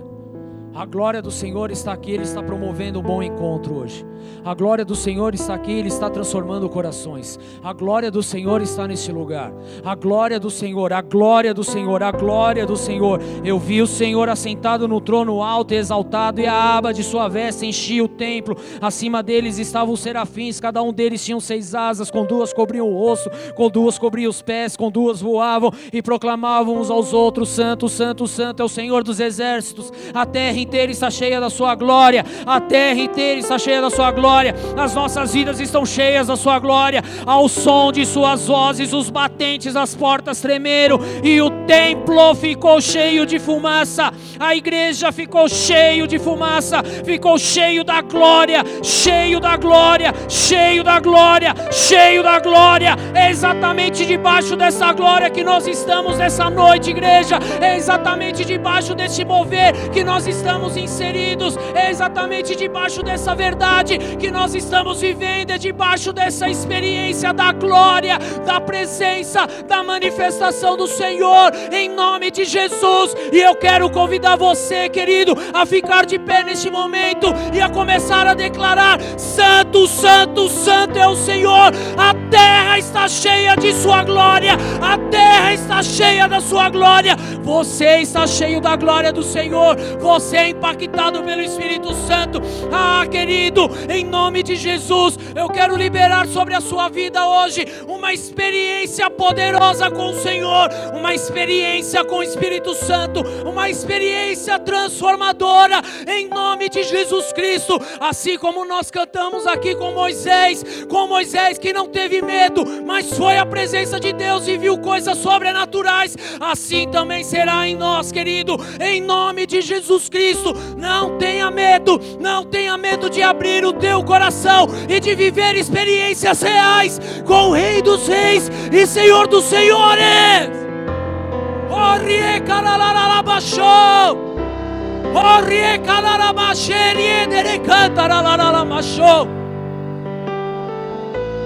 A 0.75 0.85
glória 0.85 1.23
do 1.23 1.31
Senhor 1.31 1.71
está 1.71 1.93
aqui, 1.93 2.11
Ele 2.11 2.25
está 2.25 2.43
promovendo 2.43 2.99
um 2.99 3.03
bom 3.03 3.23
encontro 3.23 3.77
hoje. 3.77 4.05
A 4.45 4.55
glória 4.55 4.85
do 4.85 4.95
Senhor 4.95 5.35
está 5.35 5.55
aqui, 5.55 5.73
Ele 5.73 5.89
está 5.89 6.11
transformando 6.11 6.69
corações. 6.69 7.39
A 7.63 7.73
glória 7.73 8.11
do 8.11 8.23
Senhor 8.23 8.63
está 8.63 8.87
nesse 8.87 9.11
lugar. 9.13 9.53
A 9.85 9.95
glória 9.95 10.41
do 10.41 10.51
Senhor, 10.51 10.93
a 10.93 11.01
glória 11.01 11.55
do 11.55 11.65
Senhor, 11.65 12.03
a 12.03 12.11
glória 12.11 12.67
do 12.67 12.77
Senhor. 12.77 13.21
Eu 13.45 13.59
vi 13.59 13.81
o 13.81 13.87
Senhor 13.87 14.29
assentado 14.29 14.89
no 14.89 15.01
trono 15.01 15.43
alto 15.43 15.75
e 15.75 15.77
exaltado, 15.77 16.41
e 16.41 16.47
a 16.47 16.77
aba 16.77 16.93
de 16.93 17.03
sua 17.03 17.29
veste 17.29 17.67
enchia 17.67 18.05
o 18.05 18.09
templo. 18.09 18.57
Acima 18.81 19.23
deles 19.23 19.59
estavam 19.59 19.95
os 19.95 20.01
serafins, 20.01 20.61
cada 20.61 20.83
um 20.83 20.93
deles 20.93 21.25
tinha 21.25 21.39
seis 21.41 21.75
asas, 21.75 22.11
com 22.11 22.25
duas 22.25 22.53
cobriam 22.53 22.89
o 22.89 22.99
rosto, 22.99 23.31
com 23.55 23.69
duas 23.69 23.99
cobriam 23.99 24.31
os 24.31 24.43
pés, 24.43 24.77
com 24.77 24.91
duas 24.91 25.21
voavam 25.21 25.73
e 25.93 26.03
proclamavam 26.03 26.77
uns 26.79 26.91
aos 26.91 27.13
outros: 27.13 27.49
Santo, 27.49 27.89
Santo, 27.89 28.27
Santo 28.27 28.61
é 28.61 28.65
o 28.65 28.69
Senhor 28.69 29.03
dos 29.03 29.21
exércitos. 29.21 29.93
A 30.13 30.25
terra 30.27 30.59
inteira 30.59 30.91
está 30.91 31.11
cheia 31.11 31.41
da 31.41 31.51
sua 31.51 31.75
glória, 31.75 32.25
a 32.47 32.61
terra 32.61 33.01
inteira 33.01 33.41
está 33.41 33.59
cheia 33.59 33.81
da 33.81 33.91
sua 33.91 34.11
glória, 34.15 34.55
as 34.77 34.95
nossas 34.95 35.35
vidas 35.35 35.61
estão 35.61 35.85
cheias 35.85 36.29
da 36.29 36.37
sua 36.37 36.59
glória, 36.59 37.03
ao 37.27 37.49
som 37.49 37.93
de 37.93 38.07
suas 38.07 38.47
vozes, 38.47 38.93
os 38.93 39.11
batentes 39.11 39.75
das 39.75 39.95
portas 39.95 40.41
tremeram 40.41 40.99
e 41.23 41.41
o 41.41 41.51
templo 41.67 42.35
ficou 42.35 42.81
cheio 42.81 43.27
de 43.27 43.39
fumaça, 43.39 44.13
a 44.39 44.55
igreja 44.55 45.13
ficou 45.13 45.49
cheio 45.49 46.07
de 46.07 46.19
fumaça, 46.19 46.83
ficou 47.05 47.37
cheio 47.39 47.85
da 47.85 48.01
glória, 48.01 48.63
cheio 48.83 49.41
da 49.41 49.57
glória, 49.57 50.15
cheio 50.29 50.83
da 50.83 51.01
glória, 51.01 51.55
cheio 51.71 52.23
da 52.23 52.39
glória, 52.39 52.97
é 53.15 53.31
exatamente 53.31 54.07
debaixo 54.07 54.57
dessa 54.57 54.93
glória 54.93 55.29
que 55.29 55.45
nós 55.45 55.67
estamos 55.67 56.17
nessa 56.17 56.49
noite, 56.49 56.91
igreja, 56.91 57.39
é 57.61 57.77
exatamente 57.77 58.45
debaixo 58.45 58.95
desse 58.95 59.25
mover 59.25 59.75
que 59.91 60.05
nós 60.05 60.27
estamos 60.27 60.77
inseridos 60.77 61.57
é 61.75 61.91
exatamente 61.91 62.55
debaixo 62.55 63.03
dessa 63.03 63.35
verdade 63.35 63.94
que 63.99 64.31
nós 64.31 64.55
estamos 64.55 65.01
vivendo, 65.01 65.51
é 65.51 65.59
debaixo 65.59 66.13
dessa 66.13 66.49
experiência 66.49 67.33
da 67.33 67.53
glória, 67.53 68.19
da 68.45 68.61
presença, 68.61 69.47
da 69.67 69.83
manifestação 69.83 70.77
do 70.77 70.87
Senhor, 70.87 71.53
em 71.73 71.89
nome 71.89 72.31
de 72.31 72.45
Jesus. 72.45 73.15
E 73.33 73.41
eu 73.41 73.55
quero 73.55 73.91
convidar 73.91 74.37
você, 74.37 74.89
querido, 74.89 75.35
a 75.53 75.67
ficar 75.67 76.07
de 76.07 76.19
pé 76.19 76.43
neste 76.43 76.71
momento 76.71 77.29
e 77.53 77.61
a 77.61 77.69
começar 77.69 78.27
a 78.27 78.35
declarar: 78.35 79.01
Santo, 79.17 79.87
Santo, 79.87 80.49
Santo 80.49 80.99
é 80.99 81.07
o 81.07 81.17
Senhor, 81.17 81.73
a 81.97 82.15
terra 82.31 82.79
está 82.79 83.09
cheia 83.09 83.57
de 83.57 83.73
Sua 83.73 84.03
glória, 84.03 84.55
a 84.81 84.99
terra 85.11 85.53
está 85.53 85.83
cheia 85.83 86.27
da 86.27 86.41
Sua 86.41 86.69
glória, 86.69 87.17
você 87.43 87.99
está 87.99 88.27
cheio 88.27 88.61
da 88.61 88.77
glória 88.77 89.13
do 89.13 89.23
Senhor, 89.23 89.77
você 90.01 90.37
é 90.37 90.49
impactado 90.51 91.23
pelo 91.23 91.43
Espírito 91.43 91.95
Santo. 91.95 92.41
Ah, 92.73 93.07
querido, 93.11 93.69
em 93.89 94.05
nome 94.05 94.43
de 94.43 94.57
Jesus, 94.57 95.19
eu 95.35 95.49
quero 95.49 95.77
liberar 95.77 96.27
sobre 96.27 96.55
a 96.55 96.61
sua 96.61 96.89
vida 96.89 97.27
hoje 97.27 97.67
uma 97.87 98.13
experiência 98.13 99.11
poderosa 99.11 99.91
com 99.91 100.11
o 100.11 100.21
Senhor, 100.21 100.69
uma 100.95 101.15
experiência 101.15 102.05
com 102.05 102.17
o 102.17 102.23
Espírito 102.23 102.75
Santo, 102.75 103.21
uma 103.47 103.69
experiência 103.69 104.59
transformadora 104.59 105.83
em 106.07 106.29
nome 106.29 106.69
de 106.69 106.83
Jesus 106.83 107.33
Cristo, 107.33 107.79
assim 108.01 108.39
como 108.39 108.65
nós 108.65 108.91
cantamos 108.91 109.47
aqui 109.47 109.75
com 109.75 109.93
Moisés, 109.93 110.65
com 110.89 111.07
Moisés 111.07 111.59
que 111.59 111.73
não 111.73 111.87
teve 111.87 112.23
medo, 112.23 112.65
mas 112.85 113.13
foi 113.13 113.37
a 113.37 113.47
presença 113.47 114.01
de 114.01 114.13
Deus 114.13 114.49
e 114.49 114.57
viu 114.57 114.79
coisas 114.79 115.19
sobrenaturais, 115.19 116.17
assim 116.41 116.89
também 116.91 117.23
será 117.23 117.67
em 117.69 117.77
nós, 117.77 118.11
querido, 118.11 118.57
em 118.81 119.01
nome 119.01 119.47
de 119.47 119.61
Jesus 119.61 120.09
Cristo. 120.09 120.53
Não 120.77 121.19
tenha 121.19 121.51
medo, 121.51 122.01
não 122.21 122.45
tenha 122.45 122.77
medo 122.77 123.11
de 123.11 123.23
abrir 123.23 123.65
o 123.65 123.74
teu 123.75 124.03
coração 124.03 124.67
e 124.89 124.99
de 125.01 125.15
viver 125.15 125.55
experiências 125.57 126.43
reais 126.43 127.01
com 127.25 127.51
o 127.51 127.53
Rei 127.53 127.83
dos 127.83 128.07
Reis 128.09 128.51
e 128.73 128.87
Senhor 128.87 129.27
dos 129.27 129.45
Senhores. 129.45 130.51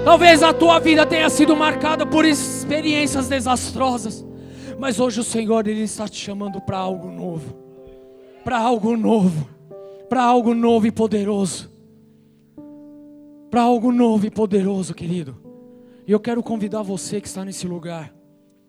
Talvez 0.03 0.41
a 0.41 0.53
tua 0.53 0.79
vida 0.79 1.05
tenha 1.05 1.29
sido 1.29 1.55
marcada 1.55 2.05
por 2.05 2.25
experiências 2.25 3.27
desastrosas, 3.27 4.25
mas 4.79 4.99
hoje 4.99 5.19
o 5.19 5.23
Senhor 5.23 5.67
ele 5.67 5.83
está 5.83 6.07
te 6.07 6.17
chamando 6.17 6.59
para 6.61 6.77
algo 6.77 7.11
novo, 7.11 7.55
para 8.43 8.57
algo 8.57 8.97
novo, 8.97 9.47
para 10.09 10.23
algo 10.23 10.55
novo 10.55 10.87
e 10.87 10.91
poderoso, 10.91 11.68
para 13.49 13.61
algo 13.61 13.91
novo 13.91 14.25
e 14.25 14.29
poderoso, 14.31 14.93
querido. 14.93 15.37
E 16.07 16.11
eu 16.11 16.19
quero 16.19 16.41
convidar 16.41 16.81
você 16.81 17.19
que 17.19 17.27
está 17.27 17.43
nesse 17.43 17.67
lugar 17.67 18.13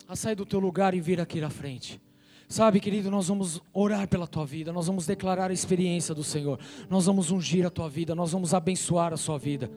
a 0.08 0.16
sair 0.16 0.34
do 0.34 0.44
teu 0.44 0.58
lugar 0.58 0.94
e 0.94 1.00
vir 1.00 1.20
aqui 1.20 1.40
na 1.40 1.50
frente. 1.50 2.00
Sabe, 2.48 2.80
querido, 2.80 3.12
nós 3.12 3.28
vamos 3.28 3.62
orar 3.72 4.08
pela 4.08 4.26
tua 4.26 4.44
vida, 4.44 4.72
nós 4.72 4.88
vamos 4.88 5.06
declarar 5.06 5.50
a 5.50 5.54
experiência 5.54 6.12
do 6.12 6.24
Senhor, 6.24 6.58
nós 6.88 7.06
vamos 7.06 7.30
ungir 7.30 7.64
a 7.64 7.70
tua 7.70 7.88
vida, 7.88 8.12
nós 8.12 8.32
vamos 8.32 8.52
abençoar 8.52 9.12
a 9.12 9.16
sua 9.16 9.38
vida. 9.38 9.70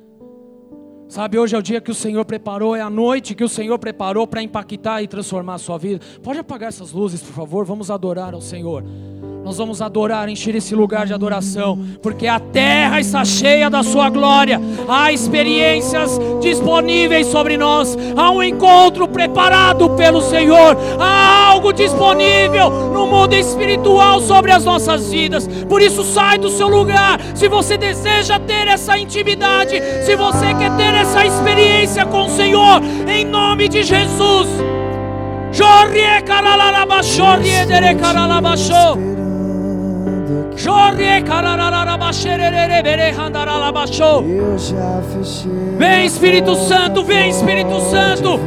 Sabe, 1.07 1.37
hoje 1.37 1.55
é 1.55 1.59
o 1.59 1.61
dia 1.61 1.79
que 1.79 1.91
o 1.91 1.93
Senhor 1.93 2.25
preparou, 2.25 2.75
é 2.75 2.81
a 2.81 2.89
noite 2.89 3.35
que 3.35 3.43
o 3.43 3.49
Senhor 3.49 3.77
preparou 3.77 4.25
para 4.25 4.41
impactar 4.41 5.03
e 5.03 5.07
transformar 5.07 5.53
a 5.53 5.59
sua 5.59 5.77
vida. 5.77 6.03
Pode 6.23 6.39
apagar 6.39 6.69
essas 6.69 6.91
luzes, 6.91 7.21
por 7.21 7.33
favor, 7.33 7.63
vamos 7.63 7.91
adorar 7.91 8.33
ao 8.33 8.41
Senhor. 8.41 8.83
Nós 9.43 9.57
vamos 9.57 9.81
adorar, 9.81 10.29
encher 10.29 10.55
esse 10.55 10.73
lugar 10.73 11.05
de 11.05 11.13
adoração, 11.13 11.77
porque 12.01 12.27
a 12.27 12.39
terra 12.39 13.01
está 13.01 13.25
cheia 13.25 13.69
da 13.69 13.83
Sua 13.83 14.09
glória. 14.09 14.59
Há 14.87 15.11
experiências 15.11 16.17
disponíveis 16.41 17.27
sobre 17.27 17.57
nós, 17.57 17.97
há 18.15 18.31
um 18.31 18.41
encontro 18.41 19.05
preparado 19.05 19.89
pelo 19.91 20.21
Senhor, 20.21 20.77
há 20.97 21.49
algo 21.49 21.73
disponível 21.73 22.69
no 22.69 23.05
mundo 23.05 23.33
espiritual 23.33 24.21
sobre 24.21 24.51
as 24.51 24.63
nossas 24.63 25.11
vidas. 25.11 25.45
Por 25.67 25.81
isso, 25.81 26.05
sai 26.05 26.37
do 26.37 26.49
seu 26.49 26.69
lugar. 26.69 27.19
Se 27.35 27.49
você 27.49 27.77
deseja 27.77 28.39
ter 28.39 28.69
essa 28.69 28.97
intimidade, 28.97 29.81
se 30.05 30.15
você 30.15 30.53
quer 30.53 30.75
ter 30.77 30.93
essa 30.95 31.25
experiência 31.25 32.05
com 32.05 32.27
o 32.27 32.29
Senhor, 32.29 32.81
em 33.07 33.25
nome 33.25 33.67
de 33.67 33.83
Jesus. 33.83 34.47
Jorrie 35.51 36.21
caralabashorrie 36.25 37.65
dere 37.67 37.93
caralabashor. 37.95 39.12
Vem 45.77 46.05
Espírito 46.05 46.55
Santo, 46.55 47.03
vem 47.03 47.29
Espírito 47.29 47.79
Santo, 47.89 48.39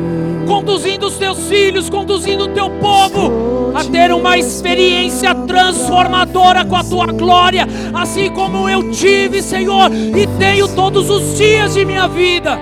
conduzindo 0.47 1.07
os 1.07 1.19
teus 1.19 1.49
filhos, 1.49 1.91
conduzindo 1.91 2.45
o 2.45 2.49
teu 2.49 2.71
povo 2.71 3.73
a 3.75 3.85
ter 3.85 4.13
uma 4.13 4.39
experiência 4.39 5.35
transformadora 5.35 6.65
com 6.65 6.77
a 6.77 6.85
tua 6.85 7.07
glória, 7.07 7.67
assim 7.93 8.31
como 8.31 8.69
eu 8.69 8.91
tive, 8.91 9.43
Senhor, 9.43 9.91
e 9.93 10.27
tenho 10.39 10.69
todos 10.69 11.11
os 11.11 11.37
dias 11.37 11.75
de 11.75 11.85
minha 11.85 12.09
vida. 12.09 12.59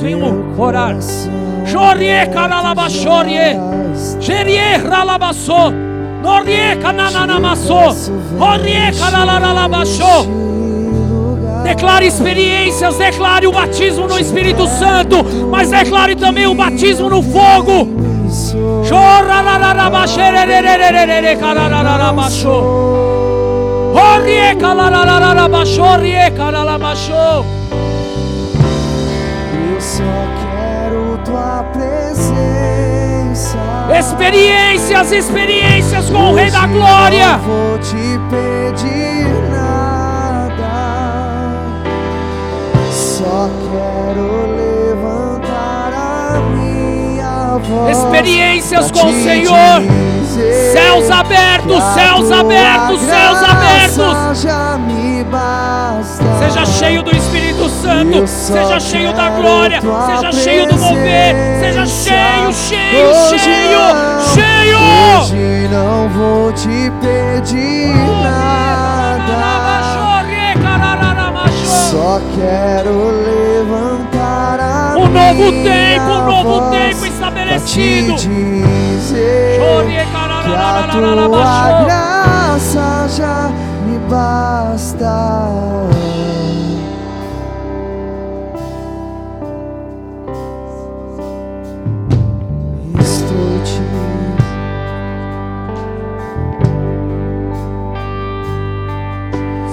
Venham 0.00 0.54
orar. 0.58 0.96
Jorie 1.68 2.26
caralabachorie. 2.32 3.58
Gerie 4.20 4.76
ralabasso. 4.78 5.70
Norie 6.22 6.76
cananamasso. 6.76 8.10
Orie 8.40 8.92
canalarabacho. 8.98 10.26
Declare 11.64 12.06
experiências, 12.06 12.96
declare 12.96 13.46
o 13.46 13.52
batismo 13.52 14.06
no 14.06 14.18
Espírito 14.18 14.66
Santo, 14.66 15.22
mas 15.50 15.68
declare 15.68 16.16
também 16.16 16.46
o 16.46 16.54
batismo 16.54 17.10
no 17.10 17.22
fogo. 17.22 17.86
Orie 23.92 24.56
tua 31.38 31.64
presença. 31.72 33.58
Experiências, 33.96 35.12
experiências 35.12 36.10
com 36.10 36.32
o 36.32 36.34
Rei 36.34 36.50
da 36.50 36.66
Glória. 36.66 37.38
Não 37.38 37.38
vou 37.38 37.78
te 37.78 38.18
pedir 38.28 39.28
nada, 39.50 40.66
só 42.90 43.48
quero 43.70 44.56
levantar 44.56 45.92
a 45.94 46.40
minha 46.56 47.58
voz. 47.58 47.96
Experiências 47.96 48.90
com 48.90 49.06
o 49.06 49.12
Senhor. 49.22 49.82
Céus 50.72 51.10
abertos, 51.10 51.82
céus 51.94 52.30
abertos, 52.30 53.00
céus 53.00 53.42
abertos. 53.42 54.16
Seja 56.38 56.64
cheio 56.64 57.02
do 57.02 57.10
Espírito 57.14 57.67
Santo, 57.82 58.26
seja 58.26 58.80
cheio 58.80 59.12
da 59.12 59.30
glória, 59.30 59.80
seja 59.80 60.32
cheio 60.32 60.66
do 60.66 60.76
mover, 60.76 61.34
seja 61.60 61.86
cheio, 61.86 62.52
cheio, 62.52 63.38
cheio, 63.38 63.80
cheio. 64.34 64.78
Hoje 65.20 65.68
não 65.70 66.08
vou 66.08 66.52
te 66.52 66.92
pedir 67.00 67.94
nada. 68.22 68.68
Só 71.64 72.20
quero 72.34 73.10
levantar 73.24 74.60
a 74.60 74.98
um 74.98 75.08
novo 75.08 75.52
tempo, 75.62 76.04
um 76.04 76.26
novo 76.26 76.70
tempo 76.70 77.06
estabelecido. 77.06 78.16
te 78.16 78.28
dizer 78.28 79.60
que 80.44 80.54
a 80.54 80.88
tua 80.90 81.84
graça 81.84 83.08
já 83.08 83.50
me 83.86 83.98
basta. 84.10 85.48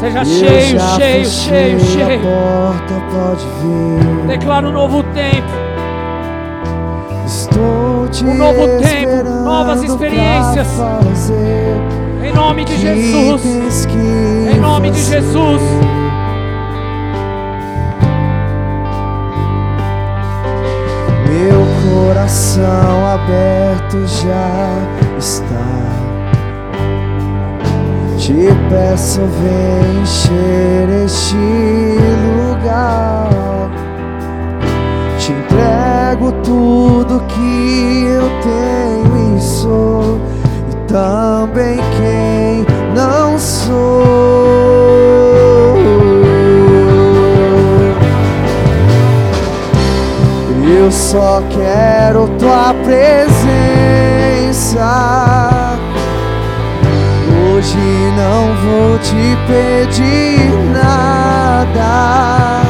Seja 0.05 0.19
Eu 0.19 0.25
cheio, 0.25 0.79
cheio, 0.97 1.25
cheio, 1.25 1.79
cheio. 1.79 2.21
porta 2.21 2.93
pode 3.11 3.43
vir. 3.59 4.27
Declara 4.27 4.67
um 4.67 4.71
novo 4.71 5.01
tempo. 5.01 5.47
Estou 7.25 8.07
te 8.09 8.23
Um 8.23 8.35
novo 8.35 8.67
tempo, 8.83 9.27
novas 9.43 9.81
experiências. 9.81 10.67
Em 12.23 12.31
nome 12.33 12.65
de 12.65 12.77
Jesus. 12.77 13.87
Em 14.53 14.59
nome 14.59 14.91
de. 14.91 15.01
Jesus. 15.01 15.61
Meu 21.27 21.65
coração 21.89 23.07
aberto 23.07 24.05
já 24.05 25.17
estar. 25.17 25.94
Te 28.25 28.49
peço, 28.71 29.21
vem 29.21 30.01
encher 30.01 30.89
este 31.05 31.37
lugar. 32.39 33.69
Te 35.19 35.31
entrego 35.31 36.31
tudo 36.41 37.23
que 37.27 38.05
eu 38.07 38.27
tenho 38.41 39.37
e 39.37 39.39
sou, 39.39 40.19
e 40.71 40.75
também 40.91 41.77
quem 41.97 42.65
não 42.95 43.37
sou. 43.37 43.75
Eu 50.67 50.91
só 50.91 51.43
quero 51.51 52.27
tua 52.39 52.73
presença. 52.83 53.35
Hoje 57.65 58.13
não 58.15 58.53
vou 58.63 58.99
te 58.99 59.35
pedir 59.47 60.53
nada. 60.71 62.61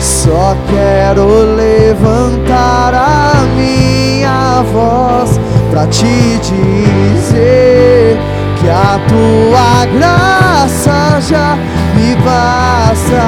Só 0.00 0.56
quero 0.70 1.26
levantar 1.54 2.94
a 2.94 3.42
minha 3.54 4.62
voz 4.72 5.38
pra 5.70 5.86
te 5.86 6.38
dizer 6.38 8.18
que 8.58 8.70
a 8.70 8.98
tua 9.06 9.84
graça 9.98 11.20
já 11.20 11.54
me 11.94 12.16
basta. 12.24 13.22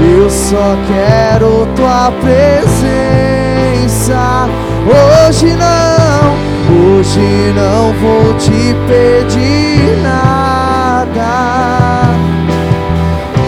Eu 0.00 0.28
só 0.28 0.76
quero 0.88 1.68
tua 1.76 2.10
presença. 2.20 3.55
Hoje 3.88 5.54
não, 5.54 6.98
hoje 6.98 7.52
não 7.54 7.92
vou 7.94 8.34
te 8.34 8.74
pedir 8.88 9.96
nada. 10.02 11.32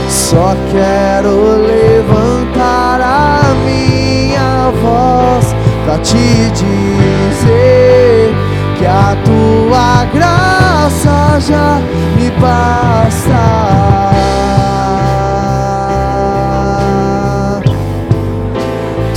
Só 0.09 0.55
quero 0.71 1.57
levantar 1.67 3.01
a 3.01 3.41
minha 3.65 4.71
voz 4.81 5.55
pra 5.85 5.99
te 5.99 6.51
dizer 6.53 8.33
que 8.79 8.87
a 8.87 9.17
tua 9.25 10.05
graça 10.15 11.41
já 11.41 11.81
me 12.17 12.31
basta. 12.41 14.18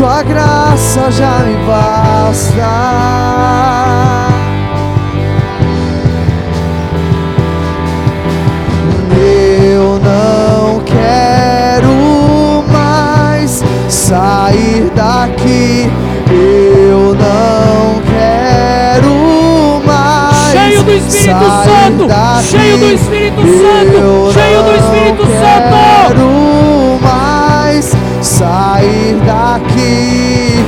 Tua 0.01 0.23
graça 0.23 1.11
já 1.11 1.43
me 1.45 1.55
basta. 1.63 2.71
Eu 9.15 9.99
não 10.03 10.79
quero 10.79 12.63
mais 12.67 13.63
sair 13.87 14.89
daqui. 14.95 15.87
Eu 16.31 17.13
não 17.13 18.01
quero 18.01 19.83
mais 19.85 20.51
Cheio 20.51 20.83
do 20.83 20.91
Espírito 20.93 21.45
sair 21.45 21.69
Santo, 21.69 22.07
daqui. 22.07 22.47
cheio 22.47 22.77
do 22.79 22.91
Espírito 22.91 23.41
Santo, 23.41 23.97
Eu 23.97 24.33
cheio 24.33 24.63
do 24.63 24.71
Espírito 24.71 25.25
Santo. 25.27 26.40
Sair 28.41 29.13
daqui. 29.23 30.65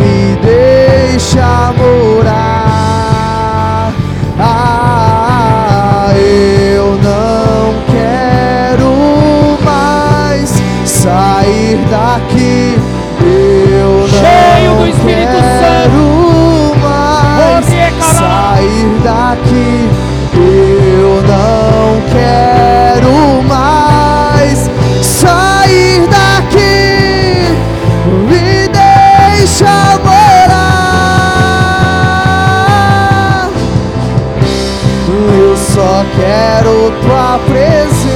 Me 0.00 0.36
deixa 0.42 1.72
morar. 1.78 3.12
Ah, 4.40 6.10
eu 6.16 6.98
não 7.00 7.74
quero 7.92 8.92
mais 9.64 10.48
sair 10.84 11.78
daqui. 11.88 12.76
Eu 13.20 14.08
Cheio 14.08 14.74
do 14.78 14.86
Espírito 14.88 15.38
quero 15.38 16.06
mais 16.82 17.66
caralho. 17.68 18.18
sair 18.18 18.88
daqui. 19.04 19.70
Eu 20.34 21.22
não 21.22 22.00
quero 22.12 22.47
quero 36.68 36.90
tua 37.00 37.40
presença. 37.46 38.08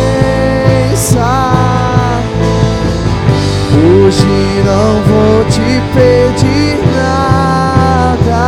Hoje 3.75 4.63
não 4.65 5.03
vou 5.09 5.45
te 5.47 5.81
pedir 5.95 6.77
nada. 6.95 8.45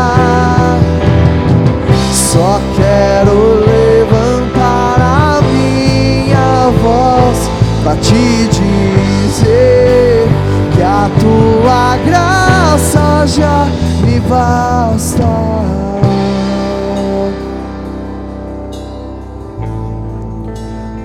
Só 2.12 2.60
quero 2.76 3.64
levantar 3.64 4.98
a 5.00 5.40
minha 5.42 6.70
voz 6.82 7.38
pra 7.82 7.96
te 7.96 8.48
dizer 8.48 10.28
que 10.74 10.82
a 10.82 11.08
tua 11.18 11.96
graça 12.04 13.26
já 13.26 13.66
me 14.04 14.20
basta. 14.20 15.43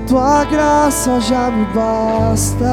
Tua 0.10 0.44
graça 0.44 1.22
já 1.22 1.52
me 1.52 1.66
basta. 1.66 2.66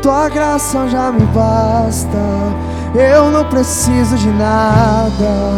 Tua 0.00 0.28
graça 0.28 0.86
já 0.86 1.10
me 1.10 1.26
basta. 1.34 2.16
Eu 2.94 3.32
não 3.32 3.44
preciso 3.44 4.16
de 4.16 4.30
nada, 4.30 5.50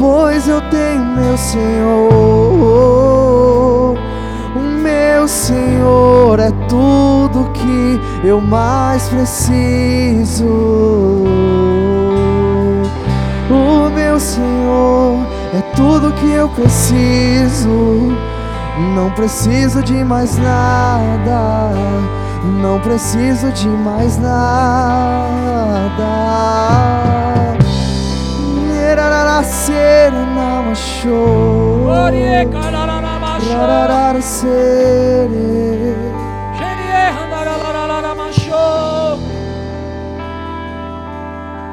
pois 0.00 0.48
eu 0.48 0.60
tenho 0.62 1.04
meu 1.14 1.38
Senhor. 1.38 2.10
O 4.56 4.60
meu 4.82 5.28
Senhor 5.28 6.40
é 6.40 6.50
tudo 6.68 7.52
que 7.52 8.00
eu 8.26 8.40
mais 8.40 9.08
preciso. 9.08 10.44
O 13.48 13.90
meu 13.94 14.18
Senhor 14.18 15.24
é 15.54 15.60
tudo 15.76 16.12
que 16.14 16.32
eu 16.32 16.48
preciso. 16.48 18.29
Não 18.80 19.10
preciso 19.10 19.82
de 19.82 20.02
mais 20.02 20.38
nada. 20.38 21.70
Não 22.62 22.80
preciso 22.80 23.52
de 23.52 23.68
mais 23.68 24.16
nada. 24.16 25.28
Nerararacera 28.66 30.10
não 30.10 30.70
achou. 30.72 31.84
Xerie, 36.56 37.10
randararararabachô. 37.18 39.18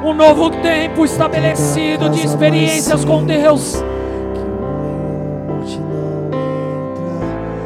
Um 0.04 0.12
novo 0.14 0.50
tempo 0.50 1.04
estabelecido 1.06 2.10
de 2.10 2.24
experiências 2.24 3.02
com 3.04 3.24
Deus. 3.24 3.82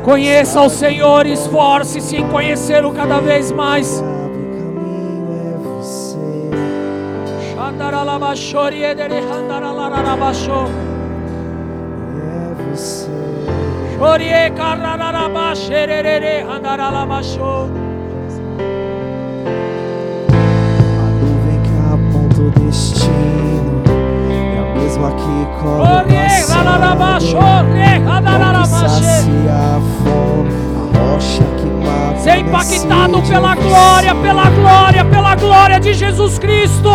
Conheça 0.02 0.60
o 0.60 0.68
Senhor 0.68 1.26
e 1.26 1.32
esforce-se 1.32 2.16
em 2.16 2.28
conhecê-lo 2.28 2.92
cada 2.92 3.20
vez 3.20 3.52
mais. 3.52 4.02
Xandaralabachori, 7.54 8.82
edere, 8.82 9.22
randararabaxê. 27.98 28.88
sacia 28.88 29.52
a 29.52 29.80
fome, 30.02 30.50
a 30.76 30.98
rocha 30.98 31.44
que 31.56 31.66
mata. 31.66 32.18
Ser 32.18 32.38
impactado 32.38 33.22
pela 33.22 33.54
glória, 33.54 34.14
pela 34.14 34.50
glória, 34.50 35.04
pela 35.04 35.34
glória 35.36 35.80
de 35.80 35.94
Jesus 35.94 36.38
Cristo. 36.38 36.90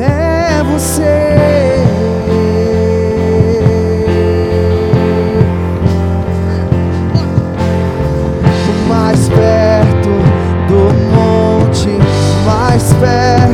é 0.00 0.62
você. 0.64 1.82
Mais 8.88 9.28
perto 9.28 10.10
do 10.68 10.92
monte, 11.14 11.98
mais 12.44 12.92
perto 12.94 13.53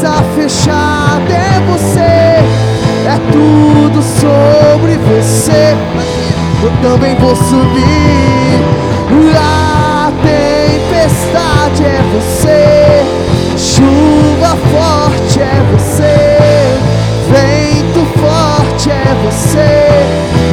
mas 0.00 0.04
a 0.04 0.22
fechada 0.34 1.32
é 1.32 1.60
você. 1.68 2.00
É 3.06 3.18
tudo 3.32 4.02
sobre 4.02 4.96
você. 4.96 5.76
Eu 6.62 6.70
também 6.82 7.14
vou 7.16 7.34
subir. 7.36 8.60
A 9.36 10.12
tempestade 10.22 11.84
é 11.84 12.02
você, 12.12 13.04
chuva 13.56 14.56
forte 14.70 15.40
é 15.40 15.62
você, 15.72 16.36
vento 17.30 18.06
forte 18.18 18.90
é 18.90 19.14
você. 19.24 19.90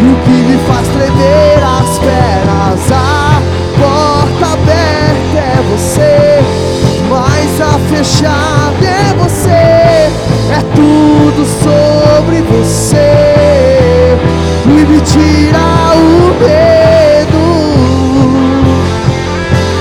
E 0.02 0.12
o 0.12 0.16
que 0.24 0.32
me 0.32 0.58
faz 0.68 0.88
tremer 0.90 1.64
as 1.64 2.00
pernas 2.00 2.92
A 2.92 3.42
porta 3.80 4.54
aberta 4.54 5.38
é 5.38 5.64
você 5.72 6.17
Fechada 7.90 8.86
é 8.86 9.14
você 9.18 9.50
É 9.50 10.62
tudo 10.76 11.46
sobre 11.46 12.42
você. 12.42 14.18
E 14.66 14.86
me 14.86 15.00
tira 15.02 15.60
o 15.96 16.36
medo 16.44 17.46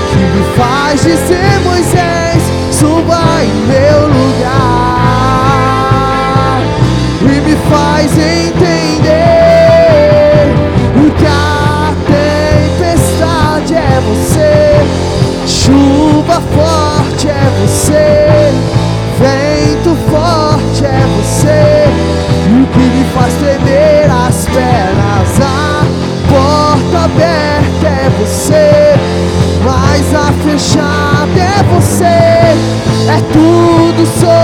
Que 0.09 0.17
me 0.17 0.43
faz 0.55 1.01
dizer 1.03 1.59
Moisés 1.63 2.16
você, 17.59 18.51
vento 19.19 19.95
forte 20.09 20.85
é 20.85 21.05
você, 21.17 21.85
e 22.49 22.61
o 22.61 22.67
que 22.67 22.79
me 22.79 23.03
faz 23.13 23.33
tremer 23.35 24.09
as 24.09 24.45
pernas. 24.45 25.41
A 25.41 25.83
porta 26.29 27.05
aberta 27.05 27.87
é 27.87 28.09
você, 28.19 28.95
mas 29.63 30.13
a 30.13 30.31
fechada 30.43 31.39
é 31.39 31.63
você, 31.73 32.05
é 32.05 33.21
tudo 33.31 34.05
sobre 34.05 34.36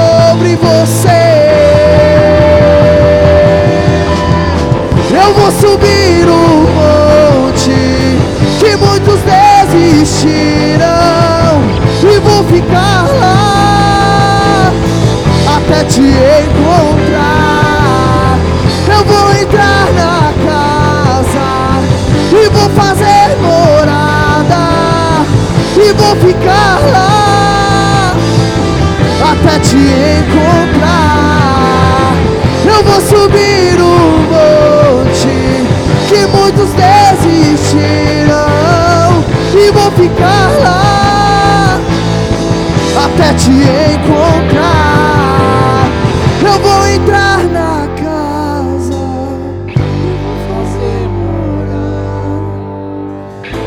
até 15.74 15.84
te 15.86 16.02
encontrar. 16.02 17.58
Eu 18.88 19.04
vou 19.06 19.34
entrar 19.34 19.92
na 19.94 20.32
casa 20.46 21.48
e 22.32 22.50
vou 22.50 22.70
fazer 22.70 23.36
morada 23.42 24.64
e 25.76 25.94
vou 25.94 26.16
ficar 26.18 26.80
lá 26.92 28.14
até 29.32 29.60
te 29.60 29.78
encontrar. 30.20 30.94
Eu 32.66 32.84
vou 32.84 33.02
subir 33.02 33.82
o 33.82 33.96
monte 34.30 35.34
que 36.08 36.28
muitos 36.28 36.70
desistirão 36.74 38.46
e 39.56 39.72
vou 39.72 39.92
ficar 39.92 40.52
lá 40.64 41.80
até 43.06 43.34
te 43.34 43.50
encontrar. 43.50 44.83
Entrar 46.94 47.44
na 47.46 47.88
casa 47.96 49.02
e 49.68 50.12
vou 50.22 50.38
fazer 50.48 51.08
morar 51.10 52.42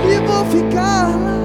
e 0.08 0.14
vou 0.26 0.44
ficar 0.46 1.08
lá 1.08 1.40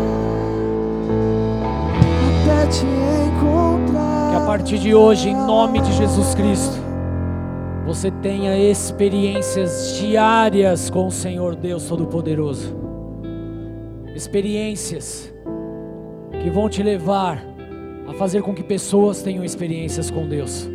até 2.44 2.68
te 2.68 2.86
encontrar. 2.86 4.30
Que 4.30 4.36
a 4.36 4.46
partir 4.46 4.78
de 4.78 4.94
hoje, 4.94 5.30
em 5.30 5.36
nome 5.36 5.82
de 5.82 5.92
Jesus 5.94 6.36
Cristo, 6.36 6.78
você 7.86 8.12
tenha 8.12 8.56
experiências 8.58 9.98
diárias 10.00 10.90
com 10.90 11.08
o 11.08 11.12
Senhor 11.12 11.56
Deus 11.56 11.86
Todo-Poderoso. 11.86 12.76
Experiências 14.16 15.34
que 16.44 16.50
vão 16.50 16.70
te 16.70 16.84
levar 16.84 17.44
a 18.08 18.14
fazer 18.14 18.44
com 18.44 18.54
que 18.54 18.64
pessoas 18.64 19.22
tenham 19.22 19.44
experiências 19.44 20.12
com 20.12 20.28
Deus, 20.28 20.70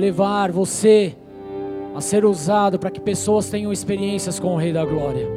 levar 0.00 0.50
você 0.50 1.14
a 1.94 2.00
ser 2.00 2.24
usado 2.24 2.78
para 2.78 2.90
que 2.90 3.00
pessoas 3.00 3.50
tenham 3.50 3.70
experiências 3.70 4.40
com 4.40 4.54
o 4.54 4.56
Rei 4.56 4.72
da 4.72 4.84
Glória. 4.84 5.28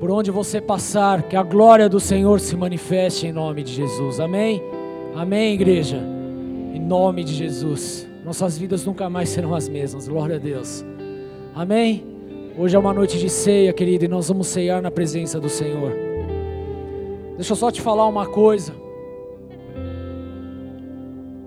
Por 0.00 0.10
onde 0.10 0.30
você 0.30 0.60
passar, 0.60 1.24
que 1.24 1.36
a 1.36 1.42
glória 1.42 1.86
do 1.86 2.00
Senhor 2.00 2.40
se 2.40 2.56
manifeste 2.56 3.26
em 3.26 3.32
nome 3.32 3.62
de 3.62 3.72
Jesus. 3.74 4.18
Amém? 4.18 4.62
Amém, 5.14 5.52
igreja. 5.52 5.98
Em 5.98 6.80
nome 6.80 7.22
de 7.22 7.34
Jesus. 7.34 8.08
Nossas 8.24 8.56
vidas 8.56 8.86
nunca 8.86 9.10
mais 9.10 9.28
serão 9.28 9.54
as 9.54 9.68
mesmas. 9.68 10.08
Glória 10.08 10.36
a 10.36 10.38
Deus. 10.38 10.82
Amém? 11.54 12.02
Hoje 12.56 12.74
é 12.74 12.78
uma 12.78 12.94
noite 12.94 13.18
de 13.18 13.28
ceia, 13.28 13.72
querido, 13.74 14.06
e 14.06 14.08
nós 14.08 14.28
vamos 14.28 14.46
ceiar 14.46 14.80
na 14.80 14.90
presença 14.90 15.38
do 15.38 15.50
Senhor. 15.50 15.92
Deixa 17.36 17.52
eu 17.52 17.56
só 17.56 17.70
te 17.70 17.82
falar 17.82 18.06
uma 18.06 18.26
coisa. 18.26 18.72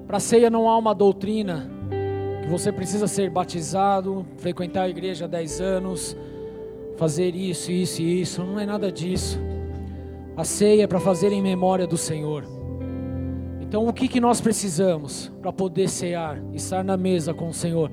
Para 0.05 0.19
ceia 0.19 0.49
não 0.49 0.69
há 0.69 0.77
uma 0.77 0.93
doutrina 0.93 1.72
que 2.43 2.49
você 2.49 2.71
precisa 2.73 3.07
ser 3.07 3.29
batizado, 3.29 4.25
frequentar 4.37 4.83
a 4.83 4.89
igreja 4.89 5.25
há 5.25 5.27
10 5.27 5.61
anos, 5.61 6.17
fazer 6.97 7.35
isso, 7.35 7.71
isso 7.71 8.01
e 8.01 8.21
isso. 8.21 8.43
Não 8.43 8.59
é 8.59 8.65
nada 8.65 8.91
disso. 8.91 9.39
A 10.35 10.43
ceia 10.43 10.83
é 10.83 10.87
para 10.87 10.99
fazer 10.99 11.31
em 11.31 11.41
memória 11.41 11.87
do 11.87 11.95
Senhor. 11.95 12.45
Então, 13.61 13.87
o 13.87 13.93
que, 13.93 14.07
que 14.07 14.19
nós 14.19 14.41
precisamos 14.41 15.31
para 15.41 15.53
poder 15.53 15.87
cear, 15.87 16.43
estar 16.53 16.83
na 16.83 16.97
mesa 16.97 17.33
com 17.33 17.47
o 17.47 17.53
Senhor? 17.53 17.89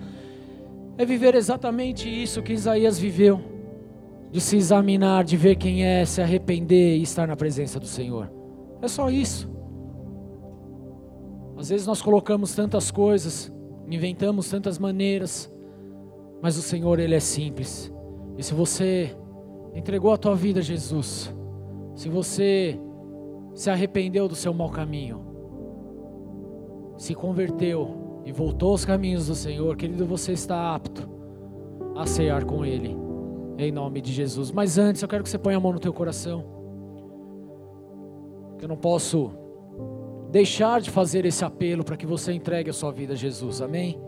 É 0.99 1.05
viver 1.05 1.35
exatamente 1.37 2.09
isso 2.09 2.43
que 2.43 2.53
Isaías 2.53 2.99
viveu, 2.99 3.41
de 4.33 4.41
se 4.41 4.57
examinar, 4.57 5.23
de 5.23 5.37
ver 5.37 5.57
quem 5.57 5.85
é, 5.85 6.05
se 6.05 6.21
arrepender 6.21 6.99
e 6.99 7.03
estar 7.03 7.27
na 7.27 7.37
presença 7.37 7.79
do 7.79 7.87
Senhor. 7.87 8.31
É 8.83 8.89
só 8.89 9.09
isso. 9.11 9.49
Às 11.57 11.69
vezes 11.69 11.87
nós 11.87 12.03
colocamos 12.03 12.55
tantas 12.55 12.91
coisas, 12.91 13.53
inventamos 13.91 14.49
tantas 14.49 14.79
maneiras, 14.79 15.53
mas 16.41 16.57
o 16.57 16.63
Senhor 16.63 16.99
ele 16.99 17.15
é 17.15 17.21
simples. 17.21 17.93
E 18.39 18.43
se 18.43 18.55
você 18.55 19.17
entregou 19.75 20.13
a 20.13 20.17
tua 20.17 20.35
vida 20.35 20.61
a 20.61 20.63
Jesus, 20.63 21.35
se 21.95 22.09
você 22.09 22.79
se 23.55 23.69
arrependeu 23.69 24.29
do 24.29 24.35
seu 24.35 24.55
mau 24.55 24.71
caminho, 24.71 25.25
se 26.97 27.15
converteu 27.15 28.23
e 28.25 28.33
voltou 28.33 28.73
aos 28.73 28.85
caminhos 28.85 29.27
do 29.27 29.35
Senhor, 29.35 29.77
querido, 29.77 30.07
você 30.07 30.33
está 30.33 30.75
apto 30.75 31.09
a 31.97 32.07
cear 32.07 32.45
com 32.45 32.65
Ele, 32.65 32.97
em 33.59 33.73
nome 33.73 34.01
de 34.01 34.13
Jesus. 34.13 34.51
Mas 34.51 34.79
antes, 34.79 35.03
eu 35.03 35.09
quero 35.09 35.23
que 35.23 35.29
você 35.31 35.39
ponha 35.39 35.57
a 35.57 35.61
mão 35.61 35.73
no 35.73 35.81
teu 35.81 35.93
coração. 35.93 36.45
Que 38.59 38.65
eu 38.65 38.69
não 38.69 38.77
posso 38.77 39.33
deixar 40.31 40.81
de 40.81 40.91
fazer 40.91 41.25
esse 41.25 41.45
apelo 41.45 41.85
para 41.85 41.97
que 41.97 42.07
você 42.07 42.33
entregue 42.33 42.71
a 42.71 42.73
sua 42.73 42.93
vida 42.93 43.15
a 43.15 43.17
Jesus, 43.17 43.61
amém? 43.61 43.99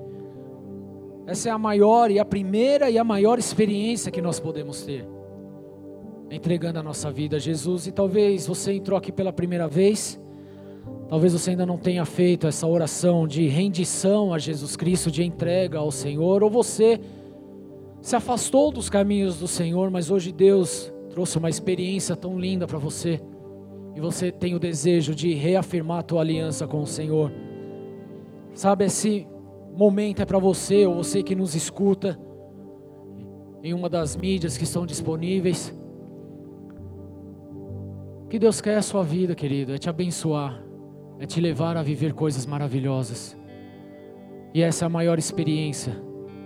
Essa 1.26 1.48
é 1.48 1.52
a 1.52 1.58
maior 1.58 2.10
e 2.10 2.18
a 2.18 2.24
primeira 2.24 2.90
e 2.90 2.98
a 2.98 3.04
maior 3.04 3.38
experiência 3.38 4.10
que 4.10 4.22
nós 4.22 4.38
podemos 4.38 4.82
ter, 4.82 5.06
entregando 6.30 6.78
a 6.78 6.82
nossa 6.82 7.10
vida 7.10 7.36
a 7.36 7.38
Jesus. 7.40 7.86
E 7.86 7.92
talvez 7.92 8.46
você 8.46 8.72
entrou 8.72 8.96
aqui 8.96 9.10
pela 9.10 9.32
primeira 9.32 9.66
vez, 9.66 10.20
talvez 11.08 11.32
você 11.32 11.50
ainda 11.50 11.66
não 11.66 11.76
tenha 11.76 12.04
feito 12.04 12.46
essa 12.46 12.66
oração 12.66 13.26
de 13.26 13.46
rendição 13.48 14.32
a 14.32 14.38
Jesus 14.38 14.76
Cristo, 14.76 15.10
de 15.10 15.24
entrega 15.24 15.78
ao 15.78 15.90
Senhor, 15.90 16.42
ou 16.42 16.50
você 16.50 17.00
se 18.00 18.16
afastou 18.16 18.72
dos 18.72 18.88
caminhos 18.88 19.38
do 19.38 19.46
Senhor, 19.46 19.90
mas 19.90 20.10
hoje 20.10 20.32
Deus 20.32 20.92
trouxe 21.10 21.38
uma 21.38 21.50
experiência 21.50 22.16
tão 22.16 22.38
linda 22.38 22.66
para 22.66 22.78
você 22.78 23.20
e 23.94 24.00
você 24.00 24.32
tem 24.32 24.54
o 24.54 24.58
desejo 24.58 25.14
de 25.14 25.34
reafirmar 25.34 25.98
a 25.98 26.02
tua 26.02 26.20
aliança 26.20 26.66
com 26.66 26.80
o 26.80 26.86
Senhor. 26.86 27.32
Sabe, 28.54 28.84
esse 28.84 29.26
momento 29.74 30.22
é 30.22 30.24
para 30.24 30.38
você 30.38 30.86
ou 30.86 30.96
você 30.96 31.22
que 31.22 31.34
nos 31.34 31.54
escuta 31.54 32.18
em 33.62 33.72
uma 33.72 33.88
das 33.88 34.16
mídias 34.16 34.56
que 34.56 34.64
estão 34.64 34.84
disponíveis. 34.84 35.74
Que 38.28 38.38
Deus 38.38 38.60
quer 38.60 38.76
a 38.76 38.82
sua 38.82 39.02
vida, 39.02 39.34
querido, 39.34 39.74
é 39.74 39.78
te 39.78 39.88
abençoar, 39.88 40.62
é 41.18 41.26
te 41.26 41.40
levar 41.40 41.76
a 41.76 41.82
viver 41.82 42.12
coisas 42.14 42.46
maravilhosas. 42.46 43.36
E 44.54 44.62
essa 44.62 44.84
é 44.84 44.86
a 44.86 44.90
maior 44.90 45.18
experiência 45.18 45.94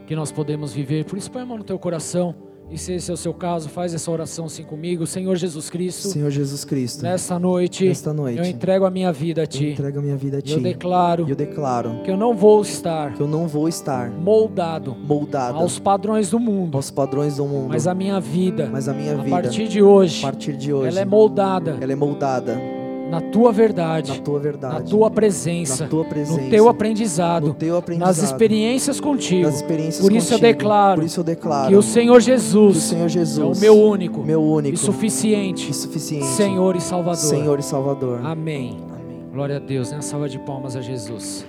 que 0.06 0.14
nós 0.14 0.30
podemos 0.30 0.72
viver. 0.72 1.04
Por 1.04 1.16
isso, 1.18 1.30
põe 1.30 1.42
a 1.42 1.46
mão 1.46 1.58
no 1.58 1.64
teu 1.64 1.78
coração. 1.78 2.45
E 2.68 2.76
se 2.76 2.94
esse 2.94 3.10
é 3.10 3.14
o 3.14 3.16
seu 3.16 3.32
caso, 3.32 3.68
faz 3.68 3.94
essa 3.94 4.10
oração 4.10 4.46
assim 4.46 4.64
comigo. 4.64 5.06
Senhor 5.06 5.36
Jesus 5.36 5.70
Cristo. 5.70 6.08
Senhor 6.08 6.30
Jesus 6.30 6.64
Cristo. 6.64 7.02
Nesta 7.02 7.38
noite, 7.38 7.86
nesta 7.86 8.12
noite 8.12 8.38
eu 8.38 8.44
entrego 8.44 8.84
a 8.84 8.90
minha 8.90 9.12
vida 9.12 9.44
a 9.44 9.46
Ti. 9.46 9.66
Eu 9.66 9.70
entrego 9.72 9.98
a 10.00 10.02
minha 10.02 10.16
vida 10.16 10.38
a 10.38 10.42
Ti. 10.42 10.52
Eu 10.52 10.60
declaro, 10.60 11.26
eu 11.28 11.36
declaro 11.36 12.02
que 12.02 12.10
eu 12.10 12.16
não 12.16 12.34
vou 12.34 12.60
estar, 12.62 13.14
que 13.14 13.20
eu 13.20 13.28
não 13.28 13.46
vou 13.46 13.68
estar 13.68 14.10
moldado, 14.10 14.96
moldado 14.96 15.58
aos 15.58 15.78
padrões 15.78 16.30
do 16.30 16.40
mundo, 16.40 16.76
aos 16.76 16.90
padrões 16.90 17.36
do 17.36 17.46
mundo. 17.46 17.68
Mas 17.68 17.86
a 17.86 17.94
minha 17.94 18.18
vida, 18.18 18.68
mas 18.70 18.88
a 18.88 18.92
minha 18.92 19.12
a 19.12 19.22
vida, 19.22 19.30
partir 19.30 19.68
de 19.68 19.80
hoje, 19.80 20.24
a 20.24 20.26
partir 20.26 20.56
de 20.56 20.72
hoje, 20.72 20.88
ela 20.88 21.00
é 21.00 21.04
moldada, 21.04 21.78
ela 21.80 21.92
é 21.92 21.96
moldada 21.96 22.75
na 23.10 23.20
tua 23.20 23.52
verdade, 23.52 24.12
na 24.12 24.18
tua 24.18 24.40
verdade, 24.40 24.74
na 24.74 24.80
tua 24.82 25.10
presença, 25.10 25.84
na 25.84 25.90
tua 25.90 26.04
presença 26.04 26.40
no 26.40 26.50
teu 26.50 26.68
aprendizado, 26.68 27.46
no 27.48 27.54
teu 27.54 27.76
aprendizado 27.76 28.08
nas 28.08 28.22
experiências 28.22 29.00
contigo. 29.00 29.42
nas 29.42 29.56
experiências 29.56 30.00
por 30.00 30.12
isso 30.12 30.30
contigo. 30.30 30.46
eu 30.46 30.52
declaro, 30.52 31.00
por 31.00 31.06
isso 31.06 31.20
eu 31.20 31.24
declaro 31.24 31.68
que 31.68 31.76
o 31.76 31.82
Senhor 31.82 32.20
Jesus, 32.20 32.76
o 32.76 32.80
Senhor 32.80 33.08
Jesus 33.08 33.62
é 33.62 33.70
o 33.70 33.74
meu 33.74 33.80
único, 33.80 34.22
meu 34.22 34.42
único 34.42 34.74
e 34.74 34.78
suficiente, 34.78 35.70
e 35.70 35.74
suficiente 35.74 36.26
Senhor 36.26 36.74
e 36.76 36.80
Salvador. 36.80 37.16
Senhor 37.16 37.58
e 37.58 37.62
Salvador. 37.62 38.20
Amém. 38.24 38.76
Amém. 38.90 39.24
Glória 39.32 39.56
a 39.56 39.60
Deus. 39.60 39.92
Né? 39.92 40.00
Salva 40.00 40.28
de 40.28 40.38
palmas 40.40 40.74
a 40.76 40.80
Jesus. 40.80 41.46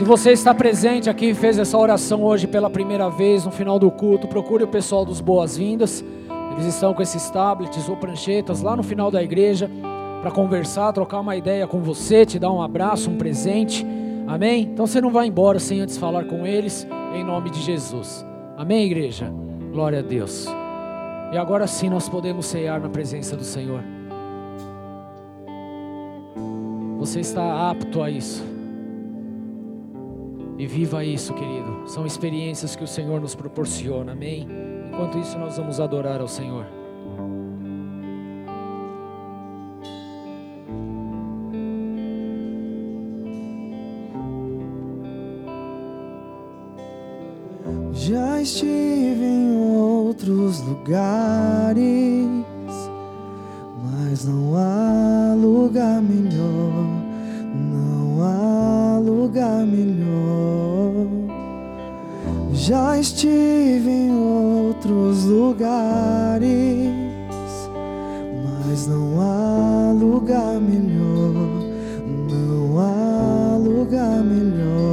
Se 0.00 0.04
você 0.04 0.32
está 0.32 0.54
presente 0.54 1.10
aqui 1.10 1.26
e 1.26 1.34
fez 1.34 1.58
essa 1.58 1.76
oração 1.76 2.24
hoje 2.24 2.46
pela 2.46 2.70
primeira 2.70 3.10
vez 3.10 3.44
no 3.44 3.50
final 3.50 3.78
do 3.78 3.90
culto, 3.90 4.26
procure 4.26 4.64
o 4.64 4.66
pessoal 4.66 5.04
dos 5.04 5.20
Boas-Vindas. 5.20 6.02
Eles 6.52 6.64
estão 6.64 6.94
com 6.94 7.02
esses 7.02 7.28
tablets 7.28 7.86
ou 7.86 7.98
pranchetas 7.98 8.62
lá 8.62 8.74
no 8.74 8.82
final 8.82 9.10
da 9.10 9.22
igreja 9.22 9.70
para 10.22 10.30
conversar, 10.30 10.90
trocar 10.94 11.20
uma 11.20 11.36
ideia 11.36 11.66
com 11.66 11.82
você, 11.82 12.24
te 12.24 12.38
dar 12.38 12.50
um 12.50 12.62
abraço, 12.62 13.10
um 13.10 13.18
presente. 13.18 13.86
Amém? 14.26 14.70
Então 14.72 14.86
você 14.86 15.02
não 15.02 15.10
vai 15.10 15.26
embora 15.26 15.58
sem 15.58 15.82
antes 15.82 15.98
falar 15.98 16.24
com 16.24 16.46
eles, 16.46 16.88
em 17.14 17.22
nome 17.22 17.50
de 17.50 17.60
Jesus. 17.60 18.24
Amém, 18.56 18.86
igreja? 18.86 19.30
Glória 19.70 19.98
a 19.98 20.02
Deus. 20.02 20.46
E 21.30 21.36
agora 21.36 21.66
sim 21.66 21.90
nós 21.90 22.08
podemos 22.08 22.46
ceiar 22.46 22.80
na 22.80 22.88
presença 22.88 23.36
do 23.36 23.44
Senhor. 23.44 23.84
Você 26.96 27.20
está 27.20 27.68
apto 27.68 28.02
a 28.02 28.08
isso. 28.08 28.49
E 30.60 30.66
viva 30.66 31.02
isso, 31.02 31.32
querido. 31.32 31.84
São 31.86 32.04
experiências 32.04 32.76
que 32.76 32.84
o 32.84 32.86
Senhor 32.86 33.18
nos 33.18 33.34
proporciona, 33.34 34.12
amém? 34.12 34.46
Enquanto 34.92 35.16
isso, 35.16 35.38
nós 35.38 35.56
vamos 35.56 35.80
adorar 35.80 36.20
ao 36.20 36.28
Senhor. 36.28 36.66
Já 47.94 48.42
estive 48.42 49.24
em 49.24 49.56
outros 49.56 50.60
lugares, 50.60 52.28
mas 53.82 54.26
não 54.26 54.58
há 54.58 55.34
lugar 55.34 56.02
melhor, 56.02 56.99
há 58.24 58.98
lugar 58.98 59.66
melhor. 59.66 61.06
Já 62.52 62.98
estive 62.98 63.90
em 63.90 64.14
outros 64.14 65.24
lugares, 65.24 66.48
mas 68.44 68.86
não 68.86 69.20
há 69.20 69.92
lugar 69.92 70.60
melhor, 70.60 71.34
não 72.28 72.78
há 72.78 73.56
lugar 73.56 74.22
melhor 74.22 74.89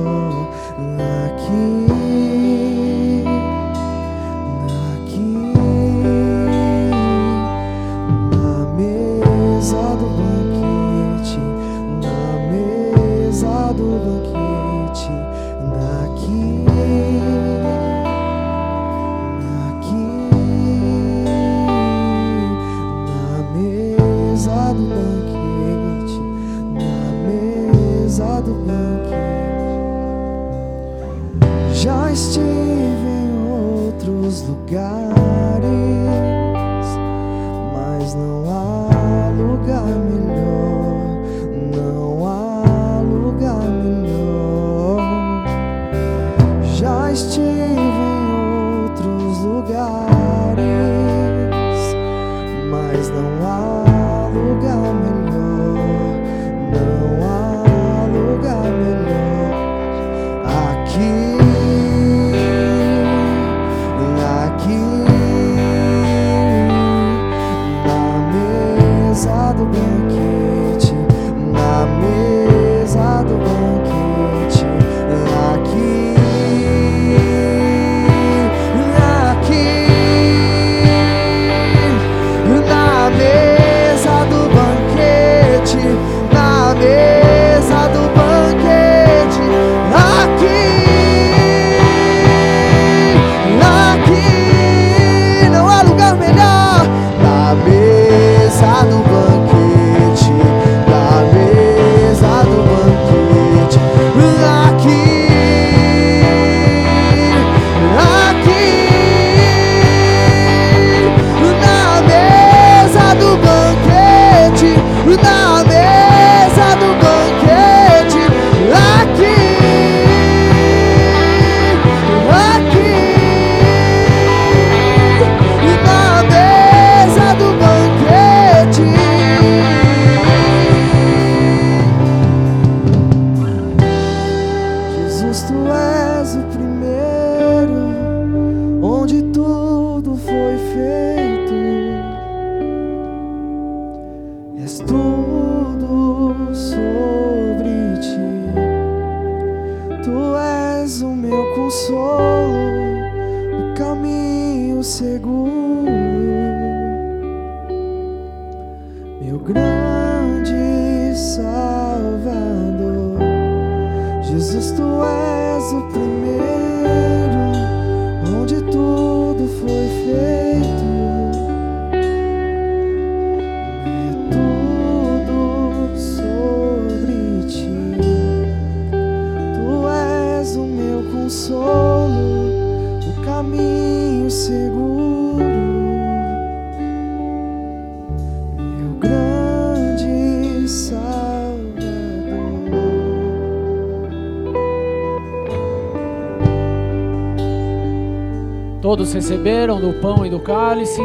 receberam 199.48 199.80
do 199.80 199.94
pão 200.02 200.26
e 200.26 200.30
do 200.30 200.41
cálice. 200.41 201.02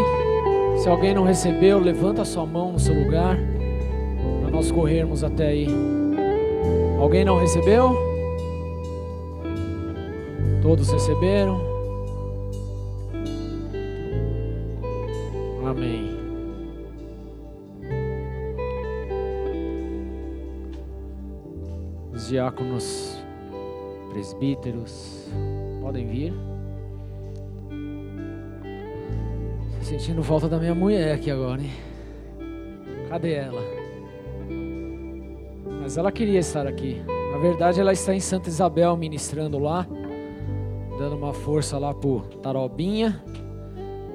Se 0.77 0.89
alguém 0.89 1.15
não 1.15 1.23
recebeu, 1.23 1.79
levanta 1.79 2.25
sua 2.25 2.45
mão 2.45 2.73
no 2.73 2.79
seu 2.79 2.93
lugar 2.93 3.39
para 4.41 4.51
nós 4.51 4.73
corrermos 4.73 5.23
até 5.23 5.47
aí. 5.47 5.69
Alguém 6.99 7.25
não 7.25 7.39
recebeu? 7.39 7.97
Todos 10.61 10.91
receberam? 10.91 11.61
Amém. 15.65 16.11
Os 22.13 22.27
diáconos, 22.27 23.23
presbíteros, 24.11 25.29
podem 25.81 26.09
vir. 26.09 26.32
Falta 30.33 30.49
da 30.49 30.59
minha 30.59 30.75
mulher 30.75 31.13
aqui 31.13 31.31
agora, 31.31 31.61
hein? 31.61 31.71
Cadê 33.11 33.35
ela? 33.35 33.61
Mas 35.83 35.99
ela 35.99 36.11
queria 36.11 36.39
estar 36.39 36.67
aqui. 36.67 37.03
Na 37.33 37.37
verdade, 37.37 37.79
ela 37.79 37.93
está 37.93 38.15
em 38.15 38.21
Santa 38.21 38.49
Isabel 38.49 38.97
ministrando 38.97 39.59
lá, 39.59 39.87
dando 40.99 41.17
uma 41.17 41.35
força 41.35 41.77
lá 41.77 41.93
pro 41.93 42.21
Tarobinha. 42.43 43.23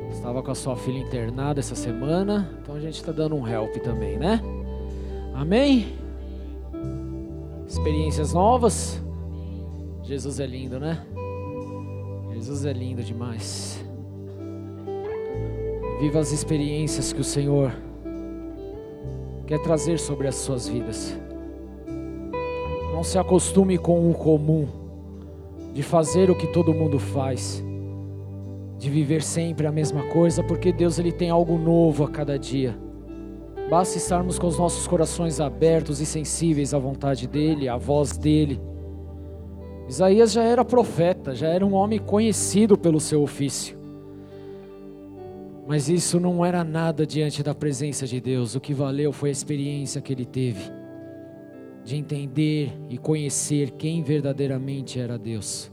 Estava 0.10 0.42
com 0.42 0.50
a 0.50 0.56
sua 0.56 0.76
filha 0.76 0.98
internada 0.98 1.60
essa 1.60 1.76
semana, 1.76 2.50
então 2.64 2.74
a 2.74 2.80
gente 2.80 2.96
está 2.96 3.12
dando 3.12 3.36
um 3.36 3.48
help 3.48 3.76
também, 3.84 4.18
né? 4.18 4.42
Amém? 5.36 6.00
Experiências 7.68 8.34
novas. 8.34 9.00
Jesus 10.02 10.40
é 10.40 10.48
lindo, 10.48 10.80
né? 10.80 11.00
Jesus 12.34 12.66
é 12.66 12.74
lindo 12.74 13.04
demais. 13.04 13.67
Viva 16.00 16.20
as 16.20 16.32
experiências 16.32 17.12
que 17.12 17.22
o 17.22 17.24
Senhor 17.24 17.74
quer 19.48 19.60
trazer 19.60 19.98
sobre 19.98 20.28
as 20.28 20.36
suas 20.36 20.68
vidas. 20.68 21.18
Não 22.94 23.04
se 23.04 23.18
acostume 23.18 23.78
com 23.78 24.12
o 24.12 24.14
comum, 24.14 24.68
de 25.74 25.82
fazer 25.82 26.30
o 26.30 26.36
que 26.36 26.48
todo 26.48 26.74
mundo 26.74 27.00
faz, 27.00 27.64
de 28.78 28.90
viver 28.90 29.24
sempre 29.24 29.66
a 29.66 29.72
mesma 29.72 30.04
coisa, 30.10 30.44
porque 30.44 30.72
Deus 30.72 31.00
ele 31.00 31.12
tem 31.12 31.30
algo 31.30 31.58
novo 31.58 32.04
a 32.04 32.10
cada 32.10 32.38
dia. 32.38 32.78
Basta 33.70 33.98
estarmos 33.98 34.38
com 34.38 34.48
os 34.48 34.58
nossos 34.58 34.88
corações 34.88 35.40
abertos 35.40 36.00
e 36.00 36.06
sensíveis 36.06 36.74
à 36.74 36.80
vontade 36.80 37.28
dele, 37.28 37.68
à 37.68 37.76
voz 37.76 38.18
dele. 38.18 38.62
Isaías 39.90 40.32
já 40.32 40.44
era 40.44 40.64
profeta, 40.64 41.34
já 41.34 41.48
era 41.48 41.66
um 41.66 41.74
homem 41.74 42.00
conhecido 42.00 42.78
pelo 42.78 43.00
seu 43.00 43.22
ofício. 43.22 43.77
Mas 45.68 45.90
isso 45.90 46.20
não 46.20 46.46
era 46.46 46.64
nada 46.64 47.06
diante 47.06 47.44
da 47.44 47.54
presença 47.54 48.08
de 48.08 48.22
Deus. 48.22 48.56
O 48.56 48.62
que 48.62 48.74
valeu 48.74 49.12
foi 49.12 49.30
a 49.30 49.32
experiência 49.32 50.02
que 50.02 50.14
ele 50.14 50.26
teve 50.26 50.72
de 51.84 51.96
entender 51.96 52.78
e 52.90 52.98
conhecer 52.98 53.72
quem 53.72 54.04
verdadeiramente 54.04 55.00
era 55.00 55.18
Deus. 55.18 55.72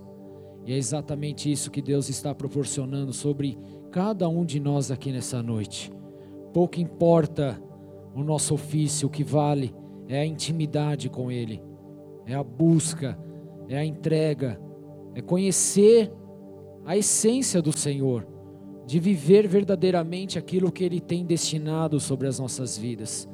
E 0.64 0.72
é 0.72 0.76
exatamente 0.76 1.50
isso 1.50 1.72
que 1.72 1.82
Deus 1.82 2.08
está 2.08 2.32
proporcionando 2.32 3.12
sobre 3.12 3.58
cada 3.90 4.28
um 4.28 4.44
de 4.44 4.60
nós 4.60 4.92
aqui 4.92 5.10
nessa 5.10 5.42
noite. 5.42 5.92
Pouco 6.52 6.80
importa 6.80 7.60
o 8.14 8.22
nosso 8.22 8.54
ofício, 8.54 9.08
o 9.08 9.10
que 9.10 9.24
vale 9.24 9.74
é 10.08 10.20
a 10.20 10.24
intimidade 10.24 11.10
com 11.10 11.32
Ele, 11.32 11.60
é 12.26 12.34
a 12.34 12.44
busca, 12.44 13.18
é 13.68 13.76
a 13.76 13.84
entrega, 13.84 14.60
é 15.16 15.20
conhecer 15.20 16.12
a 16.84 16.96
essência 16.96 17.60
do 17.60 17.76
Senhor, 17.76 18.24
de 18.86 18.98
viver 18.98 19.48
verdadeiramente 19.48 20.38
aquilo 20.38 20.70
que 20.70 20.84
Ele 20.84 21.00
tem 21.00 21.24
destinado 21.24 21.98
sobre 21.98 22.26
as 22.26 22.38
nossas 22.38 22.76
vidas. 22.76 23.28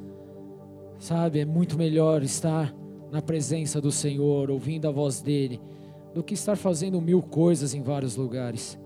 Sabe, 0.97 1.39
é 1.39 1.45
muito 1.45 1.77
melhor 1.77 2.23
estar 2.23 2.73
na 3.11 3.21
presença 3.21 3.81
do 3.81 3.91
Senhor, 3.91 4.49
ouvindo 4.49 4.87
a 4.87 4.91
voz 4.91 5.21
dEle, 5.21 5.59
do 6.13 6.23
que 6.23 6.33
estar 6.33 6.55
fazendo 6.55 7.01
mil 7.01 7.21
coisas 7.21 7.73
em 7.73 7.81
vários 7.81 8.15
lugares. 8.15 8.79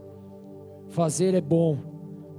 Fazer 0.90 1.34
é 1.34 1.42
bom, 1.42 1.78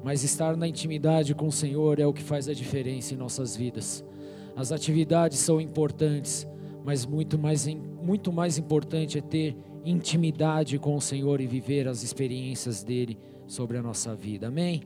mas 0.03 0.25
estar 0.25 0.57
na 0.57 0.67
intimidade 0.67 1.35
com 1.35 1.47
o 1.47 1.53
Senhor 1.53 2.01
é 2.01 2.07
o 2.07 2.13
que 2.13 2.23
faz 2.23 2.49
a 2.49 2.55
diferença 2.55 3.15
em 3.15 3.17
nossas 3.17 3.57
vidas. 3.57 4.05
As 4.57 4.73
atividades 4.73 5.39
são 5.39 5.61
importantes, 5.61 6.47
mas 6.85 7.05
muito 7.05 7.39
mais, 7.39 7.67
muito 8.03 8.33
mais 8.33 8.59
importante 8.59 9.19
é 9.19 9.21
ter 9.21 9.57
intimidade 9.85 10.79
com 10.79 10.97
o 10.97 11.01
Senhor 11.01 11.41
e 11.41 11.47
viver 11.47 11.87
as 11.87 12.03
experiências 12.03 12.83
dele 12.83 13.19
sobre 13.47 13.79
a 13.79 13.83
nossa 13.83 14.15
vida. 14.15 14.49
Amém? 14.49 14.83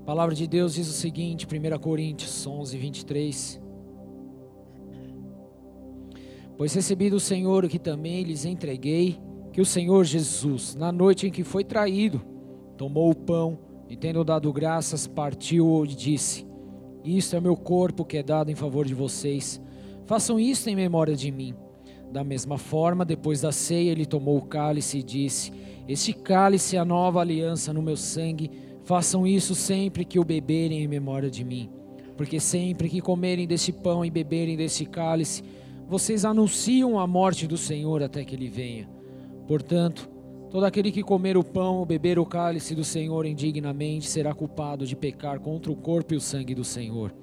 A 0.00 0.04
palavra 0.04 0.34
de 0.34 0.46
Deus 0.46 0.74
diz 0.74 0.88
o 0.88 0.92
seguinte, 0.92 1.46
1 1.46 1.78
Coríntios 1.78 2.46
11, 2.46 2.78
23. 2.78 3.60
Pois 6.56 6.74
recebi 6.74 7.08
do 7.08 7.20
Senhor 7.20 7.64
o 7.64 7.68
que 7.68 7.78
também 7.78 8.22
lhes 8.24 8.44
entreguei, 8.44 9.18
que 9.52 9.60
o 9.60 9.66
Senhor 9.66 10.04
Jesus, 10.04 10.74
na 10.74 10.90
noite 10.90 11.26
em 11.26 11.30
que 11.30 11.44
foi 11.44 11.62
traído, 11.62 12.20
tomou 12.76 13.10
o 13.10 13.14
pão 13.14 13.58
e, 13.88 13.96
tendo 13.96 14.24
dado 14.24 14.52
graças, 14.52 15.06
partiu 15.06 15.84
e 15.84 15.88
disse: 15.88 16.46
Isto 17.04 17.36
é 17.36 17.40
meu 17.40 17.56
corpo 17.56 18.04
que 18.04 18.16
é 18.16 18.22
dado 18.22 18.50
em 18.50 18.54
favor 18.54 18.86
de 18.86 18.94
vocês. 18.94 19.60
Façam 20.04 20.40
isto 20.40 20.68
em 20.68 20.74
memória 20.74 21.14
de 21.14 21.30
mim. 21.30 21.54
Da 22.12 22.24
mesma 22.24 22.56
forma, 22.56 23.04
depois 23.04 23.42
da 23.42 23.52
ceia, 23.52 23.90
ele 23.90 24.06
tomou 24.06 24.38
o 24.38 24.46
cálice 24.46 24.98
e 24.98 25.02
disse: 25.02 25.52
Este 25.86 26.12
cálice 26.12 26.76
é 26.76 26.78
a 26.78 26.84
nova 26.84 27.20
aliança 27.20 27.72
no 27.72 27.82
meu 27.82 27.96
sangue. 27.96 28.50
Façam 28.84 29.26
isso 29.26 29.54
sempre 29.54 30.04
que 30.04 30.18
o 30.18 30.24
beberem 30.24 30.82
em 30.82 30.88
memória 30.88 31.30
de 31.30 31.44
mim. 31.44 31.70
Porque 32.16 32.40
sempre 32.40 32.88
que 32.88 33.00
comerem 33.00 33.46
deste 33.46 33.72
pão 33.72 34.04
e 34.04 34.10
beberem 34.10 34.56
deste 34.56 34.86
cálice, 34.86 35.42
vocês 35.86 36.24
anunciam 36.24 36.98
a 36.98 37.06
morte 37.06 37.46
do 37.46 37.56
Senhor 37.56 38.02
até 38.02 38.24
que 38.24 38.34
ele 38.34 38.48
venha. 38.48 38.88
Portanto, 39.46 40.10
todo 40.50 40.64
aquele 40.64 40.90
que 40.90 41.02
comer 41.02 41.36
o 41.36 41.44
pão 41.44 41.76
ou 41.76 41.86
beber 41.86 42.18
o 42.18 42.26
cálice 42.26 42.74
do 42.74 42.84
Senhor 42.84 43.24
indignamente 43.24 44.08
será 44.08 44.34
culpado 44.34 44.86
de 44.86 44.96
pecar 44.96 45.40
contra 45.40 45.70
o 45.70 45.76
corpo 45.76 46.14
e 46.14 46.16
o 46.16 46.20
sangue 46.20 46.54
do 46.54 46.64
Senhor. 46.64 47.14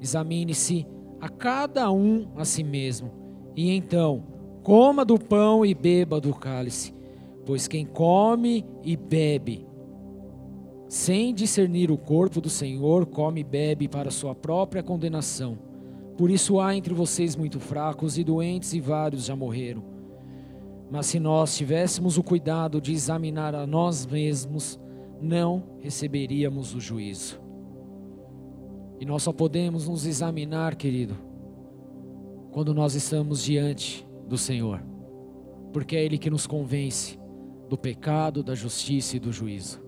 Examine-se 0.00 0.86
a 1.20 1.28
cada 1.28 1.90
um 1.90 2.28
a 2.36 2.44
si 2.44 2.64
mesmo, 2.64 3.19
e 3.56 3.70
então 3.70 4.22
coma 4.62 5.04
do 5.04 5.18
pão 5.18 5.64
e 5.64 5.74
beba 5.74 6.20
do 6.20 6.34
cálice, 6.34 6.94
pois 7.44 7.66
quem 7.66 7.84
come 7.84 8.64
e 8.84 8.96
bebe 8.96 9.70
sem 10.90 11.32
discernir 11.32 11.88
o 11.88 11.96
corpo 11.96 12.40
do 12.40 12.50
Senhor, 12.50 13.06
come 13.06 13.42
e 13.42 13.44
bebe 13.44 13.86
para 13.86 14.10
sua 14.10 14.34
própria 14.34 14.82
condenação. 14.82 15.56
Por 16.18 16.32
isso 16.32 16.58
há 16.58 16.74
entre 16.74 16.92
vocês 16.92 17.36
muito 17.36 17.60
fracos 17.60 18.18
e 18.18 18.24
doentes, 18.24 18.74
e 18.74 18.80
vários 18.80 19.26
já 19.26 19.36
morreram. 19.36 19.84
Mas 20.90 21.06
se 21.06 21.20
nós 21.20 21.56
tivéssemos 21.56 22.18
o 22.18 22.24
cuidado 22.24 22.80
de 22.80 22.92
examinar 22.92 23.54
a 23.54 23.68
nós 23.68 24.04
mesmos, 24.04 24.80
não 25.22 25.62
receberíamos 25.78 26.74
o 26.74 26.80
juízo. 26.80 27.40
E 28.98 29.06
nós 29.06 29.22
só 29.22 29.32
podemos 29.32 29.86
nos 29.86 30.04
examinar, 30.04 30.74
querido, 30.74 31.14
quando 32.50 32.74
nós 32.74 32.94
estamos 32.94 33.42
diante 33.42 34.06
do 34.26 34.36
Senhor, 34.36 34.82
porque 35.72 35.96
é 35.96 36.04
Ele 36.04 36.18
que 36.18 36.30
nos 36.30 36.46
convence 36.46 37.18
do 37.68 37.78
pecado, 37.78 38.42
da 38.42 38.54
justiça 38.54 39.16
e 39.16 39.20
do 39.20 39.32
juízo. 39.32 39.80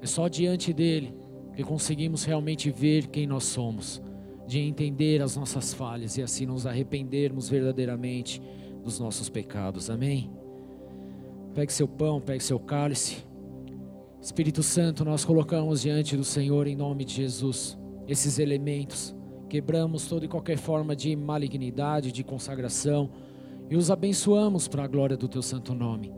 É 0.00 0.06
só 0.06 0.26
diante 0.26 0.72
dele 0.72 1.14
que 1.54 1.62
conseguimos 1.62 2.24
realmente 2.24 2.70
ver 2.70 3.06
quem 3.06 3.26
nós 3.26 3.44
somos, 3.44 4.02
de 4.46 4.58
entender 4.58 5.22
as 5.22 5.36
nossas 5.36 5.72
falhas 5.72 6.16
e 6.16 6.22
assim 6.22 6.46
nos 6.46 6.66
arrependermos 6.66 7.48
verdadeiramente 7.48 8.42
dos 8.82 8.98
nossos 8.98 9.28
pecados. 9.28 9.88
Amém? 9.88 10.30
Pegue 11.54 11.72
seu 11.72 11.86
pão, 11.86 12.20
pegue 12.20 12.42
seu 12.42 12.58
cálice. 12.58 13.24
Espírito 14.20 14.62
Santo, 14.62 15.04
nós 15.04 15.24
colocamos 15.24 15.82
diante 15.82 16.16
do 16.16 16.24
Senhor 16.24 16.66
em 16.66 16.74
nome 16.74 17.04
de 17.04 17.14
Jesus 17.14 17.78
esses 18.08 18.38
elementos. 18.38 19.14
Quebramos 19.52 20.06
toda 20.06 20.24
e 20.24 20.28
qualquer 20.28 20.56
forma 20.56 20.96
de 20.96 21.14
malignidade, 21.14 22.10
de 22.10 22.24
consagração 22.24 23.10
e 23.68 23.76
os 23.76 23.90
abençoamos 23.90 24.66
para 24.66 24.82
a 24.82 24.86
glória 24.86 25.14
do 25.14 25.28
teu 25.28 25.42
santo 25.42 25.74
nome. 25.74 26.10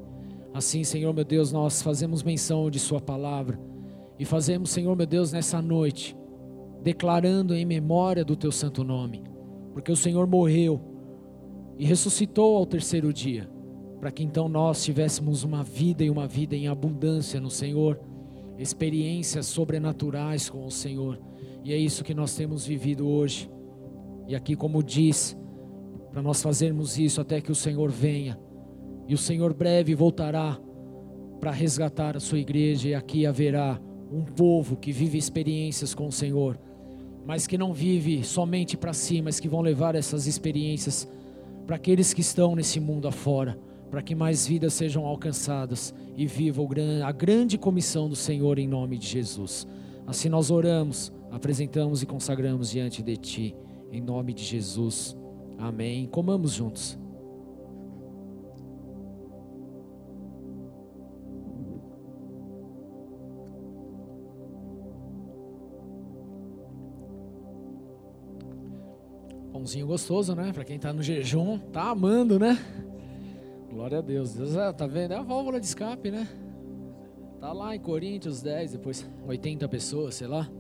Assim, 0.55 0.85
Senhor 0.85 1.12
meu 1.12 1.24
Deus, 1.24 1.51
nós 1.51 1.82
fazemos 1.82 2.23
menção 2.23 2.70
de 2.70 2.78
Sua 2.78 3.01
palavra 3.01 3.59
e 4.20 4.24
fazemos, 4.24 4.70
Senhor 4.70 4.94
meu 4.94 5.05
Deus, 5.05 5.32
nessa 5.32 5.61
noite, 5.61 6.16
declarando 6.81 7.56
em 7.56 7.65
memória 7.65 8.24
do 8.24 8.36
teu 8.36 8.52
santo 8.52 8.85
nome, 8.85 9.24
porque 9.73 9.90
o 9.90 9.97
Senhor 9.97 10.28
morreu 10.28 10.81
e 11.77 11.85
ressuscitou 11.85 12.56
ao 12.56 12.65
terceiro 12.65 13.12
dia 13.12 13.51
para 13.98 14.12
que 14.12 14.23
então 14.23 14.48
nós 14.48 14.85
tivéssemos 14.85 15.43
uma 15.43 15.65
vida 15.65 16.05
e 16.05 16.09
uma 16.09 16.28
vida 16.28 16.55
em 16.55 16.69
abundância 16.69 17.40
no 17.40 17.51
Senhor, 17.51 17.98
experiências 18.56 19.47
sobrenaturais 19.47 20.48
com 20.48 20.65
o 20.65 20.70
Senhor. 20.70 21.19
E 21.65 21.73
é 21.73 21.77
isso 21.77 22.05
que 22.05 22.15
nós 22.15 22.36
temos 22.36 22.66
vivido 22.66 23.09
hoje. 23.09 23.51
E 24.28 24.36
aqui, 24.36 24.55
como 24.55 24.82
diz, 24.82 25.36
para 26.11 26.23
nós 26.23 26.43
fazermos 26.43 26.99
isso 26.99 27.20
até 27.20 27.41
que 27.41 27.51
o 27.51 27.55
Senhor 27.55 27.91
venha. 27.91 28.39
E 29.09 29.15
o 29.15 29.19
Senhor 29.19 29.53
breve 29.55 29.95
voltará 29.95 30.61
para 31.41 31.51
resgatar 31.51 32.16
a 32.16 32.20
sua 32.20 32.39
igreja, 32.39 32.89
e 32.89 32.95
aqui 32.95 33.27
haverá 33.27 33.81
um 34.12 34.23
povo 34.23 34.77
que 34.77 34.93
vive 34.93 35.19
experiências 35.19 35.95
com 35.95 36.07
o 36.07 36.12
Senhor, 36.12 36.59
mas 37.27 37.47
que 37.47 37.59
não 37.59 37.73
vive 37.73 38.23
somente 38.23 38.77
para 38.77 38.93
si, 38.93 39.20
mas 39.20 39.41
que 39.41 39.49
vão 39.49 39.61
levar 39.61 39.95
essas 39.95 40.27
experiências 40.27 41.09
para 41.66 41.77
aqueles 41.77 42.15
que 42.15 42.20
estão 42.20 42.55
nesse 42.55 42.78
mundo 42.78 43.09
afora 43.09 43.59
para 43.95 44.03
que 44.03 44.12
mais 44.12 44.45
vidas 44.45 44.74
sejam 44.74 45.07
alcançadas 45.07 45.95
e 46.16 46.27
viva 46.27 46.61
a 47.07 47.12
grande 47.12 47.57
comissão 47.57 48.09
do 48.09 48.16
Senhor 48.16 48.59
em 48.59 48.66
nome 48.66 48.99
de 48.99 49.07
Jesus. 49.07 49.69
Assim 50.06 50.28
nós 50.28 50.51
oramos, 50.51 51.12
apresentamos 51.31 52.02
e 52.02 52.06
consagramos 52.06 52.70
diante 52.70 53.02
de 53.02 53.16
Ti, 53.16 53.56
em 53.90 54.01
nome 54.01 54.35
de 54.35 54.44
Jesus. 54.44 55.16
Amém. 55.59 56.06
Comamos 56.06 56.52
juntos. 56.52 56.98
Pãozinho 69.52 69.86
gostoso, 69.86 70.35
né? 70.35 70.52
Para 70.52 70.64
quem 70.64 70.76
está 70.76 70.93
no 70.93 71.02
jejum, 71.02 71.59
tá 71.72 71.89
amando, 71.89 72.39
né? 72.39 72.59
Glória 73.70 73.98
a 73.98 74.02
Deus. 74.02 74.35
Deus 74.35 74.55
é, 74.55 74.72
tá 74.72 74.86
vendo? 74.86 75.14
É 75.14 75.16
a 75.16 75.22
válvula 75.22 75.59
de 75.59 75.64
escape, 75.64 76.10
né? 76.10 76.28
Tá 77.44 77.52
lá 77.52 77.76
em 77.76 77.78
Coríntios 77.78 78.40
10, 78.40 78.72
depois 78.72 79.06
80 79.28 79.68
pessoas, 79.68 80.14
sei 80.14 80.26
lá. 80.26 80.50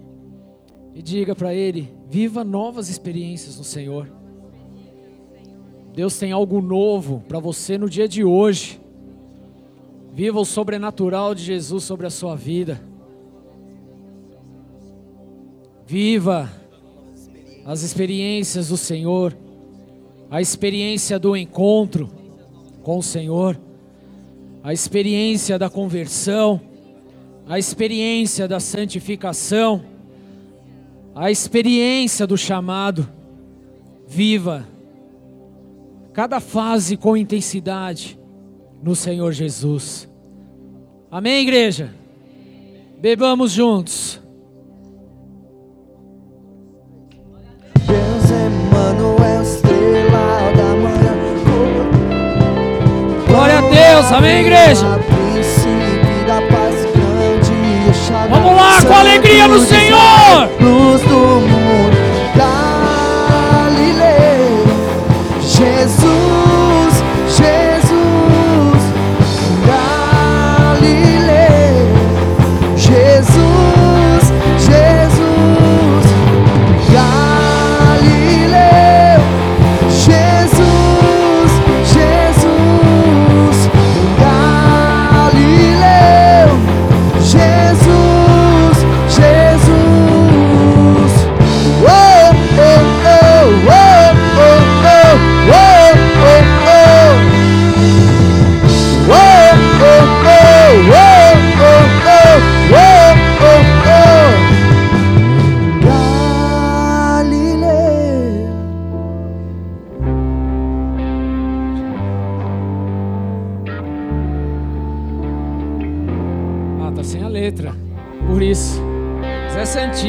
E 0.94 1.00
diga 1.00 1.34
para 1.34 1.54
ele: 1.54 1.88
viva 2.10 2.44
novas 2.44 2.90
experiências 2.90 3.56
no 3.56 3.64
Senhor. 3.64 4.12
Deus 5.94 6.18
tem 6.18 6.30
algo 6.30 6.60
novo 6.60 7.24
para 7.26 7.38
você 7.38 7.78
no 7.78 7.88
dia 7.88 8.06
de 8.06 8.22
hoje. 8.22 8.78
Viva 10.12 10.38
o 10.38 10.44
sobrenatural 10.44 11.34
de 11.34 11.42
Jesus 11.42 11.84
sobre 11.84 12.06
a 12.06 12.10
sua 12.10 12.36
vida. 12.36 12.78
Viva 15.86 16.52
as 17.64 17.80
experiências 17.80 18.68
do 18.68 18.76
Senhor, 18.76 19.34
a 20.30 20.38
experiência 20.42 21.18
do 21.18 21.34
encontro 21.34 22.10
com 22.82 22.98
o 22.98 23.02
Senhor, 23.02 23.58
a 24.62 24.70
experiência 24.74 25.58
da 25.58 25.70
conversão, 25.70 26.73
a 27.46 27.58
experiência 27.58 28.48
da 28.48 28.58
santificação, 28.58 29.84
a 31.14 31.30
experiência 31.30 32.26
do 32.26 32.36
chamado. 32.36 33.08
Viva 34.06 34.66
cada 36.12 36.38
fase 36.38 36.96
com 36.96 37.16
intensidade 37.16 38.18
no 38.82 38.94
Senhor 38.94 39.32
Jesus. 39.32 40.08
Amém, 41.10 41.42
igreja? 41.42 41.92
Bebamos 43.00 43.50
juntos. 43.50 44.20
Deus 47.86 48.30
Emmanuel, 48.30 49.42
estrela 49.42 50.52
da 50.56 50.76
manhã. 50.76 51.14
Glória 53.26 53.58
a 53.58 53.60
Deus, 53.60 54.12
amém, 54.12 54.40
igreja? 54.40 54.93
Vamos 58.34 58.56
lá, 58.56 58.82
com 58.82 58.94
alegria 58.94 59.46
no 59.46 59.60
Senhor! 59.60 60.48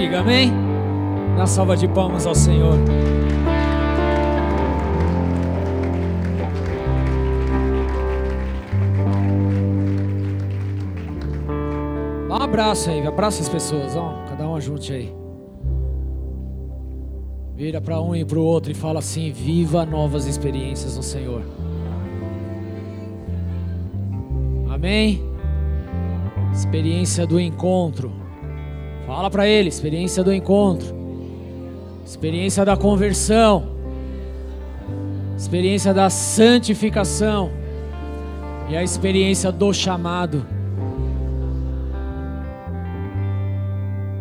Antiga, 0.06 0.20
amém? 0.20 0.52
Na 1.36 1.48
salva 1.48 1.76
de 1.76 1.88
palmas 1.88 2.26
ao 2.26 2.36
Senhor. 2.36 2.78
Dá 12.30 12.36
um 12.38 12.44
abraço 12.44 12.90
aí, 12.90 13.06
abraça 13.06 13.42
as 13.42 13.50
pessoas, 13.50 13.96
ó. 13.96 14.24
Cada 14.30 14.48
um 14.48 14.60
junte 14.62 14.94
aí. 14.94 15.14
Vira 17.56 17.82
para 17.82 18.00
um 18.02 18.16
e 18.16 18.24
para 18.24 18.38
o 18.38 18.44
outro 18.44 18.72
e 18.72 18.76
fala 18.76 19.00
assim: 19.00 19.32
Viva 19.32 19.86
novas 19.86 20.28
experiências 20.28 20.96
no 20.96 21.04
Senhor. 21.04 21.42
Amém? 24.70 25.22
Experiência 26.54 27.26
do 27.26 27.40
encontro. 27.40 28.25
Fala 29.16 29.30
para 29.30 29.48
ele, 29.48 29.70
experiência 29.70 30.22
do 30.22 30.34
encontro. 30.34 30.94
Experiência 32.06 32.66
da 32.66 32.76
conversão. 32.76 33.66
Experiência 35.38 35.94
da 35.94 36.10
santificação. 36.10 37.50
E 38.68 38.76
a 38.76 38.84
experiência 38.84 39.54
do 39.54 39.72
chamado. 39.72 40.46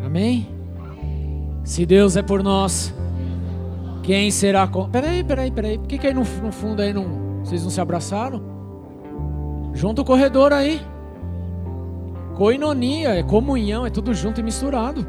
Amém? 0.07 0.47
Se 1.65 1.85
Deus 1.85 2.17
é 2.17 2.23
por 2.23 2.41
nós, 2.41 2.95
quem 4.05 4.31
será 4.31 4.69
com. 4.69 4.89
Peraí, 4.89 5.25
peraí, 5.25 5.51
peraí. 5.51 5.77
Por 5.77 5.89
que, 5.89 5.99
que 5.99 6.07
aí 6.07 6.15
no, 6.15 6.21
no 6.21 6.53
fundo 6.53 6.81
aí 6.81 6.93
não. 6.93 7.41
Vocês 7.45 7.65
não 7.65 7.71
se 7.71 7.81
abraçaram? 7.81 8.41
Junta 9.75 10.03
o 10.03 10.05
corredor 10.05 10.53
aí. 10.53 10.81
Coinonia, 12.37 13.11
é 13.11 13.23
comunhão, 13.23 13.87
é 13.87 13.91
tudo 13.91 14.13
junto 14.13 14.41
e 14.41 14.43
misturado. 14.43 15.07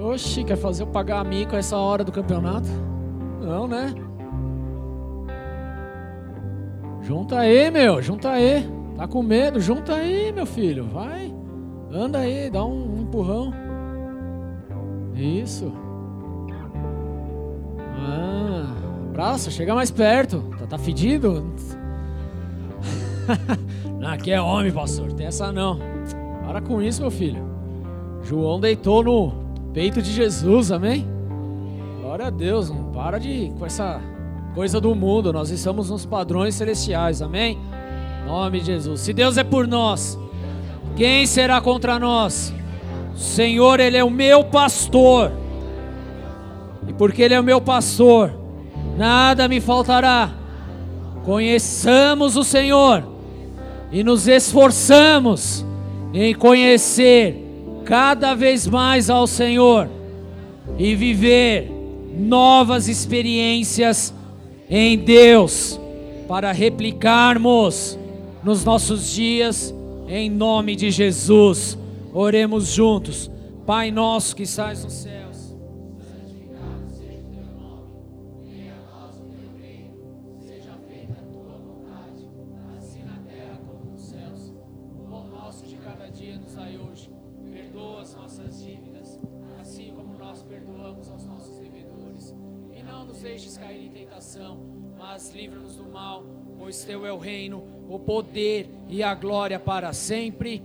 Oxi, 0.00 0.42
quer 0.44 0.56
fazer 0.56 0.82
eu 0.82 0.86
pagar 0.86 1.20
a 1.20 1.24
mico 1.24 1.54
a 1.54 1.58
essa 1.58 1.76
hora 1.76 2.02
do 2.02 2.10
campeonato? 2.10 2.68
Não, 3.40 3.68
né? 3.68 3.94
Junta 7.02 7.38
aí, 7.40 7.70
meu, 7.70 8.00
junta 8.00 8.30
aí. 8.30 8.66
Tá 8.96 9.06
com 9.06 9.22
medo? 9.22 9.60
Junta 9.60 9.94
aí, 9.94 10.32
meu 10.32 10.46
filho. 10.46 10.84
Vai. 10.84 11.32
Anda 11.92 12.20
aí, 12.20 12.48
dá 12.50 12.64
um, 12.64 12.96
um 12.96 13.02
empurrão. 13.02 13.52
Isso. 15.14 15.72
Ah, 17.98 18.72
abraça, 19.08 19.50
chega 19.50 19.74
mais 19.74 19.90
perto. 19.90 20.42
Tá, 20.58 20.66
tá 20.66 20.78
fedido? 20.78 21.52
Aqui 24.04 24.32
é 24.32 24.40
homem, 24.40 24.72
pastor. 24.72 25.12
Tem 25.12 25.26
essa 25.26 25.52
não. 25.52 25.78
Para 26.44 26.60
com 26.60 26.82
isso, 26.82 27.02
meu 27.02 27.10
filho. 27.10 27.40
João 28.24 28.58
deitou 28.58 29.02
no 29.02 29.32
peito 29.72 30.02
de 30.02 30.12
Jesus, 30.12 30.72
amém? 30.72 31.06
Glória 32.00 32.26
a 32.26 32.30
Deus. 32.30 32.68
Não 32.68 32.90
para 32.90 33.18
de 33.18 33.52
com 33.56 33.64
essa 33.64 34.00
coisa 34.56 34.80
do 34.80 34.92
mundo. 34.94 35.32
Nós 35.32 35.50
estamos 35.50 35.88
nos 35.88 36.04
padrões 36.04 36.56
celestiais, 36.56 37.22
amém? 37.22 37.56
Em 38.22 38.26
nome 38.26 38.58
de 38.58 38.66
Jesus. 38.66 39.00
Se 39.00 39.12
Deus 39.12 39.36
é 39.36 39.44
por 39.44 39.68
nós, 39.68 40.18
quem 40.96 41.24
será 41.24 41.60
contra 41.60 41.96
nós? 41.96 42.52
O 43.14 43.18
Senhor, 43.18 43.78
Ele 43.78 43.96
é 43.96 44.02
o 44.02 44.10
meu 44.10 44.42
pastor. 44.42 45.30
E 46.88 46.92
porque 46.92 47.22
Ele 47.22 47.34
é 47.34 47.40
o 47.40 47.44
meu 47.44 47.60
pastor, 47.60 48.32
nada 48.96 49.46
me 49.46 49.60
faltará. 49.60 50.32
Conheçamos 51.24 52.36
o 52.36 52.42
Senhor 52.42 53.11
e 53.92 54.02
nos 54.02 54.26
esforçamos 54.26 55.64
em 56.14 56.34
conhecer 56.34 57.36
cada 57.84 58.34
vez 58.34 58.66
mais 58.66 59.10
ao 59.10 59.26
Senhor 59.26 59.88
e 60.78 60.94
viver 60.94 61.70
novas 62.16 62.88
experiências 62.88 64.14
em 64.68 64.96
Deus 64.98 65.78
para 66.26 66.52
replicarmos 66.52 67.98
nos 68.42 68.64
nossos 68.64 69.12
dias 69.12 69.74
em 70.08 70.30
nome 70.30 70.74
de 70.74 70.90
Jesus. 70.90 71.78
Oremos 72.12 72.68
juntos. 72.68 73.30
Pai 73.66 73.90
nosso 73.90 74.34
que 74.34 74.42
estás 74.42 74.82
no 74.82 74.90
céu 74.90 75.21
pois 96.72 96.84
teu 96.84 97.04
é 97.04 97.12
o 97.12 97.18
reino, 97.18 97.62
o 97.86 97.98
poder 97.98 98.66
e 98.88 99.02
a 99.02 99.14
glória 99.14 99.58
para 99.58 99.92
sempre. 99.92 100.62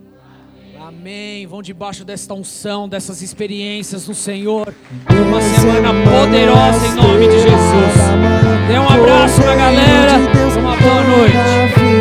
Amém. 0.80 1.46
Vão 1.46 1.62
debaixo 1.62 2.06
desta 2.06 2.34
unção, 2.34 2.88
dessas 2.88 3.22
experiências 3.22 4.06
do 4.06 4.14
Senhor. 4.14 4.74
Uma 5.10 5.42
semana 5.42 5.90
poderosa 5.90 6.88
em 6.88 6.96
nome 6.96 7.28
de 7.28 7.42
Jesus. 7.42 7.98
Dê 8.70 8.80
um 8.80 8.88
abraço 8.88 9.42
pra 9.42 9.56
galera. 9.56 10.14
Uma 10.58 10.78
boa 10.78 11.04
noite. 11.04 11.98